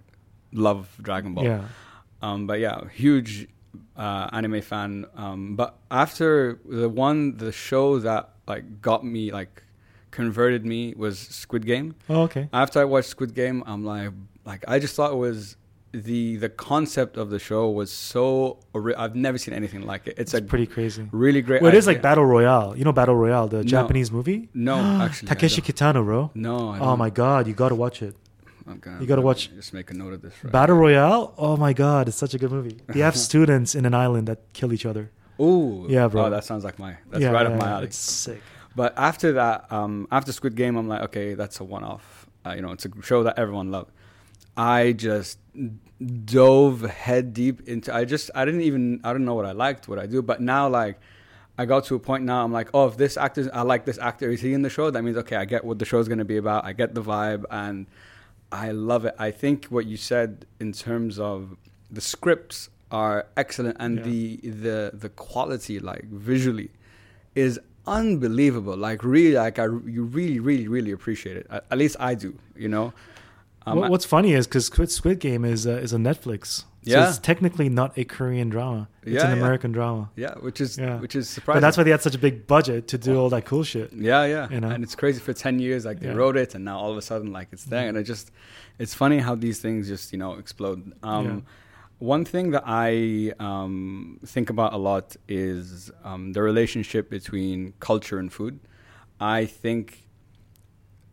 love 0.52 0.88
Dragon 1.02 1.34
Ball. 1.34 1.44
Yeah. 1.44 1.64
Um, 2.22 2.46
but 2.46 2.60
yeah, 2.60 2.88
huge 2.92 3.48
uh, 3.96 4.28
anime 4.32 4.62
fan. 4.62 5.04
Um, 5.16 5.56
but 5.56 5.76
after 5.90 6.58
the 6.64 6.88
one, 6.88 7.36
the 7.36 7.52
show 7.52 7.98
that 7.98 8.30
like 8.46 8.80
got 8.82 9.04
me 9.04 9.30
like 9.32 9.62
converted 10.10 10.64
me 10.64 10.94
was 10.96 11.18
Squid 11.18 11.66
Game. 11.66 11.94
Oh, 12.08 12.22
okay. 12.22 12.48
After 12.52 12.80
I 12.80 12.84
watched 12.84 13.08
Squid 13.08 13.34
Game, 13.34 13.62
I'm 13.66 13.84
like, 13.84 14.10
like 14.44 14.64
I 14.68 14.78
just 14.78 14.94
thought 14.96 15.12
it 15.12 15.16
was 15.16 15.56
the 15.92 16.36
the 16.36 16.48
concept 16.48 17.16
of 17.16 17.30
the 17.30 17.38
show 17.38 17.70
was 17.70 17.90
so. 17.92 18.58
ori- 18.72 18.94
I've 18.96 19.14
never 19.14 19.38
seen 19.38 19.54
anything 19.54 19.82
like 19.86 20.06
it. 20.08 20.14
It's, 20.18 20.34
It's 20.34 20.42
a 20.44 20.46
pretty 20.46 20.66
crazy. 20.66 21.08
really 21.12 21.40
great. 21.42 21.62
Well, 21.62 21.72
it 21.72 21.76
is 21.76 21.86
like. 21.86 22.02
Battle 22.02 22.24
Royale. 22.26 22.76
You 22.76 22.84
know 22.84 22.92
Battle 22.92 23.14
Royale, 23.16 23.46
the 23.48 23.58
No. 23.58 23.62
Japanese 23.62 24.10
movie. 24.10 24.48
No, 24.54 24.76
actually, 25.02 25.28
Takeshi. 25.28 25.62
Kitano, 25.62 26.04
bro. 26.04 26.30
No, 26.34 26.70
I 26.70 26.78
Oh 26.80 26.96
my 26.96 27.10
god, 27.10 27.46
you 27.46 27.54
got 27.54 27.68
to 27.70 27.74
watch 27.76 28.02
it. 28.02 28.16
I'm 28.66 28.78
gonna- 28.78 29.00
you 29.00 29.06
gotta 29.06 29.20
watch 29.20 29.50
Just 29.54 29.74
make 29.74 29.90
a 29.90 29.94
note 29.94 30.14
of 30.14 30.22
this. 30.22 30.32
Right 30.42 30.50
Battle 30.52 30.76
Royale. 30.76 31.34
Oh 31.36 31.54
my 31.56 31.72
god, 31.74 32.08
it's 32.08 32.16
such 32.16 32.32
a 32.34 32.38
good 32.38 32.50
movie. 32.50 32.78
They 32.88 33.00
have 33.00 33.14
students 33.30 33.74
in 33.74 33.84
an 33.84 33.92
island 33.94 34.26
that 34.28 34.38
kill 34.54 34.72
each 34.72 34.86
other. 34.86 35.10
Ooh, 35.40 35.86
Yeah, 35.88 36.08
bro. 36.08 36.26
Oh, 36.26 36.30
that 36.30 36.44
sounds 36.44 36.64
like 36.64 36.78
my. 36.78 36.96
That's 37.10 37.22
yeah, 37.22 37.30
right 37.30 37.46
yeah, 37.46 37.54
up 37.54 37.60
my 37.60 37.68
alley. 37.68 37.84
It's 37.86 37.96
sick. 37.96 38.40
But 38.76 38.94
after 38.96 39.32
that, 39.32 39.70
um, 39.72 40.08
after 40.10 40.32
Squid 40.32 40.56
Game, 40.56 40.76
I'm 40.76 40.88
like, 40.88 41.02
okay, 41.02 41.34
that's 41.34 41.60
a 41.60 41.64
one-off. 41.64 42.26
Uh, 42.44 42.54
you 42.54 42.62
know, 42.62 42.72
it's 42.72 42.84
a 42.84 42.90
show 43.02 43.22
that 43.22 43.38
everyone 43.38 43.70
loved. 43.70 43.90
I 44.56 44.92
just 44.92 45.38
dove 46.24 46.82
head 46.82 47.32
deep 47.32 47.68
into. 47.68 47.94
I 47.94 48.04
just, 48.04 48.30
I 48.34 48.44
didn't 48.44 48.62
even, 48.62 49.00
I 49.04 49.12
don't 49.12 49.24
know 49.24 49.34
what 49.34 49.46
I 49.46 49.52
liked, 49.52 49.88
what 49.88 49.98
I 49.98 50.06
do. 50.06 50.22
But 50.22 50.40
now, 50.40 50.68
like, 50.68 50.98
I 51.56 51.66
got 51.66 51.84
to 51.86 51.94
a 51.94 52.00
point 52.00 52.24
now. 52.24 52.44
I'm 52.44 52.52
like, 52.52 52.68
oh, 52.74 52.86
if 52.86 52.96
this 52.96 53.16
actor, 53.16 53.48
I 53.54 53.62
like 53.62 53.84
this 53.84 53.98
actor. 53.98 54.30
Is 54.30 54.40
he 54.40 54.52
in 54.54 54.62
the 54.62 54.70
show? 54.70 54.90
That 54.90 55.02
means 55.02 55.16
okay, 55.18 55.36
I 55.36 55.44
get 55.44 55.64
what 55.64 55.78
the 55.78 55.84
show's 55.84 56.08
gonna 56.08 56.24
be 56.24 56.36
about. 56.36 56.64
I 56.64 56.72
get 56.72 56.94
the 56.94 57.02
vibe, 57.02 57.44
and 57.50 57.86
I 58.50 58.72
love 58.72 59.04
it. 59.04 59.14
I 59.18 59.30
think 59.30 59.66
what 59.66 59.86
you 59.86 59.96
said 59.96 60.46
in 60.58 60.72
terms 60.72 61.18
of 61.18 61.56
the 61.90 62.00
scripts 62.00 62.70
are 63.02 63.16
excellent, 63.42 63.76
and 63.84 63.92
Yeah. 63.98 64.04
the 64.08 64.20
the 64.64 64.78
the 65.04 65.10
quality, 65.26 65.76
like 65.90 66.04
visually, 66.30 66.70
is 67.34 67.58
unbelievable. 67.98 68.76
Like 68.88 69.00
really, 69.04 69.34
like 69.46 69.58
I 69.58 69.66
you 69.96 70.02
really, 70.18 70.38
really, 70.48 70.68
really 70.76 70.92
appreciate 70.98 71.36
it. 71.40 71.46
At, 71.50 71.64
at 71.72 71.78
least 71.78 71.96
I 72.10 72.12
do. 72.14 72.30
You 72.64 72.68
know. 72.74 72.86
Um, 73.66 73.78
What- 73.78 73.90
what's 73.92 74.04
funny 74.16 74.32
is 74.38 74.46
because 74.46 74.66
Squid, 74.66 74.90
Squid 74.90 75.18
Game 75.20 75.42
is 75.54 75.64
a, 75.64 75.76
is 75.86 75.92
a 75.94 75.96
Netflix. 75.96 76.44
So 76.84 76.90
Yeah. 76.92 77.08
it's 77.08 77.18
technically 77.18 77.70
not 77.70 77.96
a 77.96 78.04
Korean 78.04 78.50
drama. 78.50 78.88
It's 79.02 79.12
Yeah, 79.14 79.24
an 79.30 79.36
yeah. 79.38 79.42
American 79.42 79.72
drama. 79.72 80.02
yeah, 80.24 80.34
which 80.46 80.60
is 80.60 80.76
Yeah. 80.76 81.00
which 81.04 81.14
is 81.20 81.26
surprising. 81.30 81.56
But 81.58 81.62
that's 81.66 81.76
why 81.78 81.84
they 81.86 81.90
had 81.96 82.02
such 82.08 82.14
a 82.14 82.18
big 82.28 82.36
budget 82.46 82.80
to 82.92 82.98
do 82.98 83.12
all 83.20 83.30
that 83.30 83.44
cool 83.50 83.64
shit. 83.72 83.88
Yeah, 84.10 84.26
yeah. 84.34 84.46
You 84.54 84.60
know? 84.62 84.68
And 84.74 84.84
it's 84.84 84.94
crazy 85.02 85.18
for 85.26 85.32
10 85.32 85.60
years, 85.66 85.80
like 85.88 85.98
they 86.00 86.08
Yeah. 86.12 86.20
wrote 86.20 86.36
it 86.44 86.54
and 86.54 86.62
now 86.70 86.76
all 86.82 86.90
of 86.94 86.98
a 86.98 87.06
sudden, 87.10 87.32
like 87.38 87.48
it's 87.54 87.64
there. 87.74 87.86
And 87.88 87.96
it 87.96 88.04
just, 88.14 88.26
it's 88.82 88.94
funny 89.02 89.18
how 89.26 89.34
these 89.46 89.58
things 89.64 89.88
just, 89.94 90.12
you 90.12 90.18
know, 90.22 90.32
explode. 90.42 90.80
Um, 91.02 91.24
Yeah. 91.26 91.40
One 91.98 92.24
thing 92.24 92.50
that 92.50 92.64
I 92.66 93.32
um, 93.38 94.18
think 94.26 94.50
about 94.50 94.72
a 94.72 94.76
lot 94.76 95.16
is 95.28 95.90
um, 96.02 96.32
the 96.32 96.42
relationship 96.42 97.08
between 97.08 97.74
culture 97.80 98.18
and 98.18 98.32
food. 98.32 98.60
I 99.20 99.46
think 99.46 100.06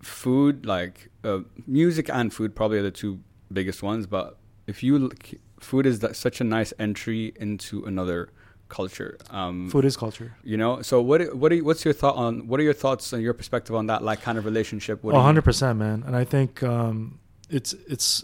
food, 0.01 0.65
like 0.65 1.09
uh, 1.23 1.39
music 1.67 2.09
and 2.09 2.33
food, 2.33 2.55
probably 2.55 2.79
are 2.79 2.83
the 2.83 2.91
two 2.91 3.19
biggest 3.53 3.83
ones. 3.83 4.07
But 4.07 4.37
if 4.67 4.83
you 4.83 4.97
look, 4.99 5.29
food 5.59 5.85
is 5.85 5.99
that 5.99 6.15
such 6.15 6.41
a 6.41 6.43
nice 6.43 6.73
entry 6.79 7.33
into 7.35 7.85
another 7.85 8.29
culture. 8.67 9.17
Um, 9.29 9.69
Food 9.69 9.85
is 9.85 9.95
culture. 9.97 10.33
you 10.43 10.57
know, 10.57 10.81
so 10.81 11.01
what? 11.01 11.35
What? 11.35 11.51
Are 11.51 11.55
you, 11.55 11.63
what's 11.65 11.85
your 11.85 11.93
thought 11.93 12.15
on? 12.15 12.47
What 12.47 12.59
are 12.59 12.63
your 12.63 12.73
thoughts 12.73 13.13
and 13.13 13.21
your 13.21 13.33
perspective 13.33 13.75
on 13.75 13.87
that, 13.87 14.01
like 14.01 14.21
kind 14.21 14.37
of 14.37 14.45
relationship? 14.45 15.01
Oh, 15.03 15.09
100 15.09 15.43
percent, 15.43 15.77
man. 15.77 16.03
And 16.07 16.15
I 16.15 16.23
think 16.23 16.63
um, 16.63 17.19
it's 17.49 17.73
it's. 17.87 18.23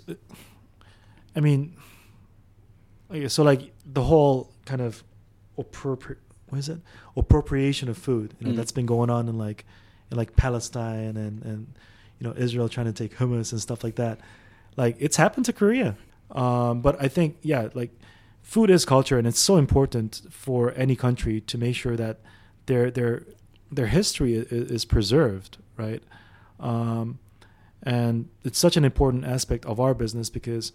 I 1.36 1.40
mean, 1.40 1.76
okay, 3.12 3.28
so 3.28 3.44
like 3.44 3.72
the 3.86 4.04
whole 4.04 4.52
kind 4.66 4.82
of 4.82 5.04
appropri- 5.58 6.18
what 6.50 6.60
is 6.60 6.70
it 6.70 6.80
appropriation 7.16 7.90
of 7.90 7.98
food 7.98 8.34
you 8.40 8.48
know 8.48 8.54
Mm. 8.54 8.58
that's 8.58 8.72
been 8.72 8.86
going 8.86 9.10
on 9.10 9.28
in 9.28 9.38
like 9.38 9.66
in 10.12 10.18
like 10.18 10.36
Palestine 10.36 11.18
and 11.18 11.44
and 11.44 11.68
you 12.20 12.28
know 12.28 12.34
Israel 12.38 12.70
trying 12.70 12.86
to 12.86 12.94
take 12.94 13.18
hummus 13.18 13.52
and 13.52 13.62
stuff 13.62 13.84
like 13.84 13.96
that. 13.96 14.20
Like 14.76 14.96
it's 15.00 15.18
happened 15.18 15.46
to 15.46 15.54
Korea, 15.54 15.96
um, 16.32 16.82
but 16.82 17.02
I 17.02 17.08
think 17.08 17.38
yeah, 17.42 17.70
like 17.74 17.92
food 18.44 18.70
is 18.70 18.86
culture, 18.86 19.18
and 19.18 19.28
it's 19.28 19.40
so 19.40 19.58
important 19.58 20.22
for 20.30 20.72
any 20.76 20.96
country 20.96 21.42
to 21.42 21.58
make 21.58 21.76
sure 21.76 21.96
that 21.98 22.20
their 22.68 22.90
their 22.92 23.24
their 23.72 23.88
history 23.88 24.36
is, 24.36 24.46
is 24.78 24.86
preserved, 24.86 25.58
right? 25.78 26.02
Um, 26.60 27.20
and 27.84 28.30
it's 28.44 28.58
such 28.60 28.78
an 28.78 28.86
important 28.86 29.26
aspect 29.26 29.66
of 29.66 29.80
our 29.80 29.94
business 29.94 30.30
because 30.30 30.72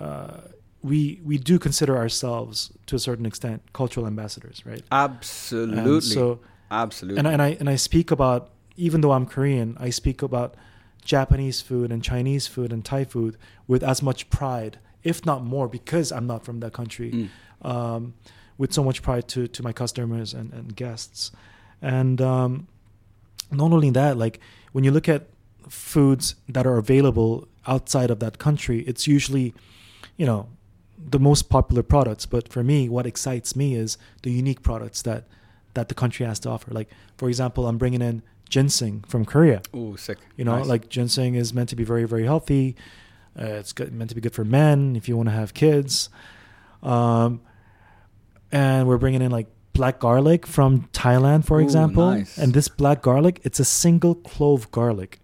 uh, 0.00 0.38
we 0.82 1.20
we 1.24 1.38
do 1.38 1.58
consider 1.58 1.96
ourselves 1.96 2.72
to 2.86 2.96
a 2.96 2.98
certain 2.98 3.26
extent 3.26 3.62
cultural 3.72 4.06
ambassadors, 4.06 4.64
right? 4.66 4.82
Absolutely. 4.90 5.78
And 5.94 6.02
so 6.04 6.40
Absolutely. 6.70 7.18
and 7.18 7.28
I, 7.28 7.32
and 7.32 7.42
I 7.42 7.48
and 7.60 7.68
I 7.70 7.76
speak 7.76 8.10
about 8.10 8.50
even 8.76 9.00
though 9.02 9.12
I'm 9.12 9.26
Korean, 9.26 9.76
I 9.78 9.90
speak 9.90 10.22
about 10.22 10.54
Japanese 11.04 11.60
food 11.60 11.92
and 11.92 12.02
Chinese 12.02 12.46
food 12.46 12.72
and 12.72 12.84
Thai 12.84 13.04
food 13.04 13.36
with 13.66 13.82
as 13.82 14.02
much 14.02 14.30
pride, 14.30 14.78
if 15.02 15.26
not 15.26 15.44
more, 15.44 15.68
because 15.68 16.10
I'm 16.10 16.26
not 16.26 16.44
from 16.44 16.60
that 16.60 16.72
country, 16.72 17.10
Mm. 17.64 17.68
um, 17.68 18.14
with 18.58 18.72
so 18.72 18.82
much 18.82 19.02
pride 19.02 19.28
to 19.28 19.46
to 19.48 19.62
my 19.62 19.72
customers 19.72 20.32
and, 20.34 20.52
and 20.52 20.74
guests, 20.74 21.30
and 21.80 22.20
um, 22.20 22.66
not 23.50 23.72
only 23.72 23.90
that, 23.90 24.16
like 24.16 24.40
when 24.72 24.84
you 24.84 24.90
look 24.90 25.08
at 25.08 25.26
foods 25.68 26.34
that 26.48 26.66
are 26.66 26.78
available 26.78 27.46
outside 27.66 28.10
of 28.10 28.18
that 28.18 28.38
country, 28.38 28.80
it's 28.80 29.06
usually, 29.06 29.54
you 30.16 30.26
know, 30.26 30.48
the 31.10 31.18
most 31.18 31.48
popular 31.48 31.82
products. 31.82 32.26
But 32.26 32.48
for 32.48 32.62
me, 32.62 32.88
what 32.88 33.06
excites 33.06 33.54
me 33.56 33.74
is 33.74 33.96
the 34.22 34.30
unique 34.30 34.62
products 34.62 35.02
that 35.02 35.24
that 35.74 35.88
the 35.88 35.94
country 35.94 36.26
has 36.26 36.38
to 36.40 36.50
offer. 36.50 36.70
Like, 36.70 36.90
for 37.16 37.28
example, 37.28 37.66
I'm 37.66 37.78
bringing 37.78 38.02
in 38.02 38.22
ginseng 38.50 39.04
from 39.08 39.24
Korea. 39.24 39.62
Ooh, 39.74 39.96
sick. 39.96 40.18
You 40.36 40.44
know, 40.44 40.58
Nice. 40.58 40.66
like 40.66 40.88
ginseng 40.90 41.34
is 41.34 41.54
meant 41.54 41.70
to 41.70 41.76
be 41.76 41.84
very, 41.84 42.04
very 42.04 42.24
healthy. 42.24 42.76
Uh, 43.38 43.44
it's 43.60 43.72
good, 43.72 43.90
meant 43.94 44.10
to 44.10 44.14
be 44.14 44.20
good 44.20 44.34
for 44.34 44.44
men 44.44 44.94
if 44.96 45.08
you 45.08 45.16
want 45.16 45.28
to 45.30 45.34
have 45.34 45.54
kids. 45.54 46.10
Um, 46.82 47.40
and 48.50 48.86
we're 48.86 48.98
bringing 48.98 49.22
in 49.22 49.30
like 49.30 49.46
black 49.72 49.98
garlic 49.98 50.46
from 50.46 50.88
Thailand, 50.92 51.46
for 51.46 51.58
Ooh, 51.58 51.62
example. 51.64 52.10
nice. 52.10 52.36
And 52.36 52.52
this 52.52 52.68
black 52.68 53.00
garlic, 53.00 53.40
it's 53.42 53.58
a 53.58 53.64
single 53.64 54.14
clove 54.14 54.70
garlic. 54.70 55.20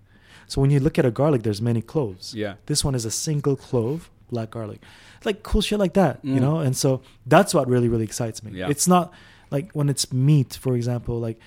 So 0.46 0.62
when 0.62 0.70
you 0.70 0.80
look 0.80 0.98
at 0.98 1.04
a 1.04 1.10
garlic, 1.10 1.42
there's 1.42 1.60
many 1.60 1.82
cloves. 1.82 2.34
yeah. 2.34 2.54
This 2.64 2.82
one 2.82 2.94
is 2.94 3.04
a 3.04 3.10
single 3.10 3.56
clove, 3.56 4.08
black 4.30 4.50
garlic. 4.50 4.80
Like 5.24 5.42
cool 5.42 5.60
shit 5.60 5.78
like 5.78 5.94
that, 5.94 6.20
you 6.22 6.36
Mm. 6.36 6.40
know? 6.40 6.58
And 6.58 6.76
so 6.76 7.02
that's 7.26 7.52
what 7.54 7.68
really, 7.68 7.88
really 7.88 8.04
excites 8.04 8.42
me. 8.42 8.52
Yeah. 8.52 8.68
It's 8.70 8.86
not 8.88 9.12
like 9.50 9.70
when 9.72 9.88
it's 9.88 10.12
meat, 10.12 10.54
for 10.60 10.74
example, 10.76 11.18
like 11.18 11.38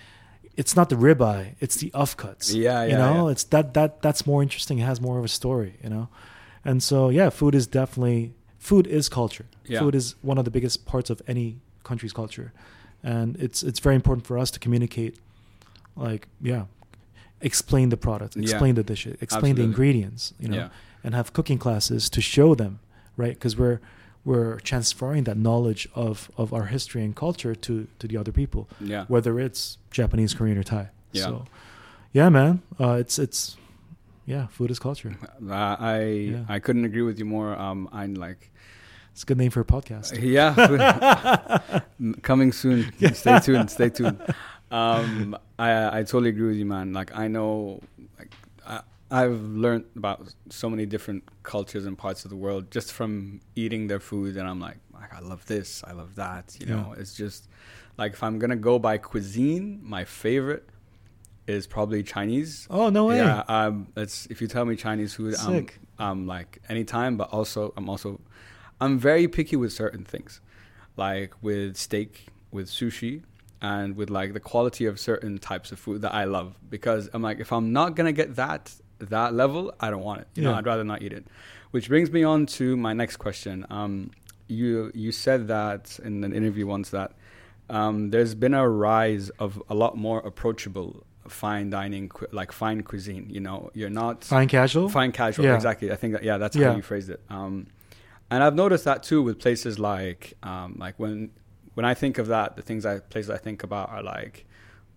it's 0.57 0.75
not 0.75 0.89
the 0.89 0.95
ribeye, 0.95 1.55
it's 1.59 1.77
the 1.77 1.89
offcuts. 1.91 2.53
Yeah, 2.53 2.83
You 2.83 2.97
know, 2.97 3.25
yeah. 3.27 3.31
it's 3.31 3.43
that 3.45 3.73
that 3.73 4.01
that's 4.01 4.25
more 4.27 4.41
interesting. 4.43 4.79
It 4.79 4.85
has 4.85 4.99
more 4.99 5.17
of 5.19 5.25
a 5.25 5.29
story, 5.29 5.73
you 5.83 5.89
know? 5.89 6.09
And 6.65 6.83
so 6.83 7.09
yeah, 7.09 7.29
food 7.29 7.55
is 7.55 7.67
definitely 7.67 8.33
food 8.59 8.85
is 8.87 9.09
culture. 9.09 9.45
Yeah. 9.65 9.79
Food 9.79 9.95
is 9.95 10.15
one 10.21 10.37
of 10.37 10.45
the 10.45 10.51
biggest 10.51 10.85
parts 10.85 11.09
of 11.09 11.21
any 11.27 11.57
country's 11.83 12.13
culture. 12.13 12.51
And 13.03 13.35
it's 13.37 13.63
it's 13.63 13.79
very 13.79 13.95
important 13.95 14.27
for 14.27 14.37
us 14.37 14.51
to 14.51 14.59
communicate 14.59 15.15
like, 15.95 16.27
yeah, 16.41 16.65
explain 17.41 17.89
the 17.89 17.97
product, 17.97 18.35
Yeah. 18.35 18.43
explain 18.43 18.75
the 18.75 18.83
dishes, 18.83 19.17
explain 19.21 19.55
the 19.55 19.63
ingredients, 19.63 20.33
you 20.39 20.49
know 20.49 20.57
yeah. 20.57 20.69
And 21.03 21.13
have 21.15 21.31
cooking 21.33 21.57
classes 21.57 22.09
to 22.09 22.21
show 22.21 22.55
them, 22.55 22.79
right? 23.17 23.33
Because 23.33 23.57
we're 23.57 23.79
we're 24.23 24.59
transferring 24.59 25.23
that 25.25 25.37
knowledge 25.37 25.87
of 25.95 26.29
of 26.37 26.53
our 26.53 26.65
history 26.65 27.03
and 27.03 27.15
culture 27.15 27.55
to 27.55 27.87
to 27.99 28.07
the 28.07 28.17
other 28.17 28.31
people, 28.31 28.67
Yeah. 28.79 29.05
whether 29.07 29.39
it's 29.39 29.77
Japanese, 29.91 30.33
Korean, 30.35 30.57
or 30.57 30.63
Thai. 30.63 30.89
Yeah. 31.11 31.23
So, 31.25 31.45
yeah, 32.13 32.29
man, 32.29 32.61
uh, 32.79 32.97
it's 32.99 33.17
it's 33.19 33.57
yeah, 34.27 34.47
food 34.47 34.69
is 34.71 34.79
culture. 34.79 35.15
Uh, 35.49 35.75
I 35.79 36.01
Yeah. 36.33 36.45
I 36.55 36.59
couldn't 36.59 36.85
agree 36.85 37.01
with 37.01 37.17
you 37.19 37.25
more. 37.25 37.55
Um, 37.59 37.89
I'm 37.91 38.13
like, 38.13 38.51
It's 39.13 39.23
a 39.23 39.25
good 39.25 39.37
name 39.37 39.49
for 39.51 39.61
a 39.61 39.65
podcast. 39.65 40.13
yeah, 40.21 40.53
coming 42.21 42.51
soon. 42.51 42.91
Stay 43.13 43.39
tuned. 43.39 43.69
Stay 43.71 43.89
tuned. 43.89 44.19
Um, 44.73 45.35
I 45.59 45.99
I 45.99 46.03
totally 46.03 46.29
agree 46.29 46.47
with 46.47 46.55
you, 46.55 46.65
man. 46.65 46.93
Like 46.93 47.11
I 47.13 47.27
know, 47.27 47.81
like 48.17 48.31
I've 49.11 49.41
learned 49.41 49.85
about 49.97 50.33
so 50.49 50.69
many 50.69 50.85
different 50.85 51.23
cultures 51.43 51.85
and 51.85 51.97
parts 51.97 52.23
of 52.23 52.29
the 52.29 52.37
world 52.37 52.71
just 52.71 52.93
from 52.93 53.41
eating 53.55 53.87
their 53.87 53.99
food, 53.99 54.37
and 54.37 54.47
I'm 54.47 54.59
like, 54.61 54.77
like 54.93 55.13
I 55.13 55.19
love 55.19 55.45
this, 55.47 55.83
I 55.85 55.91
love 55.91 56.15
that. 56.15 56.55
You 56.59 56.67
know, 56.67 56.95
it's 56.97 57.13
just 57.13 57.49
like 57.97 58.13
if 58.13 58.23
I'm 58.23 58.39
gonna 58.39 58.55
go 58.55 58.79
by 58.79 58.97
cuisine, 58.97 59.79
my 59.83 60.05
favorite 60.05 60.67
is 61.45 61.67
probably 61.67 62.03
Chinese. 62.03 62.67
Oh 62.69 62.89
no 62.89 63.05
way! 63.05 63.17
Yeah, 63.17 63.43
um, 63.49 63.87
it's 63.97 64.27
if 64.27 64.41
you 64.41 64.47
tell 64.47 64.63
me 64.63 64.75
Chinese 64.77 65.13
food, 65.15 65.35
I'm, 65.35 65.67
I'm 65.99 66.27
like 66.27 66.61
anytime. 66.69 67.17
But 67.17 67.29
also, 67.33 67.73
I'm 67.75 67.89
also, 67.89 68.21
I'm 68.79 68.97
very 68.97 69.27
picky 69.27 69.57
with 69.57 69.73
certain 69.73 70.05
things, 70.05 70.39
like 70.95 71.33
with 71.41 71.75
steak, 71.75 72.27
with 72.51 72.69
sushi, 72.69 73.23
and 73.61 73.97
with 73.97 74.09
like 74.09 74.31
the 74.33 74.39
quality 74.39 74.85
of 74.85 75.01
certain 75.01 75.37
types 75.37 75.73
of 75.73 75.79
food 75.79 76.01
that 76.03 76.13
I 76.13 76.23
love. 76.23 76.55
Because 76.69 77.09
I'm 77.13 77.21
like, 77.21 77.39
if 77.41 77.51
I'm 77.51 77.73
not 77.73 77.97
gonna 77.97 78.13
get 78.13 78.35
that 78.37 78.73
that 79.09 79.33
level, 79.33 79.73
I 79.79 79.89
don't 79.89 80.03
want 80.03 80.21
it. 80.21 80.27
You 80.35 80.43
know, 80.43 80.53
I'd 80.53 80.65
rather 80.65 80.83
not 80.83 81.01
eat 81.01 81.13
it. 81.13 81.25
Which 81.71 81.87
brings 81.87 82.11
me 82.11 82.23
on 82.23 82.45
to 82.57 82.75
my 82.77 82.93
next 82.93 83.17
question. 83.17 83.65
Um, 83.69 84.11
you 84.47 84.91
you 84.93 85.11
said 85.11 85.47
that 85.47 85.99
in 86.03 86.23
an 86.23 86.33
interview 86.33 86.67
once 86.67 86.89
that 86.89 87.13
um, 87.69 88.09
there's 88.09 88.35
been 88.35 88.53
a 88.53 88.67
rise 88.67 89.29
of 89.39 89.61
a 89.69 89.73
lot 89.75 89.97
more 89.97 90.19
approachable 90.19 91.03
fine 91.27 91.69
dining, 91.69 92.11
like 92.31 92.51
fine 92.51 92.81
cuisine. 92.83 93.27
You 93.29 93.39
know, 93.39 93.69
you're 93.73 93.89
not 93.89 94.25
Fine 94.25 94.49
casual. 94.49 94.89
fine 94.89 95.11
casual. 95.13 95.45
Yeah. 95.45 95.55
Exactly. 95.55 95.91
I 95.91 95.95
think 95.95 96.13
that, 96.13 96.23
yeah, 96.23 96.37
that's 96.37 96.55
Yeah. 96.57 96.69
how 96.71 96.75
you 96.75 96.81
phrased 96.81 97.09
it. 97.09 97.21
Um, 97.29 97.67
and 98.29 98.43
I've 98.43 98.55
noticed 98.55 98.83
that 98.85 99.03
too 99.03 99.21
with 99.21 99.39
places 99.39 99.79
like 99.79 100.33
um, 100.43 100.75
like 100.77 100.95
when 100.99 101.31
when 101.75 101.85
I 101.85 101.93
think 101.93 102.17
of 102.17 102.27
that, 102.27 102.57
the 102.57 102.61
things 102.61 102.85
I 102.85 102.99
places 102.99 103.29
I 103.29 103.37
think 103.37 103.63
about 103.63 103.89
are 103.89 104.03
like 104.03 104.45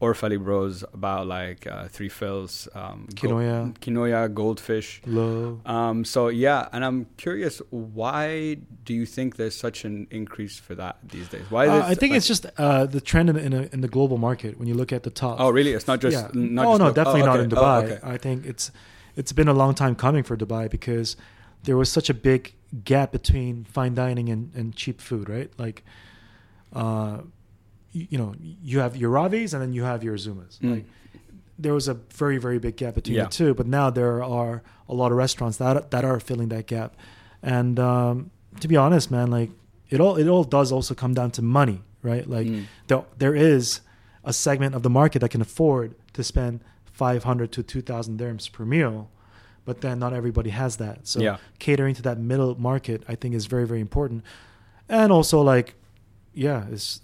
Orfali 0.03 0.39
Bros 0.43 0.83
about 0.93 1.27
like 1.27 1.67
uh, 1.67 1.89
three 1.89 2.09
Fils, 2.11 2.69
um, 2.75 3.09
go- 3.15 3.29
Kinoya. 3.29 3.79
Kinoya, 3.79 4.33
goldfish. 4.35 5.01
Low. 5.07 5.61
Um, 5.65 6.05
so 6.05 6.29
yeah, 6.29 6.69
and 6.73 6.85
I'm 6.85 7.07
curious, 7.17 7.63
why 7.71 8.59
do 8.85 8.93
you 8.93 9.07
think 9.07 9.37
there's 9.37 9.57
such 9.57 9.85
an 9.85 10.07
increase 10.11 10.59
for 10.59 10.75
that 10.75 10.99
these 11.09 11.29
days? 11.29 11.45
Why? 11.49 11.69
Uh, 11.69 11.87
I 11.87 11.95
think 11.95 12.11
like- 12.11 12.19
it's 12.19 12.27
just 12.27 12.45
uh, 12.59 12.85
the 12.87 13.01
trend 13.01 13.31
in, 13.31 13.37
in, 13.37 13.53
a, 13.53 13.63
in 13.73 13.81
the 13.81 13.89
global 13.89 14.19
market 14.19 14.59
when 14.59 14.69
you 14.69 14.75
look 14.75 14.93
at 14.93 15.05
the 15.05 15.11
top. 15.11 15.41
Oh, 15.41 15.51
really? 15.51 15.73
It's 15.73 15.87
not 15.87 16.01
just. 16.01 16.17
yeah. 16.17 16.29
Not 16.35 16.67
oh 16.67 16.71
just 16.73 16.81
no, 16.81 16.87
the- 16.89 16.93
definitely 16.95 17.23
oh, 17.23 17.27
not 17.27 17.37
okay. 17.39 17.45
in 17.45 17.53
Oh, 17.55 17.61
Dubai. 17.63 17.83
okay. 17.93 17.99
I 18.03 18.17
think 18.19 18.45
it's 18.47 18.71
it's 19.17 19.33
been 19.33 19.49
a 19.49 19.55
long 19.55 19.75
time 19.75 19.95
coming 19.95 20.23
for 20.25 20.37
Dubai 20.37 20.69
because 20.69 21.17
there 21.63 21.77
was 21.77 21.91
such 21.91 22.11
a 22.11 22.15
big 22.15 22.53
gap 22.85 23.13
between 23.13 23.65
fine 23.65 23.95
dining 23.95 24.29
and, 24.29 24.51
and 24.55 24.75
cheap 24.77 25.01
food, 25.01 25.29
right? 25.31 25.51
Like, 25.57 25.83
uh, 26.75 27.19
you, 27.95 28.19
know, 28.19 28.35
you 28.41 28.81
have 28.81 28.97
your 28.97 29.11
Ravis 29.13 29.53
and 29.55 29.63
then 29.63 29.73
you 29.73 29.85
have 29.85 30.03
your 30.05 30.17
Zumas. 30.17 30.59
Mm. 30.61 30.71
Like, 30.75 30.85
there 31.59 31.73
was 31.73 31.87
a 31.89 31.95
very 31.95 32.39
very 32.39 32.59
big 32.59 32.77
gap 32.77 32.95
between 32.97 33.17
Yeah. 33.17 33.25
the 33.25 33.31
two, 33.31 33.55
but 33.55 33.67
now 33.67 33.89
there 33.89 34.23
are 34.25 34.63
a 34.89 34.95
lot 34.95 35.13
of 35.13 35.17
restaurants 35.19 35.57
that 35.59 35.91
that 35.93 36.05
are 36.05 36.19
filling 36.21 36.49
that 36.49 36.67
gap. 36.67 36.97
And 37.43 37.79
um, 37.79 38.31
to 38.61 38.67
be 38.69 38.77
honest, 38.77 39.11
man, 39.11 39.31
like 39.31 39.51
it 39.89 40.01
all 40.01 40.17
it 40.17 40.27
all 40.29 40.43
does 40.45 40.73
also 40.73 40.95
come 40.95 41.15
down 41.15 41.31
to 41.33 41.43
money, 41.43 41.83
right? 42.03 42.29
Like 42.29 42.49
Mm. 42.49 42.65
there, 42.89 43.05
there 43.19 43.35
is 43.37 43.81
a 44.25 44.33
segment 44.33 44.75
of 44.75 44.83
the 44.83 44.91
market 44.91 45.21
that 45.21 45.29
can 45.31 45.41
afford 45.41 45.95
to 46.15 46.25
spend 46.25 46.61
500 46.87 47.53
to 47.53 47.63
2000 47.63 48.19
dirhams 48.19 48.51
per 48.51 48.65
meal 48.65 49.11
but 49.67 49.81
then 49.81 49.99
not 49.99 50.13
everybody 50.13 50.51
has 50.51 50.77
that 50.77 51.07
so 51.09 51.21
Yeah. 51.21 51.37
catering 51.59 51.95
to 51.97 52.03
that 52.03 52.19
middle 52.19 52.55
market 52.61 53.03
i 53.09 53.15
think 53.17 53.35
is 53.35 53.47
very 53.47 53.67
very 53.67 53.81
important 53.81 54.23
and 54.89 55.11
also 55.13 55.41
like 55.43 55.75
yeah 56.33 56.65
it's 56.71 57.01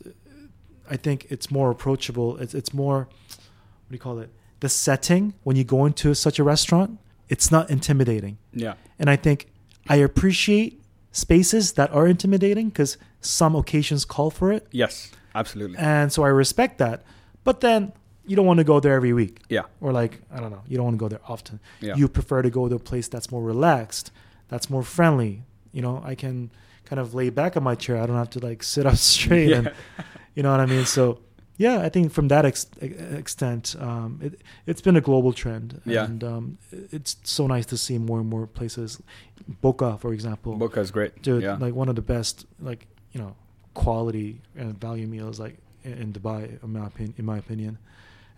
i 0.91 0.97
think 0.97 1.27
it's 1.31 1.51
more 1.51 1.71
approachable 1.71 2.37
it's 2.39 2.55
it's 2.55 2.73
more 2.75 2.99
what 2.99 3.89
do 3.91 3.95
you 3.95 3.99
call 3.99 4.19
it 4.19 4.31
the 4.61 4.69
setting 4.69 5.35
when 5.45 5.57
you 5.57 5.65
go 5.65 5.87
into 5.87 6.15
such 6.15 6.39
a 6.39 6.45
restaurant 6.45 6.99
it's 7.29 7.51
not 7.51 7.71
intimidating 7.71 8.37
Yeah. 8.53 8.75
and 8.99 9.09
I 9.09 9.17
think 9.17 9.47
I 9.89 9.97
appreciate 9.97 10.83
spaces 11.13 11.73
that 11.73 11.91
are 11.93 12.07
intimidating 12.07 12.69
because 12.69 12.97
some 13.21 13.55
occasions 13.57 14.05
call 14.05 14.31
for 14.31 14.53
it. 14.53 14.67
Yes. 14.73 15.11
Absolutely. 15.35 15.79
And 15.79 16.13
so 16.13 16.25
I 16.25 16.29
respect 16.29 16.79
that. 16.79 17.03
But 17.45 17.61
then 17.61 17.93
you 18.27 18.37
don't 18.37 18.47
want 18.47 18.59
to 18.59 18.65
go 18.65 18.79
there 18.81 18.95
every 18.95 19.13
week. 19.13 19.41
Yeah. 19.49 19.63
Or 19.81 19.93
like, 19.93 20.21
I 20.33 20.39
don't 20.41 20.51
know, 20.51 20.63
you 20.69 20.77
don't 20.77 20.85
want 20.85 20.97
to 20.99 21.05
go 21.05 21.09
there 21.09 21.21
often. 21.29 21.61
Yeah. 21.81 21.95
You 21.97 22.09
prefer 22.09 22.43
to 22.43 22.51
go 22.51 22.69
to 22.69 22.75
a 22.75 22.79
place 22.79 23.09
that's 23.09 23.31
more 23.31 23.43
relaxed, 23.43 24.13
that's 24.49 24.69
more 24.69 24.83
friendly. 24.83 25.43
You 25.73 25.83
know, 25.83 26.03
I 26.05 26.15
can 26.15 26.51
kind 26.85 27.01
of 27.01 27.15
lay 27.15 27.31
back 27.31 27.57
on 27.57 27.63
my 27.63 27.75
chair. 27.77 27.97
I 28.03 28.07
don't 28.07 28.17
have 28.17 28.31
to 28.31 28.41
like 28.41 28.63
sit 28.63 28.87
up 28.87 28.97
straight 29.15 29.49
Yeah. 29.51 29.57
and 29.59 29.73
you 30.35 30.43
know 30.43 30.51
what 30.51 30.61
I 30.61 30.67
mean? 30.67 30.85
So 30.85 31.21
yeah, 31.61 31.83
I 31.83 31.91
think 31.91 32.11
from 32.11 32.29
that 32.29 32.47
ex- 32.47 32.71
extent, 32.81 33.77
um, 33.79 34.19
it, 34.23 34.41
it's 34.67 34.81
been 34.81 34.97
a 34.97 35.03
global 35.03 35.35
trend. 35.35 35.83
Yeah. 35.85 36.07
And 36.07 36.25
um, 36.25 36.59
it's 36.73 37.17
so 37.23 37.47
nice 37.47 37.67
to 37.67 37.77
see 37.77 37.99
more 37.99 38.19
and 38.19 38.31
more 38.31 38.47
places. 38.47 39.03
Boca, 39.61 39.99
for 39.99 40.15
example. 40.15 40.57
Boca 40.57 40.81
is 40.81 40.91
great. 40.91 41.21
Dude, 41.21 41.43
yeah. 41.43 41.57
like 41.57 41.75
one 41.75 41.91
of 41.91 41.97
the 41.97 42.03
best, 42.03 42.47
like, 42.61 42.87
you 43.13 43.21
know, 43.21 43.37
quality 43.75 44.41
and 44.57 44.81
value 44.81 45.07
meals 45.07 45.39
like 45.39 45.59
in, 45.85 45.93
in 45.93 46.13
Dubai, 46.15 46.65
in 46.65 46.73
my, 46.73 46.87
opinion, 46.87 47.15
in 47.19 47.27
my 47.27 47.37
opinion. 47.37 47.77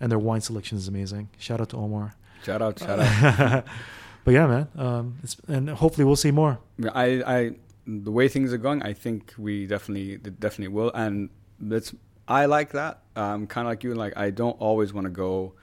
And 0.00 0.10
their 0.10 0.18
wine 0.18 0.40
selection 0.40 0.76
is 0.76 0.88
amazing. 0.88 1.28
Shout 1.38 1.60
out 1.60 1.68
to 1.68 1.76
Omar. 1.76 2.16
shout 2.42 2.60
out. 2.60 2.80
Shout 2.80 2.98
out. 2.98 3.64
but 4.24 4.34
yeah, 4.34 4.48
man. 4.48 4.68
Um, 4.74 5.18
it's, 5.22 5.36
and 5.46 5.70
hopefully 5.70 6.04
we'll 6.04 6.16
see 6.16 6.32
more. 6.32 6.58
I, 6.92 7.22
I, 7.24 7.50
the 7.86 8.10
way 8.10 8.26
things 8.26 8.52
are 8.52 8.58
going, 8.58 8.82
I 8.82 8.94
think 8.94 9.32
we 9.38 9.64
definitely, 9.68 10.16
definitely 10.16 10.74
will, 10.74 10.90
and 10.92 11.30
that's. 11.70 11.94
I 12.28 12.46
like 12.46 12.72
that. 12.72 13.02
Um, 13.16 13.46
kind 13.46 13.66
of 13.66 13.72
like 13.72 13.84
you. 13.84 13.94
Like 13.94 14.16
I 14.16 14.30
don't 14.30 14.58
always 14.60 14.92
want 14.92 15.06
to 15.06 15.10
go 15.10 15.54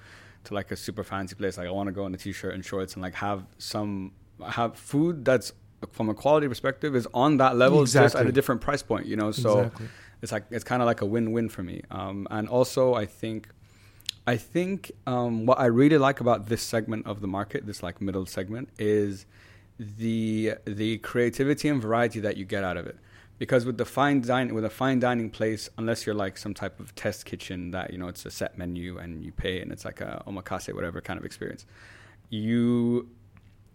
to 0.45 0.53
like 0.53 0.71
a 0.71 0.75
super 0.75 1.03
fancy 1.03 1.35
place. 1.35 1.57
Like 1.57 1.67
I 1.67 1.71
want 1.71 1.87
to 1.87 1.93
go 1.93 2.05
in 2.05 2.13
a 2.13 2.17
t-shirt 2.17 2.53
and 2.53 2.63
shorts 2.63 2.93
and 2.93 3.01
like 3.01 3.15
have 3.15 3.45
some 3.57 4.11
have 4.47 4.77
food 4.77 5.25
that's 5.25 5.53
from 5.91 6.09
a 6.09 6.13
quality 6.13 6.47
perspective 6.47 6.95
is 6.95 7.07
on 7.13 7.37
that 7.37 7.55
level, 7.55 7.85
just 7.85 8.15
at 8.15 8.25
a 8.25 8.31
different 8.31 8.61
price 8.61 8.83
point. 8.83 9.05
You 9.05 9.15
know, 9.15 9.31
so 9.31 9.59
exactly. 9.59 9.87
it's 10.21 10.31
like 10.31 10.45
it's 10.51 10.63
kind 10.63 10.81
of 10.81 10.85
like 10.85 11.01
a 11.01 11.05
win-win 11.05 11.49
for 11.49 11.63
me. 11.63 11.81
Um, 11.91 12.27
and 12.29 12.49
also, 12.49 12.93
I 12.93 13.05
think, 13.05 13.49
I 14.27 14.37
think 14.37 14.91
um, 15.07 15.45
what 15.45 15.59
I 15.59 15.65
really 15.65 15.97
like 15.97 16.19
about 16.19 16.47
this 16.47 16.61
segment 16.61 17.07
of 17.07 17.21
the 17.21 17.27
market, 17.27 17.65
this 17.65 17.81
like 17.81 18.01
middle 18.01 18.25
segment, 18.25 18.69
is 18.77 19.25
the 19.79 20.55
the 20.65 20.97
creativity 20.99 21.69
and 21.69 21.81
variety 21.81 22.19
that 22.19 22.37
you 22.37 22.45
get 22.45 22.63
out 22.63 22.77
of 22.77 22.85
it. 22.85 22.97
Because 23.39 23.65
with 23.65 23.77
the 23.77 23.85
fine 23.85 24.21
dining, 24.21 24.53
with 24.53 24.65
a 24.65 24.69
fine 24.69 24.99
dining 24.99 25.29
place, 25.29 25.69
unless 25.77 26.05
you're 26.05 26.13
like 26.13 26.37
some 26.37 26.53
type 26.53 26.79
of 26.79 26.93
test 26.93 27.25
kitchen 27.25 27.71
that 27.71 27.91
you 27.91 27.97
know 27.97 28.09
it's 28.09 28.25
a 28.25 28.31
set 28.31 28.57
menu 28.57 28.97
and 28.97 29.23
you 29.23 29.31
pay 29.31 29.61
and 29.61 29.71
it's 29.71 29.85
like 29.85 30.01
a 30.01 30.21
omakase 30.27 30.73
whatever 30.73 30.99
kind 31.01 31.17
of 31.17 31.25
experience, 31.25 31.65
you 32.29 33.09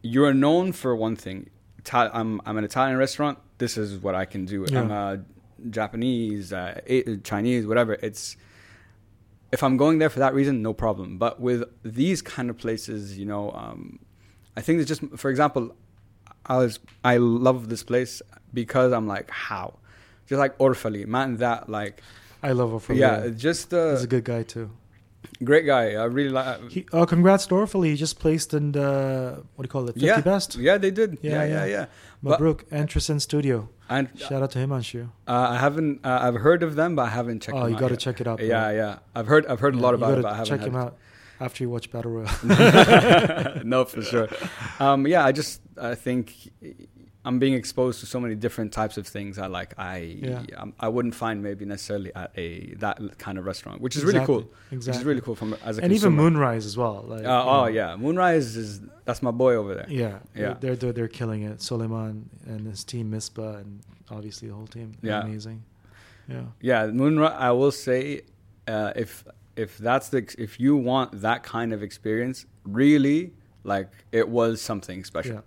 you 0.03 0.25
are 0.25 0.35
known 0.35 0.73
for 0.73 0.95
one 0.95 1.17
thing. 1.17 1.51
I'm 1.93 2.41
I'm 2.47 2.57
an 2.59 2.65
Italian 2.65 2.99
restaurant. 2.99 3.39
This 3.59 3.77
is 3.77 3.99
what 3.99 4.15
I 4.15 4.27
can 4.27 4.45
do. 4.45 4.67
Yeah. 4.69 4.81
I'm 4.81 4.91
a 4.91 5.25
Japanese, 5.71 6.53
uh, 6.53 6.81
Chinese, 7.25 7.67
whatever. 7.67 7.95
It's 7.95 8.37
if 9.53 9.63
I'm 9.63 9.77
going 9.77 9.99
there 9.99 10.11
for 10.11 10.19
that 10.19 10.35
reason, 10.35 10.63
no 10.63 10.75
problem. 10.75 11.17
But 11.17 11.41
with 11.41 11.65
these 11.85 12.21
kind 12.23 12.51
of 12.51 12.59
places, 12.59 13.17
you 13.17 13.25
know, 13.25 13.53
um, 13.53 14.01
I 14.57 14.61
think 14.61 14.81
it's 14.81 14.89
just, 14.89 15.03
for 15.17 15.31
example, 15.31 15.75
I 16.47 16.59
was 16.59 16.81
I 17.05 17.17
love 17.17 17.69
this 17.69 17.83
place 17.83 18.21
because 18.55 18.93
I'm 18.93 19.07
like, 19.07 19.29
how, 19.31 19.75
just 20.27 20.39
like 20.39 20.57
Orfali, 20.59 21.07
man, 21.07 21.37
that 21.39 21.69
like, 21.69 22.01
I 22.43 22.53
love 22.53 22.71
Orfali. 22.71 22.97
yeah, 22.97 23.29
just 23.29 23.71
He's 23.73 24.05
a 24.05 24.07
good 24.09 24.25
guy 24.25 24.43
too. 24.45 24.71
great 25.43 25.67
guy. 25.67 25.95
I 25.95 26.05
really 26.05 26.31
like. 26.31 26.71
He, 26.71 26.87
uh, 26.93 27.05
congrats 27.07 27.47
to 27.49 27.55
Orfali. 27.55 27.87
He 27.91 27.97
just 27.97 28.19
placed 28.21 28.55
in 28.55 28.73
the, 28.73 29.43
what 29.57 29.63
do 29.63 29.67
you 29.67 29.71
call 29.71 29.85
it, 29.89 29.95
50 29.95 30.01
yeah, 30.07 30.21
best. 30.21 30.57
yeah, 30.57 30.79
they 30.79 30.91
did. 30.91 31.19
Yeah, 31.23 31.33
Yeah, 31.33 31.45
yeah, 31.45 31.53
yeah. 31.55 31.65
yeah. 31.67 31.87
But- 32.23 32.41
Mabruk, 32.41 32.65
Trèsind 32.71 33.21
Studio. 33.21 33.69
And 33.91 34.09
Shout 34.19 34.43
out 34.43 34.51
to 34.53 34.59
him, 34.59 34.71
Anshu. 34.71 35.11
uh, 35.29 35.33
I 35.51 35.59
haven't, 35.59 36.01
uh, 36.07 36.19
I've 36.23 36.37
heard 36.37 36.63
of 36.63 36.75
them, 36.75 36.97
but 36.97 37.03
I 37.03 37.11
haven't 37.11 37.41
checked. 37.43 37.57
Oh, 37.59 37.67
you 37.67 37.77
got 37.77 37.89
to 37.89 37.99
check 37.99 38.19
it 38.23 38.27
out. 38.27 38.39
bro. 38.39 38.47
Yeah, 38.47 38.71
yeah. 38.71 38.99
I've 39.15 39.27
heard, 39.27 39.45
I've 39.47 39.61
heard 39.61 39.75
a 39.75 39.79
lot 39.79 39.93
about 39.93 40.17
it, 40.19 40.23
but 40.23 40.33
I 40.33 40.37
haven't 40.37 40.59
check 40.59 40.67
him 40.67 40.75
out 40.75 40.97
after 41.39 41.63
you 41.65 41.69
watch 41.69 41.91
Battle 41.91 42.13
Royale. 42.13 43.61
no, 43.65 43.85
for 43.85 44.01
sure. 44.01 44.29
Um, 44.81 45.07
yeah, 45.07 45.23
I 45.25 45.33
just 45.33 45.61
I 45.77 45.95
think 45.97 46.33
I'm 47.27 47.39
being 47.39 47.55
exposed 47.55 48.01
to 48.01 48.07
so 48.07 48.21
many 48.21 48.35
different 48.35 48.71
types 48.73 48.99
of 48.99 49.07
things. 49.07 49.39
I 49.39 49.47
like. 49.47 49.73
I 49.79 49.97
Yeah. 50.23 50.43
um, 50.59 50.75
I 50.79 50.89
wouldn't 50.89 51.15
find 51.15 51.43
maybe 51.43 51.65
necessarily 51.65 52.15
at 52.15 52.31
a 52.37 52.75
that 52.81 52.99
kind 53.19 53.39
of 53.39 53.47
restaurant, 53.47 53.81
which 53.81 53.97
is 53.97 54.05
really 54.05 54.25
cool. 54.27 54.41
Exactly. 54.71 54.77
Which 54.79 54.97
is 54.99 55.05
really 55.05 55.21
cool 55.23 55.35
from 55.35 55.57
as 55.65 55.79
a 55.79 55.83
And 55.83 55.93
even. 55.93 56.13
Moonrise 56.13 56.67
as 56.67 56.77
well. 56.77 57.05
Like, 57.09 57.25
Uh, 57.25 57.45
oh 57.45 57.61
know, 57.63 57.67
yeah, 57.69 57.97
Moonrise 57.97 58.57
is 58.57 58.81
that's 59.07 59.23
my 59.23 59.31
boy 59.31 59.55
over 59.55 59.75
there. 59.75 59.87
Yeah, 59.89 60.19
Yeah. 60.35 60.55
They're, 60.61 60.77
they're 60.77 60.93
they're 60.93 61.09
killing 61.09 61.43
it. 61.45 61.59
Solemann 61.59 62.25
and 62.47 62.67
his 62.67 62.85
team, 62.85 63.11
Mispa, 63.11 63.61
and 63.61 63.81
obviously 64.11 64.49
the 64.49 64.55
whole 64.55 64.67
team. 64.67 64.93
They're 65.01 65.13
Yeah. 65.13 65.25
amazing. 65.25 65.63
Yeah, 66.29 66.43
Yeah, 66.61 66.87
Moonrise. 66.87 67.37
I 67.39 67.51
will 67.53 67.73
say, 67.73 68.23
uh, 68.69 68.93
if 68.97 69.25
if 69.57 69.79
that's 69.79 70.09
the 70.11 70.27
if 70.39 70.59
you 70.61 70.77
want 70.77 71.21
that 71.23 71.43
kind 71.43 71.73
of 71.73 71.83
experience, 71.83 72.45
really, 72.65 73.33
like 73.63 73.91
it 74.13 74.29
was 74.29 74.61
something 74.61 75.05
special. 75.05 75.37
yeah, 75.37 75.41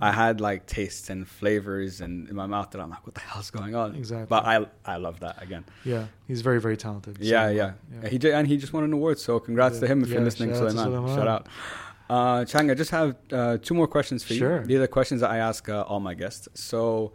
I 0.00 0.10
had 0.10 0.40
like 0.40 0.66
tastes 0.66 1.10
and 1.10 1.28
flavors 1.28 2.00
and 2.00 2.28
in 2.28 2.34
my 2.34 2.46
mouth 2.46 2.70
that 2.72 2.80
I'm 2.80 2.90
like, 2.90 3.06
what 3.06 3.14
the 3.14 3.20
hell's 3.20 3.50
going 3.50 3.74
on? 3.74 3.94
Exactly. 3.94 4.26
But 4.28 4.44
I 4.44 4.66
I 4.84 4.96
love 4.96 5.20
that 5.20 5.40
again. 5.42 5.64
yeah. 5.84 6.06
He's 6.26 6.40
very 6.42 6.60
very 6.60 6.76
talented. 6.76 7.18
Yeah, 7.20 7.48
Solemann. 7.50 7.74
yeah. 8.02 8.08
He 8.08 8.32
and 8.32 8.48
he 8.48 8.56
just 8.56 8.72
won 8.72 8.82
an 8.84 8.92
award. 8.92 9.18
So 9.20 9.38
congrats 9.38 9.76
Yeah. 9.76 9.80
to 9.82 9.86
him 9.88 10.02
if 10.02 10.08
you're 10.08 10.20
listening, 10.22 10.50
shout 10.50 10.70
Solemann. 10.70 10.86
Solemann. 11.06 11.14
Shout 11.14 11.28
out. 11.28 11.46
Uh, 12.10 12.44
Chang, 12.44 12.70
I 12.70 12.74
just 12.74 12.90
have 12.90 13.16
uh, 13.32 13.58
two 13.62 13.74
more 13.74 13.86
questions 13.86 14.22
for 14.24 14.32
you. 14.34 14.38
Sure. 14.40 14.64
These 14.66 14.80
are 14.80 14.86
questions 14.86 15.20
that 15.22 15.30
I 15.30 15.38
ask 15.38 15.68
uh, 15.68 15.82
all 15.82 16.00
my 16.00 16.12
guests. 16.14 16.46
So, 16.54 17.12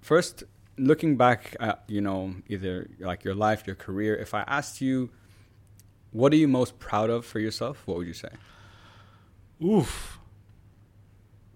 first, 0.00 0.44
looking 0.76 1.16
back 1.16 1.56
at 1.58 1.82
you 1.88 2.00
know 2.00 2.34
either 2.48 2.88
like 3.00 3.24
your 3.24 3.34
life, 3.34 3.66
your 3.66 3.74
career, 3.76 4.14
if 4.16 4.34
I 4.34 4.42
asked 4.42 4.80
you, 4.80 5.10
what 6.12 6.32
are 6.32 6.36
you 6.36 6.46
most 6.46 6.78
proud 6.78 7.10
of 7.10 7.24
for 7.26 7.40
yourself? 7.40 7.82
What 7.86 7.96
would 7.98 8.06
you 8.06 8.12
say? 8.12 8.28
Oof. 9.64 10.17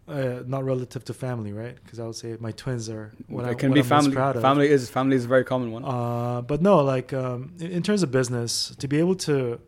Uh, 0.08 0.42
not 0.46 0.64
relative 0.64 1.04
to 1.04 1.14
family, 1.14 1.52
right? 1.52 1.76
Because 1.82 2.00
I 2.00 2.06
would 2.06 2.16
say 2.16 2.36
my 2.40 2.50
twins 2.50 2.88
are 2.90 3.12
what, 3.28 3.44
it 3.44 3.50
I, 3.50 3.54
can 3.54 3.70
what 3.70 3.74
be 3.74 3.80
I'm 3.82 3.86
family. 3.86 4.12
proud 4.12 4.34
of. 4.34 4.42
Family 4.42 4.68
is 4.68 4.90
family 4.90 5.14
is 5.14 5.26
a 5.26 5.28
very 5.28 5.44
common 5.44 5.70
one. 5.70 5.84
Uh, 5.84 6.42
but 6.42 6.60
no, 6.60 6.78
like 6.82 7.12
um, 7.12 7.52
in, 7.60 7.70
in 7.70 7.82
terms 7.84 8.02
of 8.02 8.10
business, 8.10 8.74
to 8.80 8.88
be 8.88 8.98
able 8.98 9.14
to, 9.14 9.60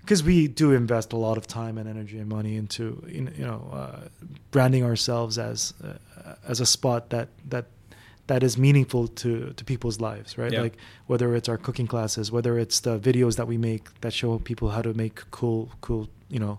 because 0.00 0.24
we 0.24 0.48
do 0.48 0.72
invest 0.72 1.12
a 1.12 1.16
lot 1.16 1.38
of 1.38 1.46
time 1.46 1.78
and 1.78 1.88
energy 1.88 2.18
and 2.18 2.28
money 2.28 2.56
into 2.56 3.00
you 3.06 3.22
know, 3.22 3.32
you 3.36 3.46
know 3.46 3.70
uh, 3.72 4.08
branding 4.50 4.82
ourselves 4.82 5.38
as 5.38 5.72
uh, 5.84 6.34
as 6.48 6.58
a 6.58 6.66
spot 6.66 7.10
that 7.10 7.28
that 7.48 7.66
that 8.26 8.42
is 8.42 8.58
meaningful 8.58 9.06
to 9.06 9.52
to 9.52 9.64
people's 9.64 10.00
lives, 10.00 10.36
right? 10.36 10.52
Yeah. 10.52 10.62
Like 10.62 10.78
whether 11.06 11.36
it's 11.36 11.48
our 11.48 11.58
cooking 11.58 11.86
classes, 11.86 12.32
whether 12.32 12.58
it's 12.58 12.80
the 12.80 12.98
videos 12.98 13.36
that 13.36 13.46
we 13.46 13.56
make 13.56 14.00
that 14.00 14.12
show 14.12 14.36
people 14.40 14.70
how 14.70 14.82
to 14.82 14.92
make 14.94 15.30
cool 15.30 15.70
cool 15.80 16.08
you 16.28 16.40
know 16.40 16.58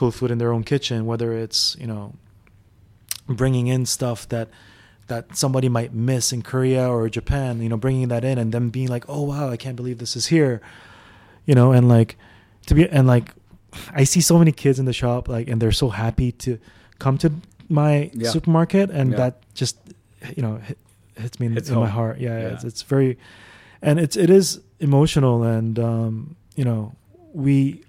cool 0.00 0.10
food 0.10 0.30
in 0.30 0.38
their 0.38 0.52
own 0.52 0.64
kitchen, 0.64 1.04
whether 1.10 1.30
it's 1.44 1.76
you 1.82 1.86
know 1.86 2.14
bringing 3.26 3.66
in 3.68 3.86
stuff 3.86 4.26
that 4.28 4.48
that 5.08 5.36
somebody 5.36 5.68
might 5.68 5.92
miss 5.92 6.32
in 6.32 6.40
Korea 6.42 6.88
or 6.88 7.08
Japan, 7.08 7.60
you 7.60 7.68
know, 7.68 7.76
bringing 7.76 8.08
that 8.08 8.24
in 8.24 8.38
and 8.38 8.52
them 8.52 8.70
being 8.70 8.88
like, 8.88 9.04
"Oh 9.08 9.22
wow, 9.30 9.50
I 9.50 9.56
can't 9.56 9.76
believe 9.76 9.98
this 9.98 10.16
is 10.16 10.26
here." 10.28 10.60
you 11.46 11.54
know, 11.54 11.72
and 11.72 11.88
like 11.88 12.16
to 12.66 12.74
be 12.74 12.88
and 12.88 13.06
like 13.14 13.26
I 14.00 14.04
see 14.04 14.20
so 14.20 14.38
many 14.38 14.52
kids 14.52 14.78
in 14.78 14.84
the 14.86 14.92
shop 14.92 15.28
like 15.28 15.48
and 15.50 15.60
they're 15.60 15.72
so 15.84 15.88
happy 15.88 16.30
to 16.44 16.58
come 16.98 17.18
to 17.18 17.28
my 17.68 18.10
Yeah. 18.14 18.30
supermarket 18.30 18.90
and 18.90 19.10
Yeah. 19.10 19.16
that 19.20 19.32
just 19.54 19.76
you 20.36 20.42
know 20.44 20.56
hit, 20.68 20.78
hits 21.16 21.40
me 21.40 21.46
in, 21.46 21.56
in 21.58 21.74
my 21.74 21.88
heart. 21.88 22.16
Yeah, 22.20 22.38
Yeah. 22.38 22.52
It's, 22.54 22.64
it's 22.64 22.82
very 22.82 23.16
and 23.82 23.98
it's 23.98 24.16
it 24.16 24.30
is 24.30 24.60
emotional 24.80 25.42
and 25.56 25.78
um, 25.78 26.36
you 26.56 26.64
know 26.64 26.92
we 27.34 27.82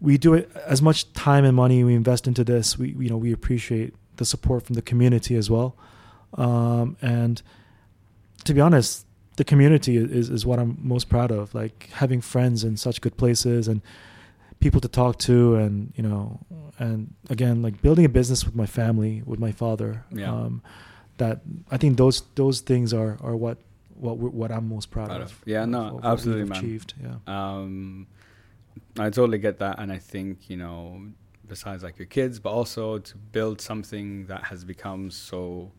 we 0.00 0.18
do 0.18 0.34
it 0.34 0.50
as 0.66 0.80
much 0.80 1.12
time 1.12 1.44
and 1.44 1.54
money 1.54 1.84
we 1.84 1.94
invest 1.94 2.26
into 2.26 2.44
this. 2.44 2.78
We 2.78 2.90
you 2.98 3.08
know 3.08 3.16
we 3.16 3.32
appreciate 3.32 3.94
the 4.16 4.24
support 4.24 4.64
from 4.64 4.74
the 4.74 4.82
community 4.82 5.36
as 5.36 5.50
well, 5.50 5.76
um, 6.34 6.96
and 7.02 7.42
to 8.44 8.54
be 8.54 8.60
honest, 8.60 9.06
the 9.36 9.44
community 9.44 9.96
is 9.96 10.30
is 10.30 10.46
what 10.46 10.58
I'm 10.58 10.78
most 10.82 11.08
proud 11.08 11.30
of. 11.30 11.54
Like 11.54 11.88
having 11.92 12.20
friends 12.20 12.64
in 12.64 12.76
such 12.76 13.00
good 13.00 13.16
places 13.16 13.68
and 13.68 13.82
people 14.60 14.80
to 14.80 14.88
talk 14.88 15.18
to, 15.18 15.56
and 15.56 15.92
you 15.96 16.02
know, 16.02 16.40
and 16.78 17.14
again, 17.28 17.62
like 17.62 17.82
building 17.82 18.04
a 18.04 18.08
business 18.08 18.44
with 18.44 18.54
my 18.54 18.66
family, 18.66 19.22
with 19.24 19.40
my 19.40 19.52
father. 19.52 20.04
Yeah. 20.10 20.32
Um, 20.32 20.62
that 21.18 21.40
I 21.70 21.76
think 21.76 21.98
those 21.98 22.22
those 22.34 22.60
things 22.60 22.94
are 22.94 23.18
are 23.20 23.36
what 23.36 23.58
what 23.94 24.16
what 24.18 24.50
I'm 24.50 24.68
most 24.68 24.90
proud, 24.90 25.08
Proud 25.08 25.20
of. 25.20 25.32
of. 25.32 25.42
Yeah, 25.44 25.64
no, 25.66 26.00
absolutely, 26.02 26.44
man. 26.44 26.58
Achieved. 26.58 26.94
Yeah. 27.02 27.16
Um, 27.26 28.06
I 28.98 29.10
totally 29.10 29.38
get 29.38 29.58
that, 29.58 29.78
and 29.78 29.92
I 29.92 29.98
think 29.98 30.50
you 30.50 30.56
know, 30.56 31.02
besides 31.46 31.82
like 31.82 31.98
your 31.98 32.06
kids, 32.06 32.38
but 32.38 32.50
also 32.50 32.98
to 32.98 33.16
build 33.16 33.60
something 33.60 34.26
that 34.26 34.44
has 34.44 34.64
become 34.64 35.10
so. 35.10 35.72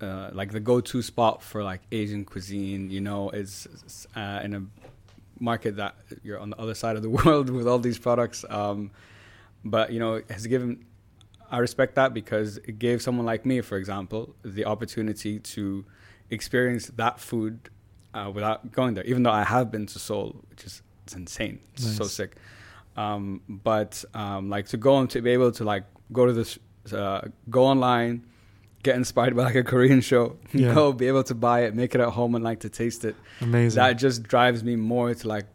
Uh, 0.00 0.30
like 0.32 0.50
the 0.50 0.60
go-to 0.60 1.02
spot 1.02 1.42
for 1.42 1.62
like 1.62 1.82
Asian 1.92 2.24
cuisine, 2.24 2.90
you 2.90 3.02
know, 3.02 3.28
is 3.28 3.68
uh, 4.16 4.40
in 4.42 4.54
a 4.54 4.62
market 5.38 5.76
that 5.76 5.94
you're 6.22 6.38
on 6.38 6.48
the 6.48 6.56
other 6.58 6.74
side 6.74 6.96
of 6.96 7.02
the 7.02 7.10
world 7.24 7.50
with 7.50 7.68
all 7.68 7.78
these 7.78 7.98
products. 7.98 8.42
Um, 8.48 8.90
but 9.64 9.92
you 9.92 9.98
know, 9.98 10.22
has 10.30 10.46
given. 10.46 10.84
I 11.50 11.58
respect 11.58 11.96
that 11.96 12.14
because 12.14 12.58
it 12.58 12.78
gave 12.78 13.02
someone 13.02 13.26
like 13.26 13.44
me, 13.44 13.60
for 13.60 13.76
example, 13.76 14.36
the 14.44 14.64
opportunity 14.66 15.40
to 15.40 15.84
experience 16.30 16.86
that 16.94 17.18
food 17.18 17.70
uh, 18.14 18.30
without 18.32 18.70
going 18.70 18.94
there. 18.94 19.04
Even 19.04 19.24
though 19.24 19.32
I 19.32 19.42
have 19.42 19.70
been 19.70 19.86
to 19.86 19.98
Seoul, 19.98 20.36
which 20.48 20.64
is 20.64 20.80
it's 21.10 21.16
insane, 21.16 21.58
it's 21.74 21.96
so 21.96 22.04
sick. 22.04 22.36
Um, 22.96 23.40
but 23.48 24.04
um, 24.14 24.48
like 24.48 24.66
to 24.68 24.76
go 24.76 24.98
and 25.00 25.10
to 25.10 25.20
be 25.22 25.30
able 25.30 25.50
to 25.52 25.64
like 25.64 25.84
go 26.12 26.26
to 26.26 26.32
this, 26.32 26.58
uh, 26.92 27.22
go 27.48 27.64
online, 27.64 28.24
get 28.82 28.94
inspired 28.96 29.34
by 29.36 29.44
like 29.44 29.54
a 29.56 29.64
Korean 29.64 30.00
show, 30.00 30.36
Yeah. 30.52 30.72
go 30.74 30.92
be 30.92 31.08
able 31.08 31.24
to 31.24 31.34
buy 31.34 31.64
it, 31.64 31.74
make 31.74 31.94
it 31.96 32.00
at 32.00 32.10
home, 32.10 32.34
and 32.36 32.44
like 32.44 32.60
to 32.60 32.68
taste 32.68 33.04
it. 33.04 33.16
Amazing. 33.40 33.76
That 33.76 33.94
just 33.94 34.22
drives 34.22 34.62
me 34.62 34.76
more 34.76 35.12
to 35.14 35.28
like 35.28 35.46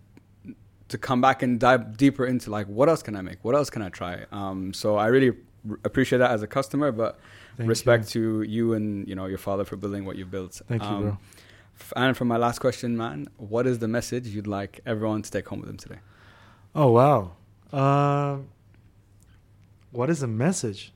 to 0.90 0.98
come 0.98 1.22
back 1.22 1.42
and 1.42 1.60
dive 1.60 1.98
deeper 1.98 2.26
into 2.26 2.50
like 2.52 2.68
what 2.68 2.90
else 2.90 3.02
can 3.02 3.16
I 3.16 3.22
make, 3.22 3.44
what 3.44 3.56
else 3.56 3.70
can 3.70 3.82
I 3.82 3.90
try. 3.90 4.26
Um, 4.32 4.74
so 4.74 4.98
I 4.98 5.08
really 5.08 5.30
r- 5.70 5.80
appreciate 5.86 6.20
that 6.20 6.32
as 6.32 6.44
a 6.44 6.48
customer, 6.48 6.92
but 6.92 7.18
Thank 7.58 7.70
respect 7.70 8.14
you. 8.16 8.44
to 8.44 8.50
you 8.52 8.74
and 8.74 9.08
you 9.08 9.16
know 9.16 9.26
your 9.28 9.38
father 9.38 9.64
for 9.66 9.78
building 9.78 10.04
what 10.06 10.16
you've 10.18 10.32
built. 10.32 10.62
Thank 10.68 10.84
you, 10.84 10.88
Um, 10.90 11.02
bro. 11.02 11.18
And 11.96 12.16
for 12.16 12.26
my 12.26 12.38
last 12.38 12.60
question, 12.60 12.98
man, 12.98 13.28
what 13.38 13.68
is 13.68 13.80
the 13.80 13.88
message 13.88 14.28
you'd 14.28 14.48
like 14.48 14.80
everyone 14.86 15.22
to 15.22 15.32
take 15.32 15.48
home 15.48 15.60
with 15.60 15.68
them 15.68 15.78
today? 15.78 16.00
Oh 16.74 16.92
wow. 16.92 17.32
Um, 17.72 18.48
what 19.92 20.10
is 20.10 20.20
the 20.20 20.28
message? 20.28 20.92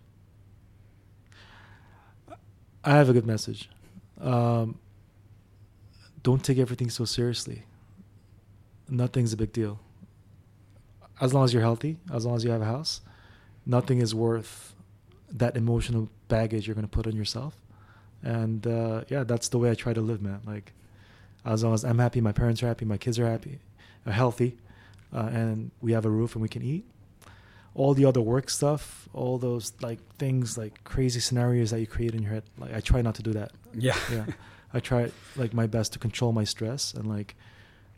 I 2.84 2.92
have 2.92 3.10
a 3.10 3.14
good 3.14 3.26
message. 3.26 3.70
Um, 4.20 4.80
don't 6.24 6.44
take 6.44 6.58
everything 6.58 6.90
so 6.90 7.06
seriously. 7.06 7.64
Nothing's 8.90 9.34
a 9.34 9.38
big 9.38 9.54
deal. 9.54 9.80
As 11.22 11.34
long 11.34 11.44
as 11.44 11.54
you're 11.54 11.62
healthy, 11.62 11.98
as 12.14 12.26
long 12.26 12.36
as 12.36 12.44
you 12.44 12.52
have 12.52 12.62
a 12.62 12.66
house, 12.66 13.02
nothing 13.66 14.00
is 14.00 14.16
worth 14.16 14.74
that 15.32 15.56
emotional 15.56 16.10
baggage 16.28 16.68
you're 16.68 16.76
going 16.76 16.88
to 16.88 16.90
put 16.90 17.06
on 17.06 17.16
yourself. 17.16 17.56
And 18.24 18.66
uh, 18.68 19.04
yeah, 19.08 19.24
that's 19.24 19.50
the 19.50 19.58
way 19.58 19.72
I 19.72 19.76
try 19.76 19.94
to 19.94 20.02
live, 20.02 20.22
man. 20.22 20.42
Like, 20.46 20.74
as 21.46 21.64
long 21.64 21.74
as 21.74 21.84
I'm 21.86 22.00
happy, 22.00 22.22
my 22.22 22.32
parents 22.34 22.62
are 22.64 22.68
happy, 22.68 22.86
my 22.86 22.98
kids 22.98 23.18
are 23.20 23.26
happy, 23.30 23.60
are 24.06 24.12
healthy, 24.12 24.58
uh, 25.14 25.30
and 25.32 25.72
we 25.82 25.94
have 25.94 26.06
a 26.06 26.10
roof 26.10 26.36
and 26.36 26.42
we 26.42 26.50
can 26.50 26.62
eat. 26.62 26.86
All 27.76 27.94
the 27.94 28.04
other 28.06 28.20
work 28.20 28.50
stuff, 28.50 29.08
all 29.14 29.38
those 29.38 29.72
like 29.82 30.00
things, 30.18 30.58
like 30.58 30.84
crazy 30.84 31.20
scenarios 31.22 31.72
that 31.72 31.80
you 31.80 31.88
create 31.88 32.14
in 32.14 32.24
your 32.24 32.32
head, 32.34 32.44
like 32.58 32.74
I 32.74 32.82
try 32.82 33.02
not 33.02 33.16
to 33.16 33.24
do 33.24 33.32
that. 33.34 33.52
Yeah. 33.74 33.96
Yeah, 34.12 34.26
I 34.74 34.80
try 34.82 35.12
like 35.38 35.54
my 35.54 35.66
best 35.68 35.94
to 35.94 36.00
control 36.00 36.32
my 36.34 36.44
stress 36.44 36.94
and 36.94 37.08
like 37.08 37.36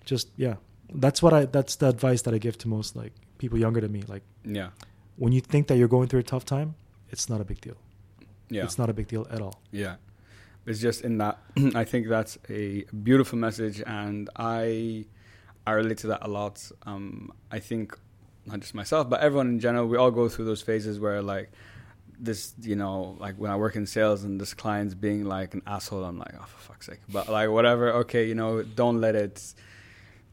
just 0.06 0.30
yeah. 0.38 0.56
That's 0.94 1.24
what 1.24 1.34
I. 1.34 1.46
That's 1.46 1.78
the 1.78 1.88
advice 1.88 2.22
that 2.24 2.34
I 2.34 2.38
give 2.38 2.58
to 2.60 2.68
most 2.68 2.98
like 2.98 3.14
people 3.38 3.58
younger 3.58 3.80
than 3.80 3.94
me. 3.94 4.04
Like 4.08 4.24
Yeah. 4.46 4.70
when 5.16 5.32
you 5.32 5.40
think 5.40 5.68
that 5.68 5.78
you're 5.78 5.88
going 5.88 6.10
through 6.10 6.20
a 6.20 6.24
tough 6.24 6.44
time, 6.44 6.76
it's 7.10 7.30
not 7.30 7.40
a 7.40 7.46
big 7.46 7.62
deal. 7.62 7.78
Yeah. 8.50 8.66
It's 8.66 8.78
not 8.78 8.90
a 8.90 8.94
big 8.94 9.08
deal 9.08 9.26
at 9.32 9.42
all. 9.42 9.62
Yeah. 9.72 9.96
It's 10.66 10.80
just 10.80 11.02
in 11.02 11.18
that 11.18 11.40
I 11.76 11.84
think 11.84 12.08
that's 12.08 12.38
a 12.50 12.84
beautiful 13.04 13.38
message 13.38 13.82
and 13.86 14.30
I 14.36 15.06
I 15.66 15.72
relate 15.72 15.98
to 16.00 16.08
that 16.08 16.20
a 16.24 16.28
lot. 16.28 16.72
Um 16.86 17.32
I 17.52 17.60
think 17.60 17.98
not 18.46 18.60
just 18.60 18.74
myself, 18.74 19.10
but 19.10 19.22
everyone 19.22 19.48
in 19.48 19.60
general, 19.60 19.88
we 19.88 19.98
all 19.98 20.12
go 20.12 20.28
through 20.30 20.46
those 20.46 20.62
phases 20.62 21.00
where 21.00 21.22
like 21.22 21.52
this, 22.20 22.54
you 22.62 22.76
know, 22.76 23.18
like 23.20 23.36
when 23.36 23.50
I 23.52 23.56
work 23.56 23.76
in 23.76 23.86
sales 23.86 24.24
and 24.24 24.40
this 24.40 24.54
client's 24.54 24.94
being 24.94 25.26
like 25.26 25.54
an 25.54 25.64
asshole, 25.66 26.04
I'm 26.04 26.20
like, 26.20 26.34
oh 26.40 26.46
for 26.46 26.74
fuck's 26.74 26.86
sake. 26.86 27.00
But 27.10 27.30
like 27.30 27.50
whatever, 27.50 27.92
okay, 28.04 28.28
you 28.28 28.36
know, 28.36 28.62
don't 28.64 29.02
let 29.02 29.16
it 29.16 29.54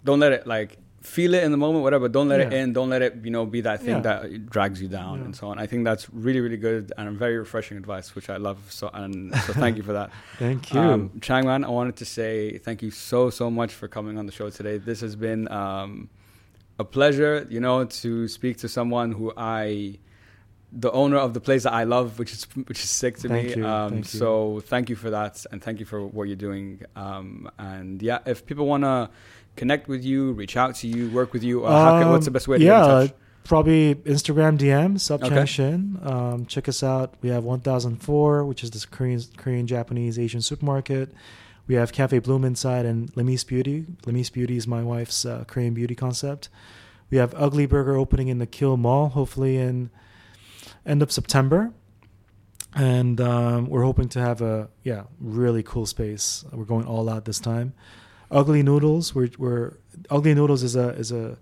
don't 0.05 0.21
let 0.21 0.33
it 0.33 0.47
like 0.47 0.79
feel 1.17 1.33
it 1.35 1.43
in 1.43 1.51
the 1.51 1.57
moment, 1.57 1.83
whatever. 1.83 2.09
Don't 2.09 2.29
let 2.29 2.41
it 2.41 2.53
in. 2.53 2.73
Don't 2.73 2.91
let 2.91 3.03
it, 3.03 3.13
you 3.25 3.31
know, 3.31 3.45
be 3.47 3.61
that 3.63 3.81
thing 3.81 3.97
Yeah. 3.97 4.01
that 4.09 4.51
drags 4.55 4.81
you 4.83 4.89
down 4.89 5.19
Yeah. 5.19 5.25
and 5.27 5.37
so 5.37 5.49
on. 5.51 5.59
I 5.59 5.67
think 5.67 5.85
that's 5.85 6.05
really, 6.13 6.41
really 6.41 6.57
good 6.69 6.93
and 6.99 7.17
very 7.19 7.37
refreshing 7.39 7.77
advice, 7.77 8.15
which 8.17 8.29
I 8.31 8.37
love. 8.37 8.59
So 8.71 8.91
and 8.93 9.35
so, 9.47 9.53
thank 9.55 9.77
you 9.79 9.83
for 9.83 9.95
that. 9.95 10.11
Thank 10.39 10.73
you. 10.75 10.81
Um, 10.81 11.01
Changman, 11.21 11.65
I 11.65 11.71
wanted 11.71 11.97
to 11.97 12.05
say 12.05 12.59
thank 12.59 12.83
you 12.83 12.91
so 13.11 13.31
so 13.31 13.51
much 13.51 13.73
for 13.73 13.87
coming 13.89 14.19
on 14.19 14.27
the 14.27 14.33
show 14.33 14.49
today. 14.51 14.77
This 14.79 15.01
has 15.01 15.15
been 15.17 15.43
um, 15.51 16.09
a 16.79 16.85
pleasure, 16.85 17.47
you 17.51 17.61
know, 17.61 17.85
to 18.03 18.29
speak 18.29 18.59
to 18.59 18.69
someone 18.69 19.11
who 19.13 19.33
I, 19.37 19.99
the 20.71 20.93
owner 20.93 21.17
of 21.17 21.33
the 21.33 21.41
place 21.41 21.63
that 21.63 21.73
I 21.73 21.85
love, 21.85 22.19
which 22.19 22.33
is 22.33 22.45
which 22.69 22.81
is 22.85 22.91
sick 22.91 23.15
to 23.23 23.29
Thank 23.29 23.57
me. 23.57 23.63
Um, 23.63 23.91
thank 23.91 24.13
you. 24.13 24.19
So 24.21 24.61
thank 24.73 24.91
you 24.91 24.97
for 24.97 25.11
that, 25.11 25.35
and 25.51 25.63
thank 25.63 25.81
you 25.81 25.87
for 25.87 26.07
what 26.07 26.25
you're 26.29 26.37
doing. 26.49 26.83
Um, 26.95 27.51
and 27.59 28.03
yeah, 28.03 28.19
if 28.27 28.45
people 28.45 28.67
want 28.67 28.85
to 28.85 29.09
connect 29.59 29.89
with 29.89 30.05
you, 30.05 30.33
reach 30.33 30.57
out 30.57 30.75
to 30.77 30.87
you, 30.87 31.11
work 31.11 31.33
with 31.33 31.43
you, 31.45 31.65
uh, 31.65 32.01
can, 32.01 32.11
what's 32.11 32.25
the 32.27 32.31
Um, 32.31 32.33
best 32.33 32.49
way 32.49 32.59
to 32.59 32.65
yeah, 32.65 32.81
get 32.81 32.91
in 33.03 33.09
touch? 33.09 33.17
probably 33.45 33.95
Instagram 33.95 34.59
DM 34.59 34.99
Sup 35.01 35.23
Okay. 35.25 35.47
Shin. 35.47 35.99
Um, 36.03 36.47
check 36.47 36.69
us 36.69 36.83
out. 36.83 37.15
We 37.23 37.31
have 37.31 37.45
1004, 37.45 38.45
which 38.45 38.63
is 38.65 38.71
this 38.71 38.85
Korean, 38.87 39.21
Korean, 39.37 39.67
Japanese, 39.67 40.19
Asian 40.19 40.41
supermarket. 40.43 41.13
We 41.67 41.75
have 41.75 41.93
Cafe 41.93 42.19
Bloom 42.21 42.45
inside 42.45 42.87
and 42.87 43.15
Lemise 43.17 43.45
Beauty. 43.45 43.87
Lemise 44.07 44.31
Beauty 44.31 44.57
is 44.57 44.67
my 44.67 44.83
wife's 44.83 45.25
uh, 45.27 45.45
Korean 45.47 45.75
beauty 45.75 45.95
concept. 45.95 46.49
We 47.11 47.19
have 47.19 47.35
Ugly 47.37 47.67
Burger 47.67 47.97
opening 47.97 48.29
in 48.29 48.39
the 48.39 48.47
Kill 48.47 48.77
Mall, 48.77 49.09
hopefully 49.11 49.57
in 49.57 49.91
end 50.87 51.03
of 51.03 51.11
September. 51.13 51.73
And 52.75 53.21
um, 53.21 53.67
we're 53.69 53.83
hoping 53.85 54.09
to 54.11 54.21
have 54.21 54.43
a 54.43 54.69
yeah 54.85 55.05
really 55.21 55.63
cool 55.63 55.87
space. 55.87 56.45
We're 56.53 56.65
going 56.65 56.87
all 56.87 57.09
out 57.09 57.25
this 57.25 57.41
time. 57.41 57.73
Ugly 58.31 58.63
Noodles. 58.63 59.15
We're, 59.15 59.31
we're 59.39 59.73
Ugly 60.11 60.35
Noodles 60.35 60.63
is 60.63 60.77
a 60.77 60.91
is 60.91 61.13
a 61.13 61.37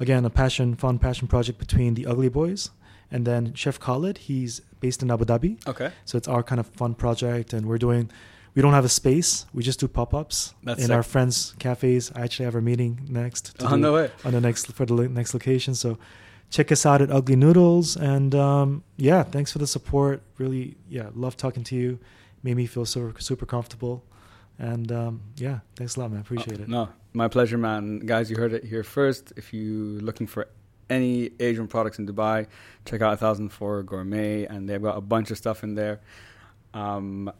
again 0.00 0.24
a 0.24 0.30
passion 0.30 0.76
fun 0.76 0.98
passion 0.98 1.28
project 1.28 1.58
between 1.58 1.94
the 1.94 2.06
Ugly 2.06 2.28
Boys 2.28 2.70
and 3.10 3.26
then 3.26 3.54
Chef 3.54 3.78
Khalid. 3.80 4.18
He's 4.18 4.60
based 4.80 5.02
in 5.02 5.10
Abu 5.10 5.24
Dhabi, 5.24 5.66
Okay, 5.66 5.90
so 6.04 6.16
it's 6.18 6.28
our 6.28 6.42
kind 6.42 6.60
of 6.60 6.66
fun 6.66 6.94
project, 6.94 7.52
and 7.52 7.66
we're 7.66 7.78
doing. 7.78 8.10
We 8.54 8.62
don't 8.62 8.72
have 8.72 8.84
a 8.84 8.88
space. 8.88 9.46
We 9.54 9.62
just 9.62 9.78
do 9.78 9.86
pop 9.86 10.12
ups 10.14 10.54
in 10.66 10.76
sick. 10.76 10.90
our 10.90 11.02
friends' 11.04 11.54
cafes. 11.60 12.10
I 12.14 12.22
actually 12.22 12.46
have 12.46 12.56
a 12.56 12.60
meeting 12.60 13.06
next 13.08 13.56
do 13.58 13.76
no 13.76 13.92
way. 13.94 14.10
on 14.24 14.32
the 14.32 14.40
next 14.40 14.72
for 14.72 14.84
the 14.84 15.08
next 15.08 15.32
location. 15.32 15.74
So 15.74 15.96
check 16.50 16.72
us 16.72 16.84
out 16.84 17.00
at 17.00 17.10
Ugly 17.10 17.36
Noodles, 17.36 17.96
and 17.96 18.34
um, 18.34 18.82
yeah, 18.96 19.22
thanks 19.22 19.52
for 19.52 19.58
the 19.58 19.66
support. 19.66 20.22
Really, 20.38 20.76
yeah, 20.88 21.10
love 21.14 21.36
talking 21.36 21.62
to 21.64 21.76
you. 21.76 21.98
Made 22.42 22.56
me 22.56 22.66
feel 22.66 22.84
super 22.84 23.20
super 23.20 23.46
comfortable, 23.46 24.02
and 24.58 24.90
um, 24.92 25.20
yeah, 25.36 25.60
thanks 25.76 25.96
a 25.96 26.00
lot, 26.00 26.10
man. 26.10 26.20
Appreciate 26.20 26.60
Uh, 26.60 26.62
it. 26.64 26.68
No, 26.68 26.88
my 27.12 27.28
pleasure, 27.28 27.58
man. 27.58 28.00
Guys, 28.00 28.30
you 28.30 28.36
heard 28.36 28.52
it 28.52 28.64
here 28.64 28.82
first. 28.82 29.32
If 29.36 29.52
you're 29.54 30.00
looking 30.00 30.26
for 30.26 30.48
any 30.90 31.30
Asian 31.38 31.68
products 31.68 31.98
in 31.98 32.06
Dubai, 32.06 32.46
check 32.84 33.02
out 33.02 33.10
1004 33.20 33.82
Gourmet, 33.82 34.44
and 34.46 34.68
they've 34.68 34.82
got 34.82 34.96
a 34.96 35.00
bunch 35.02 35.30
of 35.30 35.36
stuff 35.36 35.62
in 35.62 35.74
there. 35.74 36.00
Um, 36.74 37.30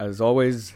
as 0.00 0.20
always, 0.20 0.74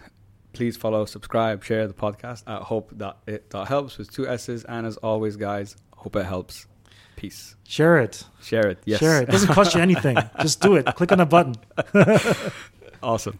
please 0.52 0.76
follow, 0.76 1.04
subscribe, 1.04 1.64
share 1.64 1.86
the 1.88 1.94
podcast 1.94 2.42
at 2.46 2.62
hope 2.62 2.90
that 2.98 3.16
it 3.26 3.50
that 3.50 3.66
helps 3.68 3.98
with 3.98 4.12
two 4.12 4.28
S's. 4.28 4.64
And 4.64 4.86
as 4.86 4.96
always, 4.98 5.36
guys, 5.36 5.76
hope 5.96 6.16
it 6.16 6.24
helps. 6.26 6.66
Peace. 7.16 7.56
Share 7.66 7.98
it. 7.98 8.22
Share 8.42 8.68
it. 8.68 8.78
Yes. 8.84 9.00
Share 9.00 9.18
it. 9.22 9.28
It 9.28 9.32
doesn't 9.32 9.52
cost 9.52 9.74
you 9.74 9.80
anything. 9.80 10.16
Just 10.40 10.60
do 10.60 10.76
it. 10.76 10.86
Click 10.94 11.10
on 11.10 11.18
a 11.18 11.26
button. 11.26 11.56
awesome. 13.02 13.38